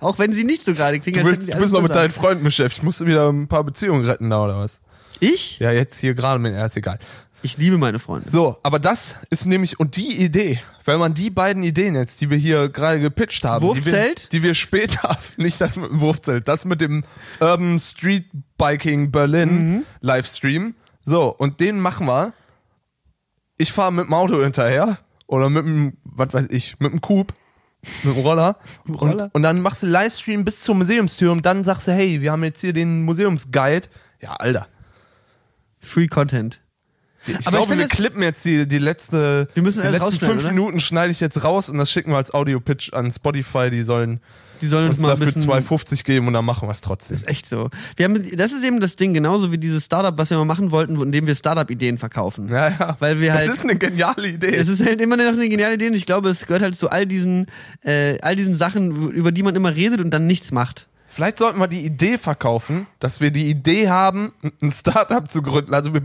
auch 0.00 0.18
wenn 0.18 0.32
sie 0.32 0.44
nicht 0.44 0.64
so 0.64 0.74
gerade 0.74 1.00
klingen. 1.00 1.24
du, 1.24 1.30
willst, 1.30 1.52
du 1.52 1.56
bist 1.56 1.72
noch 1.72 1.82
mit 1.82 1.94
deinen. 1.94 2.10
Freunden 2.10 2.44
beschäftigt. 2.44 2.84
Musst 2.84 3.00
du 3.00 3.06
wieder 3.06 3.30
ein 3.30 3.48
paar 3.48 3.64
Beziehungen 3.64 4.04
retten 4.04 4.28
da 4.28 4.44
oder 4.44 4.58
was? 4.58 4.80
Ich? 5.18 5.58
Ja, 5.58 5.70
jetzt 5.72 5.98
hier 5.98 6.14
gerade 6.14 6.38
mit, 6.38 6.54
ja, 6.54 6.64
ist 6.64 6.76
egal. 6.76 6.98
Ich 7.42 7.56
liebe 7.56 7.78
meine 7.78 7.98
Freunde. 7.98 8.28
So, 8.28 8.58
aber 8.62 8.78
das 8.78 9.16
ist 9.30 9.46
nämlich, 9.46 9.80
und 9.80 9.96
die 9.96 10.22
Idee, 10.22 10.60
wenn 10.84 10.98
man 10.98 11.14
die 11.14 11.30
beiden 11.30 11.62
Ideen 11.62 11.94
jetzt, 11.94 12.20
die 12.20 12.28
wir 12.28 12.36
hier 12.36 12.68
gerade 12.68 13.00
gepitcht 13.00 13.44
haben, 13.44 13.62
Wurfzelt? 13.64 14.30
Die, 14.32 14.36
wir, 14.36 14.40
die 14.40 14.42
wir 14.42 14.54
später, 14.54 15.18
nicht 15.38 15.58
das 15.60 15.76
mit 15.78 15.90
dem 15.90 16.00
Wurfzelt, 16.00 16.48
das 16.48 16.66
mit 16.66 16.82
dem 16.82 17.02
Urban 17.40 17.78
Street 17.78 18.26
Biking 18.58 19.10
Berlin 19.10 19.50
Mhm. 19.76 19.82
Livestream. 20.00 20.74
So, 21.04 21.34
und 21.34 21.60
den 21.60 21.80
machen 21.80 22.06
wir. 22.06 22.34
Ich 23.56 23.72
fahre 23.72 23.92
mit 23.92 24.06
dem 24.06 24.14
Auto 24.14 24.42
hinterher 24.42 24.98
oder 25.26 25.48
mit 25.48 25.64
dem, 25.64 25.96
was 26.04 26.32
weiß 26.34 26.46
ich, 26.50 26.78
mit 26.78 26.92
dem 26.92 27.00
Coupe. 27.00 27.32
Mit 28.04 28.16
dem 28.16 28.22
Roller. 28.22 28.58
Roller. 28.88 29.24
Und, 29.24 29.36
und 29.36 29.42
dann 29.42 29.62
machst 29.62 29.82
du 29.82 29.86
Livestream 29.86 30.44
bis 30.44 30.60
zur 30.62 30.74
Museumstür 30.74 31.32
und 31.32 31.46
dann 31.46 31.64
sagst 31.64 31.88
du, 31.88 31.92
hey, 31.92 32.20
wir 32.20 32.32
haben 32.32 32.44
jetzt 32.44 32.60
hier 32.60 32.74
den 32.74 33.02
Museumsguide. 33.04 33.88
Ja, 34.20 34.34
Alter. 34.34 34.66
Free 35.80 36.06
Content. 36.06 36.60
Ich 37.26 37.34
Aber 37.34 37.38
ich 37.38 37.44
glaube, 37.48 37.66
finde 37.68 37.84
wir 37.84 37.88
klippen 37.88 38.22
jetzt 38.22 38.44
die, 38.46 38.66
die 38.66 38.78
letzte, 38.78 39.48
Wir 39.52 39.62
müssen 39.62 39.82
die 39.82 39.88
letzten 39.88 40.24
fünf 40.24 40.40
oder? 40.42 40.52
Minuten 40.52 40.80
schneide 40.80 41.10
ich 41.10 41.20
jetzt 41.20 41.44
raus 41.44 41.68
und 41.68 41.76
das 41.76 41.90
schicken 41.90 42.12
wir 42.12 42.16
als 42.16 42.32
Audio-Pitch 42.32 42.94
an 42.94 43.12
Spotify. 43.12 43.68
Die 43.68 43.82
sollen 43.82 44.20
Die 44.62 44.66
sollen 44.66 44.86
uns 44.86 44.96
uns 44.96 45.02
mal 45.02 45.10
dafür 45.10 45.26
bisschen 45.26 45.50
2,50 45.50 46.04
geben 46.04 46.28
und 46.28 46.32
dann 46.32 46.46
machen 46.46 46.66
wir 46.66 46.72
es 46.72 46.80
trotzdem. 46.80 47.16
ist 47.18 47.28
echt 47.28 47.46
so. 47.46 47.68
Wir 47.96 48.04
haben, 48.06 48.24
das 48.36 48.52
ist 48.52 48.64
eben 48.64 48.80
das 48.80 48.96
Ding, 48.96 49.12
genauso 49.12 49.52
wie 49.52 49.58
dieses 49.58 49.84
Startup, 49.84 50.16
was 50.16 50.30
wir 50.30 50.38
mal 50.38 50.46
machen 50.46 50.70
wollten, 50.70 50.98
indem 50.98 51.26
wir 51.26 51.34
Startup-Ideen 51.34 51.98
verkaufen. 51.98 52.48
Ja, 52.48 52.70
ja. 52.70 52.96
Weil 53.00 53.20
wir 53.20 53.34
halt- 53.34 53.50
Das 53.50 53.58
ist 53.58 53.64
eine 53.64 53.76
geniale 53.76 54.28
Idee. 54.28 54.54
Es 54.56 54.68
ist 54.68 54.82
halt 54.82 54.98
immer 55.02 55.18
noch 55.18 55.24
eine 55.26 55.46
geniale 55.50 55.74
Idee 55.74 55.88
und 55.88 55.94
ich 55.94 56.06
glaube, 56.06 56.30
es 56.30 56.46
gehört 56.46 56.62
halt 56.62 56.74
zu 56.74 56.88
all 56.88 57.06
diesen, 57.06 57.48
äh, 57.82 58.18
all 58.22 58.34
diesen 58.34 58.54
Sachen, 58.54 59.10
über 59.10 59.30
die 59.30 59.42
man 59.42 59.54
immer 59.56 59.74
redet 59.74 60.00
und 60.00 60.10
dann 60.10 60.26
nichts 60.26 60.52
macht. 60.52 60.86
Vielleicht 61.20 61.38
sollten 61.38 61.58
wir 61.58 61.68
die 61.68 61.84
Idee 61.84 62.16
verkaufen, 62.16 62.86
dass 62.98 63.20
wir 63.20 63.30
die 63.30 63.50
Idee 63.50 63.90
haben, 63.90 64.32
ein 64.62 64.70
Startup 64.70 65.30
zu 65.30 65.42
gründen. 65.42 65.74
Also 65.74 65.92
wir 65.92 66.00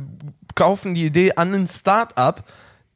kaufen 0.55 0.93
die 0.93 1.05
Idee 1.05 1.31
an 1.37 1.53
ein 1.53 1.69
Startup, 1.69 2.43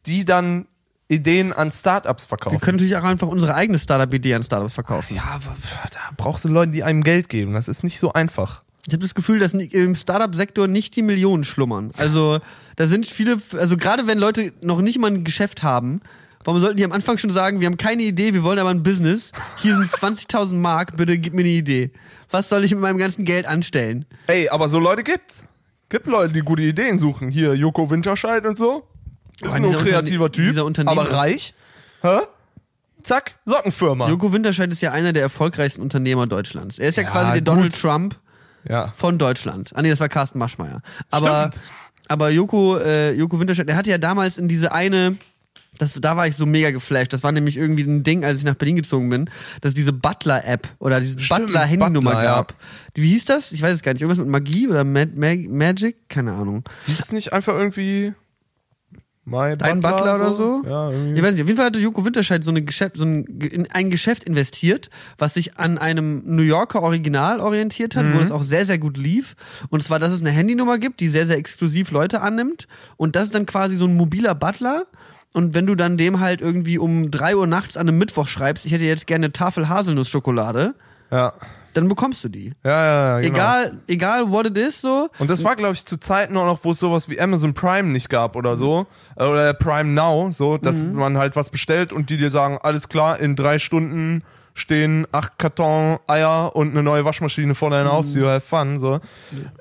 die 0.05 0.25
dann 0.25 0.67
Ideen 1.07 1.53
an 1.53 1.71
Startups 1.71 2.25
verkaufen. 2.25 2.55
Wir 2.55 2.59
können 2.59 2.75
natürlich 2.75 2.97
auch 2.97 3.05
einfach 3.05 3.29
unsere 3.29 3.55
eigene 3.55 3.79
Startup-Idee 3.79 4.33
an 4.33 4.43
Startups 4.43 4.73
verkaufen. 4.73 5.15
ja, 5.15 5.23
aber 5.23 5.55
da 5.93 5.99
brauchst 6.17 6.43
du 6.43 6.49
Leute, 6.49 6.73
die 6.73 6.83
einem 6.83 7.03
Geld 7.05 7.29
geben. 7.29 7.53
Das 7.53 7.69
ist 7.69 7.85
nicht 7.85 8.01
so 8.01 8.11
einfach. 8.11 8.63
Ich 8.85 8.91
habe 8.91 9.01
das 9.01 9.15
Gefühl, 9.15 9.39
dass 9.39 9.53
im 9.53 9.95
Startup-Sektor 9.95 10.67
nicht 10.67 10.97
die 10.97 11.03
Millionen 11.03 11.45
schlummern. 11.45 11.93
Also 11.95 12.39
da 12.75 12.87
sind 12.87 13.05
viele, 13.05 13.39
also 13.57 13.77
gerade 13.77 14.07
wenn 14.07 14.17
Leute 14.17 14.51
noch 14.61 14.81
nicht 14.81 14.99
mal 14.99 15.07
ein 15.09 15.23
Geschäft 15.23 15.63
haben, 15.63 16.01
warum 16.43 16.59
sollten 16.61 16.77
die 16.77 16.83
am 16.85 16.91
Anfang 16.91 17.17
schon 17.17 17.29
sagen, 17.29 17.59
wir 17.59 17.67
haben 17.67 17.77
keine 17.77 18.03
Idee, 18.03 18.33
wir 18.33 18.43
wollen 18.43 18.59
aber 18.59 18.69
ein 18.69 18.83
Business. 18.83 19.31
Hier 19.61 19.75
sind 19.75 19.89
20.000 19.91 20.53
Mark, 20.55 20.95
bitte 20.97 21.17
gib 21.17 21.33
mir 21.33 21.41
eine 21.41 21.49
Idee. 21.49 21.91
Was 22.31 22.49
soll 22.49 22.63
ich 22.63 22.71
mit 22.71 22.79
meinem 22.81 22.97
ganzen 22.97 23.25
Geld 23.25 23.45
anstellen? 23.47 24.05
Ey, 24.27 24.49
aber 24.49 24.69
so 24.69 24.79
Leute 24.79 25.03
gibt's. 25.03 25.45
Gibt 25.89 26.05
Leute, 26.07 26.33
die 26.33 26.41
gute 26.41 26.61
Ideen 26.61 26.99
suchen. 26.99 27.29
Hier, 27.29 27.55
Joko 27.55 27.89
Winterscheid 27.89 28.45
und 28.45 28.57
so. 28.57 28.87
Ist 29.41 29.57
nur 29.59 29.71
ein 29.71 29.77
kreativer 29.85 30.25
Unterne- 30.25 30.73
Typ, 30.73 30.87
aber 30.87 31.11
reich. 31.11 31.55
Hä? 32.01 32.19
Zack, 33.01 33.35
Sockenfirma. 33.45 34.09
Joko 34.09 34.31
Winterscheid 34.33 34.69
ist 34.71 34.81
ja 34.81 34.91
einer 34.91 35.13
der 35.13 35.23
erfolgreichsten 35.23 35.81
Unternehmer 35.81 36.27
Deutschlands. 36.27 36.77
Er 36.79 36.89
ist 36.89 36.97
ja, 36.97 37.03
Ja, 37.03 37.09
quasi 37.09 37.31
der 37.31 37.39
gut. 37.39 37.47
Donald 37.47 37.81
Trump 37.81 38.15
ja. 38.67 38.91
von 38.95 39.17
Deutschland. 39.17 39.71
Ah 39.73 39.81
nee, 39.81 39.89
das 39.89 39.99
war 40.01 40.09
Carsten 40.09 40.37
Maschmeyer. 40.37 40.81
Aber, 41.09 41.49
Stimmt. 41.53 41.65
aber 42.09 42.29
Joko, 42.29 42.77
äh, 42.77 43.13
Joko 43.13 43.39
Winterscheid, 43.39 43.67
der 43.67 43.77
hatte 43.77 43.89
ja 43.89 43.97
damals 43.97 44.37
in 44.37 44.47
diese 44.49 44.71
eine, 44.73 45.15
das, 45.79 45.93
da 45.93 46.15
war 46.15 46.27
ich 46.27 46.35
so 46.35 46.45
mega 46.45 46.69
geflasht. 46.71 47.11
Das 47.13 47.23
war 47.23 47.31
nämlich 47.31 47.57
irgendwie 47.57 47.83
ein 47.83 48.03
Ding, 48.03 48.23
als 48.23 48.37
ich 48.39 48.43
nach 48.45 48.55
Berlin 48.55 48.75
gezogen 48.75 49.09
bin, 49.09 49.29
dass 49.61 49.69
es 49.71 49.75
diese 49.75 49.93
Butler-App 49.93 50.67
oder 50.77 50.99
diese 50.99 51.15
Butler-Handynummer 51.15 52.11
Butler, 52.11 52.23
ja. 52.23 52.35
gab. 52.35 52.53
Die, 52.95 53.01
wie 53.01 53.09
hieß 53.09 53.25
das? 53.25 53.51
Ich 53.51 53.61
weiß 53.61 53.73
es 53.73 53.81
gar 53.81 53.93
nicht. 53.93 54.01
Irgendwas 54.01 54.19
mit 54.19 54.27
Magie 54.27 54.67
oder 54.67 54.83
Mag 54.83 55.15
Mag 55.15 55.39
Magic? 55.49 56.07
Keine 56.09 56.33
Ahnung. 56.33 56.63
Hieß 56.85 56.99
es 56.99 57.11
nicht 57.11 57.33
einfach 57.33 57.53
irgendwie 57.55 58.13
My 59.25 59.55
Dein 59.55 59.79
Butler 59.81 60.15
oder 60.15 60.33
so? 60.33 60.63
Ja, 60.65 60.89
Ich 60.89 60.95
irgendwie. 60.95 61.21
weiß 61.21 61.33
nicht, 61.33 61.41
auf 61.43 61.47
jeden 61.47 61.57
Fall 61.57 61.67
hatte 61.67 61.79
Joko 61.79 62.03
Winterscheid 62.03 62.43
so, 62.43 62.49
eine 62.49 62.63
Geschäft, 62.63 62.97
so 62.97 63.03
ein, 63.05 63.25
in 63.25 63.69
ein 63.71 63.91
Geschäft 63.91 64.23
investiert, 64.23 64.89
was 65.19 65.35
sich 65.35 65.57
an 65.57 65.77
einem 65.77 66.23
New 66.25 66.41
Yorker 66.41 66.81
Original 66.81 67.39
orientiert 67.39 67.95
hat, 67.95 68.05
Mhm. 68.05 68.15
wo 68.15 68.19
es 68.21 68.31
auch 68.31 68.41
sehr, 68.41 68.65
sehr 68.65 68.79
gut 68.79 68.97
lief. 68.97 69.35
Und 69.69 69.83
zwar, 69.83 69.99
dass 69.99 70.11
es 70.13 70.21
eine 70.21 70.31
Handynummer 70.31 70.79
gibt, 70.79 70.99
die 70.99 71.09
sehr, 71.09 71.27
sehr 71.27 71.37
exklusiv 71.37 71.91
Leute 71.91 72.21
annimmt. 72.21 72.67
Und 72.97 73.15
das 73.15 73.25
ist 73.25 73.35
dann 73.35 73.45
quasi 73.45 73.77
so 73.77 73.85
ein 73.85 73.95
mobiler 73.95 74.33
Butler. 74.33 74.87
Und 75.33 75.53
wenn 75.53 75.67
du 75.67 75.75
dann 75.75 75.97
dem 75.97 76.19
halt 76.19 76.41
irgendwie 76.41 76.77
um 76.79 77.11
drei 77.11 77.35
Uhr 77.35 77.45
nachts 77.47 77.77
an 77.77 77.87
einem 77.87 77.97
Mittwoch 77.97 78.27
schreibst, 78.27 78.65
ich 78.65 78.71
hätte 78.71 78.83
jetzt 78.85 79.05
gerne 79.07 79.25
eine 79.25 79.33
Tafel 79.33 79.69
Haselnussschokolade, 79.69 80.73
Ja. 81.11 81.33
dann 81.73 81.87
bekommst 81.87 82.23
du 82.23 82.29
die. 82.29 82.53
Ja, 82.63 82.71
ja, 82.71 83.09
ja, 83.15 83.19
genau. 83.21 83.35
Egal, 83.35 83.77
egal 83.87 84.31
what 84.31 84.47
it 84.47 84.57
is, 84.57 84.81
so. 84.81 85.09
Und 85.19 85.29
das 85.29 85.43
war, 85.43 85.55
glaube 85.55 85.73
ich, 85.73 85.85
zu 85.85 85.99
Zeiten 85.99 86.35
auch 86.35 86.45
noch, 86.45 86.63
wo 86.63 86.71
es 86.71 86.79
sowas 86.79 87.09
wie 87.09 87.19
Amazon 87.21 87.53
Prime 87.53 87.89
nicht 87.89 88.09
gab 88.09 88.35
oder 88.35 88.55
so. 88.55 88.87
Äh, 89.15 89.25
Oder 89.25 89.53
Prime 89.53 89.89
Now, 89.93 90.31
so, 90.31 90.57
dass 90.57 90.81
Mhm. 90.81 90.93
man 90.93 91.17
halt 91.17 91.35
was 91.35 91.51
bestellt 91.51 91.93
und 91.93 92.09
die 92.09 92.17
dir 92.17 92.31
sagen, 92.31 92.57
alles 92.61 92.89
klar, 92.89 93.19
in 93.19 93.35
drei 93.35 93.59
Stunden 93.59 94.23
stehen 94.59 95.07
acht 95.11 95.37
Karton 95.39 95.97
Eier 96.07 96.55
und 96.55 96.71
eine 96.71 96.83
neue 96.83 97.05
Waschmaschine 97.05 97.55
vor 97.55 97.69
Mhm. 97.69 97.73
deiner 97.73 97.91
Haustür, 97.91 98.29
have 98.31 98.41
fun, 98.41 98.77
so. 98.79 98.99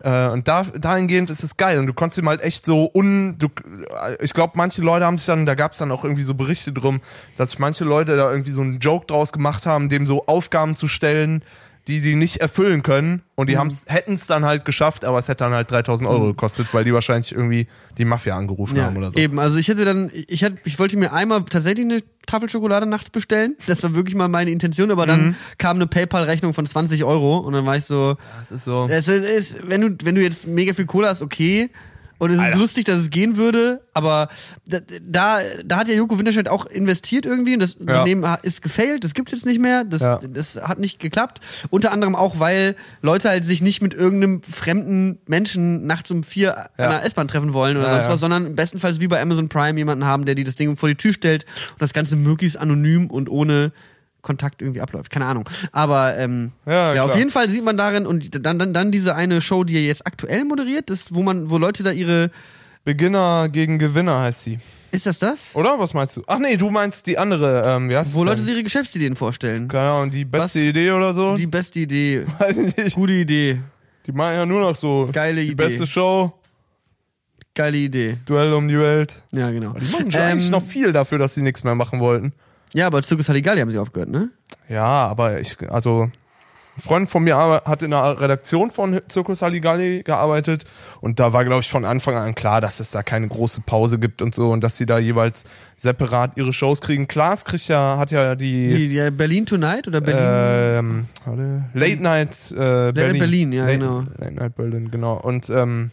Äh, 0.03 0.29
und 0.29 0.47
da, 0.49 0.63
dahingehend 0.65 1.31
ist 1.31 1.43
es 1.43 1.57
geil. 1.57 1.79
Und 1.79 1.87
du 1.87 1.93
konntest 1.95 2.19
ihm 2.19 2.29
halt 2.29 2.43
echt 2.43 2.67
so 2.67 2.91
un, 2.93 3.37
du, 3.39 3.49
ich 4.21 4.35
glaube, 4.35 4.53
manche 4.57 4.83
Leute 4.83 5.07
haben 5.07 5.19
sich 5.19 5.27
dann, 5.27 5.47
da 5.47 5.55
gab 5.55 5.73
es 5.73 5.79
dann 5.79 5.91
auch 5.93 6.05
irgendwie 6.05 6.23
so 6.25 6.35
Berichte 6.35 6.73
drum, 6.73 7.01
dass 7.37 7.51
sich 7.51 7.59
manche 7.59 7.85
Leute 7.85 8.17
da 8.17 8.31
irgendwie 8.31 8.51
so 8.51 8.61
einen 8.61 8.79
Joke 8.81 9.07
draus 9.07 9.33
gemacht 9.33 9.65
haben, 9.67 9.89
dem 9.89 10.07
so 10.07 10.27
Aufgaben 10.27 10.75
zu 10.77 10.89
stellen, 10.89 11.43
die 11.89 11.99
sie 12.01 12.15
nicht 12.15 12.37
erfüllen 12.37 12.83
können 12.83 13.23
und 13.35 13.49
die 13.49 13.57
Mhm. 13.57 13.71
hätten 13.87 14.13
es 14.15 14.27
dann 14.27 14.45
halt 14.45 14.65
geschafft, 14.65 15.05
aber 15.07 15.19
es 15.19 15.29
hätte 15.29 15.45
dann 15.45 15.53
halt 15.55 15.71
3000 15.71 16.09
Euro 16.09 16.27
gekostet, 16.27 16.69
weil 16.73 16.85
die 16.85 16.93
wahrscheinlich 16.93 17.33
irgendwie 17.33 17.67
die 17.97 18.05
Mafia 18.05 18.37
angerufen 18.37 18.77
Ja, 18.77 18.85
haben 18.85 18.97
oder 18.99 19.11
so. 19.11 19.19
eben. 19.19 19.39
Also 19.39 19.57
ich 19.59 19.69
hätte 19.69 19.85
dann, 19.85 20.11
ich 20.13 20.43
hätte, 20.43 20.59
ich 20.65 20.79
wollte 20.79 20.97
mir 20.99 21.13
einmal 21.13 21.43
tatsächlich 21.45 21.85
eine 21.87 22.03
Tafel 22.27 22.49
Schokolade 22.51 22.85
nachts 22.85 23.09
bestellen. 23.11 23.57
Das 23.67 23.83
war 23.83 23.95
wirklich 23.95 24.15
mal 24.15 24.29
meine 24.29 24.51
Intention, 24.51 24.91
aber 24.91 25.05
Mhm. 25.05 25.09
dann 25.09 25.37
kam 25.57 25.77
eine 25.77 25.87
PayPal-Rechnung 25.87 26.53
von 26.53 26.67
20 26.67 27.03
Euro 27.05 27.39
und 27.39 27.55
dann 27.55 27.65
war 27.65 27.77
ich 27.77 27.85
so, 27.85 28.17
Das 28.39 28.51
ist 28.51 28.65
so. 28.67 28.87
es 28.91 29.09
ist, 29.09 29.67
wenn 29.69 29.81
du, 29.81 29.97
wenn 30.05 30.15
du 30.15 30.21
jetzt 30.23 30.47
mega 30.47 30.75
viel 30.75 30.85
Cola 30.87 31.09
hast, 31.09 31.23
okay. 31.23 31.71
Und 32.19 32.31
es 32.31 32.37
ist 32.39 32.43
Alter. 32.43 32.59
lustig, 32.59 32.85
dass 32.85 32.99
es 33.01 33.11
gehen 33.11 33.37
würde, 33.37 33.81
aber 33.95 34.29
da, 34.67 34.79
da, 35.03 35.39
da 35.65 35.77
hat 35.77 35.87
ja 35.89 35.95
Joko 35.95 36.19
Winterscheid 36.19 36.49
auch 36.49 36.67
investiert 36.67 37.25
irgendwie 37.27 37.55
und 37.55 37.61
das 37.61 37.77
Unternehmen 37.77 38.27
ha- 38.27 38.41
ist 38.43 38.61
gefailt, 38.61 39.05
das 39.05 39.15
gibt's 39.15 39.31
jetzt 39.33 39.47
nicht 39.47 39.61
mehr, 39.61 39.85
das, 39.85 40.01
Ja. 40.03 40.19
das 40.29 40.57
hat 40.57 40.81
nicht 40.81 40.99
geklappt. 40.99 41.41
Unter 41.71 41.93
anderem 41.93 42.17
auch, 42.17 42.41
weil 42.41 42.75
Leute 43.03 43.29
halt 43.29 43.45
sich 43.45 43.63
nicht 43.63 43.83
mit 43.83 43.95
irgendeinem 43.95 44.43
fremden 44.43 45.19
Menschen 45.27 45.87
nachts 45.87 46.11
um 46.11 46.25
vier 46.25 46.59
an 46.59 46.67
Ja. 46.77 46.89
der 46.91 47.05
S-Bahn 47.05 47.29
treffen 47.29 47.53
wollen 47.53 47.77
oder 47.77 47.87
Ja, 47.87 47.93
sonst 47.95 48.07
ja. 48.07 48.13
was, 48.13 48.21
sondern 48.21 48.55
bestenfalls 48.57 49.01
wie 49.01 49.07
bei 49.09 49.23
Amazon 49.23 49.49
Prime 49.49 49.79
jemanden 49.79 50.05
haben, 50.05 50.25
der 50.25 50.35
die 50.35 50.45
das 50.45 50.57
Ding 50.57 50.77
vor 50.77 50.89
die 50.89 50.97
Tür 50.97 51.13
stellt 51.13 51.45
und 51.73 51.81
das 51.83 51.93
Ganze 51.93 52.17
möglichst 52.17 52.57
anonym 52.57 53.07
und 53.11 53.29
ohne 53.31 53.73
Kontakt 54.23 54.63
irgendwie 54.63 54.81
abläuft. 54.81 55.11
Keine 55.11 55.27
Ahnung. 55.27 55.49
Aber 55.73 56.17
ähm, 56.19 56.53
Ja, 56.67 56.95
ja, 56.95 57.05
auf 57.05 57.17
jeden 57.17 57.31
Fall 57.31 57.49
sieht 57.49 57.65
man 57.65 57.77
darin 57.77 58.07
und 58.07 58.45
dann, 58.45 58.59
dann, 58.59 58.75
dann 58.75 58.91
diese 58.93 59.15
eine 59.15 59.41
Show, 59.41 59.65
die 59.65 59.77
er 59.77 59.83
jetzt 59.83 60.07
aktuell 60.07 60.45
moderiert, 60.45 60.91
das, 60.91 61.15
wo 61.15 61.23
man, 61.23 61.51
wo 61.51 61.59
Leute 61.59 61.83
da 61.83 61.91
ihre. 61.93 62.31
Beginner 62.85 63.49
gegen 63.51 63.79
Gewinner 63.79 64.21
heißt 64.21 64.43
sie. 64.43 64.59
Ist 64.91 65.05
das 65.05 65.19
das? 65.19 65.55
Oder? 65.55 65.79
Was 65.79 65.93
meinst 65.93 66.17
du? 66.17 66.23
Ach 66.27 66.39
nee, 66.39 66.57
du 66.57 66.71
meinst 66.71 67.07
die 67.07 67.19
andere, 67.19 67.63
ähm, 67.67 67.91
wie 67.91 67.97
heißt 67.97 68.15
Wo 68.15 68.25
Leute 68.25 68.43
denn? 68.43 68.55
ihre 68.55 68.63
Geschäftsideen 68.63 69.17
vorstellen. 69.17 69.69
Keine 69.69 69.91
Ahnung, 69.91 70.11
die 70.11 70.25
beste 70.25 70.59
Was? 70.61 70.65
Idee 70.65 70.91
oder 70.93 71.13
so? 71.13 71.37
Die 71.37 71.47
beste 71.47 71.81
Idee. 71.81 72.25
Weiß 72.39 72.57
ich 72.59 72.75
nicht. 72.77 72.95
Gute 72.97 73.13
Idee. 73.13 73.61
Die 74.07 74.13
machen 74.13 74.35
ja 74.35 74.47
nur 74.47 74.63
noch 74.63 74.75
so. 74.77 75.09
Geile 75.13 75.43
die 75.43 75.49
Idee. 75.49 75.55
beste 75.55 75.87
Show, 75.87 76.33
Geile 77.55 77.77
Idee. 77.77 78.17
Duell 78.25 78.53
um 78.53 78.69
die 78.69 78.79
Welt. 78.79 79.21
Ja, 79.33 79.51
genau. 79.51 79.73
Die 79.73 79.91
machen 79.91 80.13
schon 80.13 80.21
eigentlich 80.21 80.49
noch 80.51 80.65
viel 80.65 80.93
dafür, 80.93 81.19
dass 81.19 81.35
sie 81.35 81.43
nichts 81.43 81.65
mehr 81.65 81.75
machen 81.75 81.99
wollten. 81.99 82.33
Ja, 82.75 82.87
aber 82.87 83.03
Zirkus 83.03 83.29
Halligalli 83.29 83.61
haben 83.61 83.71
sie 83.71 83.79
aufgehört, 83.79 84.11
ne? 84.11 84.31
Ja, 84.69 84.85
aber 84.85 85.41
ich, 85.41 85.57
also, 85.71 86.11
ein 86.79 86.81
Freund 86.81 87.11
von 87.11 87.25
mir 87.25 87.37
hat 87.37 87.83
in 87.83 87.91
der 87.91 88.21
Redaktion 88.21 88.71
von 88.71 89.01
Circus 89.11 89.43
Halligalli 89.43 90.05
gearbeitet 90.05 90.65
und 91.01 91.19
da 91.19 91.33
war, 91.33 91.45
glaube 91.45 91.63
ich, 91.63 91.69
von 91.69 91.85
Anfang 91.85 92.15
an 92.15 92.37
klar, 92.37 92.61
dass 92.61 92.79
es 92.79 92.93
da 92.93 93.03
keine 93.03 93.27
große 93.27 93.63
Pause 93.63 93.99
gibt 93.99 94.23
und 94.23 94.33
so 94.33 94.51
und 94.51 94.63
dass 94.63 94.77
sie 94.77 94.87
da 94.87 94.99
jeweils 95.01 95.45
separat 95.75 96.37
ihre 96.37 96.53
Shows 96.53 96.81
kriegen. 96.81 97.09
Klaas 97.09 97.45
kriegt 97.45 97.67
ja, 97.67 97.99
hat 97.99 98.13
ja 98.13 98.37
die, 98.37 98.69
Die, 98.69 98.89
die 98.91 99.11
Berlin 99.11 99.45
Tonight 99.45 99.89
oder 99.89 100.01
Berlin? 100.01 101.09
ähm, 101.27 101.69
Late 101.75 102.01
Night 102.03 102.53
äh, 102.53 102.93
Berlin. 102.93 103.19
Berlin, 103.19 103.53
ja, 103.53 103.65
Late, 103.65 103.79
genau. 103.79 104.05
Late 104.19 104.35
Night 104.35 104.55
Berlin, 104.57 104.91
genau. 104.93 105.15
Und 105.17 105.51
ähm, 105.51 105.91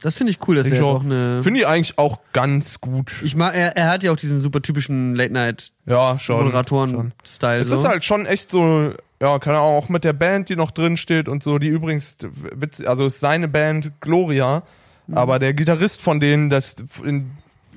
das 0.00 0.16
finde 0.16 0.30
ich 0.30 0.38
cool, 0.46 0.56
dass 0.56 0.66
er 0.66 0.84
auch- 0.84 0.96
auch 0.96 1.04
eine. 1.04 1.42
finde 1.42 1.60
ich 1.60 1.66
eigentlich 1.66 1.98
auch 1.98 2.18
ganz 2.32 2.80
gut. 2.80 3.16
Ich 3.22 3.34
mag, 3.34 3.54
er, 3.56 3.76
er 3.76 3.88
hat 3.90 4.02
ja 4.02 4.12
auch 4.12 4.16
diesen 4.16 4.40
super 4.40 4.62
typischen 4.62 5.14
Late 5.14 5.32
Night 5.32 5.72
Ja, 5.86 6.18
schon. 6.18 6.36
schon. 6.36 6.44
Moderatoren-Style. 6.46 7.60
Es 7.60 7.68
so. 7.68 7.74
ist 7.74 7.84
halt 7.86 8.04
schon 8.04 8.26
echt 8.26 8.50
so, 8.50 8.92
ja, 9.20 9.38
keine 9.38 9.58
Ahnung, 9.58 9.74
auch 9.74 9.88
mit 9.88 10.04
der 10.04 10.12
Band, 10.12 10.48
die 10.48 10.56
noch 10.56 10.70
drin 10.70 10.96
steht 10.96 11.28
und 11.28 11.42
so, 11.42 11.58
die 11.58 11.68
übrigens, 11.68 12.16
witz, 12.54 12.80
also 12.82 13.06
ist 13.06 13.20
seine 13.20 13.48
Band 13.48 13.90
Gloria, 14.00 14.62
Mhm. 15.06 15.16
aber 15.18 15.38
der 15.38 15.54
Gitarrist 15.54 16.02
von 16.02 16.20
denen, 16.20 16.50
das, 16.50 16.76
in, 17.04 17.30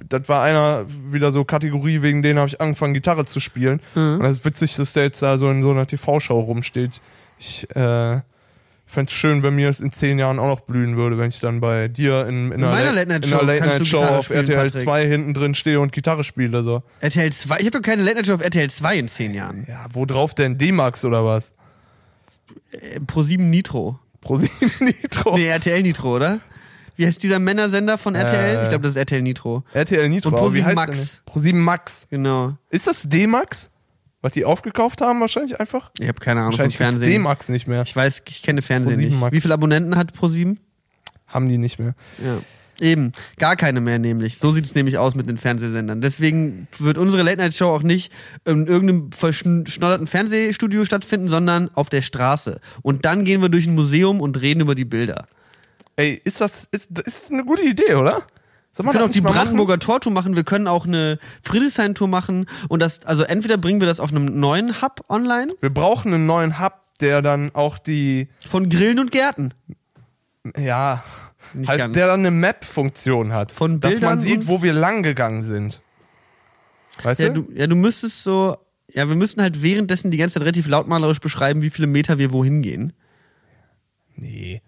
das 0.09 0.27
war 0.29 0.43
einer 0.43 0.85
wieder 1.11 1.31
so 1.31 1.43
Kategorie, 1.45 2.01
wegen 2.01 2.21
denen 2.21 2.39
habe 2.39 2.47
ich 2.49 2.59
angefangen, 2.59 2.93
Gitarre 2.93 3.25
zu 3.25 3.39
spielen. 3.39 3.81
Mhm. 3.95 4.15
Und 4.15 4.23
das 4.23 4.37
ist 4.39 4.45
witzig, 4.45 4.75
dass 4.75 4.93
der 4.93 5.03
jetzt 5.03 5.21
da 5.21 5.37
so 5.37 5.49
in 5.49 5.61
so 5.63 5.71
einer 5.71 5.87
TV-Show 5.87 6.39
rumsteht. 6.39 6.99
Ich, 7.39 7.67
äh, 7.75 8.21
fände 8.91 9.09
es 9.09 9.15
schön, 9.17 9.41
wenn 9.43 9.55
mir 9.55 9.69
es 9.69 9.79
in 9.79 9.91
zehn 9.91 10.19
Jahren 10.19 10.37
auch 10.39 10.47
noch 10.47 10.59
blühen 10.61 10.97
würde, 10.97 11.17
wenn 11.17 11.29
ich 11.29 11.39
dann 11.39 11.59
bei 11.61 11.87
dir 11.87 12.27
in, 12.27 12.51
in, 12.51 12.63
einer 12.63 12.91
Late- 12.91 13.01
in 13.03 13.11
einer 13.11 13.19
kannst 13.19 13.31
du 13.31 13.35
Late-Night-Show 13.45 13.97
Gitarre 13.97 14.17
auf 14.19 14.25
spielen, 14.25 14.39
RTL 14.41 14.55
Patrick. 14.57 14.77
2 14.83 15.07
hinten 15.07 15.33
drin 15.33 15.55
stehe 15.55 15.79
und 15.79 15.91
Gitarre 15.91 16.23
spiele. 16.23 16.63
So. 16.63 16.83
RTL 16.99 17.31
2. 17.31 17.55
Ich 17.59 17.65
habe 17.65 17.71
doch 17.71 17.81
keine 17.81 18.03
Late 18.03 18.15
Night 18.17 18.27
Show 18.27 18.33
auf 18.35 18.41
RTL 18.43 18.69
2 18.69 18.97
in 18.97 19.07
zehn 19.07 19.33
Jahren. 19.33 19.65
Ja, 19.67 19.85
wo 19.93 20.05
drauf 20.05 20.33
denn? 20.35 20.57
D-Max 20.57 21.03
oder 21.05 21.25
was? 21.25 21.53
Äh, 22.71 22.99
Pro 23.01 23.23
7 23.23 23.49
Nitro. 23.49 23.99
Pro 24.21 24.35
7 24.37 24.51
Nitro. 24.81 25.37
Nee, 25.37 25.47
RTL 25.47 25.81
Nitro, 25.81 26.15
oder? 26.15 26.39
Wie 26.97 27.07
heißt 27.07 27.23
dieser 27.23 27.39
Männersender 27.39 27.97
von 27.97 28.15
RTL? 28.15 28.57
Äh. 28.57 28.63
ich 28.63 28.69
glaube, 28.69 28.83
das 28.83 28.91
ist 28.91 28.97
RTL 28.97 29.21
Nitro. 29.21 29.63
RTL 29.73 30.09
Nitro. 30.09 30.29
Und 30.29 30.35
Pro7 30.35 30.63
heißt 30.65 30.75
Max. 30.75 30.87
der 30.89 30.95
denn? 30.97 31.07
Pro 31.25 31.39
7 31.39 31.59
Max. 31.63 32.07
Genau. 32.09 32.57
Ist 32.69 32.87
das 32.87 33.07
D-Max? 33.09 33.71
Was 34.21 34.33
die 34.33 34.45
aufgekauft 34.45 35.01
haben 35.01 35.19
wahrscheinlich 35.19 35.59
einfach? 35.59 35.91
Ich 35.99 36.07
habe 36.07 36.19
keine 36.19 36.41
Ahnung 36.41 36.51
vom 36.51 36.59
Wahrscheinlich 36.59 36.77
Fernsehen. 36.77 37.05
D-Max 37.05 37.49
nicht 37.49 37.67
mehr. 37.67 37.81
Ich 37.83 37.95
weiß, 37.95 38.21
ich 38.27 38.43
kenne 38.43 38.61
Fernsehen 38.61 38.99
Pro7 38.99 39.03
nicht. 39.03 39.19
Max. 39.19 39.35
Wie 39.35 39.41
viele 39.41 39.53
Abonnenten 39.55 39.95
hat 39.95 40.13
Pro7? 40.13 40.57
Haben 41.27 41.49
die 41.49 41.57
nicht 41.57 41.79
mehr. 41.79 41.95
Ja. 42.23 42.37
Eben, 42.79 43.11
gar 43.37 43.55
keine 43.55 43.79
mehr 43.79 43.99
nämlich. 43.99 44.39
So 44.39 44.51
sieht's 44.51 44.73
nämlich 44.73 44.97
aus 44.97 45.13
mit 45.13 45.29
den 45.29 45.37
Fernsehsendern. 45.37 46.01
Deswegen 46.01 46.67
wird 46.79 46.97
unsere 46.97 47.21
Late-Night-Show 47.21 47.67
auch 47.67 47.83
nicht 47.83 48.11
in 48.43 48.65
irgendeinem 48.65 49.11
verschnodderten 49.11 50.07
Fernsehstudio 50.07 50.83
stattfinden, 50.85 51.27
sondern 51.27 51.69
auf 51.75 51.89
der 51.89 52.01
Straße. 52.01 52.59
Und 52.81 53.05
dann 53.05 53.23
gehen 53.23 53.41
wir 53.41 53.49
durch 53.49 53.67
ein 53.67 53.75
Museum 53.75 54.19
und 54.19 54.41
reden 54.41 54.61
über 54.61 54.73
die 54.73 54.85
Bilder. 54.85 55.27
Ey, 55.95 56.19
ist 56.23 56.41
das, 56.41 56.67
ist, 56.71 56.87
das 56.91 57.05
ist 57.05 57.31
eine 57.31 57.45
gute 57.45 57.61
Idee, 57.61 57.95
oder? 57.95 58.23
Soll 58.71 58.85
Wir 58.85 58.93
können 58.93 59.03
auch 59.05 59.09
die 59.11 59.21
Brandenburger 59.21 59.79
Tortour 59.79 60.13
machen, 60.13 60.35
wir 60.35 60.43
können 60.45 60.67
auch 60.67 60.85
eine 60.85 61.19
Friedrichshain-Tour 61.43 62.07
machen 62.07 62.45
und 62.69 62.81
das, 62.81 63.05
also 63.05 63.23
entweder 63.23 63.57
bringen 63.57 63.81
wir 63.81 63.87
das 63.87 63.99
auf 63.99 64.11
einem 64.11 64.39
neuen 64.39 64.81
Hub 64.81 65.03
online? 65.09 65.47
Wir 65.59 65.73
brauchen 65.73 66.13
einen 66.13 66.25
neuen 66.25 66.59
Hub, 66.59 66.73
der 67.01 67.21
dann 67.21 67.53
auch 67.53 67.77
die, 67.77 68.29
von 68.47 68.69
Grillen 68.69 68.99
und 68.99 69.11
Gärten. 69.11 69.53
ja, 70.55 71.03
Nicht 71.53 71.67
halt, 71.67 71.79
ganz. 71.79 71.93
der 71.95 72.07
dann 72.07 72.21
eine 72.21 72.31
Map-Funktion 72.31 73.33
hat. 73.33 73.51
Von 73.51 73.81
dass 73.81 73.95
man 73.95 73.99
Bildern 73.99 74.19
sieht, 74.19 74.47
wo 74.47 74.63
wir 74.63 74.71
lang 74.71 75.03
gegangen 75.03 75.43
sind. 75.43 75.81
Weißt 77.03 77.19
Ja 77.19 77.29
du? 77.29 77.47
ja, 77.53 77.67
du 77.67 77.75
müsstest 77.75 78.23
so, 78.23 78.55
ja, 78.87 79.07
wir 79.09 79.15
müssten 79.15 79.41
halt 79.41 79.61
währenddessen 79.61 80.11
die 80.11 80.17
ganze 80.17 80.35
Zeit 80.35 80.43
relativ 80.43 80.67
lautmalerisch 80.67 81.19
beschreiben, 81.19 81.61
wie 81.61 81.71
viele 81.71 81.87
Meter 81.87 82.17
wir 82.19 82.31
wohin 82.31 82.61
gehen. 82.61 82.93
Nee. 84.15 84.61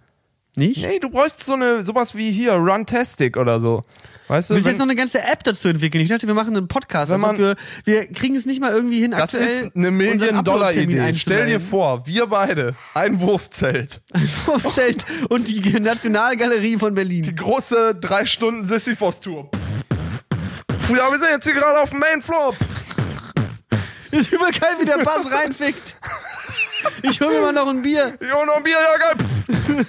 Nicht? 0.56 0.86
Nee, 0.86 1.00
du 1.00 1.10
bräuchst 1.10 1.44
so 1.44 1.54
eine, 1.54 1.82
sowas 1.82 2.16
wie 2.16 2.32
hier, 2.32 2.54
Runtastic 2.54 3.38
oder 3.38 3.60
so. 3.60 3.82
Weißt 4.28 4.52
du? 4.52 4.56
Wir 4.56 4.62
jetzt 4.62 4.78
noch 4.78 4.86
eine 4.86 4.96
ganze 4.96 5.22
App 5.24 5.44
dazu 5.44 5.68
entwickeln. 5.68 6.02
Ich 6.02 6.10
dachte, 6.10 6.28
wir 6.28 6.34
machen 6.34 6.56
einen 6.56 6.68
Podcast. 6.68 7.12
Also 7.12 7.26
man- 7.26 7.38
wir, 7.38 7.56
wir 7.84 8.08
kriegen 8.08 8.36
es 8.36 8.46
nicht 8.46 8.62
mal 8.62 8.72
irgendwie 8.72 9.00
hin, 9.02 9.12
Das 9.12 9.34
ist 9.34 9.76
eine 9.76 9.92
Million-Dollar-Idee. 9.92 11.14
Stell 11.16 11.48
dir 11.48 11.60
vor, 11.60 12.06
wir 12.08 12.28
beide, 12.28 12.76
ein 12.94 13.20
Wurfzelt. 13.20 14.02
Wurfzelt 14.46 15.06
und 15.30 15.48
die 15.48 15.78
Nationalgalerie 15.80 16.78
von 16.78 16.94
Berlin. 16.96 17.24
Die 17.24 17.36
große 17.36 17.96
drei 17.96 18.26
Stunden 18.26 18.64
Sisyphos-Tour. 18.66 19.50
Ja, 20.90 21.12
wir 21.12 21.20
sind 21.20 21.30
jetzt 21.30 21.46
hier 21.46 21.54
gerade 21.54 21.80
auf 21.80 21.90
dem 21.90 22.00
Main 22.00 22.22
Floor. 22.22 22.54
ist 24.12 24.32
über 24.32 24.52
geil, 24.52 24.76
wie 24.80 24.86
der 24.86 25.00
Bass 25.00 25.30
reinfickt. 25.30 25.96
Ich 27.02 27.20
hol 27.20 27.30
mir 27.34 27.42
mal 27.42 27.54
noch 27.54 27.68
ein 27.68 27.82
Bier. 27.82 28.18
Jo, 28.22 28.46
noch 28.46 28.58
ein 28.58 28.64
Bier, 28.64 28.78
ja, 28.78 28.98
geil. 29.78 29.86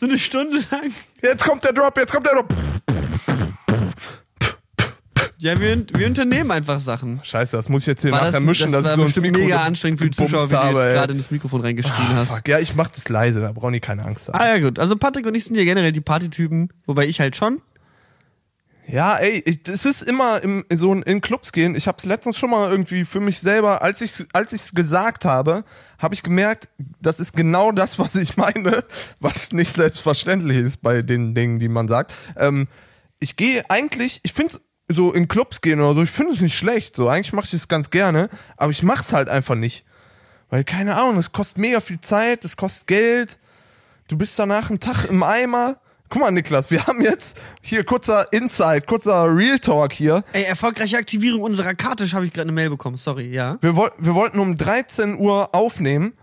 So 0.00 0.06
eine 0.06 0.18
Stunde 0.18 0.56
lang. 0.70 0.90
Jetzt 1.22 1.44
kommt 1.44 1.62
der 1.62 1.74
Drop, 1.74 1.94
jetzt 1.98 2.10
kommt 2.12 2.24
der 2.26 2.32
Drop. 2.34 2.48
Ja, 5.38 5.58
wir, 5.60 5.84
wir 5.94 6.06
unternehmen 6.06 6.50
einfach 6.50 6.80
Sachen. 6.80 7.20
Scheiße, 7.22 7.56
das 7.56 7.68
muss 7.70 7.82
ich 7.82 7.86
jetzt 7.88 8.02
hier 8.02 8.12
War 8.12 8.24
nachher 8.26 8.40
mischen, 8.40 8.72
das 8.72 8.82
dass 8.84 8.84
war 8.84 8.92
ich 8.92 8.96
so 8.96 9.04
bestimmt 9.20 9.26
Mikro 9.28 9.42
mega 9.44 9.56
ge- 9.56 9.66
anstrengend 9.66 10.00
für 10.00 10.10
die 10.10 10.16
Zuschauer, 10.16 10.46
wie 10.48 10.52
du 10.52 10.58
habe, 10.58 10.78
jetzt 10.78 10.86
ey. 10.88 10.92
gerade 10.94 11.12
ins 11.14 11.30
Mikrofon 11.30 11.60
reingeschrien 11.62 11.94
Ah, 11.98 12.16
hast. 12.16 12.28
fuck. 12.30 12.46
Ja, 12.48 12.58
ich 12.58 12.74
mach 12.74 12.88
das 12.90 13.08
leise, 13.08 13.40
da 13.40 13.52
brauchen 13.52 13.72
die 13.72 13.80
keine 13.80 14.04
Angst 14.04 14.28
haben. 14.28 14.38
Ah 14.38 14.46
ja 14.48 14.58
gut, 14.58 14.78
also 14.78 14.96
Patrick 14.96 15.24
und 15.26 15.34
ich 15.34 15.44
sind 15.44 15.56
ja 15.56 15.64
generell 15.64 15.92
die 15.92 16.00
Partytypen, 16.02 16.70
wobei 16.86 17.06
ich 17.06 17.20
halt 17.20 17.36
schon. 17.36 17.60
Ja, 18.86 19.16
ey, 19.16 19.42
ich, 19.44 19.60
es 19.68 19.84
ist 19.84 20.02
immer 20.02 20.42
im, 20.42 20.64
so 20.72 20.92
in, 20.92 21.02
in 21.02 21.20
Clubs 21.20 21.52
gehen. 21.52 21.76
Ich 21.76 21.86
habe 21.86 21.98
es 21.98 22.04
letztens 22.04 22.38
schon 22.38 22.50
mal 22.50 22.70
irgendwie 22.70 23.04
für 23.04 23.20
mich 23.20 23.38
selber, 23.38 23.82
als 23.82 24.00
ich 24.00 24.26
als 24.32 24.52
ich's 24.52 24.74
gesagt 24.74 25.24
habe, 25.24 25.64
habe 25.98 26.14
ich 26.14 26.22
gemerkt, 26.22 26.68
das 27.00 27.20
ist 27.20 27.34
genau 27.34 27.72
das, 27.72 27.98
was 27.98 28.16
ich 28.16 28.36
meine, 28.36 28.84
was 29.20 29.52
nicht 29.52 29.72
selbstverständlich 29.72 30.56
ist 30.56 30.82
bei 30.82 31.02
den 31.02 31.34
Dingen, 31.34 31.58
die 31.58 31.68
man 31.68 31.88
sagt. 31.88 32.14
Ähm, 32.36 32.66
ich 33.20 33.36
gehe 33.36 33.68
eigentlich, 33.70 34.20
ich 34.24 34.32
finde 34.32 34.54
so 34.88 35.12
in 35.12 35.28
Clubs 35.28 35.60
gehen 35.60 35.80
oder 35.80 35.94
so, 35.94 36.02
ich 36.02 36.10
finde 36.10 36.32
es 36.32 36.40
nicht 36.40 36.58
schlecht. 36.58 36.96
So 36.96 37.08
eigentlich 37.08 37.32
mache 37.32 37.46
ich 37.46 37.54
es 37.54 37.68
ganz 37.68 37.90
gerne, 37.90 38.28
aber 38.56 38.72
ich 38.72 38.82
mache 38.82 39.00
es 39.00 39.12
halt 39.12 39.28
einfach 39.28 39.54
nicht, 39.54 39.84
weil 40.48 40.64
keine 40.64 40.96
Ahnung, 40.96 41.18
es 41.18 41.32
kostet 41.32 41.58
mega 41.58 41.80
viel 41.80 42.00
Zeit, 42.00 42.44
es 42.44 42.56
kostet 42.56 42.88
Geld. 42.88 43.38
Du 44.08 44.18
bist 44.18 44.36
danach 44.36 44.70
einen 44.70 44.80
Tag 44.80 45.04
im 45.04 45.22
Eimer. 45.22 45.76
Guck 46.10 46.22
mal, 46.22 46.32
Niklas, 46.32 46.72
wir 46.72 46.88
haben 46.88 47.02
jetzt 47.02 47.40
hier 47.62 47.84
kurzer 47.84 48.32
Insight, 48.32 48.88
kurzer 48.88 49.26
Real 49.32 49.60
Talk 49.60 49.92
hier. 49.92 50.24
Ey, 50.32 50.42
erfolgreiche 50.42 50.98
Aktivierung 50.98 51.40
unserer 51.40 51.74
Karte, 51.74 52.04
habe 52.10 52.26
ich 52.26 52.32
gerade 52.32 52.48
eine 52.48 52.52
Mail 52.52 52.68
bekommen, 52.68 52.96
sorry, 52.96 53.32
ja. 53.32 53.58
Wir, 53.60 53.76
woll 53.76 53.92
wir 53.96 54.16
wollten 54.16 54.40
um 54.40 54.56
13 54.56 55.20
Uhr 55.20 55.54
aufnehmen, 55.54 56.14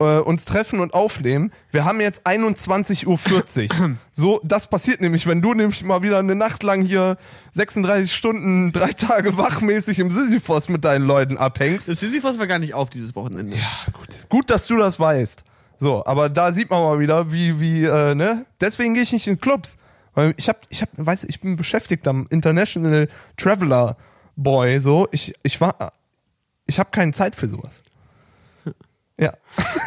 äh, 0.00 0.20
uns 0.20 0.46
treffen 0.46 0.80
und 0.80 0.94
aufnehmen. 0.94 1.52
Wir 1.70 1.84
haben 1.84 2.00
jetzt 2.00 2.26
21.40 2.26 3.78
Uhr. 3.78 3.96
so, 4.10 4.40
das 4.42 4.70
passiert 4.70 5.02
nämlich, 5.02 5.26
wenn 5.26 5.42
du 5.42 5.52
nämlich 5.52 5.84
mal 5.84 6.00
wieder 6.00 6.18
eine 6.18 6.34
Nacht 6.34 6.62
lang 6.62 6.80
hier 6.80 7.18
36 7.52 8.14
Stunden, 8.14 8.72
drei 8.72 8.92
Tage 8.92 9.36
wachmäßig 9.36 9.98
im 9.98 10.10
Sisyphos 10.10 10.70
mit 10.70 10.82
deinen 10.86 11.06
Leuten 11.06 11.36
abhängst. 11.36 11.90
Das 11.90 12.00
Sisyphos 12.00 12.38
war 12.38 12.46
gar 12.46 12.58
nicht 12.58 12.72
auf 12.72 12.88
dieses 12.88 13.14
Wochenende. 13.14 13.56
Ja, 13.56 13.68
gut. 13.92 14.30
Gut, 14.30 14.48
dass 14.48 14.66
du 14.66 14.78
das 14.78 14.98
weißt. 14.98 15.44
So, 15.78 16.04
aber 16.06 16.28
da 16.28 16.52
sieht 16.52 16.70
man 16.70 16.82
mal 16.82 16.98
wieder, 16.98 17.32
wie, 17.32 17.60
wie, 17.60 17.84
äh, 17.84 18.14
ne? 18.14 18.46
Deswegen 18.60 18.94
gehe 18.94 19.02
ich 19.02 19.12
nicht 19.12 19.26
in 19.26 19.40
Clubs. 19.40 19.78
Weil 20.14 20.32
ich 20.38 20.48
hab, 20.48 20.66
ich 20.70 20.80
hab, 20.80 20.88
weiß, 20.96 21.24
ich 21.24 21.40
bin 21.40 21.56
beschäftigt 21.56 22.08
am 22.08 22.26
International 22.30 23.08
Traveler 23.36 23.96
Boy, 24.34 24.78
so. 24.80 25.06
Ich, 25.12 25.34
ich 25.42 25.60
war, 25.60 25.92
ich 26.66 26.78
habe 26.78 26.90
keine 26.90 27.12
Zeit 27.12 27.36
für 27.36 27.48
sowas. 27.48 27.82
Ja. 29.18 29.32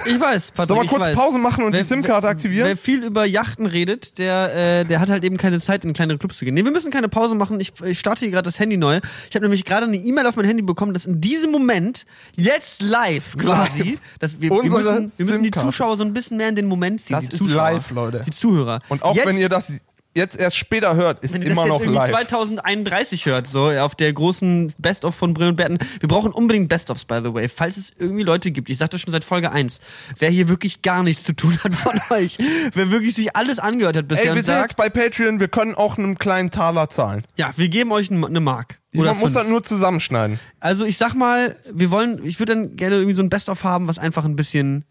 Ich 0.08 0.20
weiß, 0.20 0.52
Patrick, 0.52 0.68
Sollen 0.76 0.82
wir 0.82 0.88
kurz 0.90 1.06
weiß. 1.08 1.16
Pause 1.16 1.38
machen 1.38 1.64
und 1.64 1.72
Wer- 1.74 1.82
die 1.82 1.86
SIM-Karte 1.86 2.24
Wer 2.24 2.32
aktivieren? 2.32 2.78
viel 2.78 3.04
über 3.04 3.26
Yachten 3.26 3.68
redet, 3.68 4.18
der, 4.18 4.56
äh, 4.82 4.86
der 4.86 5.00
hat 5.00 5.10
halt 5.10 5.24
eben 5.24 5.38
keine 5.38 5.62
Zeit, 5.62 5.86
in 5.86 5.94
kleinere 5.94 6.18
Clubs 6.18 6.40
zu 6.40 6.46
gehen. 6.46 6.56
Nee, 6.56 6.66
wir 6.66 6.72
müssen 6.72 6.90
keine 6.90 7.10
Pause 7.10 7.36
machen. 7.36 7.60
Ich, 7.60 7.74
ich 7.84 8.00
starte 8.00 8.22
hier 8.22 8.32
gerade 8.32 8.46
das 8.46 8.60
Handy 8.60 8.78
neu. 8.78 9.00
Ich 9.30 9.36
habe 9.36 9.46
nämlich 9.46 9.66
gerade 9.66 9.86
eine 9.86 9.98
E-Mail 9.98 10.26
auf 10.26 10.36
mein 10.36 10.46
Handy 10.46 10.64
bekommen, 10.64 10.94
dass 10.96 11.06
in 11.06 11.22
diesem 11.22 11.52
Moment, 11.52 12.08
jetzt 12.38 12.82
live 12.82 13.38
quasi, 13.38 13.84
Live. 13.84 14.02
dass 14.20 14.42
wir, 14.42 14.50
wir, 14.50 14.64
müssen, 14.64 15.12
wir 15.16 15.26
müssen 15.26 15.44
die. 15.44 15.52
Zuschauer 15.52 15.96
so 15.98 16.04
ein 16.04 16.14
bisschen 16.14 16.38
mehr 16.38 16.50
in 16.50 16.56
den 16.56 16.66
Moment 16.66 17.02
ziehen. 17.02 17.16
Das 17.16 17.26
die 17.26 17.34
ist 17.34 17.38
Zuschauer, 17.38 17.74
live, 17.74 17.92
Leute. 17.92 18.24
Die 18.26 18.32
Zuhörer. 18.32 18.82
Und 18.90 19.04
auch 19.04 19.16
jetzt, 19.16 19.28
wenn 19.28 19.38
ihr 19.38 19.50
das 19.50 19.74
jetzt 20.20 20.38
erst 20.38 20.56
später 20.58 20.96
hört, 20.96 21.20
ist 21.24 21.34
wenn 21.34 21.42
immer 21.42 21.66
noch 21.66 21.84
live. 21.84 22.12
2031 22.12 23.26
hört, 23.26 23.48
so 23.48 23.70
auf 23.70 23.96
der 23.96 24.14
großen 24.14 24.74
Best-of 24.78 25.16
von 25.16 25.34
Brill 25.34 25.48
und 25.50 25.56
Berten. 25.56 25.80
Wir 26.00 26.08
brauchen 26.08 26.32
unbedingt 26.32 26.70
Best-ofs, 26.70 27.06
by 27.06 27.22
the 27.24 27.34
way, 27.34 27.50
falls 27.50 27.78
es 27.78 27.92
irgendwie 27.98 28.24
Leute 28.24 28.52
gibt. 28.52 28.70
Ich 28.70 28.78
sag 28.78 28.90
das 28.92 29.02
schon 29.02 29.12
seit 29.12 29.24
Folge 29.24 29.52
1. 29.52 29.80
Wer 30.20 30.30
hier 30.30 30.48
wirklich 30.50 30.82
gar 30.82 31.02
nichts 31.04 31.24
zu 31.24 31.34
tun 31.36 31.58
hat 31.64 31.74
von 31.74 32.00
euch, 32.18 32.38
wer 32.74 32.92
wirklich 32.92 33.16
sich 33.16 33.36
alles 33.36 33.58
angehört 33.60 33.98
hat 33.98 34.08
bisher 34.08 34.26
Ey, 34.32 34.36
wir 34.36 34.42
sind 34.42 34.48
sagt, 34.48 34.72
jetzt 34.72 34.78
bei 34.78 34.90
Patreon, 34.90 35.40
wir 35.40 35.48
können 35.48 35.74
auch 35.76 35.98
einen 35.98 36.18
kleinen 36.18 36.52
Taler 36.52 36.90
zahlen. 36.90 37.24
ja, 37.36 37.52
wir 37.56 37.70
geben 37.70 37.92
euch 37.92 38.12
eine 38.12 38.40
Mark. 38.40 38.80
Oder 38.96 39.12
Man 39.12 39.20
muss 39.20 39.34
das 39.34 39.48
nur 39.48 39.64
zusammenschneiden. 39.64 40.40
Also 40.60 40.84
ich 40.86 40.98
sag 40.98 41.14
mal, 41.14 41.56
wir 41.72 41.92
wollen, 41.92 42.26
ich 42.26 42.40
würde 42.40 42.54
dann 42.56 42.76
gerne 42.76 42.96
irgendwie 42.96 43.16
so 43.16 43.22
ein 43.22 43.30
Best-of 43.30 43.64
haben, 43.64 43.88
was 43.88 44.00
einfach 44.00 44.26
ein 44.26 44.36
bisschen, 44.36 44.84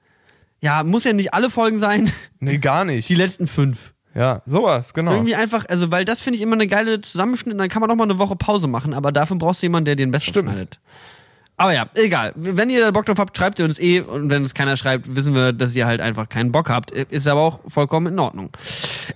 ja, 0.61 0.85
muss 0.85 1.05
ja 1.05 1.13
nicht 1.13 1.35
alle 1.35 1.51
Folgen 1.51 1.79
sein, 1.81 2.11
Nee, 2.41 2.59
gar 2.59 2.85
nicht. 2.87 3.09
die 3.09 3.15
letzten 3.17 3.47
fünf. 3.47 3.93
Ja, 4.19 4.43
sowas, 4.47 4.93
genau. 4.95 5.13
Irgendwie 5.13 5.35
einfach, 5.37 5.65
also 5.69 5.91
weil 5.93 6.05
das 6.05 6.21
finde 6.21 6.37
ich 6.39 6.43
immer 6.43 6.55
eine 6.55 6.67
geile 6.67 7.01
Zusammenschnitt, 7.01 7.59
dann 7.59 7.69
kann 7.69 7.81
man 7.81 7.91
auch 7.91 7.95
mal 7.97 8.05
eine 8.05 8.19
Woche 8.19 8.35
Pause 8.37 8.67
machen, 8.67 8.93
aber 8.95 9.13
dafür 9.13 9.37
brauchst 9.37 9.63
du 9.63 9.67
jemanden, 9.67 9.85
der 9.87 9.97
den 9.97 10.11
Best-of 10.11 10.31
Stimmt. 10.31 10.51
schneidet. 10.51 10.81
Aber 11.61 11.73
ja, 11.75 11.89
egal. 11.95 12.33
Wenn 12.37 12.71
ihr 12.71 12.81
da 12.81 12.93
Bock 12.93 13.05
drauf 13.07 13.19
habt, 13.19 13.37
schreibt 13.37 13.59
ihr 13.59 13.65
uns 13.65 13.81
eh. 13.81 14.01
Und 14.01 14.31
wenn 14.31 14.45
es 14.45 14.55
keiner 14.55 14.77
schreibt, 14.77 15.17
wissen 15.17 15.35
wir, 15.35 15.53
dass 15.53 15.75
ihr 15.75 15.87
halt 15.87 16.01
einfach 16.01 16.29
keinen 16.29 16.53
Bock 16.53 16.71
habt. 16.71 16.93
Ist 16.93 17.27
aber 17.27 17.41
auch 17.41 17.61
vollkommen 17.67 18.07
in 18.13 18.19
Ordnung. 18.21 18.51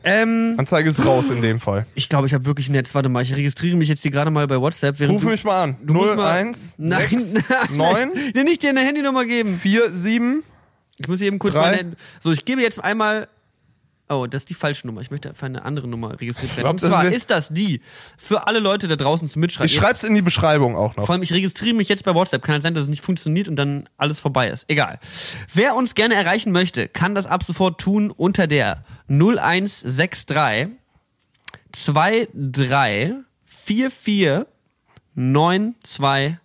Ähm, 0.03 0.57
Anzeige 0.59 0.91
ist 0.91 1.07
raus 1.07 1.31
in 1.31 1.41
dem 1.41 1.61
Fall. 1.61 1.87
ich 1.95 2.09
glaube, 2.09 2.27
ich 2.27 2.35
habe 2.35 2.45
wirklich 2.45 2.69
ein 2.69 2.73
Netz. 2.73 2.97
Warte 2.97 3.09
mal, 3.09 3.23
ich 3.23 3.33
registriere 3.37 3.77
mich 3.77 3.89
jetzt 3.89 4.03
hier 4.03 4.11
gerade 4.11 4.33
mal 4.33 4.45
bei 4.49 4.61
WhatsApp. 4.61 5.01
Ruf 5.03 5.23
du- 5.23 5.29
mich 5.29 5.45
mal 5.45 5.63
an. 5.63 5.77
du 5.85 5.95
musst 5.95 6.17
mal- 6.17 6.37
01 6.37 6.75
Nein, 6.79 7.07
6 7.11 7.35
nein, 7.71 7.77
9 7.77 8.11
Nee, 8.35 8.43
nicht 8.43 8.63
dir 8.65 8.71
eine 8.71 8.81
Handynummer 8.81 9.25
geben. 9.25 9.57
4 9.61 9.91
7 9.95 10.43
Ich 10.99 11.07
muss 11.07 11.19
hier 11.21 11.29
eben 11.29 11.39
kurz 11.39 11.55
Drei. 11.55 11.61
meine 11.63 11.79
Hand- 11.79 11.97
So, 12.19 12.33
ich 12.33 12.45
gebe 12.45 12.61
jetzt 12.61 12.83
einmal. 12.83 13.29
Oh, 14.15 14.27
das 14.27 14.43
ist 14.43 14.51
die 14.51 14.55
falsche 14.55 14.87
Nummer. 14.87 15.01
Ich 15.01 15.11
möchte 15.11 15.33
für 15.35 15.47
eine 15.47 15.65
andere 15.65 15.89
Nummer 15.89 16.21
registriert 16.21 16.57
werden. 16.57 16.69
Und 16.69 16.81
zwar 16.81 17.07
ist- 17.07 17.31
das 17.31 17.49
die 17.49 17.81
für 18.19 18.47
alle 18.47 18.59
Leute 18.59 18.89
da 18.89 18.97
draußen 18.97 19.27
zum 19.29 19.41
Mitschreiben. 19.41 19.67
Ich 19.67 19.75
schreib's 19.75 20.05
in 20.05 20.15
die 20.15 20.23
Beschreibung 20.23 20.77
auch 20.77 20.95
noch. 20.97 21.07
Vor 21.07 21.15
allem, 21.15 21.23
ich 21.23 21.33
registriere 21.33 21.75
mich 21.75 21.89
jetzt 21.89 22.05
bei 22.05 22.15
WhatsApp. 22.15 22.43
Kann 22.43 22.53
halt 22.55 22.63
sein, 22.63 22.75
dass 22.75 22.83
es 22.85 22.89
nicht 22.91 23.03
funktioniert 23.05 23.49
und 23.49 23.57
dann 23.57 23.89
alles 23.97 24.21
vorbei 24.21 24.49
ist. 24.49 24.65
Egal. 24.69 24.99
Wer 25.55 25.75
uns 25.77 25.95
gerne 25.95 26.15
erreichen 26.15 26.53
möchte, 26.53 26.89
kann 26.89 27.15
das 27.15 27.27
ab 27.27 27.43
sofort 27.45 27.81
tun 27.81 28.11
unter 28.11 28.47
der 28.47 28.85
0163 29.09 30.69
23 31.73 33.25
44 33.47 34.47
920. 35.15 36.39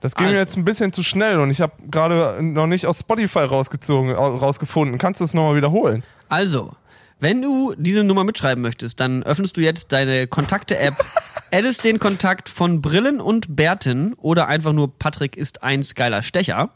Das 0.00 0.14
ging 0.14 0.26
mir 0.26 0.30
Also, 0.30 0.40
jetzt 0.40 0.56
ein 0.56 0.64
bisschen 0.64 0.92
zu 0.92 1.02
schnell 1.02 1.40
und 1.40 1.50
ich 1.50 1.60
habe 1.60 1.72
gerade 1.90 2.38
noch 2.42 2.66
nicht 2.66 2.86
aus 2.86 3.00
Spotify 3.00 3.40
rausgezogen, 3.40 4.14
au- 4.14 4.36
rausgefunden. 4.36 4.98
Kannst 4.98 5.20
du 5.20 5.24
es 5.24 5.34
nochmal 5.34 5.56
wiederholen? 5.56 6.04
Also, 6.28 6.76
wenn 7.20 7.42
du 7.42 7.74
diese 7.76 8.04
Nummer 8.04 8.22
mitschreiben 8.24 8.62
möchtest, 8.62 9.00
dann 9.00 9.22
öffnest 9.24 9.56
du 9.56 9.60
jetzt 9.60 9.90
deine 9.92 10.26
Kontakte-App, 10.28 10.94
addest 11.52 11.82
den 11.84 11.98
Kontakt 11.98 12.48
von 12.48 12.80
Brillen 12.80 13.20
und 13.20 13.56
Bärten 13.56 14.14
oder 14.14 14.46
einfach 14.48 14.72
nur 14.72 14.96
Patrick 14.98 15.36
ist 15.36 15.62
eins 15.62 15.94
geiler 15.94 16.22
Stecher. 16.22 16.70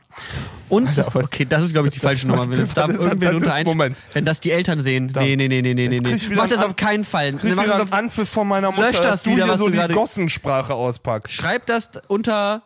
Und 0.68 0.88
Alter, 0.88 1.08
was- 1.14 1.26
okay, 1.26 1.44
das 1.48 1.62
ist 1.62 1.72
glaube 1.72 1.88
ich 1.88 1.94
die 1.94 2.00
falsche 2.00 2.26
Nummer, 2.26 2.42
wenn 2.50 2.58
das 2.58 2.70
ist- 2.70 2.76
irgendwer 2.76 3.34
unter 3.34 3.54
eins, 3.54 3.66
Moment. 3.68 3.96
wenn 4.14 4.24
das 4.24 4.40
die 4.40 4.50
Eltern 4.50 4.80
sehen. 4.80 5.12
Da. 5.12 5.20
Nee, 5.20 5.36
nee, 5.36 5.46
nee, 5.48 5.62
nee, 5.62 5.74
nee, 5.74 5.88
nee, 5.88 6.00
nee. 6.00 6.18
Mach 6.34 6.48
das 6.48 6.62
auf 6.62 6.74
keinen 6.76 7.04
Fall. 7.04 7.30
Krieg 7.32 7.50
ich 7.50 7.54
Mach 7.56 7.64
wieder 7.64 7.72
das 7.78 7.82
auf, 7.82 7.92
Anpfiff 7.92 8.28
von 8.28 8.48
meiner 8.48 8.70
Mutter, 8.72 8.88
Lösch 8.88 8.96
das 8.96 9.06
dass 9.06 9.22
du 9.22 9.30
wieder, 9.32 9.44
hier 9.44 9.52
was 9.52 9.58
so 9.60 9.68
du 9.68 9.86
die 9.88 9.94
Gossensprache 9.94 10.74
auspackst. 10.74 11.32
schreib 11.32 11.66
das 11.66 11.90
unter 12.08 12.62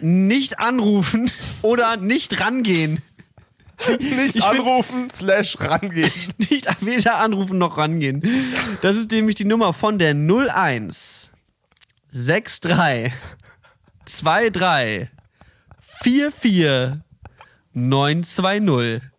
nicht 0.00 0.58
anrufen 0.58 1.30
oder 1.62 1.96
nicht 1.96 2.40
rangehen. 2.40 3.00
Nicht 4.00 4.36
Ich 4.36 4.44
anrufen, 4.44 5.10
slash 5.10 5.58
rangehen. 5.60 6.10
nicht 6.38 6.66
weder 6.80 7.18
anrufen 7.18 7.58
noch 7.58 7.76
rangehen. 7.76 8.22
Das 8.82 8.96
ist 8.96 9.10
nämlich 9.10 9.34
die 9.34 9.44
Nummer 9.44 9.72
von 9.72 9.98
der 9.98 10.14
01 10.14 11.30
63 12.12 13.12
23 14.06 15.08
44 16.02 17.00
920. 17.72 19.13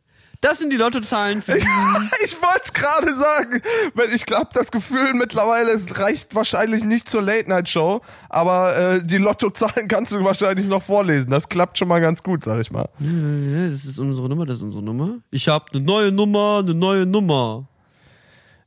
Das 0.46 0.60
sind 0.60 0.72
die 0.72 0.78
Lottozahlen 0.78 1.42
für 1.42 1.54
diesen. 1.56 1.68
Ich 2.24 2.40
wollte 2.40 2.62
es 2.66 2.74
gerade 2.74 3.16
sagen. 3.16 3.62
Weil 3.96 4.14
Ich 4.14 4.28
glaube, 4.28 4.50
das 4.54 4.72
Gefühl 4.72 5.16
mittlerweile, 5.16 5.72
es 5.72 6.00
reicht 6.00 6.36
wahrscheinlich 6.36 6.84
nicht 6.84 7.10
zur 7.10 7.24
Late-Night-Show, 7.24 8.02
aber 8.30 8.78
äh, 8.78 9.04
die 9.04 9.18
Lottozahlen 9.18 9.88
kannst 9.88 10.12
du 10.12 10.24
wahrscheinlich 10.24 10.68
noch 10.68 10.84
vorlesen. 10.84 11.32
Das 11.32 11.50
klappt 11.50 11.80
schon 11.80 11.88
mal 11.88 12.00
ganz 12.00 12.22
gut, 12.22 12.44
sag 12.44 12.62
ich 12.62 12.70
mal. 12.70 12.88
Das 13.00 13.86
ist 13.86 13.98
unsere 13.98 14.30
Nummer, 14.30 14.46
das 14.46 14.58
ist 14.58 14.64
unsere 14.64 14.84
Nummer. 14.84 15.18
Ich 15.32 15.48
habe 15.48 15.66
eine 15.74 15.82
neue 15.82 16.12
Nummer, 16.12 16.60
eine 16.64 16.76
neue 16.76 17.08
Nummer. 17.08 17.68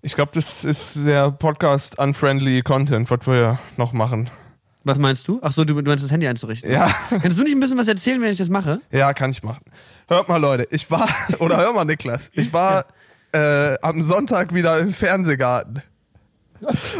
Ich 0.03 0.17
glaube, 0.17 0.33
das 0.35 0.65
ist 0.65 1.07
der 1.07 1.31
Podcast-unfriendly 1.31 2.63
Content, 2.63 3.09
was 3.09 3.25
wir 3.25 3.61
noch 3.77 3.93
machen. 3.93 4.31
Was 4.83 4.99
meinst 4.99 5.29
du? 5.29 5.39
Ach 5.43 5.53
so, 5.53 5.65
du, 5.65 5.75
du 5.75 5.83
meinst 5.83 6.03
das 6.03 6.11
Handy 6.11 6.27
einzurichten. 6.27 6.73
Ja. 6.73 6.93
Kannst 7.23 7.39
du 7.39 7.43
nicht 7.43 7.53
ein 7.55 7.61
bisschen 7.61 7.79
was 7.79 7.89
erzählen, 7.89 8.21
wenn 8.21 8.33
ich 8.33 8.39
das 8.39 8.49
mache? 8.49 8.81
Ja, 8.91 9.13
kann 9.13 9.31
ich 9.31 9.43
machen. 9.43 9.63
Hört 10.09 10.29
mal, 10.29 10.39
Leute, 10.39 10.67
ich 10.71 10.91
war, 10.91 11.09
oder 11.39 11.59
hör 11.59 11.73
mal, 11.73 11.85
Niklas, 11.85 12.31
ich 12.33 12.53
war 12.53 12.87
äh, 13.33 13.77
am 13.83 14.03
Sonntag 14.03 14.55
wieder 14.55 14.79
im 14.79 14.93
Fernsehgarten. 14.93 15.83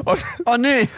Und, 0.05 0.25
Oh 0.45 0.57
nee. 0.57 0.89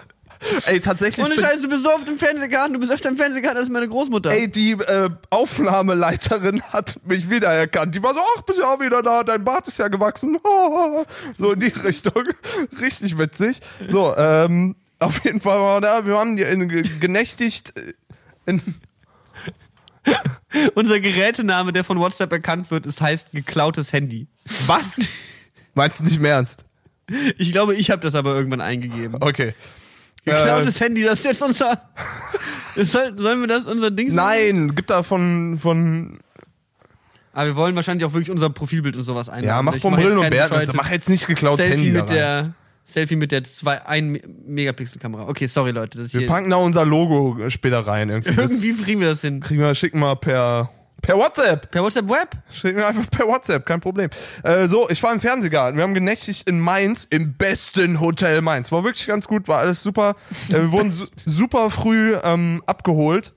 ey, 0.66 0.80
tatsächlich. 0.80 1.24
Ohne 1.26 1.34
Scheiße, 1.34 1.62
du 1.62 1.68
bist 1.70 1.82
so 1.82 1.92
oft 1.92 2.08
im 2.08 2.18
Fernsehgarten, 2.18 2.74
du 2.74 2.78
bist 2.78 2.92
öfter 2.92 3.08
im 3.08 3.16
Fernsehgarten 3.16 3.58
als 3.58 3.68
meine 3.70 3.88
Großmutter. 3.88 4.30
Ey, 4.30 4.48
die 4.48 4.72
äh, 4.72 5.08
Aufnahmeleiterin 5.30 6.62
hat 6.62 7.00
mich 7.04 7.30
wiedererkannt. 7.30 7.94
Die 7.94 8.02
war 8.02 8.14
so, 8.14 8.20
ach, 8.36 8.42
bist 8.42 8.58
ja 8.60 8.72
auch 8.72 8.80
wieder 8.80 9.02
da, 9.02 9.24
dein 9.24 9.42
Bart 9.44 9.66
ist 9.66 9.78
ja 9.78 9.88
gewachsen. 9.88 10.38
So 11.36 11.52
in 11.52 11.60
die 11.60 11.66
Richtung. 11.68 12.24
Richtig 12.80 13.18
witzig. 13.18 13.60
So, 13.88 14.14
ähm, 14.16 14.76
auf 15.00 15.24
jeden 15.24 15.40
Fall 15.40 15.58
war 15.60 15.80
da, 15.80 16.06
wir 16.06 16.16
haben 16.18 16.36
die 16.36 16.42
in, 16.44 16.68
genächtigt. 17.00 17.72
äh, 17.78 17.94
In, 18.46 18.62
Unser 20.74 21.00
Gerätename, 21.00 21.72
der 21.72 21.84
von 21.84 21.98
WhatsApp 21.98 22.32
erkannt 22.32 22.70
wird, 22.70 22.86
es 22.86 23.00
heißt 23.00 23.32
geklautes 23.32 23.92
Handy. 23.92 24.26
was? 24.66 24.98
Meinst 25.74 26.00
du 26.00 26.04
nicht 26.04 26.20
mehr 26.20 26.34
ernst? 26.34 26.64
Ich 27.38 27.52
glaube, 27.52 27.74
ich 27.74 27.90
habe 27.90 28.02
das 28.02 28.14
aber 28.14 28.34
irgendwann 28.34 28.60
eingegeben. 28.60 29.16
Okay. 29.20 29.54
Äh, 30.24 30.32
Geklautes 30.32 30.80
Handy, 30.80 31.04
das 31.04 31.20
ist 31.20 31.24
jetzt 31.24 31.42
unser. 31.42 31.80
Soll, 32.76 33.18
sollen 33.18 33.40
wir 33.40 33.46
das 33.46 33.64
unser 33.64 33.90
Ding 33.90 34.14
nein, 34.14 34.74
gibt 34.74 34.90
da 34.90 35.02
von, 35.02 35.58
von 35.58 36.18
Aber 37.32 37.46
wir 37.46 37.56
wollen 37.56 37.74
wahrscheinlich 37.74 38.04
auch 38.04 38.12
wirklich 38.12 38.30
unser 38.30 38.50
Profilbild 38.50 38.96
und 38.96 39.02
sowas 39.02 39.30
einladen. 39.30 39.46
ja, 39.48 39.62
mach 39.62 39.74
Ich 39.76 39.82
von 39.82 39.92
mach 39.92 40.00
Brillen 40.00 40.18
und 40.18 40.28
Bärten. 40.28 40.54
Also 40.54 40.74
mach 40.74 40.90
jetzt 40.90 41.08
nicht 41.08 41.26
geklautes 41.26 41.64
Selfie 41.64 41.84
Handy 41.84 41.92
mit 41.92 42.02
rein. 42.02 42.14
der 42.14 42.54
Selfie 42.86 43.16
mit 43.16 43.32
der 43.32 43.42
2 43.42 43.84
1 43.84 44.20
Megapixel 44.46 45.00
Kamera. 45.00 45.28
Okay, 45.28 45.48
sorry 45.48 45.72
Leute, 45.72 45.98
das 45.98 46.14
Wir 46.14 46.26
packen 46.26 46.50
da 46.50 46.56
unser 46.56 46.84
Logo 46.84 47.50
später 47.50 47.80
rein. 47.80 48.10
Irgendwie, 48.10 48.30
irgendwie 48.40 48.74
kriegen 48.74 49.00
wir 49.00 49.08
das 49.08 49.22
hin. 49.22 49.40
kriegen 49.40 49.60
wir, 49.60 49.74
schicken 49.74 49.98
wir 49.98 50.14
per, 50.14 50.70
per 51.02 51.16
WhatsApp. 51.16 51.68
Per 51.72 51.82
WhatsApp 51.82 52.08
Web? 52.08 52.36
Schicken 52.48 52.76
wir 52.76 52.86
einfach 52.86 53.10
per 53.10 53.26
WhatsApp, 53.26 53.66
kein 53.66 53.80
Problem. 53.80 54.08
Äh, 54.44 54.68
so, 54.68 54.88
ich 54.88 55.02
war 55.02 55.12
im 55.12 55.20
Fernsehgarten. 55.20 55.76
Wir 55.76 55.82
haben 55.82 55.94
genächtigt 55.94 56.48
in 56.48 56.60
Mainz, 56.60 57.04
im 57.10 57.34
besten 57.34 57.98
Hotel 57.98 58.40
Mainz. 58.40 58.70
War 58.70 58.84
wirklich 58.84 59.08
ganz 59.08 59.26
gut, 59.26 59.48
war 59.48 59.58
alles 59.58 59.82
super. 59.82 60.14
Äh, 60.48 60.52
wir 60.52 60.70
wurden 60.70 60.92
su 60.92 61.06
super 61.24 61.70
früh 61.70 62.14
ähm, 62.22 62.62
abgeholt 62.66 63.34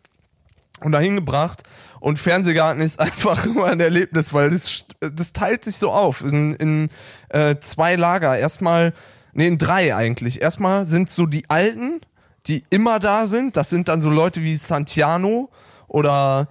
und 0.81 0.91
dahin 0.91 1.15
gebracht. 1.15 1.63
Und 1.99 2.19
Fernsehgarten 2.19 2.83
ist 2.83 2.99
einfach 2.99 3.47
immer 3.47 3.65
ein 3.65 3.79
Erlebnis, 3.79 4.31
weil 4.31 4.51
das, 4.51 4.85
das 4.99 5.33
teilt 5.33 5.65
sich 5.65 5.77
so 5.77 5.91
auf 5.91 6.21
in, 6.21 6.53
in 6.53 6.89
äh, 7.29 7.55
zwei 7.59 7.95
Lager. 7.95 8.37
Erstmal, 8.37 8.93
nee, 9.33 9.47
in 9.47 9.57
drei 9.57 9.95
eigentlich. 9.95 10.41
Erstmal 10.41 10.85
sind 10.85 11.09
so 11.09 11.25
die 11.25 11.49
Alten, 11.49 12.01
die 12.47 12.63
immer 12.69 12.99
da 12.99 13.27
sind. 13.27 13.57
Das 13.57 13.69
sind 13.69 13.87
dann 13.87 14.01
so 14.01 14.09
Leute 14.09 14.41
wie 14.43 14.55
Santiano 14.55 15.49
oder 15.87 16.47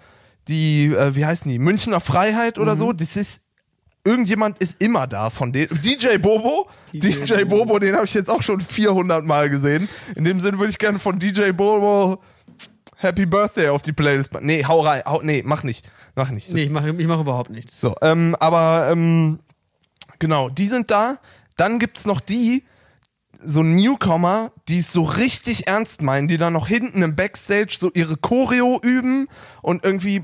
die, 0.48 0.86
äh, 0.86 1.14
wie 1.14 1.26
heißen 1.26 1.50
die, 1.50 1.58
Münchner 1.58 2.00
Freiheit 2.00 2.58
oder 2.58 2.76
so. 2.76 2.92
Das 2.92 3.16
ist, 3.16 3.42
irgendjemand 4.04 4.58
ist 4.58 4.80
immer 4.82 5.06
da 5.06 5.30
von 5.30 5.52
denen. 5.52 5.68
DJ 5.82 6.18
Bobo, 6.18 6.68
DJ, 6.92 7.24
DJ 7.24 7.44
Bobo, 7.44 7.78
den 7.78 7.94
habe 7.94 8.04
ich 8.04 8.14
jetzt 8.14 8.30
auch 8.30 8.42
schon 8.42 8.60
400 8.60 9.24
Mal 9.24 9.50
gesehen. 9.50 9.88
In 10.14 10.24
dem 10.24 10.40
Sinne 10.40 10.58
würde 10.58 10.70
ich 10.70 10.78
gerne 10.78 10.98
von 10.98 11.18
DJ 11.18 11.50
Bobo 11.52 12.22
Happy 12.96 13.26
Birthday 13.26 13.68
auf 13.68 13.82
die 13.82 13.92
Playlist. 13.92 14.32
Nee, 14.40 14.64
hau 14.64 14.80
rein. 14.80 15.02
Hau, 15.06 15.22
nee, 15.22 15.42
mach 15.44 15.62
nicht. 15.62 15.88
Mach 16.16 16.30
nicht. 16.30 16.48
Das 16.48 16.54
Nee, 16.54 16.62
ich 16.64 16.70
mache 16.70 16.90
ich 16.90 17.06
mach 17.06 17.20
überhaupt 17.20 17.50
nichts. 17.50 17.80
so, 17.80 17.94
ähm, 18.02 18.34
aber 18.40 18.88
ähm, 18.90 19.38
genau, 20.18 20.48
die 20.48 20.66
sind 20.66 20.90
da. 20.90 21.18
Dann 21.58 21.78
gibt's 21.78 22.06
noch 22.06 22.22
die, 22.22 22.64
so 23.38 23.62
Newcomer, 23.62 24.52
die 24.68 24.78
es 24.78 24.92
so 24.92 25.02
richtig 25.02 25.66
ernst 25.66 26.00
meinen, 26.00 26.26
die 26.26 26.38
dann 26.38 26.54
noch 26.54 26.66
hinten 26.66 27.02
im 27.02 27.14
Backstage 27.14 27.76
so 27.78 27.90
ihre 27.92 28.16
Choreo 28.16 28.80
üben 28.82 29.28
und 29.60 29.84
irgendwie 29.84 30.22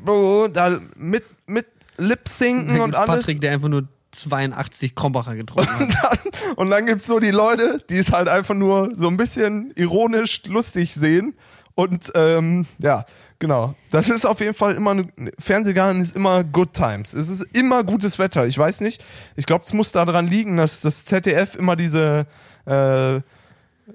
da 0.52 0.80
mit 0.96 1.24
mit 1.46 1.66
Lip-Sinken 1.96 2.80
und 2.80 2.96
alles. 2.96 3.26
Patrick, 3.26 3.40
der 3.40 3.52
einfach 3.52 3.68
nur 3.68 3.86
82 4.12 4.94
Krombacher 4.94 5.36
getrunken 5.36 5.72
hat. 5.72 5.80
Und 5.80 5.94
dann, 6.02 6.54
und 6.56 6.70
dann 6.70 6.86
gibt's 6.86 7.06
so 7.06 7.18
die 7.20 7.30
Leute, 7.30 7.78
die 7.90 7.98
es 7.98 8.12
halt 8.12 8.28
einfach 8.28 8.54
nur 8.54 8.94
so 8.94 9.08
ein 9.08 9.16
bisschen 9.16 9.72
ironisch 9.76 10.42
lustig 10.46 10.94
sehen. 10.94 11.34
Und 11.74 12.12
ähm, 12.14 12.66
ja, 12.78 13.04
genau. 13.44 13.74
Das 13.90 14.08
ist 14.08 14.24
auf 14.24 14.40
jeden 14.40 14.54
Fall 14.54 14.72
immer, 14.72 14.92
eine, 14.92 15.06
Fernsehgarten 15.38 16.00
ist 16.00 16.16
immer 16.16 16.42
Good 16.44 16.72
Times. 16.72 17.12
Es 17.12 17.28
ist 17.28 17.42
immer 17.52 17.84
gutes 17.84 18.18
Wetter. 18.18 18.46
Ich 18.46 18.56
weiß 18.56 18.80
nicht, 18.80 19.04
ich 19.36 19.44
glaube, 19.44 19.64
es 19.66 19.74
muss 19.74 19.92
daran 19.92 20.26
liegen, 20.26 20.56
dass 20.56 20.80
das 20.80 21.04
ZDF 21.04 21.54
immer 21.54 21.76
diese 21.76 22.26
äh, 22.64 23.20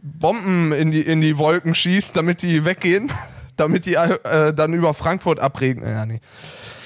Bomben 0.03 0.71
in 0.71 0.91
die, 0.91 1.01
in 1.01 1.19
die 1.19 1.39
Wolken 1.39 1.73
schießt, 1.73 2.15
damit 2.15 2.43
die 2.43 2.63
weggehen. 2.63 3.11
Damit 3.57 3.85
die 3.85 3.95
äh, 3.95 4.53
dann 4.53 4.73
über 4.73 4.93
Frankfurt 4.93 5.41
abregnen. 5.41 5.91
Ja, 5.91 6.05
nee. 6.05 6.21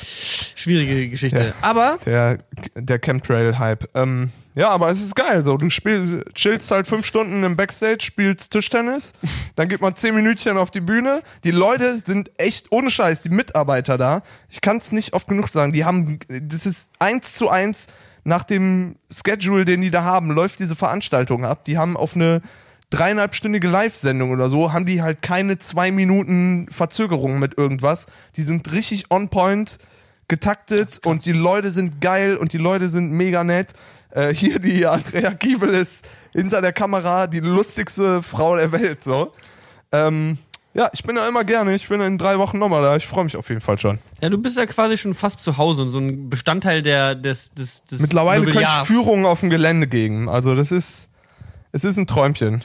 Schwierige 0.02 1.08
Geschichte. 1.08 1.50
Ja. 1.50 1.54
Aber 1.62 2.00
Der, 2.04 2.40
der 2.74 2.98
Chemtrail-Hype. 2.98 3.90
Ähm, 3.94 4.32
ja, 4.56 4.70
aber 4.70 4.90
es 4.90 5.02
ist 5.02 5.16
geil. 5.16 5.42
So, 5.42 5.58
du 5.58 5.70
spielst, 5.70 6.36
chillst 6.36 6.72
halt 6.72 6.88
fünf 6.88 7.06
Stunden 7.06 7.44
im 7.44 7.56
Backstage, 7.56 8.00
spielst 8.02 8.52
Tischtennis, 8.52 9.14
dann 9.56 9.68
geht 9.68 9.82
man 9.82 9.96
zehn 9.96 10.14
Minütchen 10.14 10.58
auf 10.58 10.72
die 10.72 10.82
Bühne. 10.82 11.22
Die 11.44 11.52
Leute 11.52 12.00
sind 12.04 12.32
echt 12.38 12.72
ohne 12.72 12.90
Scheiß, 12.90 13.22
die 13.22 13.30
Mitarbeiter 13.30 13.98
da. 13.98 14.22
Ich 14.50 14.62
kann 14.62 14.78
es 14.78 14.92
nicht 14.92 15.14
oft 15.14 15.28
genug 15.28 15.50
sagen. 15.50 15.72
Die 15.72 15.86
haben, 15.86 16.20
das 16.28 16.66
ist 16.66 16.92
eins 17.00 17.34
zu 17.34 17.50
eins 17.50 17.88
nach 18.24 18.44
dem 18.44 18.96
Schedule, 19.12 19.66
den 19.66 19.82
die 19.82 19.92
da 19.92 20.04
haben, 20.04 20.32
läuft 20.32 20.60
diese 20.60 20.76
Veranstaltung 20.76 21.46
ab. 21.46 21.66
Die 21.66 21.78
haben 21.78 21.98
auf 21.98 22.16
eine 22.16 22.42
dreieinhalbstündige 22.90 23.68
Live-Sendung 23.68 24.32
oder 24.32 24.50
so, 24.50 24.72
haben 24.72 24.86
die 24.86 25.02
halt 25.02 25.22
keine 25.24 25.58
zwei 25.58 25.92
Minuten 25.92 26.68
Verzögerung 26.70 27.40
mit 27.40 27.58
irgendwas. 27.58 28.06
Die 28.36 28.44
sind 28.44 28.72
richtig 28.72 29.10
on 29.10 29.30
point 29.30 29.80
getaktet 30.28 31.00
und 31.06 31.26
die 31.26 31.32
Leute 31.32 31.72
sind 31.72 32.02
geil 32.02 32.36
und 32.36 32.54
die 32.54 32.58
Leute 32.58 32.90
sind 32.90 33.12
mega 33.12 33.44
nett. 33.44 33.74
Äh, 34.14 34.34
hier 34.34 34.60
die 34.60 34.86
Andrea 34.86 35.32
Kiebel 35.32 35.70
ist 35.70 36.06
hinter 36.32 36.62
der 36.62 36.72
Kamera 36.74 37.28
die 37.28 37.40
lustigste 37.40 38.22
Frau 38.22 38.56
der 38.56 38.72
Welt, 38.72 39.04
so. 39.04 39.32
Ähm, 39.92 40.38
ja, 40.76 40.90
ich 40.94 41.04
bin 41.04 41.16
da 41.16 41.28
immer 41.28 41.44
gerne. 41.44 41.74
Ich 41.76 41.88
bin 41.88 42.02
in 42.02 42.18
drei 42.18 42.40
Wochen 42.40 42.58
nochmal 42.58 42.82
da. 42.82 42.96
Ich 42.96 43.06
freue 43.06 43.24
mich 43.24 43.38
auf 43.38 43.50
jeden 43.50 43.62
Fall 43.62 43.78
schon. 43.78 44.00
ja, 44.22 44.30
du 44.30 44.38
bist 44.40 44.58
ja 44.58 44.66
quasi 44.66 44.98
schon 44.98 45.14
fast 45.14 45.40
zu 45.40 45.58
Hause 45.58 45.84
und 45.84 45.90
so 45.90 46.00
ein 46.00 46.30
Bestandteil 46.30 46.82
der, 46.82 47.14
des, 47.16 47.54
des, 47.54 47.84
des 47.84 48.00
Mittlerweile 48.00 48.44
könnte 48.46 48.62
ich. 48.62 48.88
Führungen 48.88 49.26
auf 49.26 49.42
dem 49.42 49.52
Gelände 49.52 49.88
geben. 49.88 50.30
Also 50.30 50.56
das 50.56 50.72
ist, 50.72 51.10
es 51.72 51.84
ist 51.84 51.98
ein 51.98 52.08
Träumchen. 52.08 52.64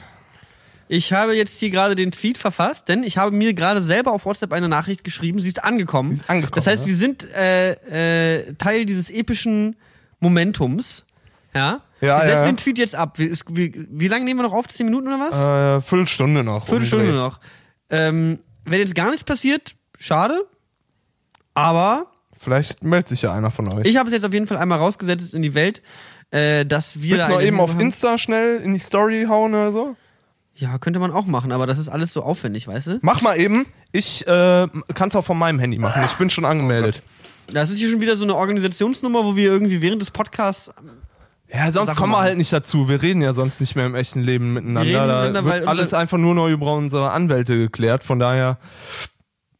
Ich 0.87 1.13
habe 1.13 1.35
jetzt 1.35 1.59
hier 1.59 1.69
gerade 1.69 1.93
den 1.95 2.11
Tweet 2.11 2.39
verfasst, 2.39 2.89
denn 2.89 3.03
ich 3.03 3.19
habe 3.19 3.35
mir 3.35 3.53
gerade 3.53 3.79
selber 3.83 4.11
auf 4.11 4.25
WhatsApp 4.25 4.53
eine 4.53 4.67
Nachricht 4.67 5.03
geschrieben. 5.03 5.37
Sie 5.37 5.47
ist 5.49 5.63
angekommen. 5.63 6.13
ist 6.13 6.27
angekommen, 6.27 6.55
Das 6.55 6.65
heißt, 6.65 6.81
ja. 6.81 6.87
wir 6.87 6.95
sind 6.95 7.27
äh, 7.35 8.37
äh, 8.39 8.53
Teil 8.55 8.85
dieses 8.85 9.11
epischen 9.11 9.75
Momentums. 10.19 11.05
Ja. 11.53 11.81
Ja, 12.01 12.25
ja. 12.25 12.45
den 12.45 12.57
Tweet 12.57 12.77
jetzt 12.77 12.95
ab. 12.95 13.19
Wie, 13.19 13.33
wie, 13.49 13.87
wie 13.89 14.07
lange 14.07 14.23
nehmen 14.23 14.39
wir 14.39 14.43
noch 14.43 14.53
auf? 14.53 14.67
Zehn 14.69 14.85
Minuten 14.85 15.07
oder 15.07 15.19
was? 15.19 15.35
Äh, 15.35 15.81
Viertelstunde 15.81 16.43
noch. 16.43 16.65
Viertelstunde 16.65 17.11
noch. 17.11 17.39
Ähm, 17.89 18.39
wenn 18.65 18.79
jetzt 18.79 18.95
gar 18.95 19.09
nichts 19.09 19.23
passiert, 19.23 19.75
schade. 19.97 20.45
Aber 21.53 22.07
Vielleicht 22.37 22.83
meldet 22.85 23.09
sich 23.09 23.21
ja 23.21 23.33
einer 23.33 23.51
von 23.51 23.67
euch. 23.73 23.85
ich 23.85 23.97
habe 23.97 24.07
es 24.07 24.15
jetzt 24.15 24.23
auf 24.23 24.31
jeden 24.31 24.47
Fall 24.47 24.57
einmal 24.57 24.77
rausgesetzt 24.77 25.33
in 25.33 25.41
die 25.41 25.53
Welt, 25.55 25.81
äh, 26.31 26.65
dass 26.65 27.01
wir. 27.01 27.17
Willst 27.17 27.27
da 27.27 27.33
noch 27.33 27.41
eben 27.41 27.59
auf 27.59 27.71
haben. 27.71 27.81
Insta 27.81 28.17
schnell 28.17 28.61
in 28.61 28.71
die 28.71 28.79
Story 28.79 29.25
hauen 29.27 29.53
oder 29.53 29.73
so? 29.73 29.97
Ja, 30.55 30.77
könnte 30.77 30.99
man 30.99 31.11
auch 31.11 31.25
machen, 31.25 31.51
aber 31.51 31.65
das 31.65 31.77
ist 31.77 31.89
alles 31.89 32.13
so 32.13 32.21
aufwendig, 32.23 32.67
weißt 32.67 32.87
du? 32.87 32.99
Mach 33.01 33.21
mal 33.21 33.37
eben. 33.37 33.65
Ich 33.91 34.25
äh, 34.27 34.67
kann 34.93 35.09
es 35.09 35.15
auch 35.15 35.23
von 35.25 35.37
meinem 35.37 35.59
Handy 35.59 35.79
machen. 35.79 36.03
Ich 36.05 36.13
bin 36.13 36.29
schon 36.29 36.45
angemeldet. 36.45 37.01
Das 37.47 37.69
ist 37.69 37.79
hier 37.79 37.89
schon 37.89 38.01
wieder 38.01 38.15
so 38.15 38.23
eine 38.23 38.35
Organisationsnummer, 38.35 39.23
wo 39.23 39.35
wir 39.35 39.51
irgendwie 39.51 39.81
während 39.81 40.01
des 40.01 40.11
Podcasts. 40.11 40.71
Ja, 41.51 41.71
sonst 41.71 41.95
kommen 41.95 42.13
wir 42.13 42.19
halt 42.19 42.37
nicht 42.37 42.53
dazu. 42.53 42.87
Wir 42.89 43.01
reden 43.01 43.21
ja 43.21 43.33
sonst 43.33 43.59
nicht 43.59 43.75
mehr 43.75 43.85
im 43.87 43.95
echten 43.95 44.21
Leben 44.21 44.53
miteinander. 44.53 44.85
Wir 44.89 44.99
reden 45.01 45.07
da 45.09 45.23
miteinander, 45.23 45.45
wird 45.45 45.67
alles 45.67 45.93
einfach 45.93 46.17
nur 46.17 46.35
noch 46.35 46.47
über 46.47 46.75
unsere 46.75 47.11
Anwälte 47.11 47.57
geklärt. 47.57 48.03
Von 48.03 48.19
daher 48.19 48.59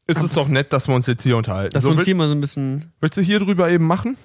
ist 0.06 0.22
es 0.22 0.34
doch 0.34 0.48
nett, 0.48 0.72
dass 0.72 0.88
wir 0.88 0.96
uns 0.96 1.08
jetzt 1.08 1.24
hier 1.24 1.36
unterhalten. 1.38 1.74
Dass 1.74 1.84
So, 1.84 1.90
wir 1.92 1.98
uns 1.98 2.06
hier 2.06 2.16
mal 2.16 2.28
so 2.28 2.36
ein 2.36 2.42
bisschen. 2.42 2.92
willst 3.00 3.18
du 3.18 3.22
hier 3.22 3.40
drüber 3.40 3.70
eben 3.70 3.86
machen? 3.88 4.18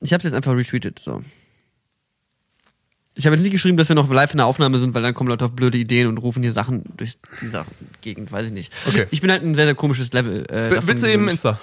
Ich 0.00 0.12
habe 0.12 0.24
jetzt 0.24 0.34
einfach 0.34 0.52
retweetet. 0.54 0.98
So. 0.98 1.22
Ich 3.14 3.24
habe 3.24 3.34
jetzt 3.34 3.44
nicht 3.44 3.52
geschrieben, 3.52 3.76
dass 3.76 3.88
wir 3.88 3.96
noch 3.96 4.10
live 4.10 4.32
in 4.32 4.38
der 4.38 4.46
Aufnahme 4.46 4.78
sind, 4.78 4.94
weil 4.94 5.02
dann 5.02 5.14
kommen 5.14 5.28
Leute 5.28 5.44
auf 5.44 5.52
blöde 5.52 5.78
Ideen 5.78 6.06
und 6.06 6.18
rufen 6.18 6.42
hier 6.42 6.52
Sachen 6.52 6.82
durch 6.96 7.18
diese 7.40 7.64
Gegend, 8.02 8.30
weiß 8.30 8.48
ich 8.48 8.52
nicht. 8.52 8.72
Okay. 8.86 9.06
Ich 9.10 9.20
bin 9.22 9.30
halt 9.30 9.42
ein 9.42 9.54
sehr, 9.54 9.64
sehr 9.64 9.74
komisches 9.74 10.12
Level. 10.12 10.44
Äh, 10.50 10.86
willst 10.86 11.02
du 11.04 11.08
eben. 11.10 11.28
Insta? 11.28 11.58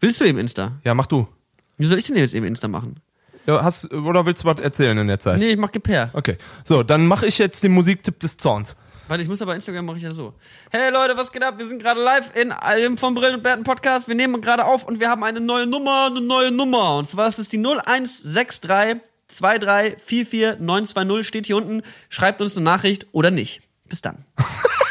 Willst 0.00 0.20
du 0.20 0.24
eben 0.24 0.38
Insta? 0.38 0.80
Ja, 0.84 0.94
mach 0.94 1.06
du. 1.06 1.28
Wie 1.76 1.86
soll 1.86 1.98
ich 1.98 2.04
denn 2.04 2.16
jetzt 2.16 2.34
eben 2.34 2.46
Insta 2.46 2.66
machen? 2.68 2.96
Ja, 3.48 3.64
hast, 3.64 3.94
oder 3.94 4.26
willst 4.26 4.44
du 4.44 4.48
was 4.48 4.60
erzählen 4.60 4.98
in 4.98 5.08
der 5.08 5.18
Zeit? 5.18 5.38
Nee, 5.38 5.48
ich 5.48 5.56
mach 5.56 5.72
Gepair. 5.72 6.10
Okay. 6.12 6.36
So, 6.64 6.82
dann 6.82 7.06
mache 7.06 7.24
ich 7.24 7.38
jetzt 7.38 7.64
den 7.64 7.72
Musiktipp 7.72 8.20
des 8.20 8.36
Zorns. 8.36 8.76
Warte, 9.08 9.22
ich 9.22 9.28
muss 9.30 9.40
aber 9.40 9.54
Instagram 9.54 9.86
mache 9.86 9.96
ich 9.96 10.02
ja 10.02 10.10
so. 10.10 10.34
Hey 10.70 10.90
Leute, 10.92 11.16
was 11.16 11.32
geht 11.32 11.42
ab? 11.42 11.54
Wir 11.56 11.64
sind 11.64 11.80
gerade 11.80 12.02
live 12.02 12.36
in 12.36 12.52
einem 12.52 12.98
vom 12.98 13.14
Brillen 13.14 13.36
und 13.36 13.42
Berten 13.42 13.62
Podcast. 13.62 14.06
Wir 14.06 14.16
nehmen 14.16 14.42
gerade 14.42 14.66
auf 14.66 14.84
und 14.84 15.00
wir 15.00 15.08
haben 15.08 15.24
eine 15.24 15.40
neue 15.40 15.66
Nummer, 15.66 16.08
eine 16.10 16.20
neue 16.20 16.50
Nummer. 16.50 16.98
Und 16.98 17.08
zwar 17.08 17.26
ist 17.26 17.38
es 17.38 17.48
die 17.48 17.56
0163 17.56 19.00
23 19.40 20.60
920 20.60 21.26
steht 21.26 21.46
hier 21.46 21.56
unten. 21.56 21.80
Schreibt 22.10 22.42
uns 22.42 22.54
eine 22.54 22.64
Nachricht 22.64 23.06
oder 23.12 23.30
nicht. 23.30 23.62
Bis 23.88 24.02
dann. 24.02 24.26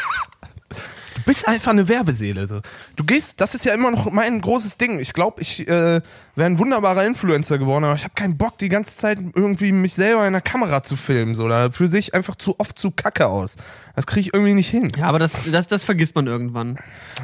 Bist 1.28 1.46
einfach 1.46 1.72
eine 1.72 1.88
Werbeseele. 1.88 2.46
So. 2.46 2.62
Du 2.96 3.04
gehst, 3.04 3.42
das 3.42 3.54
ist 3.54 3.66
ja 3.66 3.74
immer 3.74 3.90
noch 3.90 4.10
mein 4.10 4.40
großes 4.40 4.78
Ding. 4.78 4.98
Ich 4.98 5.12
glaube, 5.12 5.42
ich 5.42 5.60
äh, 5.68 6.00
wäre 6.00 6.02
ein 6.36 6.58
wunderbarer 6.58 7.04
Influencer 7.04 7.58
geworden, 7.58 7.84
aber 7.84 7.96
ich 7.96 8.04
habe 8.04 8.14
keinen 8.14 8.38
Bock, 8.38 8.56
die 8.56 8.70
ganze 8.70 8.96
Zeit 8.96 9.18
irgendwie 9.34 9.72
mich 9.72 9.92
selber 9.92 10.26
in 10.26 10.32
der 10.32 10.40
Kamera 10.40 10.82
zu 10.82 10.96
filmen. 10.96 11.34
So. 11.34 11.46
Dafür 11.46 11.86
sehe 11.86 12.00
ich 12.00 12.14
einfach 12.14 12.34
zu 12.34 12.58
oft 12.58 12.78
zu 12.78 12.92
kacke 12.92 13.26
aus. 13.26 13.56
Das 13.94 14.06
kriege 14.06 14.20
ich 14.22 14.32
irgendwie 14.32 14.54
nicht 14.54 14.70
hin. 14.70 14.90
Ja, 14.96 15.04
aber 15.04 15.18
das, 15.18 15.32
das, 15.52 15.66
das 15.66 15.84
vergisst 15.84 16.14
man 16.14 16.26
irgendwann. 16.26 16.78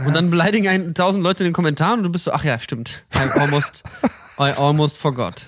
Und 0.05 0.13
dann 0.13 0.29
beleidigen 0.29 0.69
einen 0.69 0.93
tausend 0.93 1.25
Leute 1.25 1.43
in 1.43 1.49
den 1.49 1.55
Kommentaren 1.55 2.01
und 2.01 2.05
du 2.05 2.13
bist 2.13 2.25
so, 2.25 2.33
ach 2.33 2.45
ja, 2.45 2.59
stimmt. 2.59 3.07
I 3.17 3.41
almost, 3.41 3.85
I 4.39 4.53
almost 4.55 4.99
forgot. 4.99 5.47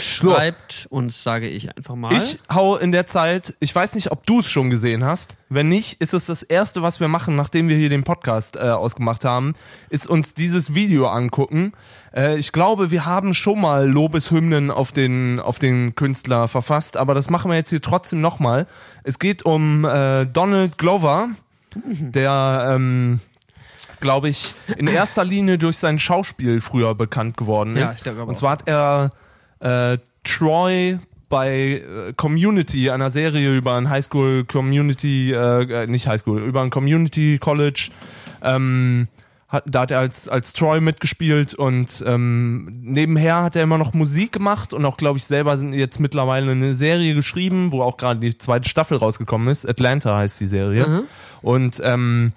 Schreibt 0.00 0.86
uns, 0.90 1.22
sage 1.22 1.48
ich 1.48 1.76
einfach 1.76 1.96
mal. 1.96 2.16
Ich 2.16 2.38
hau 2.52 2.76
in 2.76 2.92
der 2.92 3.06
Zeit, 3.06 3.54
ich 3.60 3.74
weiß 3.74 3.94
nicht, 3.96 4.10
ob 4.12 4.24
du 4.26 4.40
es 4.40 4.48
schon 4.50 4.70
gesehen 4.70 5.04
hast. 5.04 5.36
Wenn 5.48 5.68
nicht, 5.68 6.00
ist 6.00 6.14
es 6.14 6.26
das 6.26 6.42
erste, 6.42 6.82
was 6.82 7.00
wir 7.00 7.08
machen, 7.08 7.34
nachdem 7.36 7.68
wir 7.68 7.76
hier 7.76 7.88
den 7.88 8.04
Podcast 8.04 8.56
äh, 8.56 8.60
ausgemacht 8.60 9.24
haben, 9.24 9.54
ist 9.90 10.06
uns 10.06 10.34
dieses 10.34 10.74
Video 10.74 11.08
angucken. 11.08 11.72
Äh, 12.14 12.38
ich 12.38 12.52
glaube, 12.52 12.90
wir 12.90 13.04
haben 13.06 13.34
schon 13.34 13.60
mal 13.60 13.88
Lobeshymnen 13.88 14.70
auf 14.70 14.92
den, 14.92 15.40
auf 15.40 15.58
den 15.58 15.94
Künstler 15.94 16.48
verfasst, 16.48 16.96
aber 16.96 17.14
das 17.14 17.28
machen 17.28 17.50
wir 17.50 17.56
jetzt 17.56 17.70
hier 17.70 17.82
trotzdem 17.82 18.20
nochmal. 18.20 18.66
Es 19.02 19.18
geht 19.18 19.44
um 19.44 19.84
äh, 19.84 20.26
Donald 20.26 20.78
Glover, 20.78 21.30
der, 21.74 22.72
ähm, 22.74 23.20
glaube 24.00 24.28
ich, 24.28 24.54
in 24.76 24.86
erster 24.86 25.24
Linie 25.24 25.58
durch 25.58 25.78
sein 25.78 25.98
Schauspiel 25.98 26.60
früher 26.60 26.94
bekannt 26.94 27.36
geworden 27.36 27.76
Ja, 27.76 27.84
ist. 27.84 27.96
ich 27.96 28.02
glaube 28.04 28.20
aber 28.20 28.28
Und 28.28 28.34
zwar 28.36 28.52
hat 28.52 28.62
er 28.68 29.12
äh, 29.62 29.98
Troy 30.24 30.98
bei 31.28 31.82
äh, 31.82 32.12
Community, 32.14 32.90
einer 32.90 33.08
Serie 33.08 33.56
über 33.56 33.74
ein 33.74 33.88
Highschool 33.88 34.44
Community, 34.44 35.32
äh, 35.32 35.84
äh, 35.84 35.86
nicht 35.86 36.06
Highschool, 36.06 36.42
über 36.42 36.60
ein 36.60 36.70
Community 36.70 37.38
College, 37.38 37.90
ähm, 38.42 39.08
hat, 39.48 39.64
da 39.66 39.80
hat 39.82 39.90
er 39.90 40.00
als, 40.00 40.28
als 40.28 40.52
Troy 40.52 40.80
mitgespielt 40.80 41.54
und 41.54 42.02
ähm, 42.06 42.72
nebenher 42.80 43.42
hat 43.42 43.56
er 43.56 43.62
immer 43.62 43.78
noch 43.78 43.94
Musik 43.94 44.32
gemacht 44.32 44.72
und 44.72 44.84
auch, 44.84 44.96
glaube 44.96 45.18
ich, 45.18 45.24
selber 45.24 45.56
sind 45.56 45.72
jetzt 45.72 46.00
mittlerweile 46.00 46.52
eine 46.52 46.74
Serie 46.74 47.14
geschrieben, 47.14 47.72
wo 47.72 47.82
auch 47.82 47.96
gerade 47.96 48.20
die 48.20 48.36
zweite 48.36 48.68
Staffel 48.68 48.98
rausgekommen 48.98 49.48
ist. 49.48 49.66
Atlanta 49.68 50.16
heißt 50.16 50.40
die 50.40 50.46
Serie. 50.46 50.86
Mhm. 50.86 51.02
Und 51.42 51.80
ähm, 51.84 52.32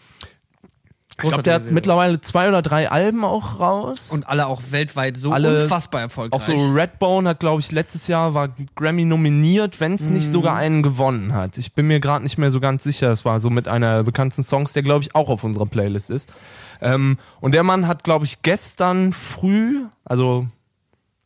ich 1.17 1.29
glaube, 1.29 1.43
der 1.43 1.53
hat 1.55 1.71
mittlerweile 1.71 2.19
zwei 2.19 2.47
oder 2.49 2.61
drei 2.61 2.89
Alben 2.91 3.23
auch 3.23 3.59
raus. 3.59 4.11
Und 4.11 4.27
alle 4.27 4.47
auch 4.47 4.61
weltweit 4.71 5.15
so 5.17 5.31
Alle- 5.31 5.63
unfassbar 5.63 6.01
erfolgreich. 6.01 6.41
Auch 6.41 6.45
so 6.45 6.53
Redbone 6.73 7.29
hat, 7.29 7.39
glaube 7.39 7.61
ich, 7.61 7.71
letztes 7.71 8.07
Jahr 8.07 8.33
war 8.33 8.49
Grammy 8.75 9.05
nominiert, 9.05 9.79
wenn 9.79 9.95
es 9.95 10.07
Mhm. 10.09 10.15
nicht 10.15 10.27
sogar 10.29 10.55
einen 10.55 10.83
gewonnen 10.83 11.33
hat. 11.33 11.57
Ich 11.57 11.73
bin 11.73 11.87
mir 11.87 11.99
gerade 12.01 12.23
nicht 12.23 12.37
mehr 12.37 12.51
so 12.51 12.59
ganz 12.59 12.83
sicher. 12.83 13.11
Es 13.11 13.23
war 13.23 13.39
so 13.39 13.49
mit 13.49 13.67
einer 13.67 13.95
der 13.97 14.03
bekanntesten 14.03 14.43
Songs, 14.43 14.73
der, 14.73 14.83
glaube 14.83 15.03
ich, 15.03 15.15
auch 15.15 15.29
auf 15.29 15.43
unserer 15.45 15.65
Playlist 15.65 16.09
ist. 16.09 16.31
Ähm, 16.81 17.17
und 17.39 17.53
der 17.53 17.63
Mann 17.63 17.87
hat, 17.87 18.03
glaube 18.03 18.25
ich, 18.25 18.41
gestern 18.41 19.13
früh, 19.13 19.85
also 20.03 20.47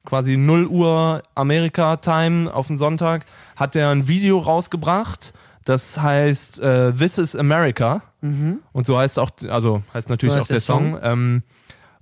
quasi 0.05 0.37
0 0.37 0.67
Uhr 0.67 1.23
Amerika-Time 1.35 2.53
auf 2.53 2.67
den 2.67 2.77
Sonntag, 2.77 3.25
hat 3.55 3.75
er 3.75 3.89
ein 3.89 4.07
Video 4.07 4.39
rausgebracht. 4.39 5.33
Das 5.65 6.01
heißt 6.01 6.59
äh, 6.59 6.93
This 6.93 7.17
is 7.17 7.35
America. 7.35 8.01
Und 8.21 8.85
so 8.85 8.97
heißt 8.97 9.17
auch, 9.19 9.31
also 9.49 9.81
heißt 9.93 10.09
natürlich 10.09 10.35
So 10.35 10.41
auch 10.41 10.47
der, 10.47 10.55
der 10.55 10.61
Song. 10.61 10.91
Song. 10.93 10.99
Ähm, 11.03 11.43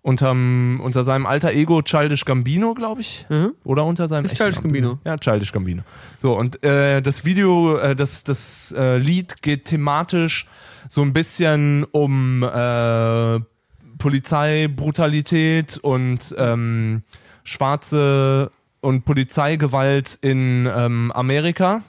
unterm, 0.01 0.79
unter 0.81 1.03
seinem 1.03 1.25
alter 1.25 1.51
Ego 1.51 1.81
Childish 1.81 2.23
Gambino, 2.23 2.73
glaube 2.73 3.01
ich. 3.01 3.25
Mhm. 3.29 3.53
Oder 3.65 3.83
unter 3.83 4.07
seinem 4.07 4.25
Ist 4.25 4.31
echten 4.31 4.43
Childish 4.45 4.55
Namen. 4.63 4.73
Gambino. 4.73 4.99
Ja, 5.03 5.17
Childish 5.17 5.51
Gambino. 5.51 5.83
So, 6.17 6.37
und 6.37 6.63
äh, 6.63 7.01
das 7.01 7.25
Video, 7.25 7.77
äh, 7.77 7.95
das, 7.95 8.23
das 8.23 8.73
äh, 8.77 8.97
Lied 8.97 9.41
geht 9.41 9.65
thematisch 9.65 10.47
so 10.87 11.01
ein 11.01 11.11
bisschen 11.11 11.83
um 11.91 12.41
äh, 12.41 13.39
Polizeibrutalität 13.97 15.77
und 15.77 16.33
ähm, 16.37 17.03
schwarze 17.43 18.51
und 18.81 19.03
Polizeigewalt 19.05 20.17
in 20.21 20.69
ähm, 20.73 21.11
Amerika. 21.13 21.81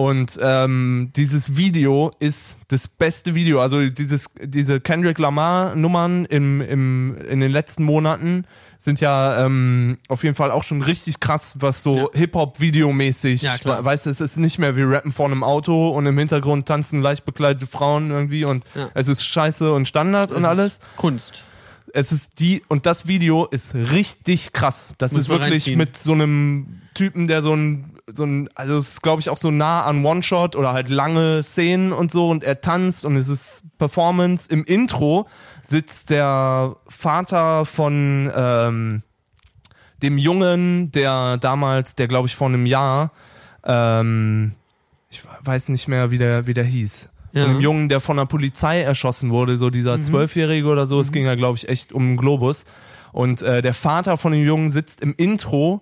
Und 0.00 0.38
ähm, 0.42 1.10
dieses 1.14 1.56
Video 1.58 2.10
ist 2.20 2.56
das 2.68 2.88
beste 2.88 3.34
Video. 3.34 3.60
Also 3.60 3.86
dieses, 3.90 4.30
diese 4.42 4.80
Kendrick 4.80 5.18
Lamar 5.18 5.74
Nummern 5.76 6.24
im, 6.24 6.62
im, 6.62 7.18
in 7.28 7.40
den 7.40 7.50
letzten 7.52 7.84
Monaten 7.84 8.46
sind 8.78 9.02
ja 9.02 9.44
ähm, 9.44 9.98
auf 10.08 10.24
jeden 10.24 10.36
Fall 10.36 10.50
auch 10.52 10.62
schon 10.64 10.80
richtig 10.80 11.20
krass, 11.20 11.56
was 11.60 11.82
so 11.82 11.94
Ja. 11.94 12.06
Hip-Hop-Videomäßig, 12.14 13.42
Ja, 13.42 13.58
klar. 13.58 13.84
weißt 13.84 14.06
du, 14.06 14.10
es 14.10 14.22
ist 14.22 14.38
nicht 14.38 14.58
mehr 14.58 14.74
wie 14.74 14.82
Rappen 14.84 15.12
vor 15.12 15.26
einem 15.26 15.44
Auto 15.44 15.90
und 15.90 16.06
im 16.06 16.16
Hintergrund 16.16 16.66
tanzen 16.66 17.02
leicht 17.02 17.26
bekleidete 17.26 17.66
Frauen 17.66 18.10
irgendwie 18.10 18.46
und 18.46 18.64
Ja. 18.74 18.88
es 18.94 19.06
ist 19.08 19.22
scheiße 19.22 19.70
und 19.70 19.86
Standard 19.86 20.32
und 20.32 20.44
Das 20.44 20.50
alles 20.50 20.80
Kunst. 20.96 21.44
es 21.92 22.10
ist 22.10 22.38
die 22.38 22.62
und 22.68 22.86
das 22.86 23.06
Video 23.06 23.44
ist 23.44 23.74
richtig 23.74 24.54
krass. 24.54 24.94
Das 24.96 25.12
Muss 25.12 25.22
ist 25.22 25.28
wirklich 25.28 25.76
mit 25.76 25.98
so 25.98 26.12
einem 26.12 26.80
Typen, 26.94 27.26
der 27.28 27.42
so 27.42 27.52
ein 27.54 27.89
so 28.14 28.24
ein 28.24 28.48
also 28.54 28.76
es 28.76 28.92
ist 28.92 29.02
glaube 29.02 29.20
ich 29.20 29.30
auch 29.30 29.36
so 29.36 29.50
nah 29.50 29.84
an 29.84 30.04
One 30.04 30.22
Shot 30.22 30.56
oder 30.56 30.72
halt 30.72 30.88
lange 30.88 31.42
Szenen 31.42 31.92
und 31.92 32.10
so 32.10 32.28
und 32.28 32.44
er 32.44 32.60
tanzt 32.60 33.04
und 33.04 33.16
es 33.16 33.28
ist 33.28 33.64
Performance. 33.78 34.50
Im 34.50 34.64
Intro 34.64 35.26
sitzt 35.66 36.10
der 36.10 36.76
Vater 36.88 37.64
von 37.64 38.30
ähm, 38.34 39.02
dem 40.02 40.18
Jungen, 40.18 40.90
der 40.92 41.36
damals, 41.38 41.94
der 41.94 42.08
glaube 42.08 42.26
ich 42.26 42.36
vor 42.36 42.48
einem 42.48 42.66
Jahr, 42.66 43.12
ähm, 43.64 44.52
ich 45.10 45.22
weiß 45.42 45.68
nicht 45.70 45.88
mehr, 45.88 46.10
wie 46.10 46.18
der, 46.18 46.46
wie 46.46 46.54
der 46.54 46.64
hieß. 46.64 47.08
Ja. 47.32 47.44
Von 47.44 47.54
dem 47.54 47.60
Jungen, 47.60 47.88
der 47.88 48.00
von 48.00 48.16
der 48.16 48.24
Polizei 48.24 48.80
erschossen 48.80 49.30
wurde, 49.30 49.56
so 49.56 49.70
dieser 49.70 50.00
Zwölfjährige 50.02 50.66
oder 50.66 50.86
so. 50.86 51.00
Es 51.00 51.12
ging 51.12 51.26
ja, 51.26 51.36
glaube 51.36 51.56
ich, 51.56 51.68
echt 51.68 51.92
um 51.92 52.02
einen 52.02 52.16
Globus. 52.16 52.64
Und 53.12 53.42
äh, 53.42 53.62
der 53.62 53.74
Vater 53.74 54.16
von 54.16 54.32
dem 54.32 54.44
Jungen 54.44 54.70
sitzt 54.70 55.00
im 55.00 55.14
Intro 55.16 55.80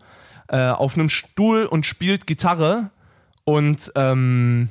äh, 0.48 0.70
auf 0.70 0.94
einem 0.94 1.08
Stuhl 1.08 1.64
und 1.64 1.86
spielt 1.86 2.26
Gitarre. 2.26 2.90
Und 3.44 3.92
ähm, 3.94 4.70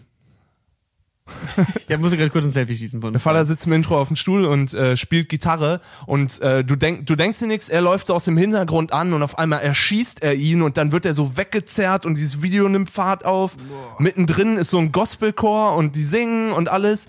Ja, 1.87 1.97
muss 1.97 2.11
ich 2.11 2.17
gerade 2.17 2.31
kurz 2.31 2.45
ein 2.45 2.51
Selfie 2.51 2.75
schießen 2.75 3.01
von. 3.01 3.13
der 3.13 3.19
Vater 3.19 3.43
sitzt 3.45 3.65
im 3.65 3.73
Intro 3.73 3.99
auf 3.99 4.07
dem 4.07 4.15
Stuhl 4.15 4.45
und 4.45 4.73
äh, 4.73 4.95
spielt 4.95 5.29
Gitarre 5.29 5.81
und 6.05 6.41
äh, 6.41 6.63
du, 6.63 6.75
denk, 6.75 7.05
du 7.05 7.15
denkst 7.15 7.39
dir 7.39 7.47
nichts, 7.47 7.69
er 7.69 7.81
läuft 7.81 8.07
so 8.07 8.15
aus 8.15 8.25
dem 8.25 8.37
Hintergrund 8.37 8.93
an 8.93 9.13
und 9.13 9.23
auf 9.23 9.37
einmal 9.37 9.61
erschießt 9.61 10.23
er 10.23 10.35
ihn 10.35 10.61
und 10.61 10.77
dann 10.77 10.91
wird 10.91 11.05
er 11.05 11.13
so 11.13 11.37
weggezerrt 11.37 12.05
und 12.05 12.15
dieses 12.15 12.41
Video 12.41 12.67
nimmt 12.69 12.89
Fahrt 12.89 13.25
auf. 13.25 13.53
Mittendrin 13.99 14.57
ist 14.57 14.69
so 14.69 14.79
ein 14.79 14.91
Gospelchor 14.91 15.75
und 15.75 15.95
die 15.95 16.03
singen 16.03 16.51
und 16.51 16.69
alles. 16.69 17.07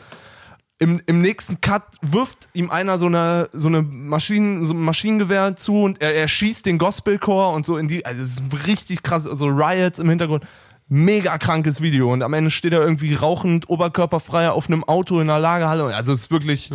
Im, 0.80 1.02
Im 1.06 1.20
nächsten 1.20 1.60
Cut 1.60 1.82
wirft 2.02 2.48
ihm 2.52 2.70
einer 2.70 2.98
so 2.98 3.06
eine 3.06 3.48
so 3.52 3.66
eine 3.66 3.82
Maschinen, 3.82 4.64
so 4.64 4.74
ein 4.74 4.80
Maschinengewehr 4.80 5.56
zu 5.56 5.82
und 5.82 6.00
er, 6.00 6.14
er 6.14 6.28
schießt 6.28 6.64
den 6.66 6.78
Gospelchor 6.78 7.52
und 7.52 7.66
so 7.66 7.76
in 7.76 7.88
die, 7.88 8.06
also 8.06 8.22
es 8.22 8.36
ist 8.36 8.66
richtig 8.66 9.02
krass, 9.02 9.24
so 9.24 9.46
Riots 9.46 9.98
im 9.98 10.08
Hintergrund. 10.08 10.44
Mega 10.90 11.36
krankes 11.36 11.82
Video 11.82 12.12
und 12.12 12.22
am 12.22 12.32
Ende 12.32 12.50
steht 12.50 12.72
er 12.72 12.80
irgendwie 12.80 13.14
rauchend, 13.14 13.68
oberkörperfrei 13.68 14.50
auf 14.50 14.68
einem 14.68 14.84
Auto 14.84 15.20
in 15.20 15.28
einer 15.28 15.38
Lagerhalle. 15.38 15.94
Also 15.94 16.12
es 16.12 16.22
ist 16.22 16.30
wirklich 16.30 16.70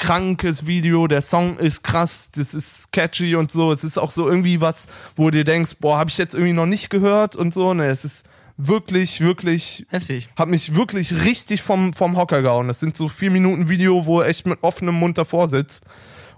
krankes 0.00 0.66
Video. 0.66 1.06
Der 1.06 1.20
Song 1.20 1.58
ist 1.58 1.82
krass, 1.82 2.30
das 2.32 2.54
ist 2.54 2.90
catchy 2.90 3.36
und 3.36 3.52
so. 3.52 3.70
Es 3.70 3.84
ist 3.84 3.98
auch 3.98 4.10
so 4.10 4.28
irgendwie 4.28 4.60
was, 4.60 4.88
wo 5.14 5.30
du 5.30 5.38
dir 5.38 5.44
denkst, 5.44 5.76
boah, 5.78 5.98
habe 5.98 6.10
ich 6.10 6.18
jetzt 6.18 6.34
irgendwie 6.34 6.54
noch 6.54 6.66
nicht 6.66 6.90
gehört 6.90 7.36
und 7.36 7.54
so. 7.54 7.74
Ne, 7.74 7.86
es 7.86 8.04
ist 8.04 8.24
wirklich, 8.66 9.20
wirklich 9.20 9.86
Heftig. 9.88 10.28
hat 10.36 10.48
mich 10.48 10.74
wirklich 10.74 11.12
richtig 11.24 11.62
vom, 11.62 11.92
vom 11.92 12.16
Hocker 12.16 12.42
gehauen. 12.42 12.68
Das 12.68 12.80
sind 12.80 12.96
so 12.96 13.08
vier 13.08 13.30
Minuten 13.30 13.68
Video, 13.68 14.06
wo 14.06 14.20
er 14.20 14.28
echt 14.28 14.46
mit 14.46 14.58
offenem 14.62 14.94
Mund 14.94 15.18
davor 15.18 15.48
sitzt 15.48 15.86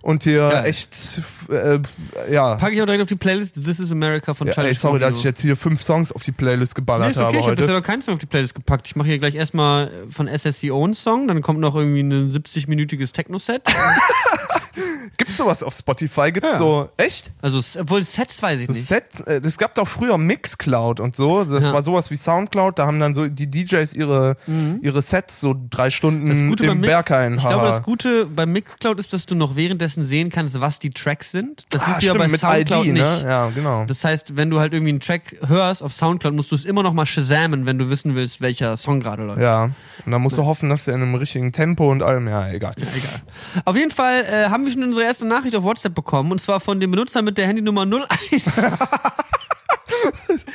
und 0.03 0.25
hier 0.25 0.51
Geil. 0.51 0.67
echt, 0.67 1.23
äh, 1.49 1.79
ja. 2.31 2.57
Packe 2.57 2.75
ich 2.75 2.83
auch 2.83 2.87
direkt 2.87 3.03
auf 3.03 3.09
die 3.09 3.15
Playlist 3.15 3.55
This 3.65 3.79
is 3.79 3.93
America 3.93 4.35
von 4.35 4.49
ja 4.49 4.53
Charlie 4.53 4.71
ey, 4.71 4.75
sorry, 4.75 4.99
dass 4.99 5.19
ich 5.19 5.25
jetzt 5.25 5.41
hier 5.41 5.57
fünf 5.57 5.83
Songs 5.83 6.13
auf 6.13 6.25
die 6.25 6.33
Playlist 6.33 6.77
Nee, 6.77 6.81
geballert 6.81 7.11
ist 7.13 7.17
okay, 7.19 7.27
habe 7.27 7.37
ich 7.39 7.47
habe 7.47 7.57
bisher 7.57 7.75
noch 7.75 7.83
keinen 7.83 8.03
Song 8.03 8.15
auf 8.15 8.21
die 8.21 8.27
Playlist 8.27 8.55
gepackt. 8.55 8.89
Ich 8.89 8.97
mache 8.97 9.09
hier 9.09 9.19
gleich 9.19 9.37
erstmal 9.37 9.91
von 10.11 10.27
SSC 10.27 10.71
Own 10.73 10.95
Song, 10.95 11.29
dann 11.29 11.41
kommt 11.41 11.61
noch 11.61 11.75
irgendwie 11.77 12.03
ein 12.03 12.31
70-minütiges 12.31 13.13
Techno-Set. 13.13 13.63
Gibt's 15.19 15.37
sowas 15.37 15.63
auf 15.63 15.75
Spotify? 15.75 16.33
Gibt's 16.33 16.51
Ja. 16.53 16.59
so, 16.59 16.89
echt? 16.97 17.33
Also, 17.43 17.61
obwohl 17.81 18.03
Sets 18.03 18.43
weiß 18.43 18.61
ich 18.61 18.67
Das 18.67 18.77
nicht. 18.77 18.89
Set, 18.89 19.27
äh, 19.27 19.41
es 19.45 19.59
gab 19.59 19.75
doch 19.75 19.87
früher 19.87 20.19
Mixcloud 20.19 21.01
und 21.01 21.15
so. 21.17 21.45
Das 21.45 21.67
Ja. 21.67 21.73
war 21.73 21.83
sowas 21.83 22.11
wie 22.11 22.17
Soundcloud. 22.17 22.79
Da 22.79 22.87
haben 22.87 22.99
dann 23.01 23.15
so 23.15 23.27
die 23.29 23.51
DJs 23.51 23.93
ihre, 23.95 24.37
ihre 24.83 25.03
Sets 25.03 25.41
so 25.41 25.55
drei 25.71 25.91
Stunden 25.91 26.25
Mhm. 26.33 26.53
Im 26.63 26.81
Berghain. 26.81 27.35
Ich 27.35 27.41
glaube, 27.47 27.67
das 27.67 27.83
Gute 27.83 28.27
beim 28.27 28.53
Mixcloud 28.53 28.99
ist, 28.99 29.13
dass 29.13 29.27
du 29.27 29.35
noch 29.35 29.57
währenddessen 29.57 30.03
sehen 30.03 30.31
kannst, 30.31 30.61
was 30.61 30.79
die 30.79 30.91
Tracks 30.91 31.31
sind. 31.31 31.65
Das 31.71 31.83
ah, 31.83 31.99
du 31.99 32.07
ja 32.07 32.15
bei 32.15 32.29
Soundcloud 32.29 32.87
ID, 32.87 32.93
nicht. 32.93 33.03
ne? 33.03 33.23
Ja, 33.25 33.49
genau. 33.55 33.85
Das 33.85 34.05
heißt, 34.05 34.37
wenn 34.37 34.51
du 34.51 34.61
halt 34.61 34.73
irgendwie 34.73 34.91
einen 34.91 35.01
Track 35.01 35.37
hörst 35.47 35.83
auf 35.83 35.93
Soundcloud, 35.93 36.35
musst 36.35 36.51
du 36.51 36.55
es 36.55 36.65
immer 36.65 36.83
noch 36.83 36.93
mal 36.93 37.07
shazamen, 37.07 37.67
wenn 37.67 37.79
du 37.79 37.91
wissen 37.91 38.15
willst, 38.15 38.41
welcher 38.41 38.77
Song 38.77 39.01
gerade 39.01 39.25
läuft. 39.25 39.41
Ja. 39.41 39.71
Und 40.05 40.13
dann 40.13 40.23
musst 40.23 40.37
du 40.39 40.45
hoffen, 40.45 40.69
dass 40.69 40.85
der 40.85 40.95
in 40.95 41.03
einem 41.03 41.15
richtigen 41.15 41.53
Tempo 41.53 41.91
und 41.91 42.03
allem, 42.03 42.29
ja, 42.29 42.49
egal. 42.51 42.73
Egal. 42.77 43.63
Auf 43.65 43.77
jeden 43.77 43.91
Fall 43.91 44.25
äh, 44.25 44.49
haben 44.51 44.62
wir 44.65 44.73
schon 44.73 44.83
unsere 44.83 45.05
erste 45.05 45.27
Nachricht 45.27 45.55
auf 45.57 45.65
WhatsApp 45.65 45.95
bekommen 45.95 46.33
und 46.33 46.41
zwar 46.41 46.61
von 46.61 46.81
dem 46.81 46.91
Benutzer 46.91 47.23
mit 47.23 47.39
der 47.39 47.47
Handynummer 47.47 47.83
01. 47.83 48.45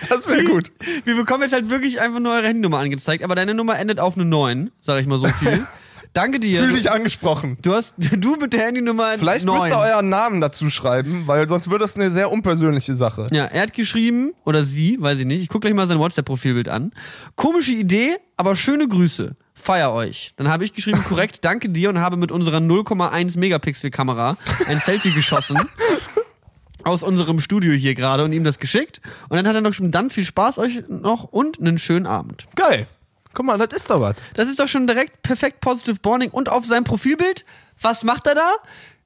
Das 0.09 0.27
wäre 0.27 0.43
gut. 0.43 0.71
wir 1.05 1.15
bekommen 1.15 1.43
jetzt 1.43 1.53
halt 1.53 1.69
wirklich 1.69 2.01
einfach 2.01 2.19
nur 2.19 2.33
eure 2.33 2.47
Handynummer 2.47 2.79
angezeigt, 2.79 3.23
aber 3.23 3.35
deine 3.35 3.53
Nummer 3.53 3.79
endet 3.79 3.99
auf 3.99 4.15
eine 4.15 4.25
9, 4.25 4.71
sag 4.81 4.99
ich 4.99 5.07
mal 5.07 5.19
so 5.19 5.27
viel. 5.27 5.65
Danke 6.13 6.39
dir. 6.39 6.59
Fühl 6.59 6.73
dich 6.73 6.89
angesprochen. 6.89 7.57
Du 7.61 7.73
hast 7.73 7.93
du 7.97 8.35
mit 8.37 8.51
der 8.53 8.65
Handynummer 8.65 9.17
Vielleicht 9.17 9.45
9. 9.45 9.55
müsst 9.55 9.71
ihr 9.71 9.77
euren 9.77 10.09
Namen 10.09 10.41
dazu 10.41 10.69
schreiben, 10.69 11.23
weil 11.27 11.47
sonst 11.47 11.69
wird 11.69 11.81
das 11.81 11.95
eine 11.95 12.09
sehr 12.09 12.31
unpersönliche 12.31 12.95
Sache. 12.95 13.27
Ja, 13.31 13.45
er 13.45 13.61
hat 13.61 13.73
geschrieben, 13.73 14.33
oder 14.43 14.63
sie, 14.63 14.97
weiß 14.99 15.19
ich 15.19 15.25
nicht, 15.25 15.43
ich 15.43 15.49
guck 15.49 15.61
gleich 15.61 15.73
mal 15.73 15.87
sein 15.87 15.99
WhatsApp-Profilbild 15.99 16.69
an. 16.69 16.91
Komische 17.35 17.73
Idee, 17.73 18.15
aber 18.35 18.55
schöne 18.55 18.87
Grüße. 18.87 19.35
Feier 19.59 19.91
euch. 19.93 20.33
Dann 20.37 20.47
habe 20.47 20.63
ich 20.63 20.73
geschrieben, 20.73 21.03
korrekt, 21.07 21.39
danke 21.43 21.69
dir 21.69 21.89
und 21.89 21.99
habe 21.99 22.15
mit 22.17 22.31
unserer 22.31 22.57
0,1 22.57 23.37
Megapixel-Kamera 23.37 24.37
ein 24.67 24.79
Selfie 24.79 25.11
geschossen. 25.11 25.57
Aus 26.83 27.03
unserem 27.03 27.39
Studio 27.41 27.73
hier 27.73 27.95
gerade 27.95 28.23
und 28.23 28.31
ihm 28.31 28.43
das 28.45 28.59
geschickt. 28.59 29.01
Und 29.27 29.35
dann 29.35 29.47
hat 29.47 29.55
er 29.55 29.61
noch 29.61 29.71
geschrieben, 29.71 29.91
dann 29.91 30.09
viel 30.09 30.23
Spaß 30.23 30.59
euch 30.59 30.83
noch 30.87 31.25
und 31.25 31.59
einen 31.59 31.79
schönen 31.79 32.05
Abend. 32.05 32.47
Geil. 32.55 32.87
Guck 33.33 33.45
mal, 33.45 33.57
das 33.57 33.73
ist 33.75 33.89
doch 33.89 33.99
was. 33.99 34.15
Das 34.35 34.47
ist 34.47 34.59
doch 34.59 34.67
schon 34.67 34.87
direkt 34.87 35.21
perfekt 35.21 35.59
Positive 35.59 35.97
Bonding. 36.01 36.29
Und 36.29 36.49
auf 36.49 36.65
seinem 36.65 36.85
Profilbild, 36.85 37.43
was 37.81 38.03
macht 38.03 38.25
er 38.27 38.35
da? 38.35 38.51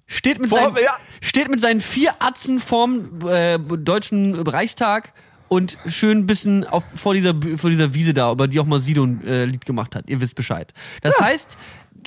Steht 0.06 0.40
mit, 0.40 0.50
Vor- 0.50 0.60
seinen, 0.60 0.76
ja. 0.76 0.92
steht 1.22 1.50
mit 1.50 1.60
seinen 1.60 1.82
vier 1.82 2.14
Atzen 2.20 2.60
vorm 2.60 3.28
äh, 3.28 3.58
deutschen 3.58 4.36
Reichstag 4.36 5.14
und 5.52 5.78
schön 5.86 6.20
ein 6.20 6.26
bisschen 6.28 6.66
auf, 6.66 6.86
vor, 6.96 7.14
dieser, 7.14 7.34
vor 7.58 7.70
dieser 7.70 7.94
Wiese 7.94 8.14
da, 8.14 8.32
über 8.32 8.48
die 8.48 8.58
auch 8.62 8.66
mal 8.66 8.80
Sido 8.80 9.04
ein 9.04 9.28
äh, 9.28 9.44
Lied 9.44 9.66
gemacht 9.66 9.96
hat. 9.96 10.06
Ihr 10.08 10.22
wisst 10.22 10.36
Bescheid. 10.36 10.74
Das 11.02 11.20
heißt, 11.20 11.58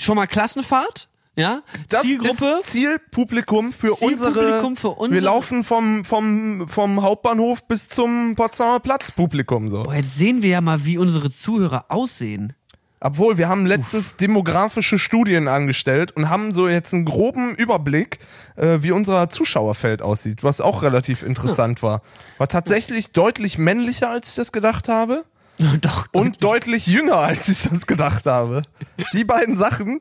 schon 0.01 0.16
mal 0.16 0.26
Klassenfahrt, 0.26 1.11
ja? 1.36 1.62
Das 1.90 2.05
Zielgruppe. 2.05 2.61
ist 2.62 2.70
Zielpublikum 2.70 3.74
für 3.74 3.95
Zielpublikum 3.95 4.72
unsere. 4.72 4.76
für 4.76 4.88
unsere- 4.92 5.12
Wir 5.12 5.20
laufen 5.20 5.62
vom, 5.62 6.07
vom, 6.07 6.66
vom 6.68 7.03
Hauptbahnhof 7.03 7.68
bis 7.68 7.90
zum 7.90 8.34
Potsdamer 8.34 8.80
Platz 8.80 9.12
Publikum 9.12 9.68
so. 9.68 9.82
Boah, 9.82 9.95
jetzt 9.95 10.16
sehen 10.16 10.40
wir 10.42 10.49
ja 10.49 10.61
mal, 10.62 10.86
wie 10.86 10.97
unsere 10.97 11.30
Zuhörer 11.30 11.84
aussehen. 11.90 12.55
Obwohl, 13.07 13.37
wir 13.37 13.51
haben 13.51 13.67
letztens 13.67 14.17
demografische 14.17 14.99
Studien 14.99 15.47
angestellt 15.47 16.13
und 16.13 16.31
haben 16.31 16.53
so 16.53 16.69
jetzt 16.69 16.95
einen 16.95 17.05
groben 17.05 17.55
Überblick, 17.55 18.19
äh, 18.57 18.79
wie 18.81 18.93
unser 18.93 19.29
Zuschauerfeld 19.29 20.01
aussieht, 20.01 20.43
was 20.43 20.63
auch 20.63 20.83
relativ 20.83 21.23
interessant 21.23 21.83
war. 21.83 22.01
War 22.39 22.49
tatsächlich 22.49 23.13
deutlich 23.13 23.59
männlicher, 23.59 24.09
als 24.09 24.31
ich 24.31 24.35
das 24.37 24.53
gedacht 24.53 24.89
habe. 24.89 25.27
Doch. 25.83 26.07
Und 26.13 26.43
deutlich 26.43 26.87
jünger, 26.87 27.19
als 27.19 27.49
ich 27.51 27.69
das 27.69 27.87
gedacht 27.87 28.25
habe. 28.25 28.63
Die 29.13 29.25
beiden 29.25 29.59
Sachen. 29.59 30.01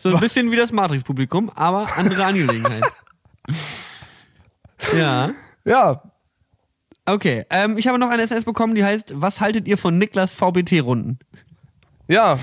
So 0.00 0.10
ein 0.14 0.20
bisschen 0.20 0.50
wie 0.52 0.56
das 0.56 0.72
Matrix-Publikum, 0.72 1.48
aber 1.48 1.88
andere 1.96 2.26
Angelegenheit. 2.26 2.84
ja. 4.96 5.30
Ja, 5.64 6.02
Okay, 7.06 7.44
ähm, 7.50 7.76
ich 7.76 7.88
habe 7.88 7.98
noch 7.98 8.10
eine 8.10 8.22
SMS 8.22 8.44
bekommen, 8.44 8.76
die 8.76 8.84
heißt, 8.84 9.14
was 9.16 9.40
haltet 9.40 9.66
ihr 9.66 9.78
von 9.78 9.98
Niklas 9.98 10.32
VBT-Runden? 10.34 11.18
Ja. 12.10 12.38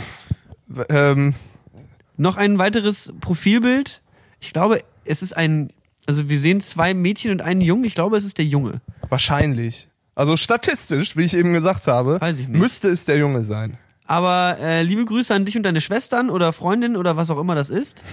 Ähm, 0.90 1.34
Noch 2.18 2.38
ein 2.38 2.58
weiteres 2.58 3.14
Profilbild. 3.22 4.02
Ich 4.40 4.54
glaube, 4.54 4.82
es 5.06 5.22
ist 5.22 5.36
ein, 5.36 5.72
also 6.06 6.30
wir 6.30 6.40
sehen 6.40 6.62
zwei 6.62 6.94
Mädchen 6.94 7.32
und 7.32 7.42
einen 7.42 7.62
Jungen. 7.62 7.84
Ich 7.84 7.96
glaube, 7.96 8.18
es 8.18 8.26
ist 8.26 8.38
der 8.38 8.46
Junge. 8.46 8.82
wahrscheinlich. 9.10 9.88
Also 10.16 10.36
statistisch, 10.36 11.16
wie 11.16 11.24
ich 11.26 11.36
eben 11.36 11.54
gesagt 11.54 11.86
habe, 11.86 12.20
müsste 12.50 12.90
es 12.90 13.06
der 13.06 13.18
Junge 13.18 13.44
sein. 13.44 13.78
Aber 14.08 14.58
äh, 14.60 14.82
liebe 14.82 15.06
Grüße 15.06 15.34
an 15.34 15.46
dich 15.46 15.56
und 15.58 15.64
deine 15.64 15.82
Schwestern 15.82 16.30
oder 16.30 16.54
Freundin 16.54 16.96
oder 16.98 17.18
was 17.18 17.30
auch 17.30 17.40
immer 17.40 17.54
das 17.54 17.70
ist. 17.70 18.04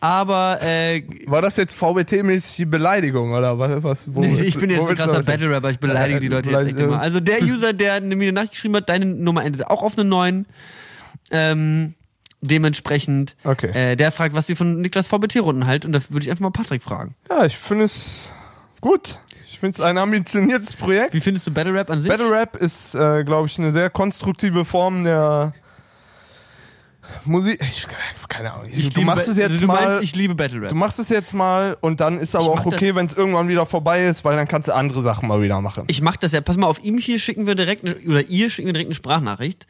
Aber 0.00 0.58
äh, 0.60 1.02
War 1.26 1.40
das 1.40 1.56
jetzt 1.56 1.74
VBT-mäßige 1.74 2.66
Beleidigung 2.66 3.32
oder 3.32 3.58
was? 3.58 3.82
was 3.82 4.14
wo 4.14 4.20
nee, 4.20 4.42
ich 4.42 4.58
bin 4.58 4.68
jetzt 4.68 4.86
ein 4.86 4.94
krasser 4.96 5.12
damit 5.12 5.26
hin? 5.26 5.34
Battle-Rapper, 5.34 5.70
ich 5.70 5.78
beleidige 5.78 6.20
die 6.20 6.28
Leute 6.28 6.50
jetzt 6.50 6.66
echt 6.66 6.78
immer. 6.78 7.00
Also 7.00 7.20
der 7.20 7.42
User, 7.42 7.72
der 7.72 8.00
mir 8.02 8.14
eine 8.14 8.32
Nachricht 8.32 8.52
geschrieben 8.52 8.76
hat, 8.76 8.88
deine 8.88 9.06
Nummer 9.06 9.44
endet 9.44 9.66
auch 9.66 9.82
auf 9.82 9.96
eine 9.96 10.06
9. 10.06 10.46
Ähm, 11.30 11.94
Dementsprechend, 12.42 13.34
Okay. 13.44 13.70
äh, 13.92 13.96
der 13.96 14.12
fragt, 14.12 14.34
was 14.34 14.46
sie 14.46 14.54
von 14.54 14.80
Niklas 14.80 15.08
VBT-Runden 15.08 15.66
halt 15.66 15.84
und 15.84 15.92
da 15.92 16.00
würde 16.10 16.24
ich 16.24 16.30
einfach 16.30 16.42
mal 16.42 16.50
Patrick 16.50 16.82
fragen. 16.82 17.14
Ja, 17.30 17.44
ich 17.46 17.56
finde 17.56 17.84
es 17.86 18.30
gut. 18.80 19.18
Ich 19.46 19.58
finde 19.58 19.72
es 19.74 19.80
ein 19.80 19.96
ambitioniertes 19.96 20.74
Projekt. 20.74 21.14
Wie 21.14 21.20
findest 21.22 21.46
du 21.46 21.50
Battle 21.50 21.72
Rap 21.72 21.90
an 21.90 22.02
sich? 22.02 22.08
Battle 22.10 22.30
Rap 22.30 22.54
ist, 22.56 22.94
äh, 22.94 23.24
glaube 23.24 23.48
ich, 23.48 23.58
eine 23.58 23.72
sehr 23.72 23.88
konstruktive 23.88 24.64
Form 24.66 25.02
der 25.02 25.54
Musik. 27.24 27.60
Ich, 27.62 27.86
keine 28.28 28.52
Ahnung. 28.52 28.66
Ich 28.70 28.90
du 28.92 29.00
machst 29.00 29.26
Ba- 29.26 29.32
es 29.32 29.38
jetzt 29.38 29.62
du 29.62 29.66
mal. 29.66 29.86
Meinst, 29.88 30.02
ich 30.02 30.14
liebe 30.14 30.34
Battle 30.34 30.60
Rap. 30.60 30.68
du 30.68 30.74
machst 30.74 30.98
es 30.98 31.08
jetzt 31.08 31.32
mal 31.32 31.76
und 31.80 32.00
dann 32.00 32.18
ist 32.18 32.36
aber 32.36 32.48
auch 32.48 32.66
okay, 32.66 32.94
wenn 32.94 33.06
es 33.06 33.14
irgendwann 33.14 33.48
wieder 33.48 33.64
vorbei 33.64 34.04
ist, 34.04 34.24
weil 34.24 34.36
dann 34.36 34.46
kannst 34.46 34.68
du 34.68 34.74
andere 34.74 35.00
Sachen 35.02 35.26
mal 35.28 35.40
wieder 35.40 35.60
machen. 35.60 35.84
Ich 35.86 36.02
mach 36.02 36.16
das 36.16 36.32
ja. 36.32 36.40
Pass 36.42 36.56
mal 36.58 36.66
auf, 36.66 36.84
ihm 36.84 36.98
hier 36.98 37.18
schicken 37.18 37.46
wir 37.46 37.54
direkt, 37.54 37.82
oder 38.06 38.22
ihr 38.28 38.50
schicken 38.50 38.66
wir 38.66 38.72
direkt 38.74 38.88
eine 38.88 38.94
Sprachnachricht. 38.94 39.66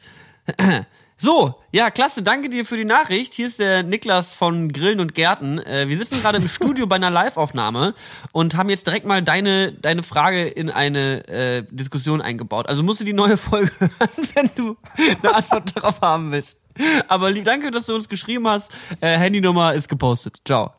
So, 1.19 1.55
ja, 1.71 1.89
klasse, 1.89 2.21
danke 2.21 2.47
dir 2.47 2.63
für 2.63 2.77
die 2.77 2.85
Nachricht. 2.85 3.33
Hier 3.33 3.47
ist 3.47 3.57
der 3.57 3.81
Niklas 3.81 4.33
von 4.33 4.71
Grillen 4.71 4.99
und 4.99 5.15
Gärten. 5.15 5.57
Äh, 5.57 5.89
wir 5.89 5.97
sitzen 5.97 6.21
gerade 6.21 6.37
im 6.37 6.47
Studio 6.47 6.85
bei 6.85 6.95
einer 6.97 7.09
Live-Aufnahme 7.09 7.95
und 8.33 8.55
haben 8.55 8.69
jetzt 8.69 8.85
direkt 8.85 9.07
mal 9.07 9.23
deine, 9.23 9.73
deine 9.73 10.03
Frage 10.03 10.47
in 10.47 10.69
eine 10.69 11.27
äh, 11.27 11.63
Diskussion 11.71 12.21
eingebaut. 12.21 12.67
Also 12.67 12.83
musst 12.83 13.01
du 13.01 13.03
die 13.03 13.13
neue 13.13 13.37
Folge 13.37 13.71
hören, 13.79 14.29
wenn 14.35 14.49
du 14.55 14.77
eine 14.95 15.35
Antwort 15.35 15.75
darauf 15.75 16.01
haben 16.01 16.31
willst. 16.31 16.59
Aber 17.07 17.31
lieb, 17.31 17.45
danke, 17.45 17.71
dass 17.71 17.87
du 17.87 17.95
uns 17.95 18.07
geschrieben 18.07 18.47
hast. 18.47 18.71
Äh, 19.01 19.17
Handynummer 19.17 19.73
ist 19.73 19.89
gepostet. 19.89 20.35
Ciao. 20.45 20.73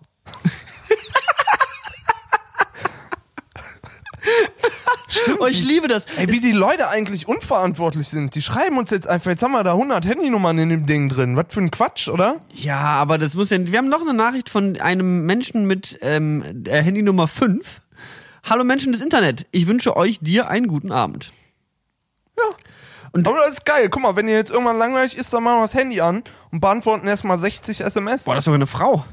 Oh, 5.40 5.46
ich 5.46 5.62
liebe 5.64 5.88
das. 5.88 6.04
Ey, 6.16 6.30
wie 6.30 6.40
die 6.40 6.52
Leute 6.52 6.88
eigentlich 6.88 7.26
unverantwortlich 7.28 8.08
sind. 8.08 8.34
Die 8.34 8.42
schreiben 8.42 8.76
uns 8.78 8.90
jetzt 8.90 9.08
einfach, 9.08 9.30
jetzt 9.30 9.42
haben 9.42 9.52
wir 9.52 9.64
da 9.64 9.72
100 9.72 10.06
Handynummern 10.06 10.58
in 10.58 10.68
dem 10.68 10.86
Ding 10.86 11.08
drin. 11.08 11.36
Was 11.36 11.46
für 11.50 11.60
ein 11.60 11.70
Quatsch, 11.70 12.08
oder? 12.08 12.40
Ja, 12.52 12.78
aber 12.78 13.18
das 13.18 13.34
muss 13.34 13.50
ja. 13.50 13.58
Wir 13.64 13.78
haben 13.78 13.88
noch 13.88 14.02
eine 14.02 14.14
Nachricht 14.14 14.48
von 14.50 14.78
einem 14.80 15.24
Menschen 15.26 15.66
mit 15.66 15.98
ähm, 16.02 16.44
der 16.52 16.82
Handynummer 16.82 17.26
5. 17.28 17.80
Hallo 18.44 18.64
Menschen 18.64 18.92
des 18.92 19.02
Internet, 19.02 19.46
ich 19.50 19.66
wünsche 19.66 19.96
euch 19.96 20.18
dir 20.20 20.48
einen 20.48 20.68
guten 20.68 20.92
Abend. 20.92 21.32
Ja. 22.36 22.44
Und- 23.12 23.26
Aber 23.26 23.38
das 23.44 23.54
ist 23.54 23.64
geil. 23.66 23.88
Guck 23.90 24.02
mal, 24.02 24.16
wenn 24.16 24.28
ihr 24.28 24.34
jetzt 24.36 24.50
irgendwann 24.50 24.78
langweilig 24.78 25.16
ist, 25.16 25.32
dann 25.32 25.42
machen 25.42 25.58
wir 25.58 25.62
das 25.62 25.74
Handy 25.74 26.00
an 26.00 26.22
und 26.52 26.60
beantworten 26.60 27.06
erstmal 27.06 27.38
60 27.38 27.80
SMS. 27.80 28.24
Boah, 28.24 28.34
das 28.34 28.42
ist 28.42 28.44
sogar 28.46 28.56
eine 28.58 28.66
Frau. 28.66 29.04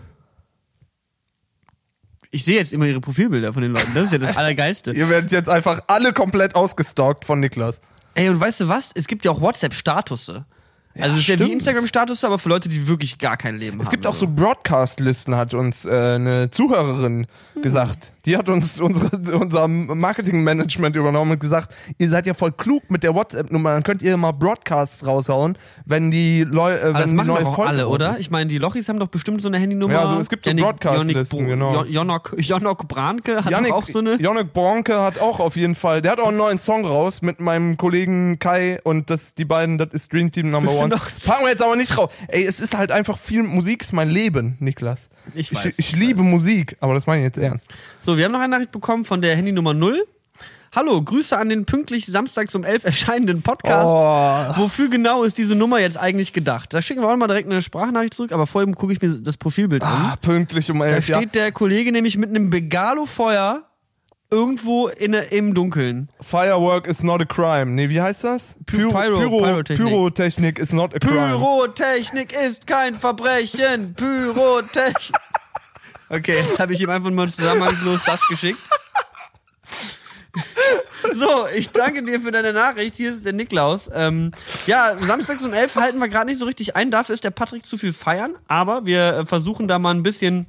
Ich 2.35 2.43
sehe 2.43 2.57
jetzt 2.57 2.73
immer 2.73 2.83
ihre 2.83 2.99
Profilbilder 2.99 3.53
von 3.53 3.61
den 3.61 3.71
Leuten. 3.71 3.93
Das 3.93 4.03
ist 4.03 4.11
ja 4.11 4.17
das 4.17 4.35
Allergeilste. 4.35 4.91
Ihr 4.91 5.07
werdet 5.07 5.31
jetzt 5.31 5.47
einfach 5.47 5.79
alle 5.87 6.11
komplett 6.11 6.53
ausgestalkt 6.53 7.23
von 7.23 7.39
Niklas. 7.39 7.79
Ey, 8.13 8.27
und 8.27 8.37
weißt 8.41 8.59
du 8.59 8.67
was? 8.67 8.91
Es 8.93 9.07
gibt 9.07 9.23
ja 9.23 9.31
auch 9.31 9.39
WhatsApp-Statusse. 9.39 10.43
Also 10.99 11.15
es 11.15 11.21
ist 11.21 11.27
ja 11.27 11.39
wie. 11.39 11.51
Instagram-Status, 11.51 12.23
aber 12.23 12.39
für 12.39 12.49
Leute, 12.49 12.69
die 12.69 12.87
wirklich 12.87 13.17
gar 13.17 13.35
kein 13.37 13.57
Leben 13.57 13.77
haben. 13.77 13.83
Es 13.83 13.89
gibt 13.89 14.07
auch 14.07 14.13
so 14.13 14.27
Broadcast-Listen, 14.27 15.35
hat 15.35 15.53
uns 15.53 15.85
äh, 15.85 15.89
eine 16.15 16.49
Zuhörerin 16.51 17.27
Hm. 17.53 17.61
gesagt. 17.61 18.13
Die 18.25 18.35
hat 18.37 18.49
uns 18.49 18.79
unsere, 18.81 19.37
unser 19.37 19.67
Marketing-Management 19.67 20.95
übernommen 20.95 21.31
und 21.31 21.39
gesagt, 21.39 21.75
ihr 21.97 22.09
seid 22.09 22.25
ja 22.25 22.33
voll 22.33 22.51
klug 22.51 22.83
mit 22.89 23.03
der 23.03 23.13
WhatsApp-Nummer, 23.13 23.73
dann 23.73 23.83
könnt 23.83 24.01
ihr 24.01 24.15
mal 24.17 24.31
Broadcasts 24.31 25.05
raushauen, 25.05 25.57
wenn 25.85 26.11
die 26.11 26.43
Leute, 26.43 26.81
äh, 26.81 26.85
wenn 26.87 26.93
das 26.93 27.09
die 27.09 27.15
machen 27.15 27.27
neue 27.27 27.43
doch 27.43 27.55
Folge 27.55 27.69
alle, 27.69 27.87
oder? 27.87 28.15
Ich 28.19 28.31
meine, 28.31 28.49
die 28.49 28.57
Lochis 28.57 28.89
haben 28.89 28.99
doch 28.99 29.07
bestimmt 29.09 29.41
so 29.41 29.47
eine 29.47 29.59
Handynummer. 29.59 29.93
Ja, 29.93 30.01
also 30.05 30.19
es 30.19 30.29
gibt 30.29 30.45
so 30.45 30.53
Broadcast-Listen, 30.53 31.47
genau. 31.47 31.73
Jo- 31.73 31.85
Jonok, 31.85 32.33
Jonok 32.37 32.87
Branke 32.87 33.43
hat 33.43 33.51
Janik, 33.51 33.71
auch 33.73 33.85
so 33.85 33.99
eine. 33.99 34.19
Janik 34.21 34.53
Bronke 34.53 34.99
hat 35.01 35.19
auch 35.21 35.39
auf 35.39 35.55
jeden 35.55 35.75
Fall, 35.75 36.01
der 36.01 36.13
hat 36.13 36.19
auch 36.19 36.29
einen 36.29 36.37
neuen 36.37 36.57
Song 36.57 36.85
raus 36.85 37.21
mit 37.21 37.39
meinem 37.39 37.77
Kollegen 37.77 38.39
Kai 38.39 38.79
und 38.83 39.09
das, 39.09 39.33
die 39.33 39.45
beiden, 39.45 39.77
das 39.77 39.89
ist 39.91 40.11
Dream 40.13 40.31
Team 40.31 40.49
Number 40.49 40.71
One. 40.75 40.84
Noch- 40.87 41.09
Fangen 41.09 41.43
wir 41.43 41.49
jetzt 41.49 41.63
aber 41.63 41.75
nicht 41.75 41.97
raus. 41.97 42.11
Ey, 42.27 42.43
es 42.45 42.59
ist 42.59 42.77
halt 42.77 42.91
einfach 42.91 43.17
viel, 43.17 43.43
Musik 43.43 43.81
ist 43.83 43.93
mein 43.93 44.09
Leben, 44.09 44.55
Niklas. 44.59 45.09
Ich 45.33 45.53
weiß, 45.53 45.65
ich, 45.65 45.79
ich 45.79 45.95
liebe 45.95 46.21
Musik, 46.21 46.77
aber 46.79 46.93
das 46.93 47.07
meine 47.07 47.21
ich 47.21 47.25
jetzt 47.25 47.37
ernst. 47.37 47.67
So, 47.99 48.17
wir 48.17 48.25
haben 48.25 48.31
noch 48.31 48.39
eine 48.39 48.49
Nachricht 48.49 48.71
bekommen 48.71 49.05
von 49.05 49.21
der 49.21 49.35
Handynummer 49.35 49.73
0. 49.73 50.05
Hallo, 50.75 51.01
Grüße 51.01 51.37
an 51.37 51.47
den 51.47 51.65
pünktlich 51.65 52.05
samstags 52.05 52.53
um 52.53 52.65
11 52.65 52.83
erscheinenden 52.83 53.41
Podcast. 53.41 54.57
Oh. 54.57 54.61
Wofür 54.61 54.89
genau 54.89 55.23
ist 55.23 55.37
diese 55.37 55.55
Nummer 55.55 55.79
jetzt 55.79 55.95
eigentlich 55.97 56.33
gedacht? 56.33 56.73
Da 56.73 56.81
schicken 56.81 57.01
wir 57.01 57.07
auch 57.09 57.15
mal 57.15 57.27
direkt 57.27 57.49
eine 57.49 57.61
Sprachnachricht 57.61 58.13
zurück, 58.13 58.33
aber 58.33 58.45
vorher 58.45 58.69
gucke 58.73 58.91
ich 58.91 59.01
mir 59.01 59.09
das 59.09 59.37
Profilbild 59.37 59.83
an. 59.83 59.89
Ah, 59.89 60.15
pünktlich 60.21 60.69
um 60.69 60.79
Da 60.79 60.85
elf, 60.87 61.07
ja. 61.07 61.17
steht 61.17 61.33
der 61.33 61.53
Kollege 61.53 61.93
nämlich 61.93 62.17
mit 62.17 62.29
einem 62.29 62.49
Begalo-Feuer 62.49 63.63
irgendwo 64.31 64.87
in, 64.87 65.13
im 65.13 65.53
Dunkeln. 65.53 66.09
Firework 66.21 66.87
is 66.87 67.03
not 67.03 67.21
a 67.21 67.25
crime. 67.25 67.71
Nee, 67.71 67.89
wie 67.89 68.01
heißt 68.01 68.23
das? 68.23 68.57
Pyro- 68.65 68.91
Pyrotechnik. 68.91 69.77
Pyrotechnik 69.77 70.59
is 70.59 70.73
not 70.73 70.93
a 70.95 70.99
crime. 70.99 71.37
Pyrotechnik 71.37 72.33
ist 72.33 72.67
kein 72.67 72.95
Verbrechen. 72.95 73.93
Pyrotechnik. 73.95 75.15
Okay, 76.07 76.35
jetzt 76.37 76.59
habe 76.59 76.71
ich 76.71 76.79
ihm 76.81 76.89
einfach 76.91 77.09
mal 77.09 77.31
zusammenhangslos 77.31 78.03
das 78.05 78.21
geschickt. 78.27 78.59
So, 81.13 81.47
ich 81.55 81.69
danke 81.69 82.03
dir 82.03 82.19
für 82.19 82.31
deine 82.31 82.51
Nachricht. 82.51 82.95
Hier 82.95 83.11
ist 83.11 83.25
der 83.25 83.31
Niklaus. 83.33 83.89
Ähm, 83.93 84.31
ja, 84.67 84.95
samstags 85.01 85.41
um 85.43 85.53
11 85.53 85.75
halten 85.75 85.99
wir 85.99 86.09
gerade 86.09 86.25
nicht 86.29 86.39
so 86.39 86.45
richtig 86.45 86.75
ein. 86.75 86.91
Dafür 86.91 87.15
ist 87.15 87.23
der 87.23 87.31
Patrick 87.31 87.65
zu 87.65 87.77
viel 87.77 87.93
feiern. 87.93 88.35
Aber 88.47 88.85
wir 88.85 89.13
äh, 89.19 89.25
versuchen 89.25 89.67
da 89.67 89.79
mal 89.79 89.93
ein 89.93 90.03
bisschen 90.03 90.45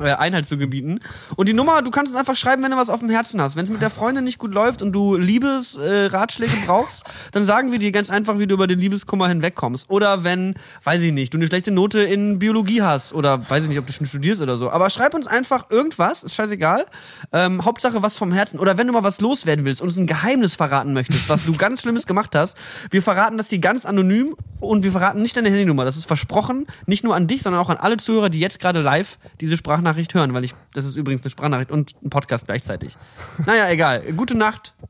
Einhalt 0.00 0.46
zu 0.46 0.58
gebieten. 0.58 0.98
Und 1.36 1.48
die 1.48 1.52
Nummer, 1.52 1.80
du 1.80 1.90
kannst 1.90 2.10
uns 2.10 2.18
einfach 2.18 2.34
schreiben, 2.34 2.64
wenn 2.64 2.72
du 2.72 2.76
was 2.76 2.90
auf 2.90 2.98
dem 2.98 3.10
Herzen 3.10 3.40
hast. 3.40 3.54
Wenn 3.54 3.62
es 3.62 3.70
mit 3.70 3.80
der 3.80 3.90
Freundin 3.90 4.24
nicht 4.24 4.38
gut 4.38 4.52
läuft 4.52 4.82
und 4.82 4.92
du 4.92 5.16
Liebesratschläge 5.16 6.56
äh, 6.56 6.66
brauchst, 6.66 7.04
dann 7.30 7.44
sagen 7.44 7.70
wir 7.70 7.78
dir 7.78 7.92
ganz 7.92 8.10
einfach, 8.10 8.38
wie 8.38 8.48
du 8.48 8.54
über 8.54 8.66
den 8.66 8.80
Liebeskummer 8.80 9.28
hinwegkommst. 9.28 9.88
Oder 9.90 10.24
wenn, 10.24 10.54
weiß 10.82 11.00
ich 11.02 11.12
nicht, 11.12 11.32
du 11.32 11.38
eine 11.38 11.46
schlechte 11.46 11.70
Note 11.70 12.00
in 12.00 12.40
Biologie 12.40 12.82
hast 12.82 13.12
oder 13.12 13.48
weiß 13.48 13.62
ich 13.62 13.68
nicht, 13.68 13.78
ob 13.78 13.86
du 13.86 13.92
schon 13.92 14.06
studierst 14.06 14.42
oder 14.42 14.56
so. 14.56 14.68
Aber 14.70 14.90
schreib 14.90 15.14
uns 15.14 15.28
einfach 15.28 15.70
irgendwas, 15.70 16.24
ist 16.24 16.34
scheißegal. 16.34 16.86
Ähm, 17.32 17.64
Hauptsache 17.64 18.02
was 18.02 18.18
vom 18.18 18.32
Herzen. 18.32 18.58
Oder 18.58 18.76
wenn 18.76 18.88
du 18.88 18.92
mal 18.92 19.04
was 19.04 19.20
loswerden 19.20 19.64
willst, 19.64 19.80
uns 19.80 19.96
ein 19.96 20.08
Geheimnis 20.08 20.56
verraten 20.56 20.92
möchtest, 20.92 21.28
was 21.28 21.46
du 21.46 21.52
ganz 21.52 21.82
Schlimmes 21.82 22.06
gemacht 22.06 22.34
hast, 22.34 22.56
wir 22.90 23.02
verraten 23.02 23.38
das 23.38 23.48
dir 23.48 23.60
ganz 23.60 23.86
anonym 23.86 24.34
und 24.58 24.82
wir 24.82 24.92
verraten 24.92 25.22
nicht 25.22 25.36
deine 25.36 25.48
Handynummer. 25.48 25.84
Das 25.84 25.96
ist 25.96 26.06
versprochen, 26.06 26.66
nicht 26.86 27.04
nur 27.04 27.14
an 27.14 27.28
dich, 27.28 27.42
sondern 27.42 27.62
auch 27.62 27.70
an 27.70 27.76
alle 27.76 27.96
Zuhörer, 27.96 28.28
die 28.28 28.40
jetzt 28.40 28.58
gerade 28.58 28.80
live 28.80 29.18
diese 29.40 29.56
Sprachnachricht 29.84 30.14
hören, 30.14 30.32
weil 30.32 30.44
ich, 30.44 30.54
das 30.72 30.86
ist 30.86 30.96
übrigens 30.96 31.22
eine 31.22 31.30
Sprachnachricht 31.30 31.70
und 31.70 31.94
ein 32.02 32.10
Podcast 32.10 32.46
gleichzeitig. 32.46 32.96
Naja, 33.44 33.68
egal. 33.70 34.00
Gute 34.12 34.34
Nacht. 34.34 34.74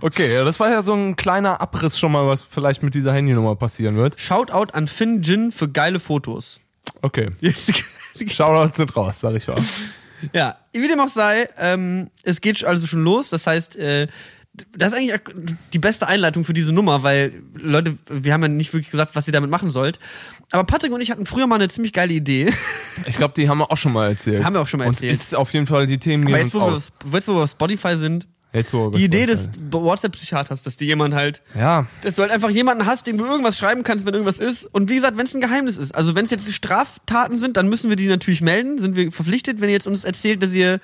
Okay, 0.00 0.32
ja, 0.32 0.44
das 0.44 0.60
war 0.60 0.70
ja 0.70 0.82
so 0.82 0.92
ein 0.92 1.16
kleiner 1.16 1.60
Abriss 1.60 1.98
schon 1.98 2.12
mal, 2.12 2.26
was 2.28 2.44
vielleicht 2.44 2.84
mit 2.84 2.94
dieser 2.94 3.12
Handynummer 3.12 3.56
passieren 3.56 3.96
wird. 3.96 4.20
Shoutout 4.20 4.72
an 4.72 4.86
Finn 4.86 5.22
Jin 5.22 5.50
für 5.50 5.68
geile 5.68 5.98
Fotos. 5.98 6.60
Okay. 7.02 7.30
Shoutouts 8.28 8.76
sind 8.76 8.94
raus, 8.94 9.18
sag 9.18 9.34
ich 9.34 9.48
mal. 9.48 9.60
Ja, 10.32 10.56
wie 10.72 10.86
dem 10.86 11.00
auch 11.00 11.08
sei, 11.08 11.48
ähm, 11.58 12.10
es 12.22 12.40
geht 12.40 12.62
also 12.64 12.86
schon 12.86 13.02
los. 13.02 13.30
Das 13.30 13.46
heißt, 13.46 13.76
äh, 13.76 14.06
das 14.76 14.92
ist 14.92 14.98
eigentlich 14.98 15.20
die 15.72 15.78
beste 15.78 16.06
Einleitung 16.06 16.44
für 16.44 16.52
diese 16.52 16.72
Nummer, 16.72 17.02
weil 17.02 17.32
Leute, 17.54 17.96
wir 18.10 18.32
haben 18.32 18.42
ja 18.42 18.48
nicht 18.48 18.72
wirklich 18.72 18.90
gesagt, 18.90 19.14
was 19.16 19.26
ihr 19.26 19.32
damit 19.32 19.50
machen 19.50 19.70
sollt. 19.70 19.98
Aber 20.50 20.64
Patrick 20.64 20.92
und 20.92 21.00
ich 21.00 21.10
hatten 21.10 21.26
früher 21.26 21.46
mal 21.46 21.56
eine 21.56 21.68
ziemlich 21.68 21.92
geile 21.92 22.12
Idee. 22.12 22.52
Ich 23.06 23.16
glaube, 23.16 23.34
die 23.36 23.48
haben 23.48 23.58
wir 23.58 23.70
auch 23.70 23.76
schon 23.76 23.92
mal 23.92 24.08
erzählt. 24.08 24.44
Haben 24.44 24.54
wir 24.54 24.60
auch 24.62 24.66
schon 24.66 24.78
mal 24.78 24.86
erzählt. 24.86 25.12
ist 25.12 25.34
auf 25.34 25.52
jeden 25.52 25.66
Fall 25.66 25.86
die 25.86 25.98
Themen, 25.98 26.26
die 26.26 26.32
jetzt, 26.32 26.54
wo 26.54 26.58
wir, 26.60 26.64
aus. 26.64 26.92
auf- 27.04 27.12
jetzt, 27.14 27.28
wo 27.28 27.34
wir 27.34 27.42
auf 27.44 27.50
Spotify 27.50 27.96
sind, 27.96 28.26
Jetzt, 28.52 28.72
wo 28.72 28.90
wir 28.90 28.98
die 28.98 29.04
Idee 29.04 29.26
des 29.26 29.50
WhatsApp-Psychiaters, 29.70 30.62
dass 30.62 30.76
dir 30.78 30.86
jemand 30.86 31.14
halt 31.14 31.42
Ja, 31.54 31.86
dass 32.02 32.16
du 32.16 32.22
halt 32.22 32.30
einfach 32.32 32.48
jemanden 32.50 32.86
hast, 32.86 33.06
dem 33.06 33.18
du 33.18 33.26
irgendwas 33.26 33.58
schreiben 33.58 33.82
kannst, 33.82 34.06
wenn 34.06 34.14
irgendwas 34.14 34.38
ist. 34.38 34.64
Und 34.66 34.88
wie 34.88 34.96
gesagt, 34.96 35.16
wenn 35.18 35.26
es 35.26 35.34
ein 35.34 35.40
Geheimnis 35.42 35.76
ist, 35.76 35.94
also 35.94 36.14
wenn 36.14 36.24
es 36.24 36.30
jetzt 36.30 36.50
Straftaten 36.52 37.36
sind, 37.36 37.56
dann 37.58 37.68
müssen 37.68 37.90
wir 37.90 37.96
die 37.96 38.06
natürlich 38.06 38.40
melden, 38.40 38.78
sind 38.78 38.96
wir 38.96 39.12
verpflichtet, 39.12 39.60
wenn 39.60 39.68
ihr 39.68 39.74
jetzt 39.74 39.86
uns 39.86 40.04
erzählt, 40.04 40.42
dass 40.42 40.52
ihr 40.54 40.80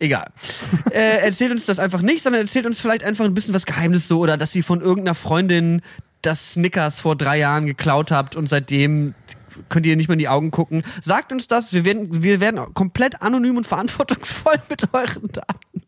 Egal. 0.00 0.30
äh, 0.90 1.18
erzählt 1.18 1.52
uns 1.52 1.66
das 1.66 1.78
einfach 1.78 2.00
nicht, 2.00 2.22
sondern 2.22 2.42
erzählt 2.42 2.66
uns 2.66 2.80
vielleicht 2.80 3.04
einfach 3.04 3.26
ein 3.26 3.34
bisschen 3.34 3.54
was 3.54 3.66
Geheimnis 3.66 4.08
so 4.08 4.18
oder 4.20 4.36
dass 4.36 4.50
sie 4.50 4.62
von 4.62 4.80
irgendeiner 4.80 5.14
Freundin 5.14 5.82
das 6.22 6.54
Snickers 6.54 7.00
vor 7.00 7.16
drei 7.16 7.38
Jahren 7.38 7.66
geklaut 7.66 8.10
habt 8.10 8.34
und 8.34 8.48
seitdem 8.48 9.14
könnt 9.68 9.86
ihr 9.86 9.96
nicht 9.96 10.08
mehr 10.08 10.14
in 10.14 10.18
die 10.18 10.28
Augen 10.28 10.50
gucken. 10.50 10.84
Sagt 11.02 11.32
uns 11.32 11.48
das, 11.48 11.72
wir 11.72 11.84
werden, 11.84 12.22
wir 12.22 12.40
werden 12.40 12.72
komplett 12.72 13.20
anonym 13.22 13.58
und 13.58 13.66
verantwortungsvoll 13.66 14.56
mit 14.68 14.92
euren 14.92 15.28
Daten. 15.28 15.82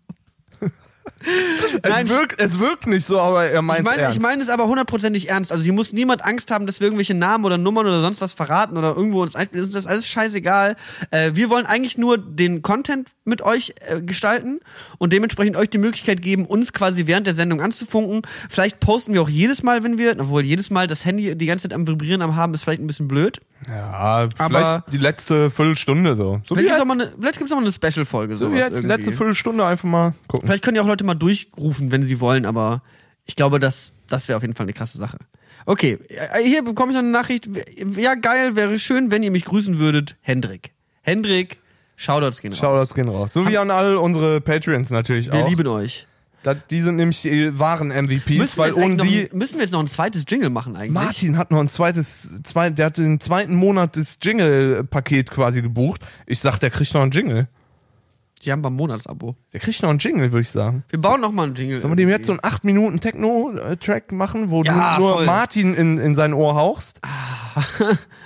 Nein, 1.82 2.06
es, 2.06 2.12
wirkt, 2.12 2.40
es 2.40 2.58
wirkt 2.58 2.86
nicht 2.86 3.06
so, 3.06 3.20
aber 3.20 3.44
er 3.44 3.62
meint 3.62 3.80
ich 3.80 3.84
meine, 3.84 4.02
ernst. 4.02 4.18
ich 4.18 4.22
meine 4.22 4.42
es 4.42 4.48
aber 4.48 4.66
hundertprozentig 4.66 5.28
ernst. 5.28 5.52
Also 5.52 5.62
hier 5.64 5.72
muss 5.72 5.92
niemand 5.92 6.24
Angst 6.24 6.50
haben, 6.50 6.66
dass 6.66 6.80
wir 6.80 6.86
irgendwelche 6.86 7.14
Namen 7.14 7.44
oder 7.44 7.58
Nummern 7.58 7.86
oder 7.86 8.00
sonst 8.00 8.20
was 8.20 8.34
verraten 8.34 8.76
oder 8.76 8.96
irgendwo 8.96 9.22
uns 9.22 9.36
einspielen. 9.36 9.64
Das 9.64 9.84
ist 9.84 9.88
alles 9.88 10.06
scheißegal. 10.06 10.76
Äh, 11.10 11.32
wir 11.34 11.50
wollen 11.50 11.66
eigentlich 11.66 11.98
nur 11.98 12.18
den 12.18 12.62
Content 12.62 13.10
mit 13.25 13.43
euch 13.43 13.75
äh, 13.89 14.01
gestalten 14.01 14.61
und 14.99 15.12
dementsprechend 15.12 15.57
euch 15.57 15.70
die 15.70 15.79
Möglichkeit 15.79 16.23
geben, 16.23 16.45
uns 16.47 16.73
quasi 16.73 17.07
während 17.07 17.27
der 17.27 17.35
Sendung 17.35 17.61
anzufunken. 17.61 18.23
Vielleicht 18.49 18.81
posten 18.81 19.14
wir 19.14 19.23
auch 19.23 19.29
jedes 19.29 19.62
Mal, 19.62 19.85
wenn 19.85 19.99
wir, 19.99 20.16
obwohl 20.18 20.43
jedes 20.45 20.70
Mal 20.70 20.87
das 20.87 21.05
Handy 21.05 21.35
die 21.37 21.47
ganze 21.47 21.68
Zeit 21.68 21.75
am 21.75 21.87
Vibrieren 21.87 22.23
am 22.23 22.35
haben, 22.37 22.53
ist 22.55 22.64
vielleicht 22.64 22.81
ein 22.83 22.87
bisschen 22.87 23.09
blöd. 23.09 23.41
ja, 23.68 24.29
Aber- 24.39 24.49
vielleicht 24.49 24.93
die 24.93 24.99
letzte 24.99 25.51
Viertelstunde 25.51 26.14
so. 26.14 26.41
So 26.45 26.55
Vielleicht 26.55 26.68
gibt 26.68 26.77
es 26.77 26.81
auch 26.83 26.87
mal 26.87 27.01
eine, 27.01 27.12
vielleicht 27.18 27.39
gibt's 27.39 27.53
auch 27.53 27.57
mal 27.57 27.62
eine 27.62 27.73
Special-Folge. 27.73 28.37
so 28.37 28.51
wie 28.53 28.57
jetzt 28.57 28.70
irgendwie. 28.70 28.87
letzte 28.89 29.12
Viertelstunde 29.12 29.64
einfach 29.64 29.89
mal 29.89 30.14
gucken. 30.27 30.47
Vielleicht 30.49 30.64
können 30.64 30.77
ja 30.77 30.83
auch 30.83 30.87
Leute 30.89 31.05
mal 31.05 31.14
durchrufen, 31.14 31.91
wenn 31.93 32.03
sie 32.05 32.18
wollen, 32.20 32.45
aber 32.45 32.83
ich 33.25 33.37
glaube, 33.37 33.61
das, 33.61 33.93
das 34.09 34.27
wäre 34.27 34.37
auf 34.37 34.43
jeden 34.43 34.55
Fall 34.55 34.64
eine 34.64 34.73
krasse 34.73 34.99
Sache. 34.99 35.18
Okay, 35.64 35.99
äh, 36.09 36.43
hier 36.43 36.64
bekomme 36.64 36.91
ich 36.91 36.95
noch 36.97 37.03
eine 37.05 37.12
Nachricht. 37.12 37.49
Ja, 37.97 38.16
geil, 38.16 38.57
wäre 38.57 38.81
schön, 38.81 39.12
wenn 39.12 39.23
ihr 39.23 39.31
mich 39.31 39.45
grüßen 39.45 39.79
würdet. 39.79 40.16
Hendrik. 40.23 40.73
Hendrik, 41.03 41.59
Shoutouts 41.97 42.40
gehen 42.40 42.53
raus. 42.53 42.61
Shoutouts 42.61 42.95
gehen 42.95 43.09
raus. 43.09 43.32
So 43.32 43.47
wie 43.49 43.59
an 43.59 43.70
all 43.70 43.97
unsere 43.97 44.40
Patreons 44.40 44.90
natürlich 44.90 45.30
Wir 45.30 45.45
auch. 45.45 45.49
lieben 45.49 45.66
euch. 45.66 46.07
Da, 46.43 46.55
die 46.55 46.80
sind 46.80 46.97
nämlich 46.97 47.22
die 47.22 47.57
wahren 47.57 47.88
MVPs, 47.90 48.30
Müssen 48.30 48.57
wir, 48.57 48.62
weil 48.64 48.68
jetzt 48.70 48.76
ohne 48.76 48.97
die. 48.97 49.22
noch, 49.22 49.30
ein- 49.32 49.38
müssen 49.38 49.55
wir 49.55 49.61
jetzt 49.62 49.70
noch 49.72 49.78
ein 49.80 49.86
zweites 49.86 50.24
Jingle 50.26 50.51
machen 50.51 50.74
eigentlich? 50.74 50.90
Martin 50.90 51.38
hat 51.38 51.53
noch 51.53 51.61
ein 51.61 51.68
zweites, 51.68 52.43
zwei, 52.43 52.68
der 52.70 52.86
hat 52.86 52.99
den 52.99 53.20
zweiten 53.20 53.55
Monat 53.55 53.95
des 53.95 54.18
Jingle-Paket 54.20 55.30
quasi 55.30 55.62
gebucht. 55.62 56.01
Ich 56.26 56.40
sag, 56.40 56.59
der 56.59 56.70
kriegt 56.70 56.93
noch 56.95 57.03
einen 57.03 57.12
Jingle. 57.12 57.47
Die 58.45 58.51
haben 58.51 58.61
beim 58.62 58.74
Monatsabo. 58.74 59.36
Der 59.53 59.61
kriegt 59.61 59.80
noch 59.82 59.90
einen 59.90 60.01
Jingle, 60.01 60.32
würde 60.32 60.43
ich 60.43 60.51
sagen. 60.51 60.82
Wir 60.88 60.99
bauen 60.99 61.20
noch 61.20 61.30
mal 61.30 61.45
einen 61.45 61.55
Jingle. 61.55 61.78
Sollen 61.78 61.93
wir 61.93 61.97
dem 61.97 62.09
jetzt 62.09 62.26
so 62.26 62.32
einen 62.32 62.40
8 62.43 62.64
Minuten 62.64 62.99
Techno-Track 62.99 64.11
machen, 64.12 64.51
wo 64.51 64.64
Ja, 64.64 64.97
du 64.97 65.03
nur 65.03 65.12
voll. 65.14 65.26
Martin 65.26 65.74
in, 65.74 65.99
in 65.99 66.14
sein 66.14 66.34
Ohr 66.34 66.55
hauchst? 66.55 67.01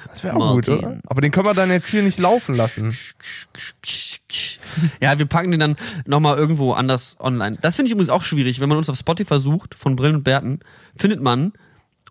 Das 0.09 0.25
wäre 0.25 0.37
auch 0.37 0.55
gut, 0.55 0.67
oder? 0.71 0.99
Aber 1.09 1.21
den 1.21 1.31
können 1.31 1.45
wir 1.45 1.53
dann 1.53 1.69
jetzt 1.71 1.89
hier 1.91 2.03
nicht 2.03 2.19
laufen 2.19 2.55
lassen. 2.55 2.97
Ja, 5.01 5.19
wir 5.19 5.27
packen 5.27 5.51
den 5.51 5.61
dann 5.61 5.77
nochmal 6.07 6.39
irgendwo 6.39 6.73
anders 6.73 7.17
online. 7.21 7.59
Das 7.61 7.77
finde 7.77 7.89
ich 7.89 7.93
übrigens 7.93 8.09
auch 8.09 8.23
schwierig. 8.23 8.59
Wenn 8.61 8.71
man 8.71 8.79
uns 8.79 8.89
auf 8.89 8.97
Spotify 8.97 9.39
sucht, 9.39 9.75
von 9.75 9.95
Brillen 9.95 10.17
und 10.17 10.25
Bärten, 10.25 10.61
findet 10.97 11.21
man 11.21 11.53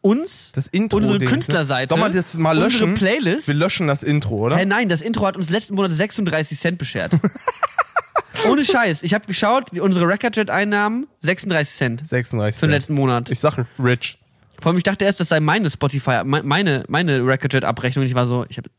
uns, 0.01 0.51
Das 0.53 0.67
Intro. 0.67 0.97
unsere 0.97 1.17
ne? 1.17 1.25
Künstlerseite, 1.25 1.89
Sollen 1.89 2.01
wir 2.01 2.09
das 2.09 2.37
mal 2.37 2.49
unsere 2.61 2.85
löschen? 2.85 2.93
Playlist. 2.93 3.47
Wir 3.47 3.55
löschen 3.55 3.87
das 3.87 4.03
Intro, 4.03 4.35
oder? 4.35 4.55
Hey, 4.57 4.67
nein, 4.67 4.87
das 4.87 5.01
Intro 5.01 5.25
hat 5.25 5.35
uns 5.35 5.49
letzten 5.49 5.73
Monat 5.73 5.91
36 5.91 6.59
Cent 6.59 6.77
beschert. 6.77 7.11
Ohne 8.49 8.63
Scheiß. 8.65 9.03
Ich 9.03 9.13
habe 9.13 9.25
geschaut, 9.25 9.77
unsere 9.79 10.07
Recordjet-Einnahmen 10.07 11.07
36 11.21 11.75
Cent 11.75 12.07
36. 12.07 12.59
für 12.59 12.67
den 12.67 12.71
letzten 12.71 12.93
Monat. 12.93 13.29
Ich 13.31 13.39
sag 13.39 13.57
Rich. 13.79 14.19
Vor 14.59 14.69
allem, 14.71 14.77
ich 14.77 14.83
dachte 14.83 15.03
erst, 15.05 15.19
das 15.19 15.29
sei 15.29 15.39
meine 15.39 15.69
Spotify, 15.69 16.21
me- 16.23 16.43
meine, 16.43 16.85
meine 16.87 17.25
Recordjet-Abrechnung. 17.25 18.05
Ich 18.05 18.15
war 18.15 18.25
so, 18.25 18.45
ich 18.47 18.57
habe, 18.57 18.69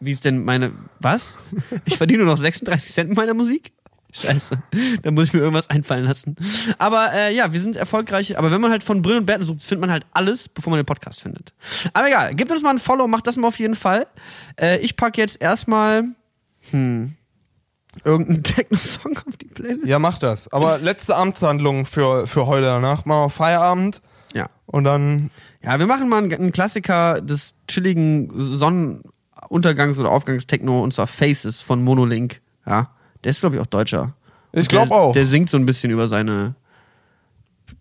wie 0.00 0.12
ist 0.12 0.24
denn 0.24 0.44
meine, 0.44 0.72
was? 1.00 1.38
Ich 1.84 1.96
verdiene 1.96 2.24
nur 2.24 2.32
noch 2.34 2.40
36 2.40 2.92
Cent 2.92 3.08
mit 3.10 3.16
meiner 3.16 3.34
Musik? 3.34 3.72
Scheiße. 4.12 4.62
Da 5.02 5.10
muss 5.10 5.24
ich 5.28 5.32
mir 5.34 5.40
irgendwas 5.40 5.68
einfallen 5.68 6.04
lassen. 6.04 6.36
Aber 6.78 7.12
äh, 7.12 7.34
ja, 7.34 7.52
wir 7.52 7.60
sind 7.60 7.76
erfolgreich. 7.76 8.38
Aber 8.38 8.50
wenn 8.50 8.60
man 8.62 8.70
halt 8.70 8.82
von 8.82 9.02
Brillen 9.02 9.20
und 9.20 9.26
Bärten 9.26 9.44
sucht, 9.44 9.62
findet 9.62 9.80
man 9.82 9.90
halt 9.90 10.06
alles, 10.14 10.48
bevor 10.48 10.70
man 10.70 10.78
den 10.80 10.86
Podcast 10.86 11.20
findet. 11.22 11.52
Aber 11.92 12.06
egal, 12.08 12.32
gebt 12.34 12.50
uns 12.50 12.62
mal 12.62 12.70
ein 12.70 12.78
Follow, 12.78 13.06
macht 13.08 13.26
das 13.26 13.36
mal 13.36 13.48
auf 13.48 13.58
jeden 13.58 13.74
Fall. 13.74 14.06
Äh, 14.60 14.78
ich 14.78 14.96
pack 14.96 15.18
jetzt 15.18 15.40
erstmal, 15.42 16.04
hm, 16.70 17.14
irgendeinen 18.04 18.42
Techno-Song 18.44 19.16
auf 19.26 19.36
die 19.36 19.46
Playlist. 19.46 19.86
Ja, 19.86 19.98
mach 19.98 20.18
das. 20.18 20.52
Aber 20.52 20.78
letzte 20.78 21.16
Amtshandlung 21.16 21.86
für, 21.86 22.26
für 22.26 22.46
heute 22.46 22.66
danach. 22.66 23.04
Machen 23.04 23.26
wir 23.26 23.30
Feierabend 23.30 24.00
Ja. 24.34 24.48
und 24.66 24.84
dann. 24.84 25.30
Ja, 25.62 25.78
wir 25.78 25.86
machen 25.86 26.08
mal 26.08 26.18
einen, 26.22 26.32
einen 26.32 26.52
Klassiker 26.52 27.20
des 27.20 27.54
chilligen 27.68 28.30
Sonnenuntergangs- 28.32 29.98
oder 29.98 30.10
Aufgangstechno 30.10 30.82
und 30.82 30.92
zwar 30.92 31.06
Faces 31.06 31.60
von 31.60 31.82
Monolink. 31.82 32.40
Ja, 32.66 32.90
der 33.24 33.30
ist, 33.30 33.40
glaube 33.40 33.56
ich, 33.56 33.62
auch 33.62 33.66
Deutscher. 33.66 34.14
Ich 34.52 34.60
Und 34.60 34.68
glaub 34.68 34.88
der, 34.88 34.96
auch. 34.96 35.12
Der 35.12 35.26
singt 35.26 35.50
so 35.50 35.56
ein 35.56 35.66
bisschen 35.66 35.90
über 35.90 36.06
seine 36.08 36.54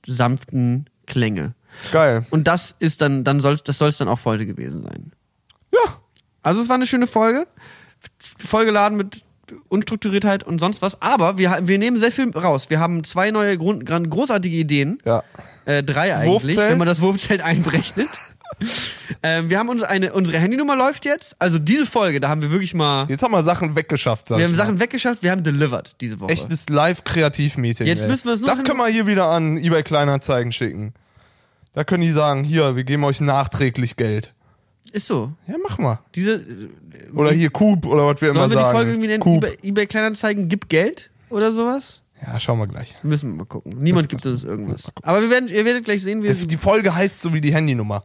sanften 0.08 0.90
Klänge. 1.06 1.54
Geil. 1.92 2.26
Und 2.30 2.48
das 2.48 2.76
ist 2.80 3.02
dann, 3.02 3.24
dann 3.24 3.40
soll's, 3.40 3.64
das 3.64 3.78
soll 3.78 3.90
es 3.90 3.98
dann 3.98 4.08
auch 4.08 4.20
für 4.20 4.32
heute 4.32 4.46
gewesen 4.46 4.82
sein. 4.82 5.12
Ja. 5.74 5.98
Also 6.42 6.62
es 6.62 6.70
war 6.70 6.76
eine 6.76 6.86
schöne 6.86 7.08
Folge. 7.08 7.48
Vollgeladen 8.40 8.98
mit 8.98 9.24
Unstrukturiertheit 9.70 10.44
und 10.44 10.60
sonst 10.60 10.82
was. 10.82 11.02
Aber 11.02 11.38
wir, 11.38 11.58
wir 11.64 11.78
nehmen 11.78 11.98
sehr 12.00 12.12
viel 12.12 12.30
raus. 12.32 12.70
Wir 12.70 12.80
haben 12.80 13.04
zwei 13.04 13.32
neue 13.32 13.58
Grund, 13.58 13.86
großartige 13.86 14.56
Ideen. 14.56 15.00
Ja. 15.06 15.24
Äh, 15.66 15.84
drei 15.84 16.16
eigentlich, 16.16 16.30
Wurfzelt? 16.30 16.70
wenn 16.70 16.78
man 16.78 16.88
das 16.88 17.02
Wurfzelt 17.02 17.42
einberechnet. 17.44 18.10
ähm, 19.24 19.50
wir 19.50 19.60
haben 19.60 19.70
uns 19.70 19.84
eine, 19.84 20.14
unsere 20.14 20.40
Handynummer 20.40 20.76
läuft 20.76 21.06
jetzt. 21.06 21.36
Also 21.40 21.60
diese 21.60 21.86
Folge, 21.86 22.20
da 22.20 22.30
haben 22.30 22.42
wir 22.42 22.52
wirklich 22.52 22.74
mal, 22.74 23.08
Jetzt 23.10 23.24
haben 23.24 23.32
wir 23.32 23.44
Sachen 23.44 23.76
weggeschafft, 23.76 24.30
sag 24.30 24.38
wir 24.38 24.46
ich 24.46 24.50
haben 24.50 24.58
mal. 24.58 24.64
Sachen 24.66 24.80
weggeschafft, 24.80 25.24
wir 25.24 25.32
haben 25.32 25.44
delivered 25.44 25.96
diese 26.00 26.20
Woche. 26.20 26.32
Echtes 26.32 26.70
Live-Kreativ-Meeting. 26.70 27.88
Jetzt 27.88 28.04
ey. 28.04 28.08
müssen 28.08 28.26
wir 28.28 28.34
es 28.34 28.42
nur 28.42 28.50
Das 28.50 28.64
können 28.64 28.78
wir 28.78 28.88
hier 28.88 29.08
wieder 29.08 29.28
an 29.28 29.58
eBay 29.58 29.84
Kleinanzeigen 29.84 30.52
schicken. 30.52 30.94
Da 31.74 31.84
können 31.84 32.04
die 32.04 32.12
sagen, 32.12 32.44
hier, 32.46 32.76
wir 32.76 32.86
geben 32.86 33.04
euch 33.04 33.20
nachträglich 33.20 33.98
Geld. 33.98 34.34
Ist 34.92 35.08
so. 35.08 35.32
Ja, 35.48 35.56
mach 35.62 35.78
mal. 35.78 36.00
Diese, 36.16 36.46
Oder 37.14 37.32
hier 37.32 37.50
Coop 37.50 37.86
oder 37.86 38.06
was 38.08 38.22
wir 38.22 38.30
immer 38.30 38.40
sollen 38.48 38.52
wir 38.52 38.58
die 38.58 38.64
sagen. 38.64 38.76
Folge 38.76 38.92
irgendwie 38.92 39.08
nennen? 39.08 39.24
Coop. 39.24 39.44
eBay, 39.44 39.58
eBay 39.64 39.88
Kleinanzeigen 39.88 40.48
gibt 40.48 40.70
Geld 40.70 41.10
oder 41.30 41.52
sowas? 41.52 42.02
Ja, 42.26 42.40
schauen 42.40 42.60
wir 42.60 42.68
gleich. 42.68 42.96
Müssen 43.04 43.32
wir 43.32 43.38
mal 43.40 43.46
gucken. 43.46 43.74
Niemand 43.78 44.08
gibt 44.10 44.26
uns 44.26 44.44
irgendwas. 44.46 44.92
Aber 45.04 45.22
wir 45.22 45.30
werden, 45.30 45.50
ihr 45.50 45.66
werdet 45.66 45.84
gleich 45.86 46.02
sehen, 46.02 46.24
wie 46.24 46.34
Die 46.34 46.58
Folge 46.58 46.96
heißt 46.96 47.22
so 47.22 47.34
wie 47.34 47.42
die 47.42 47.54
Handynummer. 47.54 48.04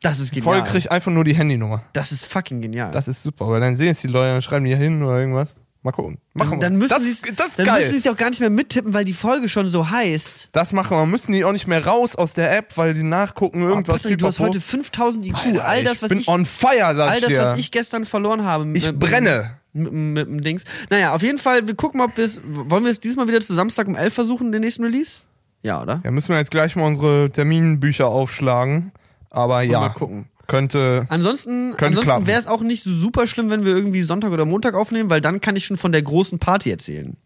das 0.00 0.18
ist 0.18 0.34
Die 0.34 0.40
genial. 0.40 0.60
Folge 0.60 0.70
kriegt 0.70 0.90
einfach 0.90 1.12
nur 1.12 1.24
die 1.24 1.34
Handynummer. 1.34 1.82
das 1.92 2.12
ist 2.12 2.24
fucking 2.24 2.60
genial. 2.62 2.90
Das 2.92 3.08
ist 3.08 3.22
super, 3.22 3.48
weil 3.48 3.60
dann 3.60 3.76
sehen 3.76 3.88
es 3.88 4.00
die 4.00 4.08
Leute, 4.08 4.32
dann 4.32 4.42
schreiben 4.42 4.64
die 4.64 4.70
hier 4.70 4.78
hin 4.78 5.02
oder 5.02 5.18
irgendwas. 5.20 5.54
Mal 5.86 5.92
gucken. 5.92 6.18
Machen 6.34 6.58
dann, 6.58 6.80
wir. 6.80 6.88
dann 6.88 6.98
müssen 7.00 7.22
sie 7.22 7.32
das 7.36 7.54
dann 7.54 7.66
geil. 7.66 7.86
müssen 7.86 8.00
sie 8.00 8.10
auch 8.10 8.16
gar 8.16 8.28
nicht 8.30 8.40
mehr 8.40 8.50
mittippen, 8.50 8.92
weil 8.92 9.04
die 9.04 9.12
Folge 9.12 9.48
schon 9.48 9.68
so 9.68 9.88
heißt. 9.88 10.48
das 10.50 10.72
machen 10.72 10.96
wir. 10.96 11.06
Müssen 11.06 11.30
die 11.30 11.44
auch 11.44 11.52
nicht 11.52 11.68
mehr 11.68 11.86
raus 11.86 12.16
aus 12.16 12.34
der 12.34 12.56
App, 12.56 12.76
weil 12.76 12.92
die 12.92 13.04
nachgucken 13.04 13.62
irgendwas. 13.62 14.00
Oh, 14.00 14.02
Patrick, 14.02 14.18
du 14.18 14.26
hast 14.26 14.40
heute 14.40 14.60
5000 14.60 15.26
IQ. 15.26 15.34
Alter, 15.36 15.64
all 15.64 15.84
das, 15.84 15.92
ich 15.94 16.02
was 16.02 16.08
bin 16.08 16.18
ich, 16.18 16.28
on 16.28 16.44
fire, 16.44 16.92
sag 16.96 17.08
all 17.08 17.14
ich 17.14 17.20
das, 17.20 17.28
dir. 17.28 17.38
was 17.40 17.58
ich 17.58 17.70
gestern 17.70 18.04
verloren 18.04 18.42
habe. 18.44 18.66
Ich 18.74 18.84
mit- 18.84 18.98
brenne. 18.98 19.58
Mit, 19.72 19.92
mit, 19.92 20.26
dem 20.26 20.40
Dings. 20.40 20.64
Naja, 20.90 21.14
auf 21.14 21.22
jeden 21.22 21.38
Fall, 21.38 21.68
wir 21.68 21.76
gucken 21.76 21.98
mal, 21.98 22.06
ob 22.06 22.16
wir 22.16 22.24
es. 22.24 22.40
Wollen 22.44 22.82
wir 22.82 22.90
es 22.90 22.98
diesmal 22.98 23.28
wieder 23.28 23.40
zu 23.40 23.54
Samstag 23.54 23.86
um 23.86 23.94
11 23.94 24.12
versuchen, 24.12 24.50
den 24.50 24.62
nächsten 24.62 24.82
Release? 24.82 25.22
Ja, 25.62 25.80
oder? 25.82 26.00
Ja, 26.02 26.10
müssen 26.10 26.30
wir 26.30 26.38
jetzt 26.38 26.50
gleich 26.50 26.74
mal 26.74 26.84
unsere 26.86 27.30
Terminbücher 27.30 28.08
aufschlagen. 28.08 28.90
Aber 29.30 29.62
ja, 29.62 29.80
Mal 29.80 29.90
gucken. 29.90 30.26
Könnte. 30.46 31.06
Ansonsten, 31.08 31.76
Könnte 31.76 32.00
ansonsten 32.00 32.26
wäre 32.26 32.40
es 32.40 32.46
auch 32.46 32.60
nicht 32.60 32.82
super 32.82 33.26
schlimm, 33.26 33.50
wenn 33.50 33.64
wir 33.64 33.74
irgendwie 33.74 34.02
Sonntag 34.02 34.30
oder 34.32 34.44
Montag 34.44 34.74
aufnehmen, 34.74 35.10
weil 35.10 35.20
dann 35.20 35.40
kann 35.40 35.56
ich 35.56 35.66
schon 35.66 35.76
von 35.76 35.92
der 35.92 36.02
großen 36.02 36.38
Party 36.38 36.70
erzählen. 36.70 37.16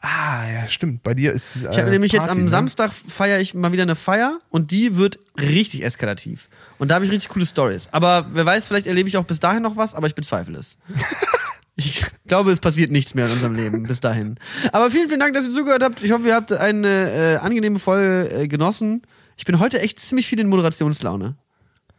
Ah, 0.00 0.48
ja, 0.52 0.68
stimmt. 0.68 1.02
Bei 1.02 1.14
dir 1.14 1.32
ist. 1.32 1.64
Äh, 1.64 1.70
Ich 1.70 1.78
habe 1.78 1.90
nämlich 1.90 2.12
jetzt 2.12 2.26
Party, 2.26 2.38
am 2.38 2.44
ne? 2.44 2.50
Samstag 2.50 2.92
feiere 2.92 3.40
ich 3.40 3.54
mal 3.54 3.72
wieder 3.72 3.84
eine 3.84 3.94
Feier 3.94 4.38
und 4.50 4.70
die 4.70 4.96
wird 4.96 5.18
richtig 5.38 5.84
eskalativ. 5.84 6.48
Und 6.78 6.90
da 6.90 6.96
habe 6.96 7.04
ich 7.04 7.10
richtig 7.12 7.30
coole 7.30 7.46
Stories. 7.46 7.88
Aber 7.92 8.26
wer 8.32 8.44
weiß, 8.44 8.66
vielleicht 8.66 8.86
erlebe 8.86 9.08
ich 9.08 9.16
auch 9.16 9.24
bis 9.24 9.40
dahin 9.40 9.62
noch 9.62 9.76
was, 9.76 9.94
aber 9.94 10.06
ich 10.06 10.14
bezweifle 10.14 10.58
es. 10.58 10.78
ich 11.76 12.04
glaube, 12.26 12.50
es 12.50 12.60
passiert 12.60 12.90
nichts 12.90 13.14
mehr 13.14 13.26
in 13.26 13.32
unserem 13.32 13.54
Leben 13.54 13.82
bis 13.84 14.00
dahin. 14.00 14.36
Aber 14.72 14.90
vielen, 14.90 15.08
vielen 15.08 15.20
Dank, 15.20 15.34
dass 15.34 15.46
ihr 15.46 15.52
zugehört 15.52 15.82
habt. 15.82 16.02
Ich 16.02 16.10
hoffe, 16.10 16.26
ihr 16.26 16.34
habt 16.34 16.52
eine 16.52 17.12
äh, 17.12 17.36
angenehme 17.36 17.78
Folge 17.78 18.30
äh, 18.34 18.48
genossen. 18.48 19.02
Ich 19.36 19.44
bin 19.44 19.58
heute 19.60 19.80
echt 19.80 20.00
ziemlich 20.00 20.26
viel 20.26 20.40
in 20.40 20.48
Moderationslaune. 20.48 21.36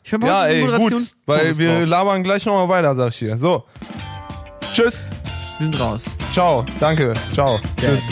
Ich 0.08 0.14
habe 0.14 0.26
Ja, 0.26 0.44
heute 0.44 0.54
ey, 0.54 0.80
gut. 0.80 0.94
Weil 1.26 1.58
wir 1.58 1.80
drauf. 1.80 1.90
labern 1.90 2.24
gleich 2.24 2.46
nochmal 2.46 2.70
weiter, 2.70 2.96
sag 2.96 3.10
ich 3.10 3.18
hier. 3.18 3.36
So. 3.36 3.66
Tschüss. 4.72 5.10
wir 5.58 5.66
sind 5.66 5.78
raus. 5.78 6.06
Ciao. 6.32 6.66
Danke. 6.80 7.14
Ciao. 7.34 7.60
Tschüss. 7.78 8.04